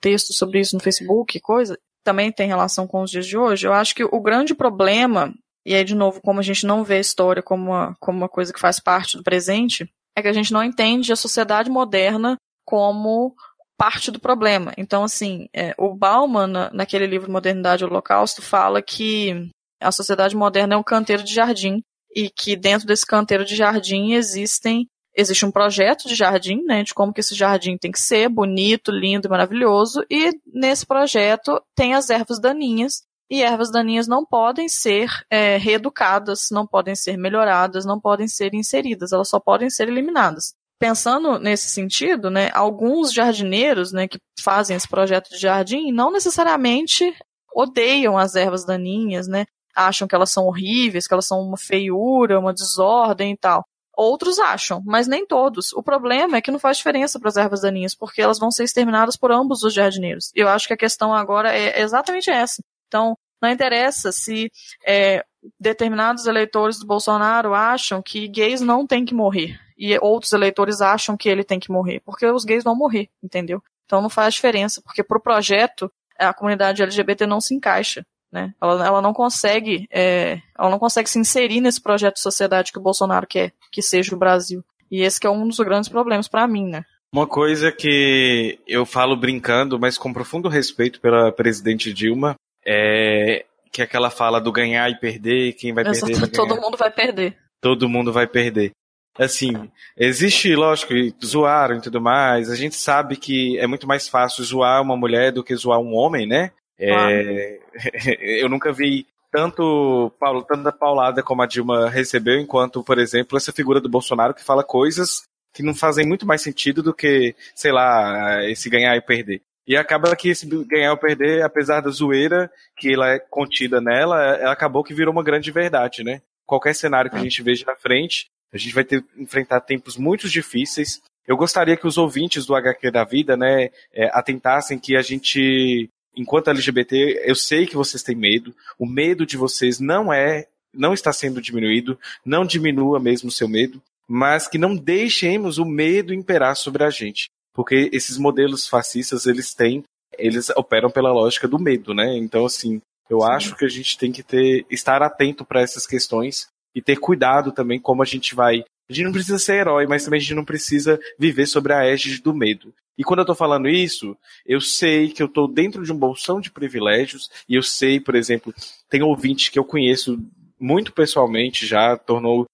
texto 0.00 0.32
sobre 0.32 0.58
isso 0.58 0.74
no 0.74 0.82
Facebook, 0.82 1.38
coisa 1.38 1.78
também 2.02 2.32
tem 2.32 2.48
relação 2.48 2.86
com 2.86 3.02
os 3.02 3.10
dias 3.10 3.26
de 3.26 3.36
hoje. 3.36 3.66
Eu 3.66 3.72
acho 3.72 3.94
que 3.94 4.04
o 4.04 4.20
grande 4.20 4.54
problema 4.54 5.32
e 5.66 5.74
aí 5.74 5.82
de 5.82 5.94
novo, 5.94 6.20
como 6.20 6.38
a 6.38 6.42
gente 6.42 6.64
não 6.64 6.84
vê 6.84 6.94
a 6.94 7.00
história 7.00 7.42
como 7.42 7.72
uma, 7.72 7.96
como 7.98 8.16
uma 8.16 8.28
coisa 8.28 8.52
que 8.52 8.60
faz 8.60 8.78
parte 8.78 9.16
do 9.16 9.24
presente, 9.24 9.90
é 10.16 10.22
que 10.22 10.28
a 10.28 10.32
gente 10.32 10.52
não 10.52 10.62
entende 10.62 11.12
a 11.12 11.16
sociedade 11.16 11.68
moderna 11.68 12.36
como 12.64 13.34
parte 13.76 14.10
do 14.10 14.20
problema. 14.20 14.72
Então, 14.78 15.04
assim, 15.04 15.48
é, 15.52 15.74
o 15.76 15.94
Bauman, 15.94 16.46
na, 16.46 16.70
naquele 16.72 17.06
livro 17.06 17.30
Modernidade 17.30 17.84
e 17.84 17.86
Holocausto, 17.86 18.40
fala 18.40 18.80
que 18.80 19.50
a 19.80 19.92
sociedade 19.92 20.34
moderna 20.34 20.74
é 20.74 20.78
um 20.78 20.82
canteiro 20.82 21.22
de 21.22 21.34
jardim 21.34 21.82
e 22.14 22.30
que 22.30 22.56
dentro 22.56 22.86
desse 22.86 23.04
canteiro 23.04 23.44
de 23.44 23.54
jardim 23.54 24.12
existem 24.12 24.86
existe 25.18 25.46
um 25.46 25.50
projeto 25.50 26.06
de 26.06 26.14
jardim, 26.14 26.62
né, 26.64 26.82
de 26.82 26.92
como 26.92 27.10
que 27.10 27.20
esse 27.20 27.34
jardim 27.34 27.78
tem 27.78 27.90
que 27.90 27.98
ser 27.98 28.28
bonito, 28.28 28.92
lindo 28.92 29.30
maravilhoso, 29.30 30.04
e 30.10 30.30
nesse 30.46 30.84
projeto 30.84 31.58
tem 31.74 31.94
as 31.94 32.10
ervas 32.10 32.38
daninhas, 32.38 33.02
e 33.30 33.42
ervas 33.42 33.70
daninhas 33.70 34.06
não 34.06 34.24
podem 34.24 34.68
ser 34.68 35.10
é, 35.30 35.56
reeducadas, 35.56 36.48
não 36.50 36.66
podem 36.66 36.94
ser 36.94 37.16
melhoradas, 37.16 37.84
não 37.84 38.00
podem 38.00 38.28
ser 38.28 38.54
inseridas, 38.54 39.12
elas 39.12 39.28
só 39.28 39.40
podem 39.40 39.70
ser 39.70 39.88
eliminadas 39.88 40.54
pensando 40.78 41.38
nesse 41.38 41.68
sentido, 41.68 42.30
né, 42.30 42.50
alguns 42.52 43.12
jardineiros, 43.12 43.92
né, 43.92 44.06
que 44.06 44.18
fazem 44.40 44.76
esse 44.76 44.88
projeto 44.88 45.30
de 45.30 45.38
jardim, 45.38 45.90
não 45.90 46.12
necessariamente 46.12 47.14
odeiam 47.54 48.18
as 48.18 48.36
ervas 48.36 48.64
daninhas, 48.64 49.26
né, 49.26 49.46
acham 49.74 50.06
que 50.06 50.14
elas 50.14 50.30
são 50.30 50.46
horríveis, 50.46 51.06
que 51.06 51.14
elas 51.14 51.26
são 51.26 51.40
uma 51.40 51.56
feiura, 51.56 52.38
uma 52.38 52.52
desordem 52.52 53.32
e 53.32 53.36
tal. 53.36 53.64
Outros 53.96 54.38
acham, 54.38 54.82
mas 54.84 55.06
nem 55.06 55.26
todos. 55.26 55.72
O 55.72 55.82
problema 55.82 56.36
é 56.36 56.42
que 56.42 56.50
não 56.50 56.58
faz 56.58 56.76
diferença 56.76 57.18
para 57.18 57.30
as 57.30 57.36
ervas 57.38 57.62
daninhas, 57.62 57.94
porque 57.94 58.20
elas 58.20 58.38
vão 58.38 58.50
ser 58.50 58.64
exterminadas 58.64 59.16
por 59.16 59.32
ambos 59.32 59.62
os 59.62 59.72
jardineiros. 59.72 60.30
Eu 60.34 60.48
acho 60.48 60.66
que 60.66 60.74
a 60.74 60.76
questão 60.76 61.14
agora 61.14 61.50
é 61.56 61.80
exatamente 61.80 62.30
essa. 62.30 62.62
Então, 62.86 63.16
não 63.40 63.50
interessa 63.50 64.12
se 64.12 64.50
é, 64.86 65.24
determinados 65.58 66.26
eleitores 66.26 66.78
do 66.78 66.86
Bolsonaro 66.86 67.54
acham 67.54 68.02
que 68.02 68.28
gays 68.28 68.60
não 68.60 68.86
têm 68.86 69.04
que 69.04 69.14
morrer 69.14 69.58
e 69.76 69.96
outros 69.98 70.32
eleitores 70.32 70.80
acham 70.80 71.16
que 71.16 71.28
ele 71.28 71.44
tem 71.44 71.60
que 71.60 71.70
morrer, 71.70 72.00
porque 72.00 72.26
os 72.26 72.44
gays 72.44 72.64
vão 72.64 72.74
morrer, 72.74 73.10
entendeu? 73.22 73.62
Então 73.84 74.00
não 74.00 74.08
faz 74.08 74.34
diferença, 74.34 74.80
porque 74.82 75.02
pro 75.02 75.20
projeto 75.20 75.90
a 76.18 76.32
comunidade 76.32 76.82
LGBT 76.82 77.26
não 77.26 77.40
se 77.40 77.54
encaixa, 77.54 78.04
né? 78.32 78.54
Ela, 78.60 78.86
ela 78.86 79.02
não 79.02 79.12
consegue, 79.12 79.86
é, 79.90 80.40
ela 80.58 80.70
não 80.70 80.78
consegue 80.78 81.10
se 81.10 81.18
inserir 81.18 81.60
nesse 81.60 81.80
projeto 81.80 82.14
de 82.14 82.22
sociedade 82.22 82.72
que 82.72 82.78
o 82.78 82.82
Bolsonaro 82.82 83.26
quer 83.26 83.52
que 83.70 83.82
seja 83.82 84.14
o 84.14 84.18
Brasil. 84.18 84.64
E 84.90 85.02
esse 85.02 85.24
é 85.26 85.30
um 85.30 85.46
dos 85.46 85.58
grandes 85.58 85.88
problemas 85.88 86.26
para 86.26 86.46
mim, 86.46 86.66
né? 86.68 86.84
Uma 87.12 87.26
coisa 87.26 87.70
que 87.70 88.58
eu 88.66 88.84
falo 88.84 89.16
brincando, 89.16 89.78
mas 89.78 89.98
com 89.98 90.12
profundo 90.12 90.48
respeito 90.48 91.00
pela 91.00 91.30
presidente 91.32 91.92
Dilma, 91.92 92.36
é 92.66 93.44
que 93.72 93.82
é 93.82 93.84
aquela 93.84 94.10
fala 94.10 94.40
do 94.40 94.50
ganhar 94.50 94.90
e 94.90 94.98
perder, 94.98 95.52
quem 95.52 95.72
vai 95.72 95.86
Exato, 95.86 96.06
perder 96.06 96.20
vai 96.20 96.28
Todo 96.32 96.60
mundo 96.60 96.76
vai 96.76 96.90
perder. 96.90 97.36
Todo 97.60 97.88
mundo 97.88 98.12
vai 98.12 98.26
perder 98.26 98.72
assim, 99.18 99.70
existe, 99.96 100.54
lógico, 100.54 100.92
zoaram 101.24 101.78
e 101.78 101.80
tudo 101.80 102.00
mais. 102.00 102.50
A 102.50 102.56
gente 102.56 102.76
sabe 102.76 103.16
que 103.16 103.58
é 103.58 103.66
muito 103.66 103.86
mais 103.86 104.08
fácil 104.08 104.44
zoar 104.44 104.82
uma 104.82 104.96
mulher 104.96 105.32
do 105.32 105.42
que 105.42 105.54
zoar 105.56 105.80
um 105.80 105.94
homem, 105.94 106.26
né? 106.26 106.50
É, 106.78 107.58
eu 108.42 108.48
nunca 108.48 108.72
vi 108.72 109.06
tanto 109.30 110.12
tanta 110.48 110.72
paulada 110.72 111.22
como 111.22 111.42
a 111.42 111.46
Dilma 111.46 111.88
recebeu, 111.88 112.38
enquanto, 112.38 112.82
por 112.82 112.98
exemplo, 112.98 113.36
essa 113.36 113.52
figura 113.52 113.80
do 113.80 113.88
Bolsonaro 113.88 114.34
que 114.34 114.44
fala 114.44 114.62
coisas 114.62 115.22
que 115.54 115.62
não 115.62 115.74
fazem 115.74 116.06
muito 116.06 116.26
mais 116.26 116.42
sentido 116.42 116.82
do 116.82 116.92
que, 116.92 117.34
sei 117.54 117.72
lá, 117.72 118.44
esse 118.44 118.68
ganhar 118.68 118.94
e 118.94 119.00
perder. 119.00 119.40
E 119.66 119.76
acaba 119.76 120.14
que 120.14 120.28
esse 120.28 120.46
ganhar 120.64 120.92
ou 120.92 120.96
perder, 120.96 121.42
apesar 121.42 121.80
da 121.80 121.90
zoeira 121.90 122.50
que 122.76 122.92
ela 122.92 123.10
é 123.10 123.18
contida 123.18 123.80
nela, 123.80 124.22
ela 124.36 124.52
acabou 124.52 124.84
que 124.84 124.94
virou 124.94 125.12
uma 125.12 125.24
grande 125.24 125.50
verdade, 125.50 126.04
né? 126.04 126.22
Qualquer 126.46 126.74
cenário 126.74 127.10
que 127.10 127.16
a 127.16 127.22
gente 127.22 127.42
veja 127.42 127.64
na 127.66 127.74
frente, 127.74 128.26
a 128.52 128.58
gente 128.58 128.74
vai 128.74 128.84
ter 128.84 129.04
enfrentar 129.16 129.60
tempos 129.60 129.96
muito 129.96 130.28
difíceis. 130.28 131.02
Eu 131.26 131.36
gostaria 131.36 131.76
que 131.76 131.86
os 131.86 131.98
ouvintes 131.98 132.46
do 132.46 132.54
HQ 132.54 132.90
da 132.92 133.02
vida, 133.02 133.36
né, 133.36 133.70
é, 133.92 134.08
atentassem 134.12 134.78
que 134.78 134.96
a 134.96 135.02
gente, 135.02 135.90
enquanto 136.16 136.50
LGBT, 136.50 137.22
eu 137.24 137.34
sei 137.34 137.66
que 137.66 137.74
vocês 137.74 138.04
têm 138.04 138.14
medo. 138.14 138.54
O 138.78 138.86
medo 138.86 139.26
de 139.26 139.36
vocês 139.36 139.80
não 139.80 140.12
é, 140.12 140.46
não 140.72 140.94
está 140.94 141.12
sendo 141.12 141.42
diminuído. 141.42 141.98
Não 142.24 142.44
diminua 142.44 143.00
mesmo 143.00 143.28
o 143.28 143.32
seu 143.32 143.48
medo, 143.48 143.82
mas 144.08 144.46
que 144.46 144.58
não 144.58 144.76
deixemos 144.76 145.58
o 145.58 145.64
medo 145.64 146.14
imperar 146.14 146.54
sobre 146.54 146.84
a 146.84 146.90
gente, 146.90 147.28
porque 147.56 147.88
esses 147.90 148.18
modelos 148.18 148.68
fascistas 148.68 149.26
eles 149.26 149.54
têm, 149.54 149.82
eles 150.18 150.50
operam 150.50 150.90
pela 150.90 151.10
lógica 151.10 151.48
do 151.48 151.58
medo, 151.58 151.94
né? 151.94 152.14
Então 152.18 152.44
assim, 152.44 152.82
eu 153.08 153.22
Sim. 153.22 153.26
acho 153.30 153.56
que 153.56 153.64
a 153.64 153.68
gente 153.68 153.96
tem 153.96 154.12
que 154.12 154.22
ter 154.22 154.66
estar 154.70 155.02
atento 155.02 155.44
para 155.44 155.62
essas 155.62 155.86
questões 155.86 156.48
e 156.74 156.82
ter 156.82 156.96
cuidado 156.96 157.50
também 157.50 157.80
como 157.80 158.02
a 158.02 158.04
gente 158.04 158.34
vai. 158.34 158.62
A 158.88 158.92
gente 158.92 159.06
não 159.06 159.12
precisa 159.12 159.38
ser 159.38 159.54
herói, 159.54 159.86
mas 159.86 160.04
também 160.04 160.18
a 160.18 160.20
gente 160.20 160.34
não 160.34 160.44
precisa 160.44 161.00
viver 161.18 161.46
sobre 161.46 161.72
a 161.72 161.84
égide 161.84 162.22
do 162.22 162.34
medo. 162.34 162.72
E 162.98 163.02
quando 163.02 163.20
eu 163.20 163.26
tô 163.26 163.34
falando 163.34 163.68
isso, 163.68 164.16
eu 164.44 164.60
sei 164.60 165.08
que 165.08 165.22
eu 165.22 165.28
tô 165.28 165.46
dentro 165.46 165.82
de 165.82 165.92
um 165.92 165.98
bolsão 165.98 166.40
de 166.40 166.50
privilégios, 166.50 167.28
e 167.48 167.54
eu 167.54 167.62
sei, 167.62 167.98
por 167.98 168.14
exemplo, 168.14 168.54
tem 168.88 169.02
ouvintes 169.02 169.48
que 169.48 169.58
eu 169.58 169.64
conheço 169.64 170.18
muito 170.58 170.92
pessoalmente 170.92 171.66
já, 171.66 171.96
tornou 171.96 172.46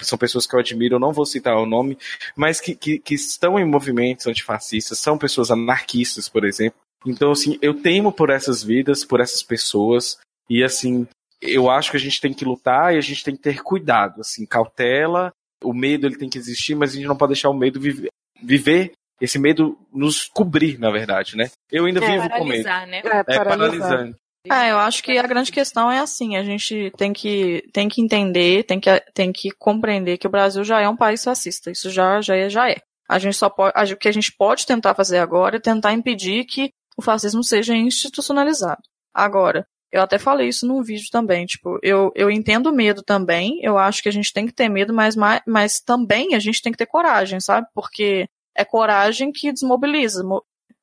são 0.00 0.18
pessoas 0.18 0.46
que 0.46 0.54
eu 0.54 0.60
admiro, 0.60 0.96
eu 0.96 1.00
não 1.00 1.12
vou 1.12 1.26
citar 1.26 1.56
o 1.56 1.66
nome, 1.66 1.98
mas 2.36 2.60
que, 2.60 2.74
que, 2.74 2.98
que 2.98 3.14
estão 3.14 3.58
em 3.58 3.64
movimentos 3.64 4.26
antifascistas, 4.26 4.98
são 4.98 5.18
pessoas 5.18 5.50
anarquistas, 5.50 6.28
por 6.28 6.44
exemplo. 6.44 6.78
Então, 7.06 7.32
assim, 7.32 7.58
eu 7.60 7.74
temo 7.74 8.12
por 8.12 8.30
essas 8.30 8.62
vidas, 8.62 9.04
por 9.04 9.20
essas 9.20 9.42
pessoas, 9.42 10.18
e 10.48 10.62
assim, 10.64 11.06
eu 11.40 11.70
acho 11.70 11.90
que 11.90 11.96
a 11.96 12.00
gente 12.00 12.20
tem 12.20 12.32
que 12.32 12.44
lutar 12.44 12.94
e 12.94 12.98
a 12.98 13.00
gente 13.00 13.22
tem 13.22 13.36
que 13.36 13.42
ter 13.42 13.62
cuidado, 13.62 14.20
assim, 14.20 14.46
cautela. 14.46 15.32
O 15.62 15.72
medo 15.72 16.06
ele 16.06 16.16
tem 16.16 16.28
que 16.28 16.38
existir, 16.38 16.74
mas 16.74 16.90
a 16.90 16.94
gente 16.94 17.06
não 17.06 17.16
pode 17.16 17.32
deixar 17.32 17.50
o 17.50 17.54
medo 17.54 17.80
viver, 17.80 18.10
viver 18.42 18.92
esse 19.20 19.38
medo 19.38 19.78
nos 19.92 20.26
cobrir, 20.26 20.78
na 20.78 20.90
verdade, 20.90 21.36
né? 21.36 21.50
Eu 21.70 21.84
ainda 21.84 22.04
é, 22.04 22.10
vivo 22.10 22.28
com 22.30 22.44
medo. 22.44 22.64
Né? 22.64 23.02
É, 23.04 23.34
é 23.34 23.44
paralisante. 23.44 24.16
Ah, 24.50 24.68
eu 24.68 24.78
acho 24.78 25.02
que 25.02 25.16
a 25.16 25.26
grande 25.26 25.50
questão 25.50 25.90
é 25.90 25.98
assim, 26.00 26.36
a 26.36 26.44
gente 26.44 26.92
tem 26.98 27.12
que, 27.12 27.62
tem 27.72 27.88
que 27.88 28.02
entender, 28.02 28.64
tem 28.64 28.78
que, 28.78 28.90
tem 29.14 29.32
que 29.32 29.50
compreender 29.52 30.18
que 30.18 30.26
o 30.26 30.30
Brasil 30.30 30.62
já 30.62 30.80
é 30.80 30.88
um 30.88 30.96
país 30.96 31.24
fascista, 31.24 31.70
isso 31.70 31.90
já, 31.90 32.20
já 32.20 32.36
é, 32.36 32.50
já 32.50 32.70
é. 32.70 32.76
A 33.08 33.18
gente 33.18 33.36
só 33.36 33.48
pode, 33.48 33.94
o 33.94 33.96
que 33.96 34.08
a 34.08 34.12
gente 34.12 34.32
pode 34.36 34.66
tentar 34.66 34.94
fazer 34.94 35.18
agora 35.18 35.56
é 35.56 35.60
tentar 35.60 35.92
impedir 35.94 36.44
que 36.44 36.70
o 36.96 37.02
fascismo 37.02 37.42
seja 37.42 37.74
institucionalizado. 37.74 38.82
Agora, 39.14 39.66
eu 39.90 40.02
até 40.02 40.18
falei 40.18 40.48
isso 40.48 40.66
num 40.66 40.82
vídeo 40.82 41.08
também, 41.10 41.46
tipo, 41.46 41.78
eu, 41.82 42.12
eu 42.14 42.30
entendo 42.30 42.72
medo 42.72 43.02
também, 43.02 43.60
eu 43.62 43.78
acho 43.78 44.02
que 44.02 44.08
a 44.08 44.12
gente 44.12 44.32
tem 44.32 44.46
que 44.46 44.52
ter 44.52 44.68
medo, 44.68 44.92
mas, 44.92 45.16
mas, 45.16 45.40
mas 45.46 45.80
também 45.80 46.34
a 46.34 46.38
gente 46.38 46.60
tem 46.60 46.72
que 46.72 46.78
ter 46.78 46.86
coragem, 46.86 47.40
sabe? 47.40 47.66
Porque 47.74 48.28
é 48.54 48.64
coragem 48.64 49.32
que 49.32 49.52
desmobiliza. 49.52 50.22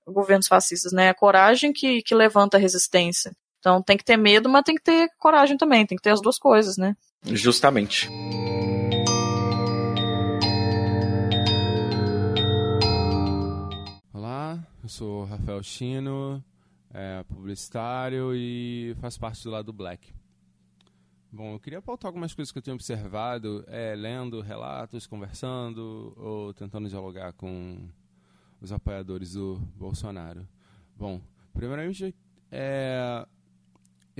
governos 0.07 0.47
fascistas, 0.47 0.91
né? 0.93 1.07
É 1.07 1.13
coragem 1.13 1.71
que, 1.71 2.01
que 2.01 2.15
levanta 2.15 2.57
a 2.57 2.59
resistência. 2.59 3.31
Então 3.61 3.79
tem 3.79 3.95
que 3.95 4.03
ter 4.03 4.17
medo, 4.17 4.49
mas 4.49 4.63
tem 4.63 4.73
que 4.73 4.81
ter 4.81 5.07
coragem 5.19 5.55
também, 5.55 5.85
tem 5.85 5.95
que 5.95 6.01
ter 6.01 6.09
as 6.09 6.19
duas 6.19 6.39
coisas, 6.39 6.77
né? 6.77 6.97
Justamente. 7.23 8.09
Olá, 14.11 14.57
eu 14.81 14.89
sou 14.89 15.25
Rafael 15.25 15.61
Chino, 15.61 16.43
é, 16.91 17.23
publicitário 17.29 18.33
e 18.33 18.95
faço 18.99 19.19
parte 19.19 19.43
do 19.43 19.51
lado 19.51 19.71
Black. 19.71 20.11
Bom, 21.31 21.53
eu 21.53 21.59
queria 21.59 21.83
pautar 21.83 22.09
algumas 22.09 22.33
coisas 22.33 22.51
que 22.51 22.57
eu 22.57 22.63
tenho 22.63 22.73
observado, 22.73 23.63
é, 23.67 23.93
lendo 23.93 24.41
relatos, 24.41 25.05
conversando 25.05 26.15
ou 26.17 26.51
tentando 26.51 26.89
dialogar 26.89 27.31
com 27.33 27.87
os 28.59 28.71
apoiadores 28.71 29.33
do 29.33 29.61
Bolsonaro. 29.75 30.47
Bom, 30.97 31.21
primeiramente, 31.53 32.15
é, 32.51 33.23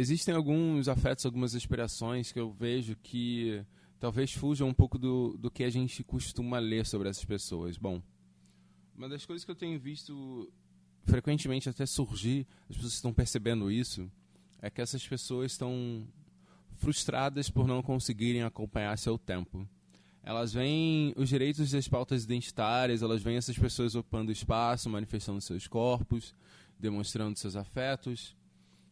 existem 0.02 0.34
alguns 0.34 0.88
afetos, 0.88 1.26
algumas 1.26 1.56
inspirações 1.56 2.32
que 2.32 2.40
eu 2.40 2.52
vejo 2.52 2.95
que 3.02 3.64
talvez 3.99 4.34
fujam 4.34 4.68
um 4.68 4.73
pouco 4.73 4.98
do, 4.98 5.38
do 5.38 5.49
que 5.49 5.64
a 5.64 5.69
gente 5.69 6.03
costuma 6.03 6.60
ler 6.60 6.86
sobre 6.86 7.07
essas 7.07 7.23
pessoas. 7.23 7.78
Bom, 7.78 8.02
uma 8.95 9.07
das 9.07 9.26
coisas 9.26 9.45
que 9.45 9.52
eu 9.52 9.56
tenho 9.56 9.80
visto 9.80 10.52
frequentemente 11.06 11.69
até 11.69 11.86
surgir, 11.86 12.48
as 12.69 12.76
pessoas 12.76 12.94
estão 12.94 13.14
percebendo 13.14 13.72
isso, 13.72 14.11
é 14.61 14.69
que 14.69 14.82
essas 14.82 15.07
pessoas 15.07 15.52
estão 15.52 16.07
frustradas 16.76 17.49
por 17.49 17.68
não 17.68 17.82
conseguirem 17.82 18.44
acompanhar 18.44 18.98
seu 18.98 19.18
tempo. 19.18 19.68
Elas 20.23 20.53
veem 20.53 21.14
os 21.15 21.30
direitos 21.30 21.72
das 21.72 21.88
pautas 21.88 22.23
identitárias, 22.23 23.02
elas 23.02 23.22
veem 23.22 23.38
essas 23.38 23.57
pessoas 23.57 23.95
ocupando 23.95 24.32
espaço, 24.32 24.90
manifestando 24.90 25.41
seus 25.41 25.68
corpos, 25.68 26.36
demonstrando 26.80 27.38
seus 27.38 27.56
afetos. 27.56 28.36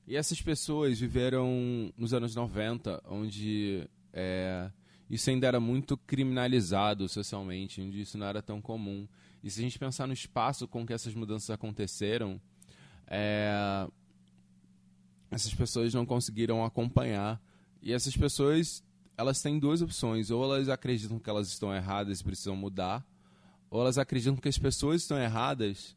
E 0.09 0.15
essas 0.15 0.41
pessoas 0.41 0.99
viveram 0.99 1.93
nos 1.95 2.15
anos 2.15 2.33
90, 2.33 2.99
onde 3.07 3.87
é, 4.11 4.71
isso 5.07 5.29
ainda 5.29 5.45
era 5.45 5.59
muito 5.59 5.95
criminalizado 5.95 7.07
socialmente, 7.07 7.79
onde 7.79 8.01
isso 8.01 8.17
não 8.17 8.25
era 8.25 8.41
tão 8.41 8.59
comum. 8.59 9.07
E 9.43 9.51
se 9.51 9.59
a 9.59 9.63
gente 9.63 9.77
pensar 9.77 10.07
no 10.07 10.13
espaço 10.13 10.67
com 10.67 10.83
que 10.83 10.93
essas 10.93 11.13
mudanças 11.13 11.51
aconteceram, 11.51 12.41
é, 13.05 13.87
essas 15.29 15.53
pessoas 15.53 15.93
não 15.93 16.07
conseguiram 16.07 16.65
acompanhar 16.65 17.39
e 17.79 17.93
essas 17.93 18.17
pessoas, 18.17 18.83
elas 19.15 19.43
têm 19.43 19.59
duas 19.59 19.79
opções. 19.79 20.31
Ou 20.31 20.43
elas 20.43 20.69
acreditam 20.69 21.19
que 21.19 21.29
elas 21.29 21.49
estão 21.49 21.71
erradas 21.71 22.19
e 22.19 22.23
precisam 22.23 22.55
mudar, 22.55 23.05
ou 23.69 23.79
elas 23.79 23.99
acreditam 23.99 24.35
que 24.37 24.49
as 24.49 24.57
pessoas 24.57 25.03
estão 25.03 25.19
erradas 25.19 25.95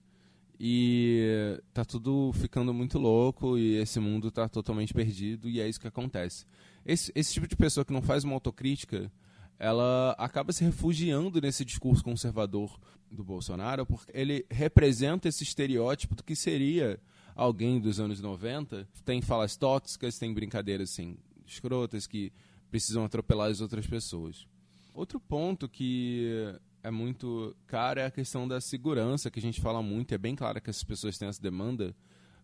e 0.59 1.61
tá 1.73 1.85
tudo 1.85 2.33
ficando 2.35 2.73
muito 2.73 2.99
louco 2.99 3.59
e 3.59 3.77
esse 3.77 3.99
mundo 3.99 4.31
tá 4.31 4.49
totalmente 4.49 4.95
perdido 4.95 5.49
e 5.49 5.61
é 5.61 5.69
isso 5.69 5.81
que 5.81 5.89
acontece. 5.89 6.47
Esse, 6.85 7.13
esse 7.15 7.33
tipo 7.33 7.47
de 7.47 7.57
pessoa 7.57 7.85
que 7.85 7.93
não 7.93 8.03
faz 8.03 8.25
uma 8.25 8.35
autocrítica, 8.35 9.11
ela 9.59 10.13
acaba 10.19 10.53
se 10.53 10.65
refugiando 10.65 11.41
nesse 11.41 11.65
discurso 11.65 12.03
conservador 12.03 12.79
do 13.11 13.23
Bolsonaro, 13.23 13.87
porque 13.87 14.11
ele 14.15 14.47
representa 14.51 15.29
esse 15.29 15.45
estereótipo 15.45 16.15
do 16.15 16.25
que 16.25 16.35
seria 16.35 16.99
alguém 17.35 17.81
dos 17.81 18.01
anos 18.01 18.21
90. 18.21 18.89
Tem 19.05 19.21
falas 19.21 19.57
tóxicas, 19.57 20.19
tem 20.19 20.33
brincadeiras 20.33 20.91
assim, 20.91 21.17
escrotas 21.47 22.07
que 22.07 22.33
precisam 22.71 23.05
atropelar 23.05 23.51
as 23.51 23.61
outras 23.61 23.87
pessoas. 23.87 24.47
Outro 24.95 25.21
ponto 25.21 25.69
que 25.69 26.55
é 26.83 26.91
muito 26.91 27.57
caro 27.67 28.01
é 28.01 28.07
a 28.07 28.11
questão 28.11 28.47
da 28.47 28.61
segurança, 28.61 29.31
que 29.31 29.39
a 29.39 29.43
gente 29.43 29.61
fala 29.61 29.83
muito, 29.83 30.15
é 30.15 30.19
bem 30.19 30.35
claro 30.35 30.61
que 30.61 30.69
essas 30.69 30.83
pessoas 30.83 31.17
têm 31.17 31.29
essa 31.29 31.41
demanda, 31.41 31.95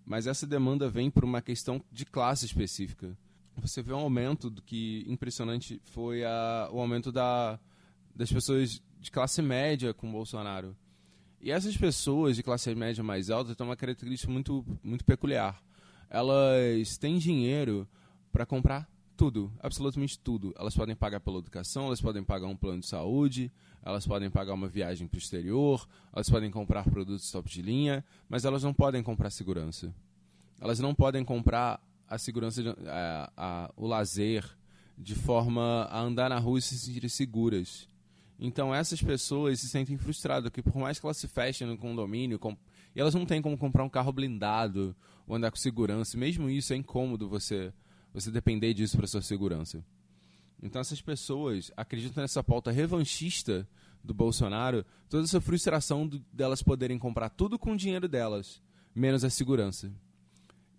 mas 0.04 0.26
essa 0.26 0.46
demanda 0.46 0.88
vem 0.88 1.10
por 1.10 1.24
uma 1.24 1.42
questão 1.42 1.82
de 1.90 2.06
classe 2.06 2.46
específica. 2.46 3.16
Você 3.56 3.82
vê 3.82 3.92
um 3.92 3.98
aumento 3.98 4.48
do 4.48 4.62
que 4.62 5.04
impressionante 5.08 5.82
foi 5.86 6.24
a, 6.24 6.68
o 6.72 6.78
aumento 6.78 7.10
da, 7.10 7.58
das 8.14 8.32
pessoas 8.32 8.80
de 9.00 9.10
classe 9.10 9.42
média 9.42 9.92
com 9.92 10.10
Bolsonaro. 10.10 10.76
E 11.40 11.50
essas 11.50 11.76
pessoas 11.76 12.36
de 12.36 12.42
classe 12.42 12.72
média 12.74 13.02
mais 13.02 13.30
alta 13.30 13.54
têm 13.54 13.66
uma 13.66 13.76
característica 13.76 14.32
muito, 14.32 14.64
muito 14.82 15.04
peculiar. 15.04 15.60
Elas 16.08 16.96
têm 16.96 17.18
dinheiro 17.18 17.86
para 18.32 18.46
comprar 18.46 18.88
tudo, 19.16 19.52
absolutamente 19.58 20.18
tudo. 20.18 20.54
Elas 20.56 20.74
podem 20.74 20.94
pagar 20.94 21.20
pela 21.20 21.38
educação, 21.38 21.86
elas 21.86 22.00
podem 22.00 22.22
pagar 22.22 22.46
um 22.46 22.56
plano 22.56 22.80
de 22.80 22.86
saúde, 22.86 23.52
elas 23.88 24.06
podem 24.06 24.28
pagar 24.28 24.52
uma 24.52 24.68
viagem 24.68 25.08
para 25.08 25.16
o 25.16 25.18
exterior, 25.18 25.88
elas 26.12 26.28
podem 26.28 26.50
comprar 26.50 26.84
produtos 26.84 27.30
top 27.30 27.48
de 27.48 27.62
linha, 27.62 28.04
mas 28.28 28.44
elas 28.44 28.62
não 28.62 28.74
podem 28.74 29.02
comprar 29.02 29.30
segurança. 29.30 29.94
Elas 30.60 30.78
não 30.78 30.94
podem 30.94 31.24
comprar 31.24 31.80
a 32.06 32.18
segurança, 32.18 32.62
de, 32.62 32.68
a, 32.86 33.32
a, 33.34 33.72
o 33.74 33.86
lazer, 33.86 34.44
de 34.98 35.14
forma 35.14 35.88
a 35.90 36.00
andar 36.00 36.28
na 36.28 36.38
rua 36.38 36.58
e 36.58 36.62
se 36.62 36.78
sentirem 36.78 37.08
seguras. 37.08 37.88
Então 38.38 38.74
essas 38.74 39.00
pessoas 39.00 39.58
se 39.58 39.68
sentem 39.68 39.96
frustradas, 39.96 40.50
porque 40.50 40.62
por 40.62 40.76
mais 40.76 41.00
que 41.00 41.06
elas 41.06 41.16
se 41.16 41.26
fechem 41.26 41.66
no 41.66 41.78
condomínio, 41.78 42.38
com, 42.38 42.54
elas 42.94 43.14
não 43.14 43.24
têm 43.24 43.40
como 43.40 43.56
comprar 43.56 43.84
um 43.84 43.88
carro 43.88 44.12
blindado 44.12 44.94
ou 45.26 45.34
andar 45.34 45.50
com 45.50 45.56
segurança, 45.56 46.18
mesmo 46.18 46.50
isso 46.50 46.74
é 46.74 46.76
incômodo 46.76 47.26
você 47.26 47.72
você 48.12 48.30
depender 48.30 48.74
disso 48.74 48.98
para 48.98 49.06
sua 49.06 49.22
segurança. 49.22 49.82
Então 50.62 50.78
essas 50.78 51.00
pessoas 51.00 51.72
acreditam 51.74 52.20
nessa 52.20 52.44
pauta 52.44 52.70
revanchista 52.70 53.66
do 54.02 54.14
Bolsonaro, 54.14 54.84
toda 55.08 55.24
essa 55.24 55.40
frustração 55.40 56.06
do, 56.06 56.18
delas 56.32 56.62
poderem 56.62 56.98
comprar 56.98 57.28
tudo 57.28 57.58
com 57.58 57.72
o 57.72 57.76
dinheiro 57.76 58.08
delas, 58.08 58.62
menos 58.94 59.24
a 59.24 59.30
segurança. 59.30 59.92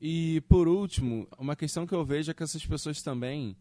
E 0.02 0.42
por 0.48 0.68
último, 0.68 1.28
uma 1.38 1.56
questão 1.56 1.86
que 1.86 1.94
eu 1.94 2.06
vejo 2.06 2.32
é 2.32 2.34
que 2.34 2.44
essas 2.44 2.66
pessoas 2.66 3.02
também, 3.02 3.56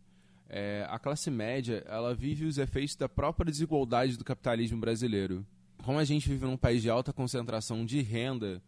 é, 0.48 0.86
a 0.88 0.98
classe 0.98 1.30
média, 1.30 1.84
ela 1.86 2.14
vive 2.14 2.44
os 2.44 2.58
efeitos 2.58 2.94
da 2.94 3.08
própria 3.08 3.50
desigualdade 3.50 4.16
do 4.16 4.24
capitalismo 4.24 4.78
brasileiro. 4.78 5.44
Como 5.82 5.98
a 5.98 6.04
gente 6.04 6.28
vive 6.28 6.44
num 6.44 6.56
país 6.56 6.82
de 6.82 6.90
alta 6.90 7.12
concentração 7.12 7.84
de 7.84 8.00
renda, 8.00 8.62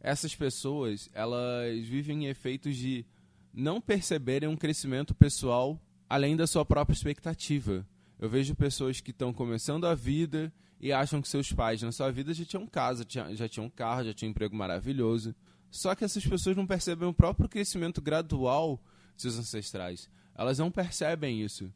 essas 0.00 0.34
pessoas, 0.34 1.10
elas 1.12 1.84
vivem 1.84 2.26
efeitos 2.26 2.76
de 2.76 3.04
não 3.52 3.80
perceberem 3.80 4.48
um 4.48 4.56
crescimento 4.56 5.14
pessoal 5.14 5.80
além 6.08 6.36
da 6.36 6.46
sua 6.46 6.64
própria 6.64 6.94
expectativa. 6.94 7.84
Eu 8.18 8.28
vejo 8.30 8.54
pessoas 8.54 9.00
que 9.00 9.10
estão 9.10 9.32
começando 9.32 9.86
a 9.86 9.94
vida 9.94 10.52
e 10.80 10.92
acham 10.92 11.20
que 11.20 11.28
seus 11.28 11.52
pais 11.52 11.82
na 11.82 11.92
sua 11.92 12.10
vida 12.10 12.32
já 12.32 12.44
tinham 12.44 12.66
casa, 12.66 13.06
já 13.34 13.48
tinham 13.48 13.68
carro, 13.68 14.04
já 14.04 14.14
tinham 14.14 14.28
um 14.28 14.32
emprego 14.32 14.56
maravilhoso. 14.56 15.34
Só 15.70 15.94
que 15.94 16.04
essas 16.04 16.24
pessoas 16.26 16.56
não 16.56 16.66
percebem 16.66 17.08
o 17.08 17.12
próprio 17.12 17.48
crescimento 17.48 18.00
gradual 18.00 18.80
de 19.14 19.22
seus 19.22 19.38
ancestrais. 19.38 20.08
Elas 20.34 20.58
não 20.58 20.70
percebem 20.70 21.42
isso. 21.42 21.70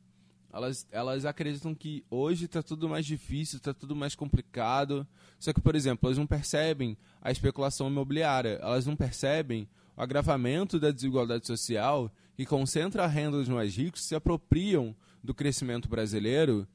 Elas, 0.53 0.87
elas 0.91 1.25
acreditam 1.25 1.75
que 1.75 2.05
hoje 2.11 2.47
está 2.47 2.63
tudo 2.63 2.89
mais 2.89 3.07
difícil, 3.07 3.59
está 3.59 3.73
tudo 3.73 3.95
mais 3.95 4.15
complicado. 4.15 5.07
Só 5.39 5.53
que, 5.53 5.61
por 5.61 5.77
exemplo, 5.77 6.09
elas 6.09 6.19
não 6.19 6.27
percebem 6.27 6.97
a 7.21 7.31
especulação 7.31 7.89
imobiliária. 7.89 8.59
Elas 8.63 8.87
não 8.87 8.97
percebem 8.97 9.69
o 9.97 10.03
agravamento 10.03 10.81
da 10.81 10.91
desigualdade 10.91 11.47
social 11.47 12.11
que 12.37 12.47
concentra 12.47 13.05
a 13.05 13.07
renda 13.07 13.37
dos 13.37 13.49
mais 13.49 13.77
ricos 13.77 14.03
se 14.03 14.15
apropriam 14.15 14.97
do 15.23 15.35
crescimento 15.35 15.89
brasileiro 15.89 16.67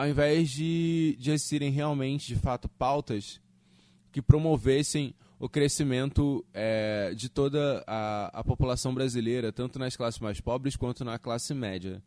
ao 0.00 0.08
invés 0.08 0.48
de, 0.48 1.14
de 1.18 1.30
existirem 1.30 1.70
realmente, 1.70 2.28
de 2.28 2.36
fato, 2.36 2.70
pautas 2.70 3.38
que 4.10 4.22
promovessem 4.22 5.14
o 5.38 5.46
crescimento 5.46 6.42
é, 6.54 7.12
de 7.14 7.28
toda 7.28 7.84
a, 7.86 8.40
a 8.40 8.42
população 8.42 8.94
brasileira, 8.94 9.52
tanto 9.52 9.78
nas 9.78 9.96
classes 9.96 10.18
mais 10.18 10.40
pobres 10.40 10.74
quanto 10.74 11.04
na 11.04 11.18
classe 11.18 11.52
média. 11.52 12.02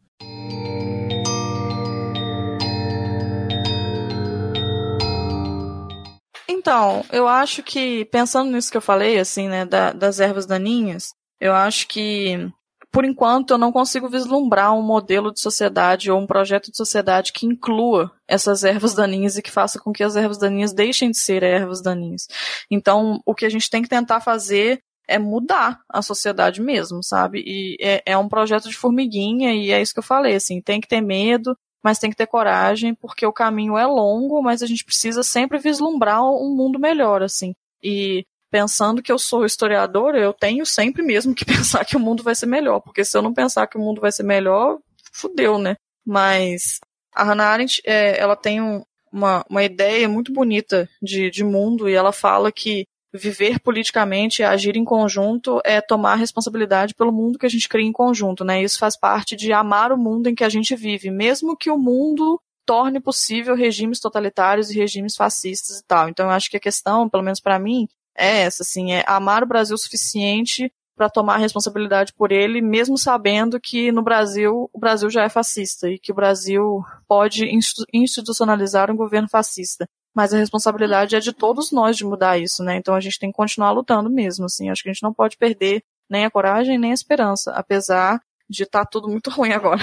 Então, 6.49 7.05
eu 7.11 7.27
acho 7.27 7.61
que, 7.61 8.05
pensando 8.05 8.51
nisso 8.51 8.71
que 8.71 8.77
eu 8.77 8.81
falei, 8.81 9.19
assim, 9.19 9.47
né, 9.47 9.67
da, 9.67 9.93
das 9.93 10.19
ervas 10.19 10.47
daninhas, 10.47 11.13
eu 11.39 11.53
acho 11.53 11.87
que, 11.87 12.51
por 12.93 13.03
enquanto, 13.05 13.49
eu 13.49 13.57
não 13.57 13.71
consigo 13.71 14.07
vislumbrar 14.07 14.71
um 14.71 14.83
modelo 14.83 15.33
de 15.33 15.41
sociedade 15.41 16.11
ou 16.11 16.19
um 16.19 16.27
projeto 16.27 16.69
de 16.69 16.77
sociedade 16.77 17.33
que 17.33 17.43
inclua 17.43 18.11
essas 18.27 18.63
ervas 18.63 18.93
daninhas 18.93 19.35
e 19.35 19.41
que 19.41 19.49
faça 19.49 19.79
com 19.79 19.91
que 19.91 20.03
as 20.03 20.15
ervas 20.15 20.37
daninhas 20.37 20.71
deixem 20.71 21.09
de 21.09 21.17
ser 21.17 21.41
ervas 21.41 21.81
daninhas. 21.81 22.27
Então, 22.69 23.19
o 23.25 23.33
que 23.33 23.47
a 23.47 23.49
gente 23.49 23.67
tem 23.67 23.81
que 23.81 23.89
tentar 23.89 24.21
fazer 24.21 24.79
é 25.07 25.17
mudar 25.17 25.81
a 25.89 26.03
sociedade 26.03 26.61
mesmo, 26.61 27.03
sabe? 27.03 27.43
E 27.43 27.77
é, 27.81 28.03
é 28.05 28.15
um 28.15 28.29
projeto 28.29 28.69
de 28.69 28.77
formiguinha 28.77 29.55
e 29.55 29.71
é 29.71 29.81
isso 29.81 29.91
que 29.91 29.99
eu 29.99 30.03
falei, 30.03 30.35
assim, 30.35 30.61
tem 30.61 30.79
que 30.79 30.87
ter 30.87 31.01
medo, 31.01 31.57
mas 31.83 31.97
tem 31.97 32.11
que 32.11 32.15
ter 32.15 32.27
coragem, 32.27 32.93
porque 32.93 33.25
o 33.25 33.33
caminho 33.33 33.75
é 33.75 33.87
longo, 33.87 34.39
mas 34.43 34.61
a 34.61 34.67
gente 34.67 34.85
precisa 34.85 35.23
sempre 35.23 35.57
vislumbrar 35.57 36.23
um 36.23 36.55
mundo 36.55 36.77
melhor, 36.77 37.23
assim. 37.23 37.55
E 37.81 38.23
pensando 38.53 39.01
que 39.01 39.11
eu 39.11 39.17
sou 39.17 39.47
historiador, 39.47 40.13
eu 40.13 40.31
tenho 40.31 40.63
sempre 40.63 41.01
mesmo 41.01 41.33
que 41.33 41.43
pensar 41.43 41.83
que 41.83 41.97
o 41.97 41.99
mundo 41.99 42.21
vai 42.21 42.35
ser 42.35 42.45
melhor, 42.45 42.79
porque 42.81 43.03
se 43.03 43.17
eu 43.17 43.21
não 43.23 43.33
pensar 43.33 43.65
que 43.65 43.77
o 43.77 43.81
mundo 43.81 43.99
vai 43.99 44.11
ser 44.11 44.21
melhor, 44.21 44.77
fudeu, 45.11 45.57
né? 45.57 45.75
Mas 46.05 46.79
a 47.15 47.23
Hannah 47.23 47.47
Arendt, 47.47 47.81
é, 47.83 48.15
ela 48.19 48.35
tem 48.35 48.61
um, 48.61 48.83
uma, 49.11 49.43
uma 49.49 49.63
ideia 49.63 50.07
muito 50.07 50.31
bonita 50.31 50.87
de, 51.01 51.31
de 51.31 51.43
mundo 51.43 51.89
e 51.89 51.95
ela 51.95 52.11
fala 52.11 52.51
que 52.51 52.85
viver 53.11 53.59
politicamente, 53.59 54.43
agir 54.43 54.75
em 54.75 54.85
conjunto, 54.85 55.59
é 55.65 55.81
tomar 55.81 56.15
responsabilidade 56.15 56.93
pelo 56.93 57.11
mundo 57.11 57.39
que 57.39 57.47
a 57.47 57.49
gente 57.49 57.67
cria 57.67 57.87
em 57.87 57.91
conjunto, 57.91 58.45
né? 58.45 58.61
Isso 58.61 58.77
faz 58.77 58.95
parte 58.95 59.35
de 59.35 59.51
amar 59.51 59.91
o 59.91 59.97
mundo 59.97 60.29
em 60.29 60.35
que 60.35 60.43
a 60.43 60.49
gente 60.49 60.75
vive, 60.75 61.09
mesmo 61.09 61.57
que 61.57 61.71
o 61.71 61.77
mundo 61.77 62.39
torne 62.67 62.99
possível 62.99 63.55
regimes 63.55 63.99
totalitários 63.99 64.69
e 64.69 64.75
regimes 64.75 65.15
fascistas 65.15 65.79
e 65.79 65.83
tal. 65.87 66.07
Então, 66.07 66.27
eu 66.27 66.31
acho 66.31 66.51
que 66.51 66.57
a 66.57 66.59
questão, 66.59 67.09
pelo 67.09 67.23
menos 67.23 67.39
para 67.39 67.57
mim, 67.57 67.87
é 68.15 68.41
essa, 68.41 68.63
assim, 68.63 68.93
é 68.93 69.03
amar 69.07 69.43
o 69.43 69.47
Brasil 69.47 69.75
o 69.75 69.77
suficiente 69.77 70.71
para 70.95 71.09
tomar 71.09 71.37
responsabilidade 71.37 72.13
por 72.13 72.31
ele, 72.31 72.61
mesmo 72.61 72.97
sabendo 72.97 73.59
que 73.59 73.91
no 73.91 74.03
Brasil 74.03 74.69
o 74.71 74.79
Brasil 74.79 75.09
já 75.09 75.23
é 75.23 75.29
fascista 75.29 75.89
e 75.89 75.97
que 75.97 76.11
o 76.11 76.15
Brasil 76.15 76.83
pode 77.07 77.49
institucionalizar 77.91 78.91
um 78.91 78.95
governo 78.95 79.27
fascista. 79.27 79.87
Mas 80.15 80.31
a 80.31 80.37
responsabilidade 80.37 81.15
é 81.15 81.19
de 81.19 81.33
todos 81.33 81.71
nós 81.71 81.97
de 81.97 82.05
mudar 82.05 82.37
isso, 82.37 82.63
né? 82.63 82.75
Então 82.75 82.93
a 82.93 82.99
gente 82.99 83.17
tem 83.17 83.31
que 83.31 83.35
continuar 83.35 83.71
lutando 83.71 84.09
mesmo, 84.11 84.45
assim. 84.45 84.69
Acho 84.69 84.83
que 84.83 84.89
a 84.89 84.93
gente 84.93 85.01
não 85.01 85.13
pode 85.13 85.37
perder 85.37 85.83
nem 86.07 86.25
a 86.25 86.31
coragem 86.31 86.77
nem 86.77 86.91
a 86.91 86.93
esperança, 86.93 87.51
apesar 87.53 88.21
de 88.47 88.63
estar 88.63 88.85
tá 88.85 88.89
tudo 88.89 89.09
muito 89.09 89.31
ruim 89.31 89.51
agora. 89.51 89.81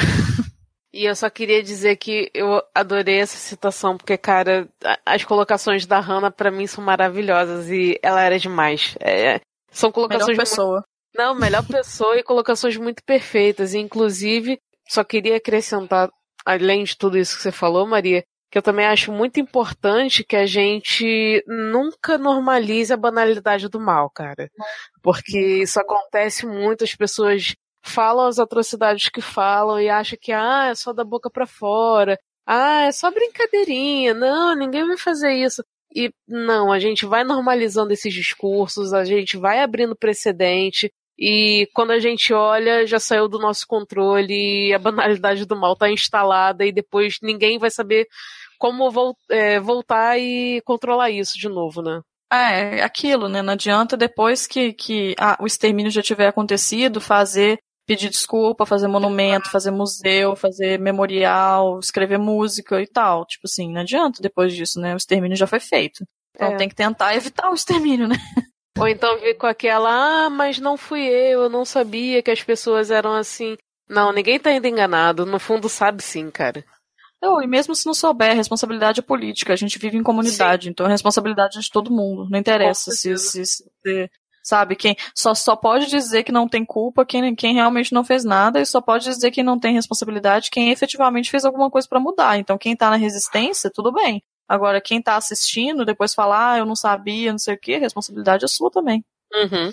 E 0.93 1.05
eu 1.05 1.15
só 1.15 1.31
queria 1.31 1.63
dizer 1.63 1.97
que 1.97 2.31
eu 2.35 2.61
adorei 2.75 3.21
essa 3.21 3.37
citação, 3.37 3.97
porque, 3.97 4.19
cara, 4.19 4.69
as 5.07 5.25
colocações 5.25 5.87
da 5.87 6.01
Hannah 6.01 6.33
para 6.33 6.51
mim 6.51 6.67
são 6.67 6.83
maravilhosas 6.83 7.69
e 7.71 7.99
ela 8.03 8.21
era 8.21 8.39
demais. 8.39 8.97
É, 9.01 9.41
são 9.71 9.93
colocações. 9.93 10.37
Melhor 10.37 10.41
pessoa. 10.41 10.75
Muito... 10.75 10.87
Não, 11.17 11.35
melhor 11.35 11.65
pessoa 11.65 12.19
e 12.19 12.25
colocações 12.25 12.77
muito 12.77 13.05
perfeitas. 13.05 13.73
E, 13.73 13.79
inclusive, 13.79 14.59
só 14.89 15.05
queria 15.05 15.37
acrescentar, 15.37 16.11
além 16.45 16.83
de 16.83 16.97
tudo 16.97 17.17
isso 17.17 17.37
que 17.37 17.43
você 17.43 17.53
falou, 17.53 17.87
Maria, 17.87 18.25
que 18.51 18.59
eu 18.59 18.63
também 18.63 18.85
acho 18.85 19.13
muito 19.13 19.39
importante 19.39 20.25
que 20.25 20.35
a 20.35 20.45
gente 20.45 21.45
nunca 21.47 22.19
normalize 22.19 22.93
a 22.93 22.97
banalidade 22.97 23.69
do 23.69 23.79
mal, 23.79 24.11
cara. 24.11 24.51
Porque 25.01 25.39
isso 25.63 25.79
acontece 25.79 26.45
muito, 26.47 26.83
as 26.83 26.97
pessoas 26.97 27.55
falam 27.83 28.27
as 28.27 28.39
atrocidades 28.39 29.09
que 29.09 29.21
falam 29.21 29.81
e 29.81 29.89
acham 29.89 30.19
que 30.21 30.33
ah, 30.33 30.69
é 30.71 30.75
só 30.75 30.93
da 30.93 31.05
boca 31.05 31.31
para 31.31 31.47
fora. 31.47 32.19
Ah, 32.47 32.83
é 32.87 32.93
só 32.93 33.11
brincadeirinha. 33.11 34.15
Não, 34.15 34.55
ninguém 34.57 34.87
vai 34.87 34.97
fazer 34.97 35.33
isso. 35.33 35.63
E 35.95 36.13
não, 36.27 36.73
a 36.73 36.79
gente 36.79 37.05
vai 37.05 37.25
normalizando 37.25 37.93
esses 37.93 38.15
discursos, 38.15 38.93
a 38.93 39.05
gente 39.05 39.37
vai 39.37 39.61
abrindo 39.61 39.97
precedente, 39.97 40.93
e 41.19 41.69
quando 41.75 41.91
a 41.91 41.99
gente 41.99 42.33
olha, 42.33 42.87
já 42.87 42.99
saiu 42.99 43.29
do 43.29 43.39
nosso 43.39 43.67
controle, 43.67 44.69
e 44.69 44.73
a 44.73 44.79
banalidade 44.79 45.45
do 45.45 45.57
mal 45.57 45.73
está 45.73 45.91
instalada, 45.91 46.65
e 46.65 46.73
depois 46.73 47.19
ninguém 47.23 47.59
vai 47.59 47.71
saber 47.71 48.07
como 48.59 48.89
é, 49.29 49.59
voltar 49.59 50.19
e 50.19 50.61
controlar 50.63 51.11
isso 51.11 51.39
de 51.39 51.49
novo, 51.49 51.83
né? 51.83 52.01
É, 52.33 52.83
aquilo, 52.83 53.29
né? 53.29 53.43
Não 53.43 53.55
adianta 53.55 53.97
depois 53.97 54.47
que, 54.47 54.73
que 54.73 55.15
ah, 55.19 55.37
o 55.41 55.47
extermínio 55.47 55.91
já 55.91 56.03
tiver 56.03 56.29
acontecido, 56.29 57.01
fazer 57.01 57.59
pedir 57.91 58.09
desculpa, 58.09 58.65
fazer 58.65 58.87
monumento, 58.87 59.51
fazer 59.51 59.73
museu, 59.73 60.37
fazer 60.37 60.79
memorial, 60.79 61.81
escrever 61.81 62.19
música 62.19 62.81
e 62.81 62.87
tal. 62.87 63.27
Tipo 63.27 63.49
assim, 63.49 63.73
não 63.73 63.81
adianta 63.81 64.23
depois 64.23 64.55
disso, 64.55 64.81
né? 64.81 64.95
O 64.95 64.97
extermínio 64.97 65.37
já 65.37 65.45
foi 65.45 65.59
feito. 65.59 66.05
Então 66.33 66.53
é. 66.53 66.57
tem 66.57 66.69
que 66.69 66.75
tentar 66.77 67.17
evitar 67.19 67.51
o 67.51 67.55
extermínio, 67.55 68.07
né? 68.07 68.15
Ou 68.79 68.87
então 68.87 69.19
vir 69.19 69.37
com 69.37 69.47
aquela, 69.49 69.91
ah, 70.27 70.31
mas 70.31 70.61
não 70.61 70.77
fui 70.77 71.01
eu, 71.01 71.43
eu 71.43 71.49
não 71.49 71.65
sabia 71.65 72.23
que 72.23 72.31
as 72.31 72.41
pessoas 72.41 72.93
eram 72.93 73.13
assim. 73.13 73.57
Não, 73.89 74.13
ninguém 74.13 74.39
tá 74.39 74.51
ainda 74.51 74.69
enganado. 74.69 75.27
No 75.27 75.41
fundo, 75.41 75.69
sabe 75.69 76.01
sim, 76.01 76.31
cara. 76.31 76.65
Não, 77.21 77.43
e 77.43 77.47
mesmo 77.49 77.75
se 77.75 77.85
não 77.87 77.93
souber, 77.93 78.31
a 78.31 78.35
responsabilidade 78.35 79.01
é 79.01 79.03
política. 79.03 79.53
A 79.53 79.57
gente 79.57 79.81
vive 79.81 79.99
em 79.99 80.03
comunidade, 80.05 80.67
sim. 80.67 80.71
então 80.71 80.87
a 80.87 80.91
responsabilidade 80.91 81.59
é 81.59 81.61
de 81.61 81.71
todo 81.71 81.91
mundo. 81.91 82.31
Não 82.31 82.39
interessa 82.39 82.93
se, 82.93 83.19
se, 83.19 83.45
se, 83.45 84.11
Sabe? 84.43 84.75
Quem 84.75 84.97
só, 85.15 85.35
só 85.35 85.55
pode 85.55 85.87
dizer 85.87 86.25
que 86.25 86.33
não 86.33 86.49
tem 86.49 86.65
culpa 86.65 87.05
quem, 87.05 87.35
quem 87.35 87.55
realmente 87.55 87.93
não 87.93 88.03
fez 88.03 88.25
nada 88.25 88.61
e 88.61 88.67
só 88.67 88.81
pode 88.81 89.05
dizer 89.05 89.31
que 89.31 89.43
não 89.43 89.59
tem 89.59 89.75
responsabilidade 89.75 90.51
quem 90.51 90.71
efetivamente 90.71 91.31
fez 91.31 91.45
alguma 91.45 91.71
coisa 91.71 91.87
para 91.87 92.01
mudar. 92.01 92.39
Então, 92.39 92.57
quem 92.57 92.75
tá 92.75 92.91
na 92.91 92.97
resistência, 92.97 93.71
tudo 93.73 93.93
bem. 93.93 94.23
Agora, 94.49 94.81
quem 94.81 95.01
tá 95.01 95.17
assistindo, 95.17 95.85
depois 95.85 96.15
falar, 96.15 96.55
ah, 96.55 96.59
eu 96.59 96.67
não 96.67 96.75
sabia, 96.75 97.31
não 97.31 97.39
sei 97.39 97.55
o 97.55 97.59
que, 97.59 97.75
a 97.75 97.79
responsabilidade 97.79 98.45
é 98.45 98.49
sua 98.49 98.71
também. 98.71 99.05
Uhum. 99.33 99.73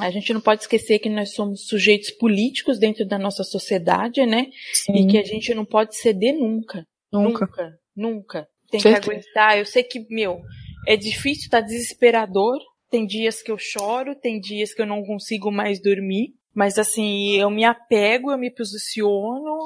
A 0.00 0.10
gente 0.10 0.32
não 0.32 0.40
pode 0.40 0.62
esquecer 0.62 0.98
que 0.98 1.08
nós 1.08 1.34
somos 1.34 1.66
sujeitos 1.66 2.10
políticos 2.10 2.78
dentro 2.78 3.06
da 3.06 3.18
nossa 3.18 3.44
sociedade, 3.44 4.24
né? 4.24 4.46
Sim. 4.72 4.94
E 4.94 5.06
que 5.06 5.18
a 5.18 5.24
gente 5.24 5.54
não 5.54 5.64
pode 5.64 5.96
ceder 5.96 6.34
nunca. 6.34 6.86
Nunca. 7.12 7.46
Nunca. 7.46 7.78
Nunca. 7.94 8.48
Tem 8.70 8.80
Certo. 8.80 9.04
que 9.04 9.10
aguentar. 9.10 9.58
Eu 9.58 9.66
sei 9.66 9.82
que, 9.82 10.04
meu, 10.08 10.40
é 10.86 10.96
difícil, 10.96 11.50
tá 11.50 11.60
desesperador, 11.60 12.58
tem 12.94 13.04
dias 13.04 13.42
que 13.42 13.50
eu 13.50 13.58
choro, 13.58 14.14
tem 14.14 14.38
dias 14.38 14.72
que 14.72 14.80
eu 14.80 14.86
não 14.86 15.02
consigo 15.02 15.50
mais 15.50 15.82
dormir. 15.82 16.32
Mas 16.54 16.78
assim, 16.78 17.36
eu 17.36 17.50
me 17.50 17.64
apego, 17.64 18.30
eu 18.30 18.38
me 18.38 18.54
posiciono, 18.54 19.58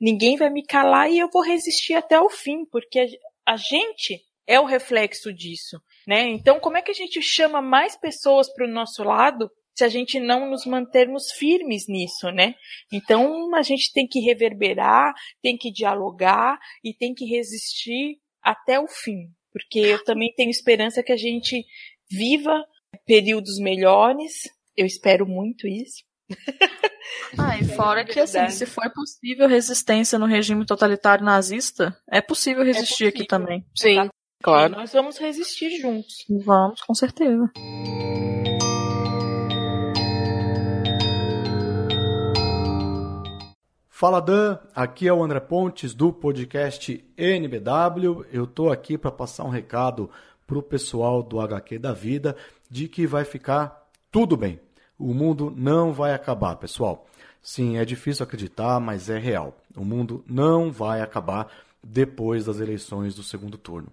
ninguém 0.00 0.36
vai 0.36 0.48
me 0.48 0.64
calar 0.64 1.10
e 1.10 1.18
eu 1.18 1.28
vou 1.28 1.42
resistir 1.42 1.94
até 1.94 2.20
o 2.20 2.30
fim, 2.30 2.64
porque 2.70 3.18
a 3.44 3.56
gente 3.56 4.20
é 4.46 4.60
o 4.60 4.64
reflexo 4.64 5.32
disso, 5.32 5.80
né? 6.06 6.28
Então, 6.28 6.60
como 6.60 6.76
é 6.76 6.82
que 6.82 6.92
a 6.92 6.94
gente 6.94 7.20
chama 7.20 7.60
mais 7.60 7.96
pessoas 7.98 8.48
para 8.54 8.64
o 8.64 8.70
nosso 8.70 9.02
lado 9.02 9.50
se 9.76 9.82
a 9.82 9.88
gente 9.88 10.20
não 10.20 10.48
nos 10.48 10.64
mantermos 10.64 11.32
firmes 11.32 11.88
nisso, 11.88 12.30
né? 12.30 12.54
Então, 12.92 13.52
a 13.56 13.62
gente 13.62 13.92
tem 13.92 14.06
que 14.06 14.20
reverberar, 14.20 15.12
tem 15.42 15.56
que 15.56 15.72
dialogar 15.72 16.56
e 16.84 16.94
tem 16.94 17.12
que 17.12 17.24
resistir 17.24 18.20
até 18.40 18.78
o 18.78 18.86
fim, 18.86 19.26
porque 19.52 19.80
eu 19.80 20.04
também 20.04 20.32
tenho 20.36 20.50
esperança 20.50 21.02
que 21.02 21.10
a 21.10 21.16
gente 21.16 21.64
viva 22.08 22.64
períodos 23.04 23.58
melhores. 23.58 24.42
Eu 24.76 24.86
espero 24.86 25.26
muito 25.26 25.66
isso. 25.66 26.04
Ah, 27.38 27.56
e 27.56 27.64
fora 27.64 28.04
que 28.04 28.18
assim, 28.18 28.48
se 28.50 28.66
for 28.66 28.90
possível 28.92 29.48
resistência 29.48 30.18
no 30.18 30.26
regime 30.26 30.66
totalitário 30.66 31.24
nazista, 31.24 31.96
é 32.10 32.20
possível 32.20 32.64
resistir 32.64 33.04
é 33.04 33.10
possível. 33.10 33.20
aqui 33.20 33.26
também. 33.26 33.66
Sim, 33.74 34.10
claro. 34.42 34.72
nós 34.74 34.92
vamos 34.92 35.18
resistir 35.18 35.80
juntos. 35.80 36.24
Vamos, 36.28 36.82
com 36.82 36.94
certeza. 36.94 37.50
Fala 43.88 44.20
Dan, 44.20 44.58
aqui 44.74 45.08
é 45.08 45.12
o 45.12 45.24
André 45.24 45.40
Pontes 45.40 45.94
do 45.94 46.12
podcast 46.12 47.02
NBW. 47.16 48.26
Eu 48.30 48.46
tô 48.46 48.70
aqui 48.70 48.98
para 48.98 49.10
passar 49.10 49.44
um 49.44 49.48
recado 49.48 50.10
pro 50.46 50.62
pessoal 50.62 51.22
do 51.22 51.40
HQ 51.40 51.78
da 51.78 51.94
Vida 51.94 52.36
de 52.70 52.88
que 52.88 53.06
vai 53.06 53.24
ficar 53.24 53.88
tudo 54.10 54.36
bem. 54.36 54.60
O 54.98 55.12
mundo 55.12 55.52
não 55.54 55.92
vai 55.92 56.14
acabar, 56.14 56.56
pessoal. 56.56 57.06
Sim, 57.42 57.76
é 57.76 57.84
difícil 57.84 58.24
acreditar, 58.24 58.80
mas 58.80 59.08
é 59.08 59.18
real. 59.18 59.56
O 59.76 59.84
mundo 59.84 60.24
não 60.26 60.72
vai 60.72 61.00
acabar 61.00 61.48
depois 61.82 62.46
das 62.46 62.58
eleições 62.58 63.14
do 63.14 63.22
segundo 63.22 63.56
turno. 63.56 63.88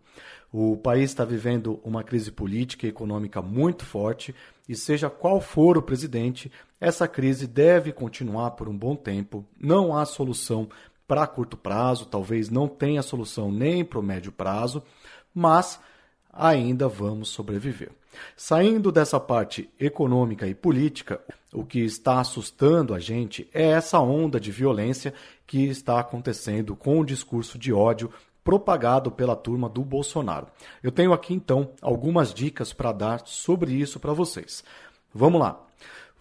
O 0.51 0.77
país 0.77 1.09
está 1.09 1.25
vivendo 1.25 1.79
uma 1.83 2.03
crise 2.03 2.31
política 2.31 2.85
e 2.85 2.89
econômica 2.89 3.41
muito 3.41 3.85
forte, 3.85 4.33
e 4.67 4.75
seja 4.75 5.09
qual 5.09 5.41
for 5.41 5.77
o 5.77 5.81
presidente, 5.81 6.51
essa 6.79 7.07
crise 7.07 7.47
deve 7.47 7.91
continuar 7.91 8.51
por 8.51 8.69
um 8.69 8.77
bom 8.77 8.95
tempo. 8.95 9.45
Não 9.59 9.95
há 9.95 10.05
solução 10.05 10.69
para 11.07 11.27
curto 11.27 11.57
prazo, 11.57 12.05
talvez 12.05 12.49
não 12.49 12.67
tenha 12.67 13.01
solução 13.01 13.51
nem 13.51 13.83
para 13.83 13.99
o 13.99 14.03
médio 14.03 14.31
prazo, 14.31 14.81
mas 15.33 15.79
ainda 16.31 16.87
vamos 16.87 17.29
sobreviver. 17.29 17.91
Saindo 18.35 18.91
dessa 18.91 19.19
parte 19.19 19.69
econômica 19.79 20.47
e 20.47 20.53
política, 20.53 21.21
o 21.53 21.63
que 21.63 21.79
está 21.79 22.19
assustando 22.19 22.93
a 22.93 22.99
gente 22.99 23.49
é 23.53 23.63
essa 23.71 23.99
onda 23.99 24.39
de 24.39 24.51
violência 24.51 25.13
que 25.45 25.65
está 25.65 25.99
acontecendo 25.99 26.75
com 26.75 26.99
o 26.99 27.05
discurso 27.05 27.57
de 27.57 27.71
ódio 27.71 28.11
propagado 28.43 29.09
pela 29.11 29.35
turma 29.35 29.69
do 29.69 29.83
Bolsonaro. 29.83 30.47
Eu 30.81 30.91
tenho 30.91 31.13
aqui 31.13 31.33
então 31.33 31.71
algumas 31.81 32.33
dicas 32.33 32.73
para 32.73 32.91
dar 32.91 33.21
sobre 33.25 33.71
isso 33.71 33.99
para 33.99 34.13
vocês. 34.13 34.63
Vamos 35.13 35.39
lá. 35.39 35.61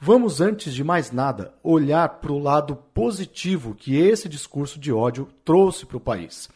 Vamos, 0.05 0.41
antes 0.41 0.75
de 0.75 0.83
mais 0.83 1.13
nada, 1.13 1.55
olhar 1.63 2.09
para 2.21 2.33
o 2.33 2.39
lado 2.39 2.75
positivo 2.93 3.75
que 3.75 3.97
esse 3.97 4.29
discurso 4.29 4.79
de 4.79 4.93
ódio 4.93 5.29
trouxe 5.45 5.87
para 5.87 5.97
o 5.97 6.01
país. 6.01 6.49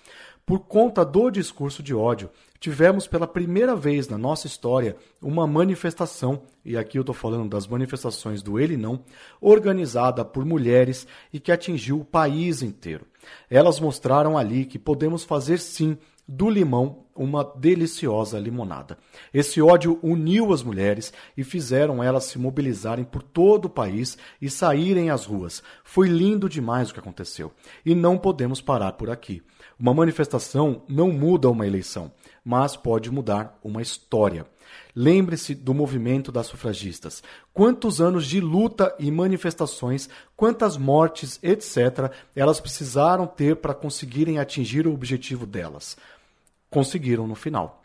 Por 0.44 0.60
conta 0.60 1.04
do 1.04 1.30
discurso 1.30 1.82
de 1.82 1.94
ódio, 1.94 2.28
tivemos 2.58 3.06
pela 3.06 3.26
primeira 3.26 3.74
vez 3.74 4.08
na 4.08 4.18
nossa 4.18 4.46
história 4.46 4.96
uma 5.20 5.46
manifestação, 5.46 6.42
e 6.64 6.76
aqui 6.76 6.98
eu 6.98 7.02
estou 7.02 7.14
falando 7.14 7.50
das 7.50 7.66
manifestações 7.66 8.42
do 8.42 8.58
Ele 8.58 8.76
Não, 8.76 9.02
organizada 9.40 10.24
por 10.24 10.44
mulheres 10.44 11.06
e 11.32 11.40
que 11.40 11.52
atingiu 11.52 12.00
o 12.00 12.04
país 12.04 12.62
inteiro. 12.62 13.06
Elas 13.50 13.80
mostraram 13.80 14.36
ali 14.36 14.64
que 14.64 14.78
podemos 14.78 15.24
fazer 15.24 15.58
sim 15.58 15.96
do 16.28 16.50
limão 16.50 17.04
uma 17.14 17.44
deliciosa 17.44 18.38
limonada. 18.38 18.98
Esse 19.32 19.62
ódio 19.62 19.98
uniu 20.02 20.52
as 20.52 20.62
mulheres 20.62 21.12
e 21.36 21.44
fizeram 21.44 22.02
elas 22.02 22.24
se 22.24 22.38
mobilizarem 22.38 23.04
por 23.04 23.22
todo 23.22 23.66
o 23.66 23.70
país 23.70 24.18
e 24.42 24.50
saírem 24.50 25.08
às 25.08 25.24
ruas. 25.24 25.62
Foi 25.84 26.08
lindo 26.08 26.48
demais 26.48 26.90
o 26.90 26.94
que 26.94 27.00
aconteceu. 27.00 27.52
E 27.84 27.94
não 27.94 28.18
podemos 28.18 28.60
parar 28.60 28.92
por 28.92 29.08
aqui. 29.08 29.42
Uma 29.78 29.94
manifestação 29.94 30.82
não 30.88 31.10
muda 31.10 31.48
uma 31.48 31.66
eleição, 31.66 32.10
mas 32.46 32.76
pode 32.76 33.10
mudar 33.10 33.58
uma 33.60 33.82
história. 33.82 34.46
Lembre-se 34.94 35.52
do 35.52 35.74
movimento 35.74 36.30
das 36.30 36.46
sufragistas. 36.46 37.20
Quantos 37.52 38.00
anos 38.00 38.24
de 38.24 38.40
luta 38.40 38.94
e 39.00 39.10
manifestações, 39.10 40.08
quantas 40.36 40.76
mortes, 40.76 41.40
etc., 41.42 42.12
elas 42.36 42.60
precisaram 42.60 43.26
ter 43.26 43.56
para 43.56 43.74
conseguirem 43.74 44.38
atingir 44.38 44.86
o 44.86 44.94
objetivo 44.94 45.44
delas? 45.44 45.96
Conseguiram 46.70 47.26
no 47.26 47.34
final. 47.34 47.82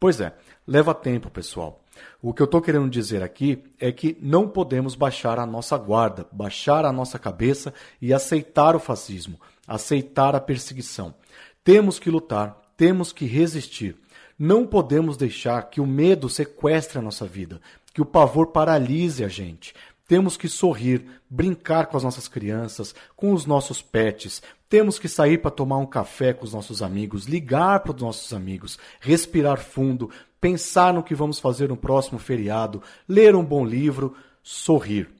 Pois 0.00 0.22
é, 0.22 0.32
leva 0.66 0.94
tempo, 0.94 1.28
pessoal. 1.28 1.84
O 2.22 2.32
que 2.32 2.40
eu 2.40 2.46
estou 2.46 2.62
querendo 2.62 2.88
dizer 2.88 3.22
aqui 3.22 3.62
é 3.78 3.92
que 3.92 4.16
não 4.22 4.48
podemos 4.48 4.94
baixar 4.94 5.38
a 5.38 5.44
nossa 5.44 5.76
guarda, 5.76 6.26
baixar 6.32 6.86
a 6.86 6.92
nossa 6.92 7.18
cabeça 7.18 7.74
e 8.00 8.14
aceitar 8.14 8.74
o 8.74 8.80
fascismo, 8.80 9.38
aceitar 9.66 10.34
a 10.34 10.40
perseguição. 10.40 11.14
Temos 11.62 11.98
que 11.98 12.10
lutar, 12.10 12.56
temos 12.78 13.12
que 13.12 13.26
resistir. 13.26 13.96
Não 14.38 14.64
podemos 14.64 15.16
deixar 15.16 15.68
que 15.68 15.80
o 15.80 15.86
medo 15.86 16.28
sequestre 16.30 16.96
a 16.98 17.02
nossa 17.02 17.26
vida, 17.26 17.60
que 17.92 18.00
o 18.00 18.06
pavor 18.06 18.46
paralise 18.46 19.24
a 19.24 19.28
gente. 19.28 19.74
Temos 20.06 20.36
que 20.36 20.48
sorrir, 20.48 21.04
brincar 21.28 21.86
com 21.86 21.96
as 21.96 22.04
nossas 22.04 22.28
crianças, 22.28 22.94
com 23.16 23.34
os 23.34 23.44
nossos 23.44 23.82
pets. 23.82 24.40
Temos 24.68 24.96
que 24.98 25.08
sair 25.08 25.38
para 25.38 25.50
tomar 25.50 25.78
um 25.78 25.86
café 25.86 26.32
com 26.32 26.44
os 26.44 26.54
nossos 26.54 26.80
amigos, 26.80 27.26
ligar 27.26 27.80
para 27.80 27.96
os 27.96 28.00
nossos 28.00 28.32
amigos, 28.32 28.78
respirar 29.00 29.58
fundo, 29.58 30.08
pensar 30.40 30.94
no 30.94 31.02
que 31.02 31.16
vamos 31.16 31.40
fazer 31.40 31.68
no 31.68 31.76
próximo 31.76 32.18
feriado, 32.18 32.80
ler 33.08 33.34
um 33.34 33.44
bom 33.44 33.66
livro, 33.66 34.14
sorrir. 34.40 35.17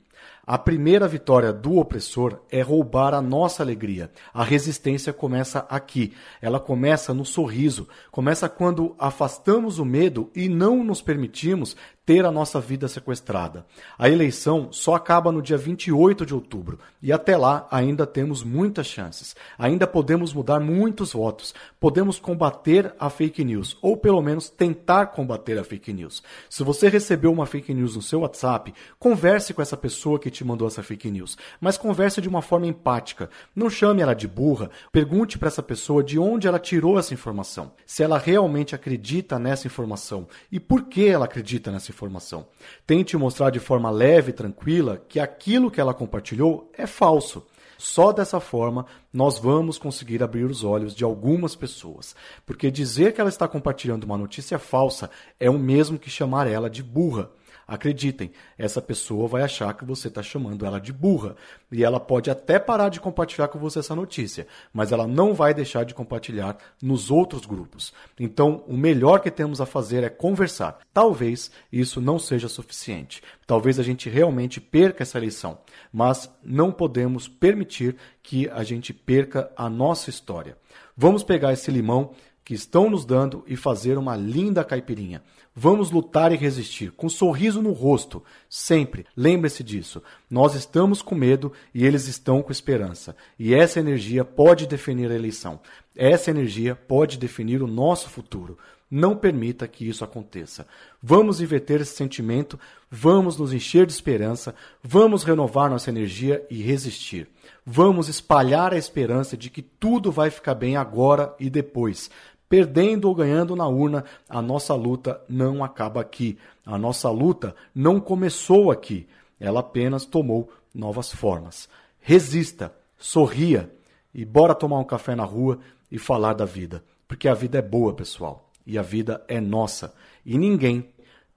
A 0.51 0.57
primeira 0.57 1.07
vitória 1.07 1.53
do 1.53 1.77
opressor 1.77 2.41
é 2.51 2.63
roubar 2.63 3.13
a 3.13 3.21
nossa 3.21 3.63
alegria. 3.63 4.11
A 4.33 4.43
resistência 4.43 5.13
começa 5.13 5.67
aqui. 5.69 6.15
Ela 6.41 6.59
começa 6.59 7.13
no 7.13 7.23
sorriso. 7.23 7.87
Começa 8.11 8.49
quando 8.49 8.97
afastamos 8.99 9.79
o 9.79 9.85
medo 9.85 10.31
e 10.35 10.49
não 10.49 10.83
nos 10.83 11.03
permitimos 11.03 11.77
ter 12.09 12.25
a 12.25 12.31
nossa 12.31 12.59
vida 12.59 12.89
sequestrada. 12.89 13.67
A 13.99 14.09
eleição 14.09 14.73
só 14.73 14.95
acaba 14.95 15.31
no 15.31 15.43
dia 15.43 15.59
28 15.59 16.25
de 16.25 16.33
outubro 16.33 16.79
e 17.03 17.13
até 17.13 17.37
lá 17.37 17.69
ainda 17.71 18.07
temos 18.07 18.43
muitas 18.43 18.87
chances. 18.87 19.37
Ainda 19.59 19.87
podemos 19.87 20.33
mudar 20.33 20.59
muitos 20.59 21.13
votos. 21.13 21.55
Podemos 21.79 22.19
combater 22.19 22.95
a 22.99 23.11
fake 23.11 23.45
news 23.45 23.77
ou 23.83 23.95
pelo 23.95 24.23
menos 24.23 24.49
tentar 24.49 25.09
combater 25.09 25.59
a 25.59 25.65
fake 25.65 25.93
news. 25.93 26.23
Se 26.49 26.65
você 26.65 26.89
recebeu 26.89 27.31
uma 27.31 27.45
fake 27.45 27.75
news 27.75 27.95
no 27.95 28.01
seu 28.01 28.21
WhatsApp, 28.21 28.73
converse 28.99 29.53
com 29.53 29.61
essa 29.61 29.77
pessoa 29.77 30.19
que 30.19 30.31
te 30.31 30.43
mandou 30.43 30.67
essa 30.67 30.83
fake 30.83 31.11
news, 31.11 31.37
mas 31.61 31.77
converse 31.77 32.23
de 32.23 32.29
uma 32.29 32.41
forma 32.41 32.67
empática. 32.67 33.29
Não 33.55 33.69
chame 33.69 34.01
ela 34.01 34.15
de 34.15 34.27
burra, 34.27 34.71
pergunte 34.91 35.37
para 35.37 35.49
essa 35.49 35.63
pessoa 35.63 36.03
de 36.03 36.19
onde 36.19 36.49
ela 36.49 36.59
tirou 36.59 36.99
essa 36.99 37.13
informação, 37.13 37.73
se 37.85 38.03
ela 38.03 38.17
realmente 38.17 38.75
acredita 38.75 39.39
nessa 39.39 39.67
informação 39.67 40.27
e 40.51 40.59
por 40.59 40.85
que 40.85 41.07
ela 41.07 41.27
acredita 41.27 41.71
nessa 41.71 41.91
informação 41.91 41.98
informação. 41.99 42.47
Tente 42.87 43.17
mostrar 43.17 43.51
de 43.51 43.59
forma 43.59 43.91
leve 43.91 44.31
e 44.31 44.35
tranquila 44.35 45.03
que 45.09 45.19
aquilo 45.19 45.71
que 45.71 45.81
ela 45.81 45.93
compartilhou 45.93 46.71
é 46.73 46.87
falso. 46.87 47.45
Só 47.77 48.13
dessa 48.13 48.41
forma 48.41 48.87
nós 49.13 49.39
vamos 49.39 49.79
conseguir 49.79 50.23
abrir 50.23 50.45
os 50.45 50.63
olhos 50.63 50.95
de 50.95 51.03
algumas 51.03 51.57
pessoas. 51.57 52.15
Porque 52.47 52.71
dizer 52.71 53.13
que 53.13 53.21
ela 53.21 53.31
está 53.31 53.49
compartilhando 53.49 54.05
uma 54.05 54.17
notícia 54.17 54.59
falsa 54.59 55.11
é 55.41 55.51
o 55.51 55.59
mesmo 55.59 55.99
que 55.99 56.11
chamar 56.11 56.47
ela 56.47 56.71
de 56.71 56.83
burra. 56.83 57.31
Acreditem, 57.69 58.33
essa 58.57 58.81
pessoa 58.81 59.29
vai 59.29 59.43
achar 59.43 59.75
que 59.75 59.85
você 59.85 60.09
está 60.09 60.23
chamando 60.23 60.65
ela 60.65 60.81
de 60.81 60.91
burra. 60.91 61.37
E 61.71 61.85
ela 61.85 62.01
pode 62.01 62.31
até 62.31 62.59
parar 62.59 62.89
de 62.89 62.99
compartilhar 62.99 63.49
com 63.49 63.59
você 63.59 63.81
essa 63.81 63.95
notícia, 63.95 64.47
mas 64.73 64.91
ela 64.91 65.07
não 65.07 65.35
vai 65.35 65.53
deixar 65.53 65.85
de 65.85 65.93
compartilhar 65.93 66.57
nos 66.83 67.11
outros 67.11 67.45
grupos. 67.45 67.93
Então, 68.19 68.65
o 68.67 68.75
melhor 68.75 69.21
que 69.21 69.31
temos 69.31 69.61
a 69.61 69.67
fazer 69.67 70.03
é 70.03 70.09
conversar. 70.09 70.79
Talvez 70.95 71.51
isso 71.71 72.01
não 72.01 72.19
seja 72.19 72.49
suficiente. 72.49 73.23
Talvez 73.47 73.79
a 73.79 73.83
gente 73.83 74.09
realmente 74.09 74.63
perca 74.63 75.03
essa 75.03 75.19
eleição, 75.19 75.59
mas 75.93 76.31
não 76.43 76.73
podemos 76.73 77.29
permitir 77.29 77.97
que 78.23 78.49
a 78.49 78.65
gente 78.65 78.95
perca 78.95 79.53
a 79.55 79.69
nossa 79.69 80.09
história. 80.09 80.57
Vamos 80.97 81.23
pegar 81.23 81.53
esse 81.53 81.71
limão 81.71 82.15
que 82.49 82.55
estão 82.55 82.89
nos 82.89 83.05
dando 83.05 83.45
e 83.47 83.57
fazer 83.57 83.99
uma 83.99 84.17
linda 84.17 84.65
caipirinha. 84.65 85.23
Vamos 85.61 85.91
lutar 85.91 86.31
e 86.31 86.37
resistir, 86.37 86.93
com 86.93 87.09
um 87.09 87.11
sorriso 87.11 87.61
no 87.61 87.73
rosto, 87.73 88.23
sempre. 88.49 89.05
Lembre-se 89.17 89.65
disso. 89.65 90.01
Nós 90.31 90.55
estamos 90.55 91.03
com 91.03 91.17
medo 91.17 91.53
e 91.75 91.85
eles 91.85 92.07
estão 92.07 92.41
com 92.41 92.53
esperança. 92.53 93.17
E 93.37 93.53
essa 93.53 93.81
energia 93.81 94.25
pode 94.25 94.69
definir 94.69 95.11
a 95.11 95.17
eleição. 95.17 95.59
Essa 95.97 96.31
energia 96.31 96.77
pode 96.77 97.19
definir 97.19 97.61
o 97.61 97.67
nosso 97.67 98.09
futuro. 98.09 98.57
Não 98.89 99.17
permita 99.17 99.67
que 99.67 99.87
isso 99.89 100.05
aconteça. 100.05 100.65
Vamos 101.03 101.41
inverter 101.41 101.81
esse 101.81 101.97
sentimento, 101.97 102.57
vamos 102.89 103.37
nos 103.37 103.53
encher 103.53 103.85
de 103.85 103.93
esperança, 103.93 104.55
vamos 104.81 105.25
renovar 105.25 105.69
nossa 105.69 105.91
energia 105.91 106.47
e 106.49 106.63
resistir. 106.63 107.29
Vamos 107.67 108.09
espalhar 108.09 108.73
a 108.73 108.79
esperança 108.79 109.37
de 109.37 109.51
que 109.51 109.61
tudo 109.61 110.11
vai 110.11 110.31
ficar 110.31 110.55
bem 110.55 110.77
agora 110.77 111.35
e 111.39 111.51
depois. 111.51 112.11
Perdendo 112.49 113.09
ou 113.09 113.15
ganhando 113.15 113.55
na 113.55 113.69
urna, 113.69 114.05
a 114.29 114.41
nossa 114.41 114.75
luta 114.75 115.21
não 115.29 115.63
acaba 115.63 116.01
aqui. 116.01 116.39
A 116.65 116.79
nossa 116.79 117.11
luta 117.11 117.55
não 117.75 118.01
começou 118.01 118.71
aqui. 118.71 119.07
Ela 119.39 119.61
apenas 119.61 120.05
tomou 120.07 120.51
novas 120.75 121.13
formas. 121.13 121.69
Resista, 122.01 122.75
sorria 122.97 123.71
e 124.15 124.25
bora 124.25 124.55
tomar 124.55 124.79
um 124.79 124.85
café 124.85 125.15
na 125.15 125.25
rua 125.25 125.59
e 125.91 125.99
falar 125.99 126.33
da 126.33 126.45
vida. 126.45 126.83
Porque 127.07 127.29
a 127.29 127.35
vida 127.35 127.59
é 127.59 127.63
boa, 127.63 127.93
pessoal. 127.93 128.51
E 128.67 128.79
a 128.79 128.83
vida 128.83 129.23
é 129.29 129.41
nossa. 129.41 129.95
E 130.25 130.39
ninguém 130.39 130.89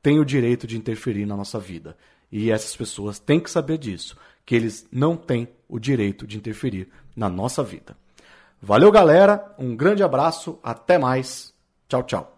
tem 0.02 0.20
o 0.20 0.26
direito 0.26 0.66
de 0.66 0.78
interferir 0.78 1.26
na 1.26 1.36
nossa 1.36 1.60
vida. 1.60 1.98
E 2.32 2.50
essas 2.50 2.76
pessoas 2.76 3.20
têm 3.20 3.40
que 3.40 3.52
saber 3.52 3.78
disso, 3.78 4.16
que 4.46 4.56
eles 4.56 4.88
não 4.92 5.18
têm 5.18 5.48
o 5.68 5.78
direito 5.78 6.26
de 6.26 6.38
interferir 6.38 6.90
na 7.16 7.30
nossa 7.30 7.62
vida. 7.62 7.96
Valeu, 8.64 8.92
galera. 8.92 9.56
Um 9.58 9.76
grande 9.76 10.04
abraço. 10.04 10.60
Até 10.62 11.00
mais. 11.00 11.52
Tchau, 11.90 12.04
tchau. 12.04 12.38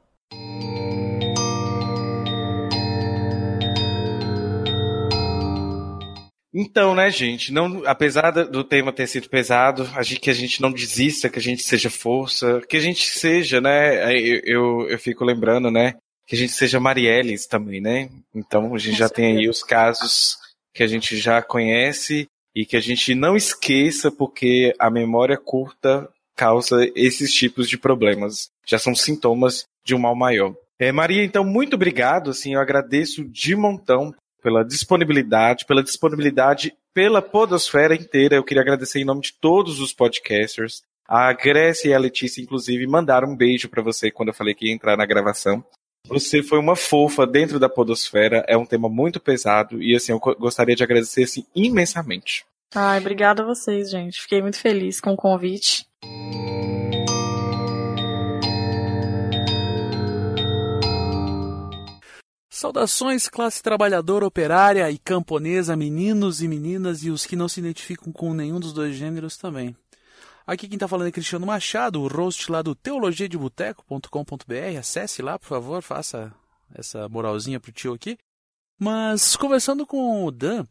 Então, 6.55 6.95
né, 6.95 7.09
gente, 7.09 7.51
não, 7.51 7.81
apesar 7.85 8.31
do 8.31 8.63
tema 8.63 8.93
ter 8.93 9.07
sido 9.07 9.27
pesado, 9.27 9.89
a 9.95 10.03
gente, 10.03 10.21
que 10.21 10.29
a 10.29 10.33
gente 10.33 10.61
não 10.61 10.71
desista, 10.71 11.27
que 11.27 11.39
a 11.39 11.41
gente 11.41 11.63
seja 11.63 11.89
força, 11.89 12.61
que 12.69 12.77
a 12.77 12.79
gente 12.79 13.09
seja, 13.09 13.59
né, 13.59 14.15
eu, 14.15 14.41
eu, 14.45 14.89
eu 14.91 14.99
fico 14.99 15.25
lembrando, 15.25 15.71
né, 15.71 15.95
que 16.27 16.35
a 16.35 16.37
gente 16.37 16.53
seja 16.53 16.79
Marielles 16.79 17.47
também, 17.47 17.81
né? 17.81 18.07
Então 18.35 18.73
a 18.75 18.77
gente 18.77 18.97
já 18.97 19.09
tem 19.09 19.37
aí 19.37 19.49
os 19.49 19.63
casos 19.63 20.37
que 20.73 20.83
a 20.83 20.87
gente 20.87 21.17
já 21.17 21.41
conhece 21.41 22.27
e 22.55 22.65
que 22.65 22.77
a 22.77 22.79
gente 22.79 23.15
não 23.15 23.35
esqueça 23.35 24.11
porque 24.11 24.75
a 24.77 24.89
memória 24.89 25.37
curta 25.37 26.07
causa 26.35 26.89
esses 26.95 27.33
tipos 27.33 27.69
de 27.69 27.77
problemas. 27.77 28.49
Já 28.65 28.79
são 28.79 28.95
sintomas 28.95 29.65
de 29.85 29.95
um 29.95 29.99
mal 29.99 30.15
maior. 30.15 30.55
É, 30.79 30.91
Maria, 30.91 31.23
então, 31.23 31.43
muito 31.43 31.75
obrigado. 31.75 32.29
Assim, 32.29 32.53
eu 32.53 32.59
agradeço 32.59 33.23
de 33.25 33.55
montão 33.55 34.13
pela 34.41 34.63
disponibilidade, 34.63 35.65
pela 35.65 35.83
disponibilidade 35.83 36.73
pela 36.93 37.21
podosfera 37.21 37.95
inteira. 37.95 38.35
Eu 38.35 38.43
queria 38.43 38.61
agradecer 38.61 38.99
em 38.99 39.05
nome 39.05 39.21
de 39.21 39.33
todos 39.33 39.79
os 39.79 39.93
podcasters. 39.93 40.83
A 41.07 41.33
Grécia 41.33 41.89
e 41.89 41.93
a 41.93 41.99
Letícia, 41.99 42.41
inclusive, 42.41 42.85
mandaram 42.87 43.29
um 43.29 43.35
beijo 43.35 43.67
para 43.67 43.81
você 43.81 44.11
quando 44.11 44.29
eu 44.29 44.33
falei 44.33 44.53
que 44.53 44.67
ia 44.67 44.73
entrar 44.73 44.95
na 44.95 45.05
gravação. 45.05 45.63
Você 46.07 46.43
foi 46.43 46.59
uma 46.59 46.75
fofa 46.75 47.25
dentro 47.25 47.59
da 47.59 47.69
podosfera, 47.69 48.43
é 48.47 48.57
um 48.57 48.65
tema 48.65 48.89
muito 48.89 49.21
pesado 49.21 49.81
e 49.81 49.95
assim 49.95 50.11
eu 50.11 50.19
gostaria 50.19 50.75
de 50.75 50.83
agradecer 50.83 51.23
assim, 51.23 51.45
imensamente. 51.55 52.45
Ai, 52.75 52.99
obrigada 52.99 53.43
a 53.43 53.45
vocês, 53.45 53.91
gente. 53.91 54.21
Fiquei 54.21 54.41
muito 54.41 54.57
feliz 54.57 54.99
com 54.99 55.13
o 55.13 55.17
convite. 55.17 55.85
Saudações, 62.49 63.27
classe 63.27 63.61
trabalhadora, 63.61 64.25
operária 64.25 64.89
e 64.89 64.97
camponesa, 64.97 65.75
meninos 65.75 66.41
e 66.41 66.47
meninas 66.47 67.03
e 67.03 67.11
os 67.11 67.25
que 67.25 67.35
não 67.35 67.47
se 67.47 67.59
identificam 67.59 68.11
com 68.11 68.33
nenhum 68.33 68.59
dos 68.59 68.73
dois 68.73 68.95
gêneros 68.95 69.37
também. 69.37 69.75
Aqui 70.47 70.67
quem 70.67 70.75
está 70.75 70.87
falando 70.87 71.07
é 71.07 71.11
Cristiano 71.11 71.45
Machado, 71.45 72.01
o 72.01 72.07
host 72.07 72.51
lá 72.51 72.61
do 72.61 72.73
teologiadeboteco.com.br. 72.73 74.79
Acesse 74.79 75.21
lá, 75.21 75.37
por 75.37 75.47
favor, 75.47 75.81
faça 75.81 76.33
essa 76.73 77.07
moralzinha 77.07 77.59
pro 77.59 77.71
tio 77.71 77.93
aqui. 77.93 78.17
Mas 78.79 79.35
conversando 79.35 79.85
com 79.85 80.25
o 80.25 80.31
Dan, 80.31 80.65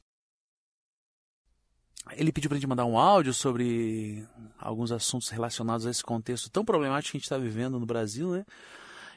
ele 2.11 2.33
pediu 2.33 2.49
para 2.49 2.57
a 2.57 2.61
gente 2.61 2.69
mandar 2.69 2.85
um 2.85 2.99
áudio 2.99 3.33
sobre 3.33 4.27
alguns 4.59 4.91
assuntos 4.91 5.29
relacionados 5.29 5.87
a 5.87 5.91
esse 5.91 6.03
contexto 6.03 6.51
tão 6.51 6.65
problemático 6.65 7.13
que 7.13 7.17
a 7.17 7.19
gente 7.19 7.25
está 7.25 7.39
vivendo 7.39 7.79
no 7.79 7.87
Brasil, 7.87 8.33
né? 8.33 8.45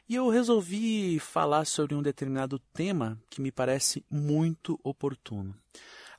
E 0.07 0.13
eu 0.13 0.29
resolvi 0.29 1.19
falar 1.19 1.65
sobre 1.65 1.95
um 1.95 2.01
determinado 2.01 2.59
tema 2.73 3.19
que 3.29 3.41
me 3.41 3.51
parece 3.51 4.05
muito 4.09 4.79
oportuno. 4.83 5.55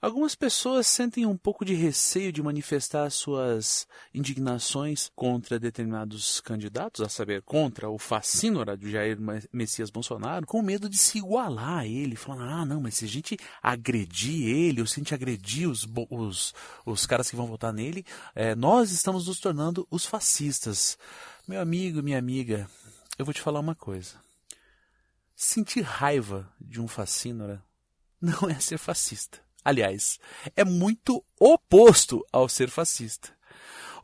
Algumas 0.00 0.34
pessoas 0.34 0.86
sentem 0.86 1.24
um 1.24 1.36
pouco 1.36 1.64
de 1.64 1.74
receio 1.74 2.30
de 2.32 2.42
manifestar 2.42 3.10
suas 3.10 3.86
indignações 4.12 5.10
contra 5.14 5.58
determinados 5.58 6.40
candidatos, 6.40 7.00
a 7.00 7.08
saber, 7.08 7.42
contra 7.42 7.88
o 7.88 7.98
fascínora 7.98 8.76
de 8.76 8.90
Jair 8.90 9.18
Messias 9.52 9.90
Bolsonaro, 9.90 10.46
com 10.46 10.60
medo 10.60 10.88
de 10.88 10.98
se 10.98 11.18
igualar 11.18 11.78
a 11.78 11.86
ele, 11.86 12.14
falando: 12.14 12.42
ah, 12.42 12.64
não, 12.64 12.80
mas 12.80 12.96
se 12.96 13.06
a 13.06 13.08
gente 13.08 13.38
agredir 13.62 14.48
ele, 14.48 14.80
ou 14.80 14.86
se 14.86 15.00
a 15.00 15.02
gente 15.02 15.14
agredir 15.14 15.68
os, 15.68 15.86
os, 16.10 16.54
os 16.84 17.06
caras 17.06 17.30
que 17.30 17.36
vão 17.36 17.46
votar 17.46 17.72
nele, 17.72 18.04
é, 18.34 18.54
nós 18.54 18.90
estamos 18.90 19.26
nos 19.26 19.40
tornando 19.40 19.86
os 19.90 20.04
fascistas. 20.04 20.98
Meu 21.48 21.60
amigo, 21.60 22.02
minha 22.02 22.18
amiga, 22.18 22.68
eu 23.18 23.24
vou 23.24 23.32
te 23.32 23.40
falar 23.40 23.60
uma 23.60 23.74
coisa. 23.74 24.14
Sentir 25.34 25.82
raiva 25.82 26.50
de 26.60 26.80
um 26.80 26.88
fascínora 26.88 27.62
não 28.20 28.48
é 28.48 28.58
ser 28.58 28.78
fascista. 28.78 29.45
Aliás, 29.66 30.20
é 30.54 30.64
muito 30.64 31.24
oposto 31.40 32.24
ao 32.30 32.48
ser 32.48 32.70
fascista. 32.70 33.36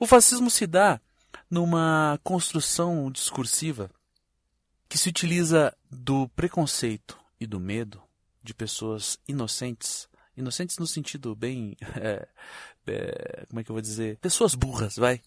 O 0.00 0.08
fascismo 0.08 0.50
se 0.50 0.66
dá 0.66 1.00
numa 1.48 2.18
construção 2.24 3.08
discursiva 3.12 3.88
que 4.88 4.98
se 4.98 5.08
utiliza 5.08 5.72
do 5.88 6.28
preconceito 6.30 7.16
e 7.38 7.46
do 7.46 7.60
medo 7.60 8.02
de 8.42 8.52
pessoas 8.52 9.16
inocentes, 9.28 10.08
inocentes 10.36 10.78
no 10.78 10.86
sentido 10.86 11.32
bem, 11.36 11.76
é, 11.94 12.26
é, 12.88 13.46
como 13.48 13.60
é 13.60 13.62
que 13.62 13.70
eu 13.70 13.74
vou 13.74 13.80
dizer, 13.80 14.18
pessoas 14.18 14.56
burras, 14.56 14.96
vai. 14.96 15.22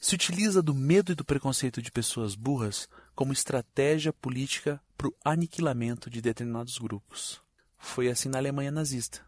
Se 0.00 0.16
utiliza 0.16 0.60
do 0.60 0.74
medo 0.74 1.12
e 1.12 1.14
do 1.14 1.24
preconceito 1.24 1.80
de 1.80 1.92
pessoas 1.92 2.34
burras 2.34 2.88
como 3.14 3.32
estratégia 3.32 4.12
política 4.12 4.82
para 4.98 5.06
o 5.06 5.14
aniquilamento 5.24 6.10
de 6.10 6.20
determinados 6.20 6.78
grupos. 6.78 7.40
Foi 7.78 8.08
assim 8.08 8.28
na 8.28 8.38
Alemanha 8.38 8.72
nazista 8.72 9.25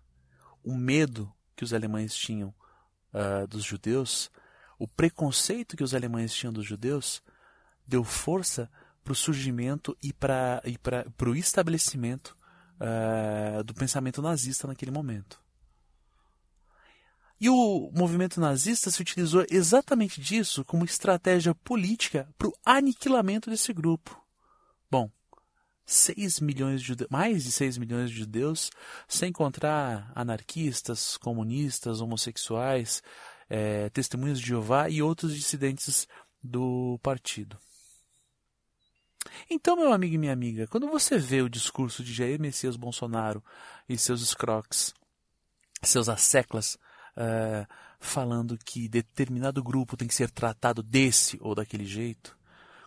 o 0.68 0.74
medo 0.76 1.32
que 1.56 1.64
os 1.64 1.72
alemães 1.72 2.14
tinham 2.14 2.54
uh, 3.14 3.46
dos 3.48 3.64
judeus, 3.64 4.30
o 4.78 4.86
preconceito 4.86 5.74
que 5.74 5.82
os 5.82 5.94
alemães 5.94 6.34
tinham 6.34 6.52
dos 6.52 6.66
judeus, 6.66 7.22
deu 7.86 8.04
força 8.04 8.70
para 9.02 9.12
o 9.12 9.16
surgimento 9.16 9.96
e 10.02 10.12
para 10.12 10.62
e 10.66 10.78
o 11.26 11.34
estabelecimento 11.34 12.36
uh, 12.78 13.64
do 13.64 13.72
pensamento 13.72 14.20
nazista 14.20 14.68
naquele 14.68 14.90
momento. 14.90 15.42
E 17.40 17.48
o 17.48 17.90
movimento 17.94 18.38
nazista 18.38 18.90
se 18.90 19.00
utilizou 19.00 19.46
exatamente 19.48 20.20
disso 20.20 20.64
como 20.66 20.84
estratégia 20.84 21.54
política 21.54 22.28
para 22.36 22.48
o 22.48 22.54
aniquilamento 22.62 23.48
desse 23.48 23.72
grupo. 23.72 24.22
Bom, 24.90 25.10
6 25.88 26.40
milhões 26.40 26.82
de 26.82 26.94
mais 27.08 27.44
de 27.44 27.50
6 27.50 27.78
milhões 27.78 28.10
de 28.10 28.18
judeus, 28.18 28.70
sem 29.08 29.30
encontrar 29.30 30.12
anarquistas, 30.14 31.16
comunistas, 31.16 32.02
homossexuais, 32.02 33.02
é, 33.48 33.88
testemunhas 33.88 34.38
de 34.38 34.48
Jeová 34.48 34.90
e 34.90 35.00
outros 35.00 35.34
dissidentes 35.34 36.06
do 36.42 37.00
partido. 37.02 37.58
Então, 39.48 39.76
meu 39.76 39.90
amigo 39.90 40.14
e 40.14 40.18
minha 40.18 40.32
amiga, 40.32 40.66
quando 40.66 40.86
você 40.88 41.16
vê 41.16 41.40
o 41.40 41.48
discurso 41.48 42.04
de 42.04 42.12
Jair 42.12 42.38
Messias 42.38 42.76
Bolsonaro 42.76 43.42
e 43.88 43.96
seus 43.96 44.20
escroques, 44.20 44.92
seus 45.82 46.10
asseclas, 46.10 46.74
uh, 47.16 47.66
falando 47.98 48.58
que 48.62 48.88
determinado 48.88 49.62
grupo 49.62 49.96
tem 49.96 50.06
que 50.06 50.14
ser 50.14 50.30
tratado 50.30 50.82
desse 50.82 51.38
ou 51.40 51.54
daquele 51.54 51.86
jeito, 51.86 52.36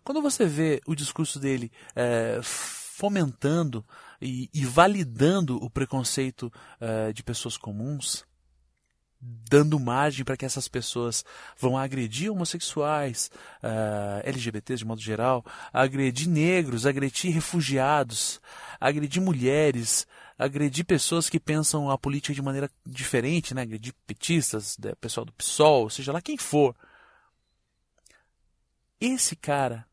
quando 0.04 0.22
você 0.22 0.46
vê 0.46 0.82
o 0.86 0.94
discurso 0.94 1.40
dele 1.40 1.72
uh, 1.92 2.44
fomentando 3.02 3.84
e, 4.22 4.48
e 4.54 4.64
validando 4.64 5.56
o 5.56 5.72
preconceito 5.72 6.54
uh, 6.80 7.12
de 7.12 7.24
pessoas 7.24 7.58
comuns, 7.58 8.24
dando 9.20 9.80
margem 9.80 10.24
para 10.24 10.38
que 10.38 10.46
essas 10.46 10.68
pessoas 10.68 11.26
vão 11.58 11.76
agredir 11.76 12.32
homossexuais, 12.32 13.32
uh, 13.64 14.22
LGBTs 14.24 14.78
de 14.78 14.86
modo 14.86 15.02
geral, 15.02 15.44
agredir 15.74 16.30
negros, 16.30 16.86
agredir 16.86 17.34
refugiados, 17.34 18.40
agredir 18.80 19.20
mulheres, 19.20 20.06
agredir 20.38 20.86
pessoas 20.86 21.28
que 21.28 21.40
pensam 21.40 21.90
a 21.90 21.98
política 21.98 22.36
de 22.36 22.42
maneira 22.44 22.70
diferente, 22.86 23.56
né? 23.56 23.64
agredir 23.64 23.96
petistas, 24.06 24.78
pessoal 25.00 25.26
do 25.26 25.34
PSOL, 25.34 25.90
seja 25.90 26.12
lá 26.12 26.22
quem 26.22 26.38
for. 26.38 26.76
Esse 29.00 29.36
cara 29.36 29.88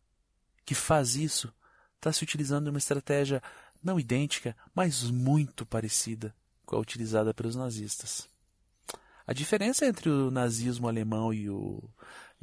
que 0.66 0.74
faz 0.74 1.16
isso 1.16 1.50
está 1.98 2.12
se 2.12 2.22
utilizando 2.22 2.68
uma 2.68 2.78
estratégia 2.78 3.42
não 3.82 4.00
idêntica, 4.00 4.56
mas 4.74 5.10
muito 5.10 5.66
parecida 5.66 6.34
com 6.64 6.76
a 6.76 6.78
utilizada 6.78 7.34
pelos 7.34 7.54
nazistas. 7.54 8.28
A 9.26 9.32
diferença 9.32 9.86
entre 9.86 10.08
o 10.08 10.30
nazismo 10.30 10.88
alemão 10.88 11.34
e 11.34 11.50
o, 11.50 11.82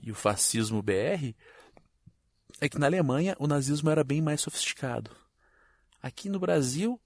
e 0.02 0.12
o 0.12 0.16
fascismo 0.16 0.82
BR 0.82 1.34
é 2.62 2.70
que 2.70 2.78
na 2.78 2.86
Alemanha 2.86 3.36
o 3.40 3.48
nazismo 3.48 3.90
era 3.90 4.04
bem 4.04 4.22
mais 4.22 4.42
sofisticado. 4.42 5.12
Aqui 6.02 6.30
no 6.30 6.40
Brasil, 6.40 7.00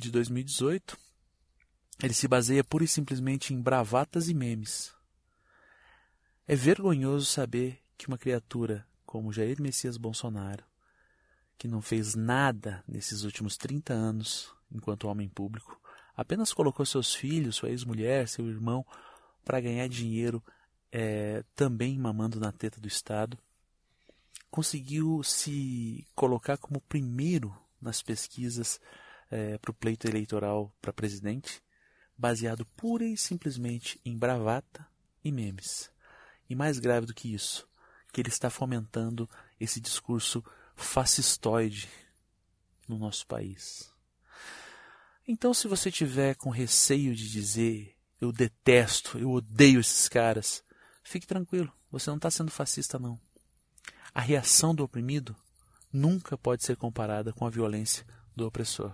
de 0.00 0.10
2018, 0.10 0.98
ele 2.02 2.14
se 2.14 2.26
baseia 2.26 2.64
pura 2.64 2.84
e 2.84 2.88
simplesmente 2.88 3.54
em 3.54 3.60
bravatas 3.60 4.28
e 4.28 4.34
memes. 4.34 4.92
É 6.46 6.56
vergonhoso 6.56 7.26
saber 7.26 7.78
que 7.96 8.08
uma 8.08 8.18
criatura 8.18 8.86
como 9.06 9.32
Jair 9.32 9.60
Messias 9.60 9.96
Bolsonaro 9.96 10.69
que 11.60 11.68
não 11.68 11.82
fez 11.82 12.14
nada 12.14 12.82
nesses 12.88 13.22
últimos 13.22 13.58
30 13.58 13.92
anos 13.92 14.50
enquanto 14.72 15.06
homem 15.06 15.28
público, 15.28 15.78
apenas 16.16 16.54
colocou 16.54 16.86
seus 16.86 17.14
filhos, 17.14 17.56
sua 17.56 17.68
ex-mulher, 17.68 18.26
seu 18.28 18.48
irmão 18.48 18.82
para 19.44 19.60
ganhar 19.60 19.86
dinheiro 19.86 20.42
é, 20.90 21.44
também 21.54 21.98
mamando 21.98 22.40
na 22.40 22.50
teta 22.50 22.80
do 22.80 22.88
Estado, 22.88 23.38
conseguiu 24.50 25.22
se 25.22 26.06
colocar 26.14 26.56
como 26.56 26.80
primeiro 26.80 27.54
nas 27.78 28.00
pesquisas 28.00 28.80
é, 29.30 29.58
para 29.58 29.70
o 29.70 29.74
pleito 29.74 30.08
eleitoral 30.08 30.74
para 30.80 30.94
presidente, 30.94 31.62
baseado 32.16 32.64
pura 32.64 33.04
e 33.04 33.18
simplesmente 33.18 34.00
em 34.02 34.16
bravata 34.16 34.86
e 35.22 35.30
memes. 35.30 35.90
E 36.48 36.54
mais 36.54 36.78
grave 36.78 37.04
do 37.06 37.12
que 37.12 37.34
isso, 37.34 37.68
que 38.10 38.22
ele 38.22 38.30
está 38.30 38.48
fomentando 38.48 39.28
esse 39.60 39.78
discurso 39.78 40.42
fascistoide 40.82 41.88
no 42.88 42.98
nosso 42.98 43.26
país. 43.26 43.90
Então, 45.26 45.54
se 45.54 45.68
você 45.68 45.90
tiver 45.90 46.34
com 46.34 46.50
receio 46.50 47.14
de 47.14 47.30
dizer 47.30 47.96
eu 48.20 48.32
detesto, 48.32 49.18
eu 49.18 49.30
odeio 49.30 49.80
esses 49.80 50.08
caras, 50.08 50.62
fique 51.02 51.26
tranquilo, 51.26 51.72
você 51.90 52.10
não 52.10 52.16
está 52.16 52.30
sendo 52.30 52.50
fascista, 52.50 52.98
não. 52.98 53.18
A 54.12 54.20
reação 54.20 54.74
do 54.74 54.84
oprimido 54.84 55.34
nunca 55.92 56.36
pode 56.36 56.64
ser 56.64 56.76
comparada 56.76 57.32
com 57.32 57.46
a 57.46 57.50
violência 57.50 58.04
do 58.36 58.46
opressor. 58.46 58.92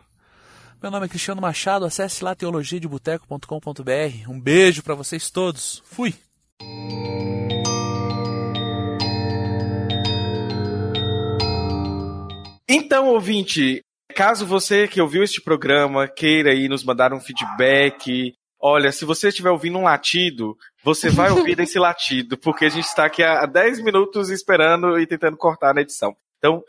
Meu 0.81 0.91
nome 0.91 1.07
é 1.07 1.09
Cristiano 1.09 1.41
Machado, 1.41 1.87
acesse 1.87 2.23
lá 2.23 2.35
teologiadeboteco.com.br. 2.35 4.29
Um 4.29 4.41
beijo 4.41 4.83
para 4.83 4.95
vocês 4.95 5.31
todos. 5.31 5.83
Fui! 5.87 6.15
Então, 12.69 13.09
ouvinte, 13.09 13.81
caso 14.15 14.45
você 14.45 14.89
que 14.89 15.01
ouviu 15.01 15.23
este 15.23 15.41
programa 15.41 16.09
queira 16.09 16.51
aí 16.51 16.69
nos 16.69 16.83
mandar 16.83 17.13
um 17.13 17.21
feedback, 17.21 18.35
olha, 18.61 18.91
se 18.91 19.05
você 19.05 19.29
estiver 19.29 19.51
ouvindo 19.51 19.79
um 19.79 19.85
latido, 19.85 20.57
você 20.83 21.09
vai 21.09 21.31
ouvir 21.31 21.61
esse 21.61 21.79
latido, 21.79 22.37
porque 22.37 22.65
a 22.65 22.69
gente 22.69 22.87
está 22.87 23.07
aqui 23.07 23.23
há 23.23 23.47
10 23.47 23.83
minutos 23.83 24.31
esperando 24.31 24.99
e 24.99 25.07
tentando 25.07 25.37
cortar 25.37 25.73
na 25.73 25.83
edição. 25.83 26.17
Então, 26.39 26.65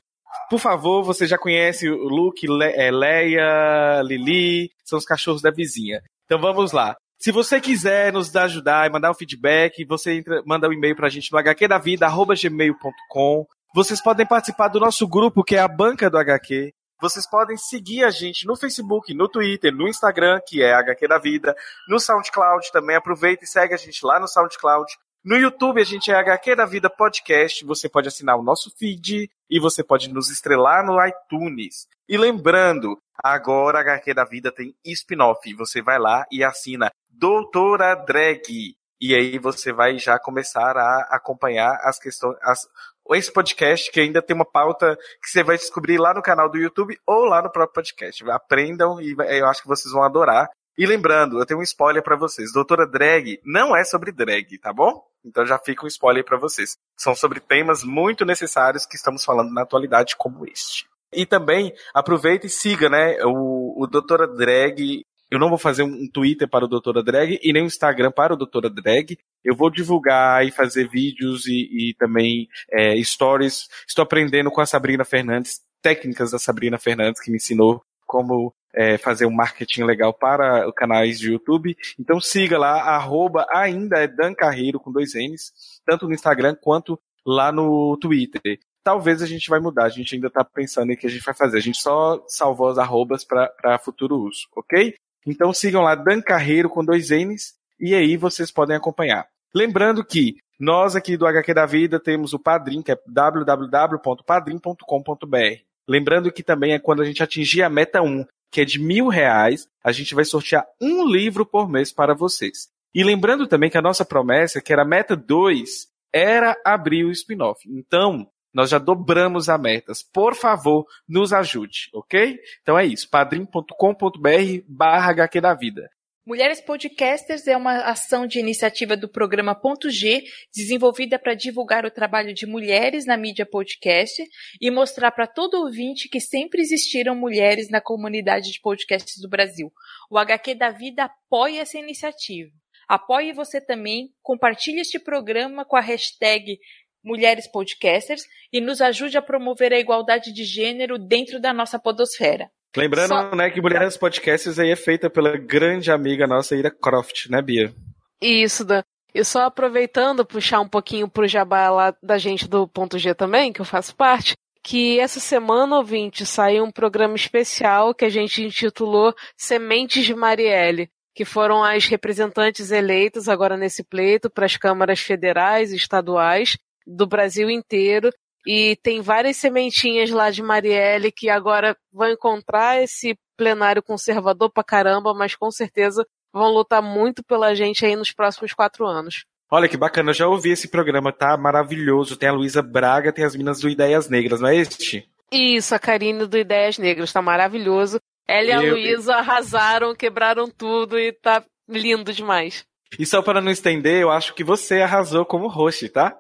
por 0.50 0.60
favor, 0.60 1.04
você 1.04 1.26
já 1.26 1.38
conhece 1.38 1.90
o 1.90 2.08
Luke, 2.08 2.48
Le 2.48 2.66
é, 2.66 2.92
Leia, 2.92 4.02
Lili, 4.04 4.70
são 4.86 5.00
os 5.00 5.06
cachorros 5.06 5.42
da 5.42 5.52
vizinha. 5.52 6.02
Então 6.26 6.40
vamos 6.40 6.72
lá. 6.72 6.96
Se 7.20 7.32
você 7.32 7.60
quiser 7.60 8.14
nos 8.14 8.36
ajudar 8.36 8.88
e 8.88 8.92
mandar 8.92 9.10
um 9.10 9.16
feedback, 9.16 9.84
você 9.86 10.14
entra, 10.14 10.44
manda 10.46 10.70
um 10.70 10.74
e-mail 10.74 10.96
para 10.96 11.08
a 11.08 11.10
gente 11.10 11.32
no 11.32 11.40
hqdavida.gmail.com. 11.40 13.48
Vocês 13.74 14.02
podem 14.02 14.26
participar 14.26 14.70
do 14.70 14.80
nosso 14.80 15.08
grupo, 15.08 15.44
que 15.44 15.56
é 15.56 15.60
a 15.60 15.68
Banca 15.68 16.10
do 16.10 16.18
HQ. 16.18 16.74
Vocês 17.00 17.30
podem 17.30 17.56
seguir 17.58 18.04
a 18.04 18.10
gente 18.10 18.48
no 18.48 18.56
Facebook, 18.56 19.14
no 19.14 19.30
Twitter, 19.30 19.72
no 19.72 19.88
Instagram, 19.88 20.40
que 20.48 20.64
é 20.64 20.74
HQ 20.74 21.08
da 21.08 21.20
Vida, 21.20 21.56
no 21.88 22.00
SoundCloud 22.00 22.72
também. 22.72 22.96
Aproveita 22.96 23.44
e 23.44 23.48
segue 23.48 23.74
a 23.74 23.78
gente 23.78 24.04
lá 24.04 24.20
no 24.20 24.28
SoundCloud. 24.28 24.92
No 25.24 25.36
YouTube 25.36 25.82
a 25.82 25.84
gente 25.84 26.10
é 26.10 26.16
HQ 26.16 26.56
da 26.56 26.66
Vida 26.66 26.90
Podcast. 26.90 27.64
Você 27.66 27.88
pode 27.88 28.08
assinar 28.08 28.38
o 28.38 28.44
nosso 28.44 28.72
feed 28.80 29.30
e 29.50 29.60
você 29.60 29.84
pode 29.84 30.12
nos 30.12 30.32
estrelar 30.32 30.86
no 30.86 30.98
iTunes. 31.06 31.86
E 32.10 32.18
lembrando, 32.18 32.98
agora 33.22 33.78
a 33.78 33.82
HQ 33.82 34.14
da 34.14 34.24
Vida 34.24 34.52
tem 34.52 34.74
spin-off. 34.86 35.54
Você 35.54 35.82
vai 35.82 36.00
lá 36.00 36.26
e 36.32 36.44
assina 36.44 36.90
Doutora 37.10 37.94
Drag. 37.94 38.76
E 39.00 39.14
aí 39.14 39.38
você 39.38 39.72
vai 39.72 40.00
já 40.00 40.18
começar 40.18 40.76
a 40.76 41.08
acompanhar 41.12 41.78
as 41.84 42.00
questões, 42.00 42.36
as, 42.42 42.68
esse 43.12 43.32
podcast 43.32 43.92
que 43.92 44.00
ainda 44.00 44.22
tem 44.22 44.36
uma 44.36 44.46
pauta 44.46 44.98
que 45.22 45.30
você 45.30 45.44
vai 45.44 45.58
descobrir 45.58 45.98
lá 45.98 46.14
no 46.14 46.22
canal 46.22 46.50
do 46.50 46.58
YouTube 46.58 46.98
ou 47.06 47.26
lá 47.26 47.42
no 47.42 47.52
próprio 47.52 47.74
podcast. 47.74 48.30
Aprendam 48.30 49.02
e 49.02 49.16
eu 49.40 49.48
acho 49.48 49.62
que 49.62 49.68
vocês 49.68 49.94
vão 49.94 50.04
adorar. 50.04 50.50
E 50.78 50.86
lembrando, 50.86 51.40
eu 51.40 51.46
tenho 51.46 51.60
um 51.60 51.64
spoiler 51.64 52.04
para 52.04 52.16
vocês. 52.16 52.54
Doutora 52.54 52.86
Drag 52.86 53.40
não 53.44 53.76
é 53.76 53.84
sobre 53.84 54.12
drag, 54.12 54.60
tá 54.60 54.72
bom? 54.72 55.04
Então 55.26 55.46
já 55.46 55.58
fica 55.58 55.84
um 55.84 55.88
spoiler 55.88 56.24
para 56.24 56.38
vocês. 56.38 56.78
São 56.96 57.16
sobre 57.16 57.40
temas 57.40 57.84
muito 57.84 58.24
necessários 58.24 58.86
que 58.86 58.96
estamos 58.96 59.26
falando 59.26 59.52
na 59.52 59.64
atualidade, 59.64 60.16
como 60.16 60.46
este. 60.46 60.88
E 61.12 61.26
também 61.26 61.74
aproveita 61.94 62.46
e 62.46 62.50
siga, 62.50 62.90
né? 62.90 63.18
O, 63.24 63.84
o 63.84 63.88
Doutora 63.88 64.28
Drag. 64.28 65.04
Eu 65.30 65.40
não 65.40 65.50
vou 65.50 65.58
fazer 65.58 65.84
um 65.84 66.10
Twitter 66.10 66.48
para 66.48 66.64
o 66.64 66.68
Doutora 66.68 67.04
Drag 67.04 67.38
e 67.44 67.52
nem 67.52 67.64
um 67.64 67.68
Instagram 67.68 68.12
para 68.12 68.34
o 68.34 68.38
Doutora 68.38 68.70
Drag. 68.70 69.18
Eu 69.44 69.56
vou 69.56 69.70
divulgar 69.70 70.46
e 70.46 70.52
fazer 70.52 70.88
vídeos 70.88 71.46
e, 71.48 71.90
e 71.90 71.94
também 71.96 72.48
é, 72.72 73.02
stories. 73.04 73.68
Estou 73.88 74.04
aprendendo 74.04 74.50
com 74.50 74.62
a 74.62 74.66
Sabrina 74.66 75.04
Fernandes, 75.04 75.60
técnicas 75.82 76.32
da 76.32 76.40
Sabrina 76.40 76.78
Fernandes, 76.78 77.22
que 77.22 77.30
me 77.30 77.38
ensinou 77.38 77.82
como 78.06 78.54
é, 78.74 78.98
fazer 78.98 79.26
um 79.26 79.34
marketing 79.34 79.84
legal 79.84 80.14
para 80.14 80.72
canais 80.72 81.20
de 81.20 81.32
YouTube. 81.32 81.76
Então 82.00 82.22
siga 82.22 82.58
lá, 82.58 82.82
arroba 82.96 83.46
ainda 83.52 84.00
é 84.00 84.08
Dan 84.08 84.34
Carreiro 84.34 84.80
com 84.80 84.92
dois 84.92 85.14
N's, 85.14 85.52
tanto 85.86 86.08
no 86.08 86.14
Instagram 86.14 86.56
quanto 86.56 86.98
lá 87.26 87.52
no 87.52 87.98
Twitter. 87.98 88.60
Talvez 88.82 89.22
a 89.22 89.26
gente 89.26 89.50
vai 89.50 89.60
mudar, 89.60 89.84
a 89.84 89.90
gente 89.90 90.16
ainda 90.16 90.28
está 90.28 90.46
pensando 90.46 90.94
em 90.94 90.96
que 90.96 91.06
a 91.06 91.10
gente 91.10 91.26
vai 91.26 91.34
fazer. 91.34 91.58
A 91.58 91.62
gente 91.62 91.82
só 91.82 92.24
salvou 92.28 92.70
as 92.70 92.78
arrobas 92.78 93.26
para 93.26 93.78
futuro 93.80 94.16
uso, 94.16 94.48
ok? 94.56 94.96
Então 95.28 95.54
sigam 95.54 95.82
lá 95.82 95.94
Dan 95.94 96.22
Carreiro 96.22 96.70
com 96.70 96.86
dois 96.86 97.10
N's 97.10 97.54
e 97.78 97.94
aí 97.94 98.16
vocês 98.16 98.50
podem 98.50 98.78
acompanhar. 98.78 99.28
Lembrando 99.54 100.04
que 100.04 100.38
nós 100.60 100.96
aqui 100.96 101.16
do 101.18 101.28
HQ 101.28 101.54
da 101.54 101.66
Vida 101.66 102.00
temos 102.00 102.34
o 102.34 102.40
Padrim, 102.40 102.82
que 102.82 102.94
é 102.94 102.98
www.padrim.com.br. 103.06 105.62
Lembrando 105.88 106.32
que 106.32 106.42
também 106.42 106.74
é 106.74 106.80
quando 106.80 107.02
a 107.02 107.06
gente 107.06 107.22
atingir 107.22 107.62
a 107.62 107.70
meta 107.70 108.02
1, 108.02 108.26
que 108.52 108.62
é 108.62 108.66
de 108.66 108.80
mil 108.80 109.10
reais, 109.10 109.68
a 109.84 109.92
gente 109.92 110.16
vai 110.16 110.26
sortear 110.26 110.66
um 110.82 111.06
livro 111.06 111.46
por 111.46 111.70
mês 111.70 111.92
para 111.92 112.16
vocês. 112.16 112.70
E 112.94 113.04
lembrando 113.04 113.48
também 113.48 113.70
que 113.70 113.78
a 113.78 113.82
nossa 113.82 114.06
promessa, 114.06 114.62
que 114.62 114.74
era 114.74 114.82
a 114.82 114.88
meta 114.88 115.16
2, 115.16 115.88
era 116.12 116.60
abrir 116.66 117.06
o 117.06 117.12
spin-off. 117.12 117.62
Então, 117.70 118.28
nós 118.58 118.72
já 118.72 118.80
dobramos 118.80 119.50
a 119.50 119.58
metas. 119.58 120.02
Por 120.02 120.34
favor, 120.34 120.88
nos 121.08 121.32
ajude, 121.32 121.90
ok? 121.94 122.40
Então 122.64 122.78
é 122.78 122.88
isso, 122.88 123.08
padrim.com.br 123.08 124.64
barra 124.68 125.12
HQ 125.12 125.40
da 125.40 125.54
Vida. 125.54 125.88
Mulheres 126.26 126.60
Podcasters 126.60 127.46
é 127.46 127.56
uma 127.56 127.84
ação 127.84 128.26
de 128.26 128.40
iniciativa 128.40 128.98
do 128.98 129.08
programa 129.08 129.54
Ponto 129.54 129.92
G, 129.92 130.24
desenvolvida 130.52 131.20
para 131.20 131.36
divulgar 131.36 131.86
o 131.86 131.92
trabalho 131.92 132.34
de 132.34 132.48
mulheres 132.48 133.06
na 133.06 133.16
mídia 133.16 133.46
podcast 133.46 134.24
e 134.60 134.72
mostrar 134.72 135.12
para 135.12 135.28
todo 135.28 135.62
ouvinte 135.62 136.10
que 136.10 136.20
sempre 136.20 136.60
existiram 136.60 137.16
mulheres 137.16 137.70
na 137.70 137.80
comunidade 137.80 138.52
de 138.52 138.60
podcasts 138.60 139.22
do 139.22 139.30
Brasil. 139.30 139.72
O 140.10 140.18
HQ 140.18 140.56
da 140.56 140.72
Vida 140.72 141.04
apoia 141.04 141.62
essa 141.62 141.78
iniciativa. 141.78 142.52
Apoie 142.88 143.34
você 143.34 143.60
também, 143.60 144.10
compartilhe 144.24 144.80
este 144.80 144.98
programa 144.98 145.66
com 145.66 145.76
a 145.76 145.82
hashtag 145.82 146.58
Mulheres 147.04 147.50
Podcasters 147.50 148.24
e 148.52 148.60
nos 148.60 148.82
ajude 148.82 149.18
a 149.18 149.22
promover 149.22 149.74
a 149.74 149.80
igualdade 149.80 150.34
de 150.34 150.44
gênero 150.44 150.98
dentro 150.98 151.40
da 151.40 151.54
nossa 151.54 151.80
podosfera. 151.80 152.50
Lembrando, 152.76 153.10
Só... 153.10 153.36
né, 153.36 153.50
que 153.50 153.62
Mulheres 153.62 153.98
Podcasts 153.98 154.60
aí 154.60 154.72
é 154.72 154.76
feita 154.76 155.10
pela 155.10 155.38
grande 155.38 155.92
amiga 155.92 156.28
nossa, 156.28 156.56
Ira 156.56 156.70
Croft, 156.72 157.28
né, 157.30 157.42
Bia? 157.42 157.74
Isso, 158.22 158.66
Dan. 158.66 158.84
E 159.14 159.24
só 159.24 159.44
aproveitando, 159.44 160.26
puxar 160.26 160.60
um 160.60 160.68
pouquinho 160.68 161.08
pro 161.08 161.28
jabá 161.28 161.70
lá 161.70 161.96
da 162.04 162.18
gente 162.18 162.48
do 162.48 162.68
Ponto 162.68 163.00
G 163.00 163.16
também, 163.16 163.52
que 163.52 163.62
eu 163.62 163.66
faço 163.66 163.96
parte, 163.96 164.36
que 164.62 165.00
essa 165.00 165.20
semana, 165.20 165.78
ouvinte, 165.78 166.26
saiu 166.26 166.66
um 166.66 166.72
programa 166.72 167.16
especial 167.16 167.96
que 167.96 168.06
a 168.06 168.10
gente 168.10 168.44
intitulou 168.44 169.16
Sementes 169.36 170.06
de 170.06 170.14
Marielle, 170.14 170.90
que 171.16 171.26
foram 171.26 171.64
as 171.64 171.86
representantes 171.86 172.70
eleitas 172.70 173.28
agora 173.28 173.58
nesse 173.58 173.84
pleito 173.84 174.30
para 174.30 174.46
as 174.46 174.56
câmaras 174.56 175.00
federais 175.00 175.72
e 175.72 175.78
estaduais 175.78 176.58
do 176.88 177.06
Brasil 177.06 177.50
inteiro 177.50 178.10
e 178.46 178.78
tem 178.82 179.02
várias 179.02 179.36
sementinhas 179.36 180.10
lá 180.10 180.32
de 180.32 180.42
Marielle 180.42 181.12
que 181.12 181.30
agora 181.30 181.76
vão 181.92 182.10
encontrar 182.10 182.82
esse 182.82 183.18
plenário 183.36 183.84
conservador 183.84 184.50
pra 184.50 184.64
caramba, 184.64 185.14
mas 185.14 185.36
com 185.36 185.52
certeza 185.52 186.08
vão 186.34 186.54
lutar 186.54 186.82
muito 186.82 187.22
pela 187.24 187.54
gente 187.54 187.86
aí 187.86 187.96
nos 187.96 188.12
próximos 188.12 188.54
quatro 188.54 188.88
anos. 188.88 189.26
Olha 189.52 189.68
que 189.68 189.78
bacana, 189.78 190.12
eu 190.12 190.14
já 190.14 190.28
ouvi 190.28 190.52
esse 190.52 190.70
programa, 190.70 191.12
tá 191.12 191.38
maravilhoso. 191.38 192.18
Tem 192.18 192.30
a 192.30 192.34
Luísa 192.34 192.62
Braga, 192.62 193.14
tem 193.14 193.26
as 193.26 193.36
minas 193.36 193.60
do 193.60 193.70
Ideias 193.70 194.10
Negras, 194.10 194.42
não 194.42 194.50
é 194.50 194.56
este? 194.56 195.10
Isso, 195.32 195.76
a 195.76 195.80
Karine 195.80 196.26
do 196.26 196.38
Ideias 196.38 196.78
Negras, 196.78 197.12
tá 197.12 197.22
maravilhoso. 197.22 198.00
Ela 198.28 198.48
e 198.48 198.52
a 198.52 198.60
Luísa 198.60 199.16
arrasaram, 199.16 199.96
quebraram 199.96 200.50
tudo 200.50 201.00
e 201.00 201.14
tá 201.14 201.44
lindo 201.68 202.12
demais. 202.12 202.66
E 203.00 203.06
só 203.06 203.22
para 203.22 203.42
não 203.42 203.52
estender, 203.52 204.02
eu 204.02 204.10
acho 204.10 204.34
que 204.34 204.44
você 204.44 204.82
arrasou 204.82 205.26
como 205.26 205.48
host, 205.48 205.90
tá? 205.90 206.18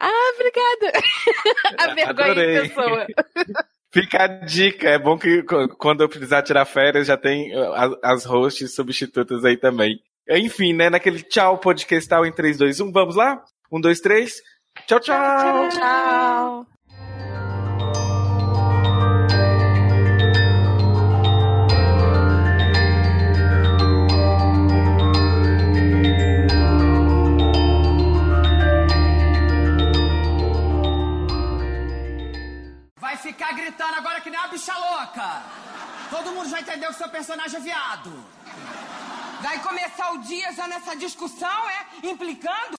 Ah, 0.00 0.32
obrigada! 0.34 0.92
a 1.78 1.94
vergonha 1.94 2.30
Adorei. 2.30 2.58
em 2.58 2.68
pessoa. 2.68 3.06
Fica 3.92 4.24
a 4.24 4.26
dica, 4.26 4.88
é 4.88 4.98
bom 4.98 5.16
que 5.16 5.44
quando 5.78 6.02
eu 6.02 6.08
precisar 6.08 6.42
tirar 6.42 6.64
férias 6.64 7.06
já 7.06 7.16
tem 7.16 7.56
uh, 7.56 7.96
as 8.02 8.24
hosts 8.24 8.74
substitutas 8.74 9.44
aí 9.44 9.56
também. 9.56 10.00
Enfim, 10.28 10.72
né, 10.72 10.90
naquele 10.90 11.22
tchau 11.22 11.58
podcastal 11.58 12.26
em 12.26 12.32
3, 12.32 12.58
2, 12.58 12.80
1, 12.80 12.92
vamos 12.92 13.14
lá? 13.14 13.42
1, 13.70 13.80
2, 13.80 14.00
3, 14.00 14.34
tchau, 14.86 15.00
tchau! 15.00 15.38
Tchau, 15.38 15.68
tchau! 15.68 16.66
Gritando 33.94 33.98
agora 33.98 34.20
que 34.20 34.30
nem 34.30 34.38
uma 34.38 34.48
bicha 34.48 34.76
louca. 34.76 35.42
Todo 36.10 36.32
mundo 36.32 36.48
já 36.48 36.60
entendeu 36.60 36.90
que 36.90 36.96
seu 36.96 37.08
personagem 37.08 37.58
é 37.58 37.62
viado. 37.62 38.12
Vai 39.40 39.62
começar 39.62 40.12
o 40.12 40.18
dia 40.18 40.52
já 40.52 40.66
nessa 40.66 40.96
discussão, 40.96 41.70
é? 41.70 42.06
Implicando? 42.08 42.74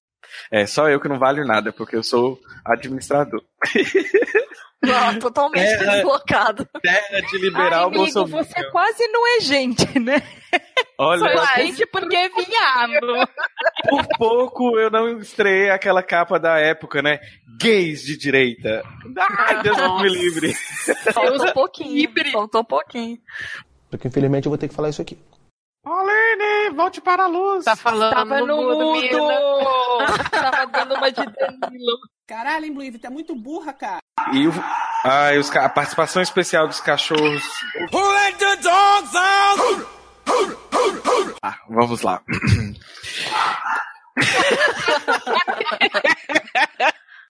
É, 0.52 0.66
só 0.66 0.90
eu 0.90 1.00
que 1.00 1.08
não 1.08 1.20
valho 1.20 1.46
nada, 1.46 1.72
porque 1.72 1.96
eu 1.96 2.04
sou 2.04 2.40
administrador. 2.66 3.42
Não, 4.86 5.20
totalmente 5.20 5.78
terra, 5.78 5.96
deslocado. 5.96 6.68
Terra 6.82 7.22
de 7.22 7.38
liberal 7.38 7.90
Ai, 7.92 8.00
amigo, 8.00 8.26
você 8.28 8.70
quase 8.72 9.08
não 9.08 9.38
é 9.38 9.42
gente, 9.42 10.00
né? 10.00 10.22
Olha, 10.98 11.20
Sou 11.20 11.64
gente 11.64 11.86
porque 11.88 12.16
é 12.16 12.30
viado. 12.30 13.30
Por 13.90 14.08
pouco 14.18 14.80
eu 14.80 14.90
não 14.90 15.20
estreiei 15.20 15.70
aquela 15.70 16.02
capa 16.02 16.40
da 16.40 16.58
época, 16.58 17.02
né? 17.02 17.20
Gays 17.60 18.02
de 18.02 18.18
direita. 18.18 18.84
Ai, 19.38 19.62
Deus 19.62 19.78
Nossa. 19.78 20.04
me 20.04 20.10
livre. 20.10 20.54
Faltou 21.14 21.48
um 21.50 21.54
pouquinho. 21.54 22.12
Faltou 22.32 22.62
um 22.62 22.66
pouquinho. 22.66 23.18
Porque 23.90 24.08
infelizmente 24.08 24.46
eu 24.46 24.50
vou 24.50 24.58
ter 24.58 24.68
que 24.68 24.74
falar 24.74 24.90
isso 24.90 25.02
aqui. 25.02 25.18
Aline, 25.86 26.72
volte 26.76 27.00
para 27.00 27.26
a 27.26 27.28
luz. 27.28 27.64
Tá 27.64 27.76
falando 27.76 28.12
Tava 28.14 28.40
no, 28.40 28.58
mudo. 28.58 28.80
mudo. 28.80 29.28
Tava 30.32 30.66
dando 30.66 30.96
uma 30.96 31.12
de 31.12 31.24
Danilo. 31.26 32.00
Caralho, 32.28 32.66
hein, 32.66 32.74
Blue 32.74 33.00
tá 33.00 33.12
muito 33.12 33.36
burra, 33.36 33.72
cara. 33.72 34.00
E 34.34 34.48
o, 34.48 34.52
ah, 35.04 35.32
e 35.36 35.38
os, 35.38 35.56
a 35.56 35.70
participação 35.70 36.24
especial 36.24 36.68
dos 36.68 36.80
cachorros. 36.80 37.44
Who 37.94 38.14
let 38.14 38.36
the 38.38 38.56
dogs 38.56 39.16
out? 39.16 39.86
Ah, 41.44 41.60
vamos 41.70 42.02
lá. 42.02 42.20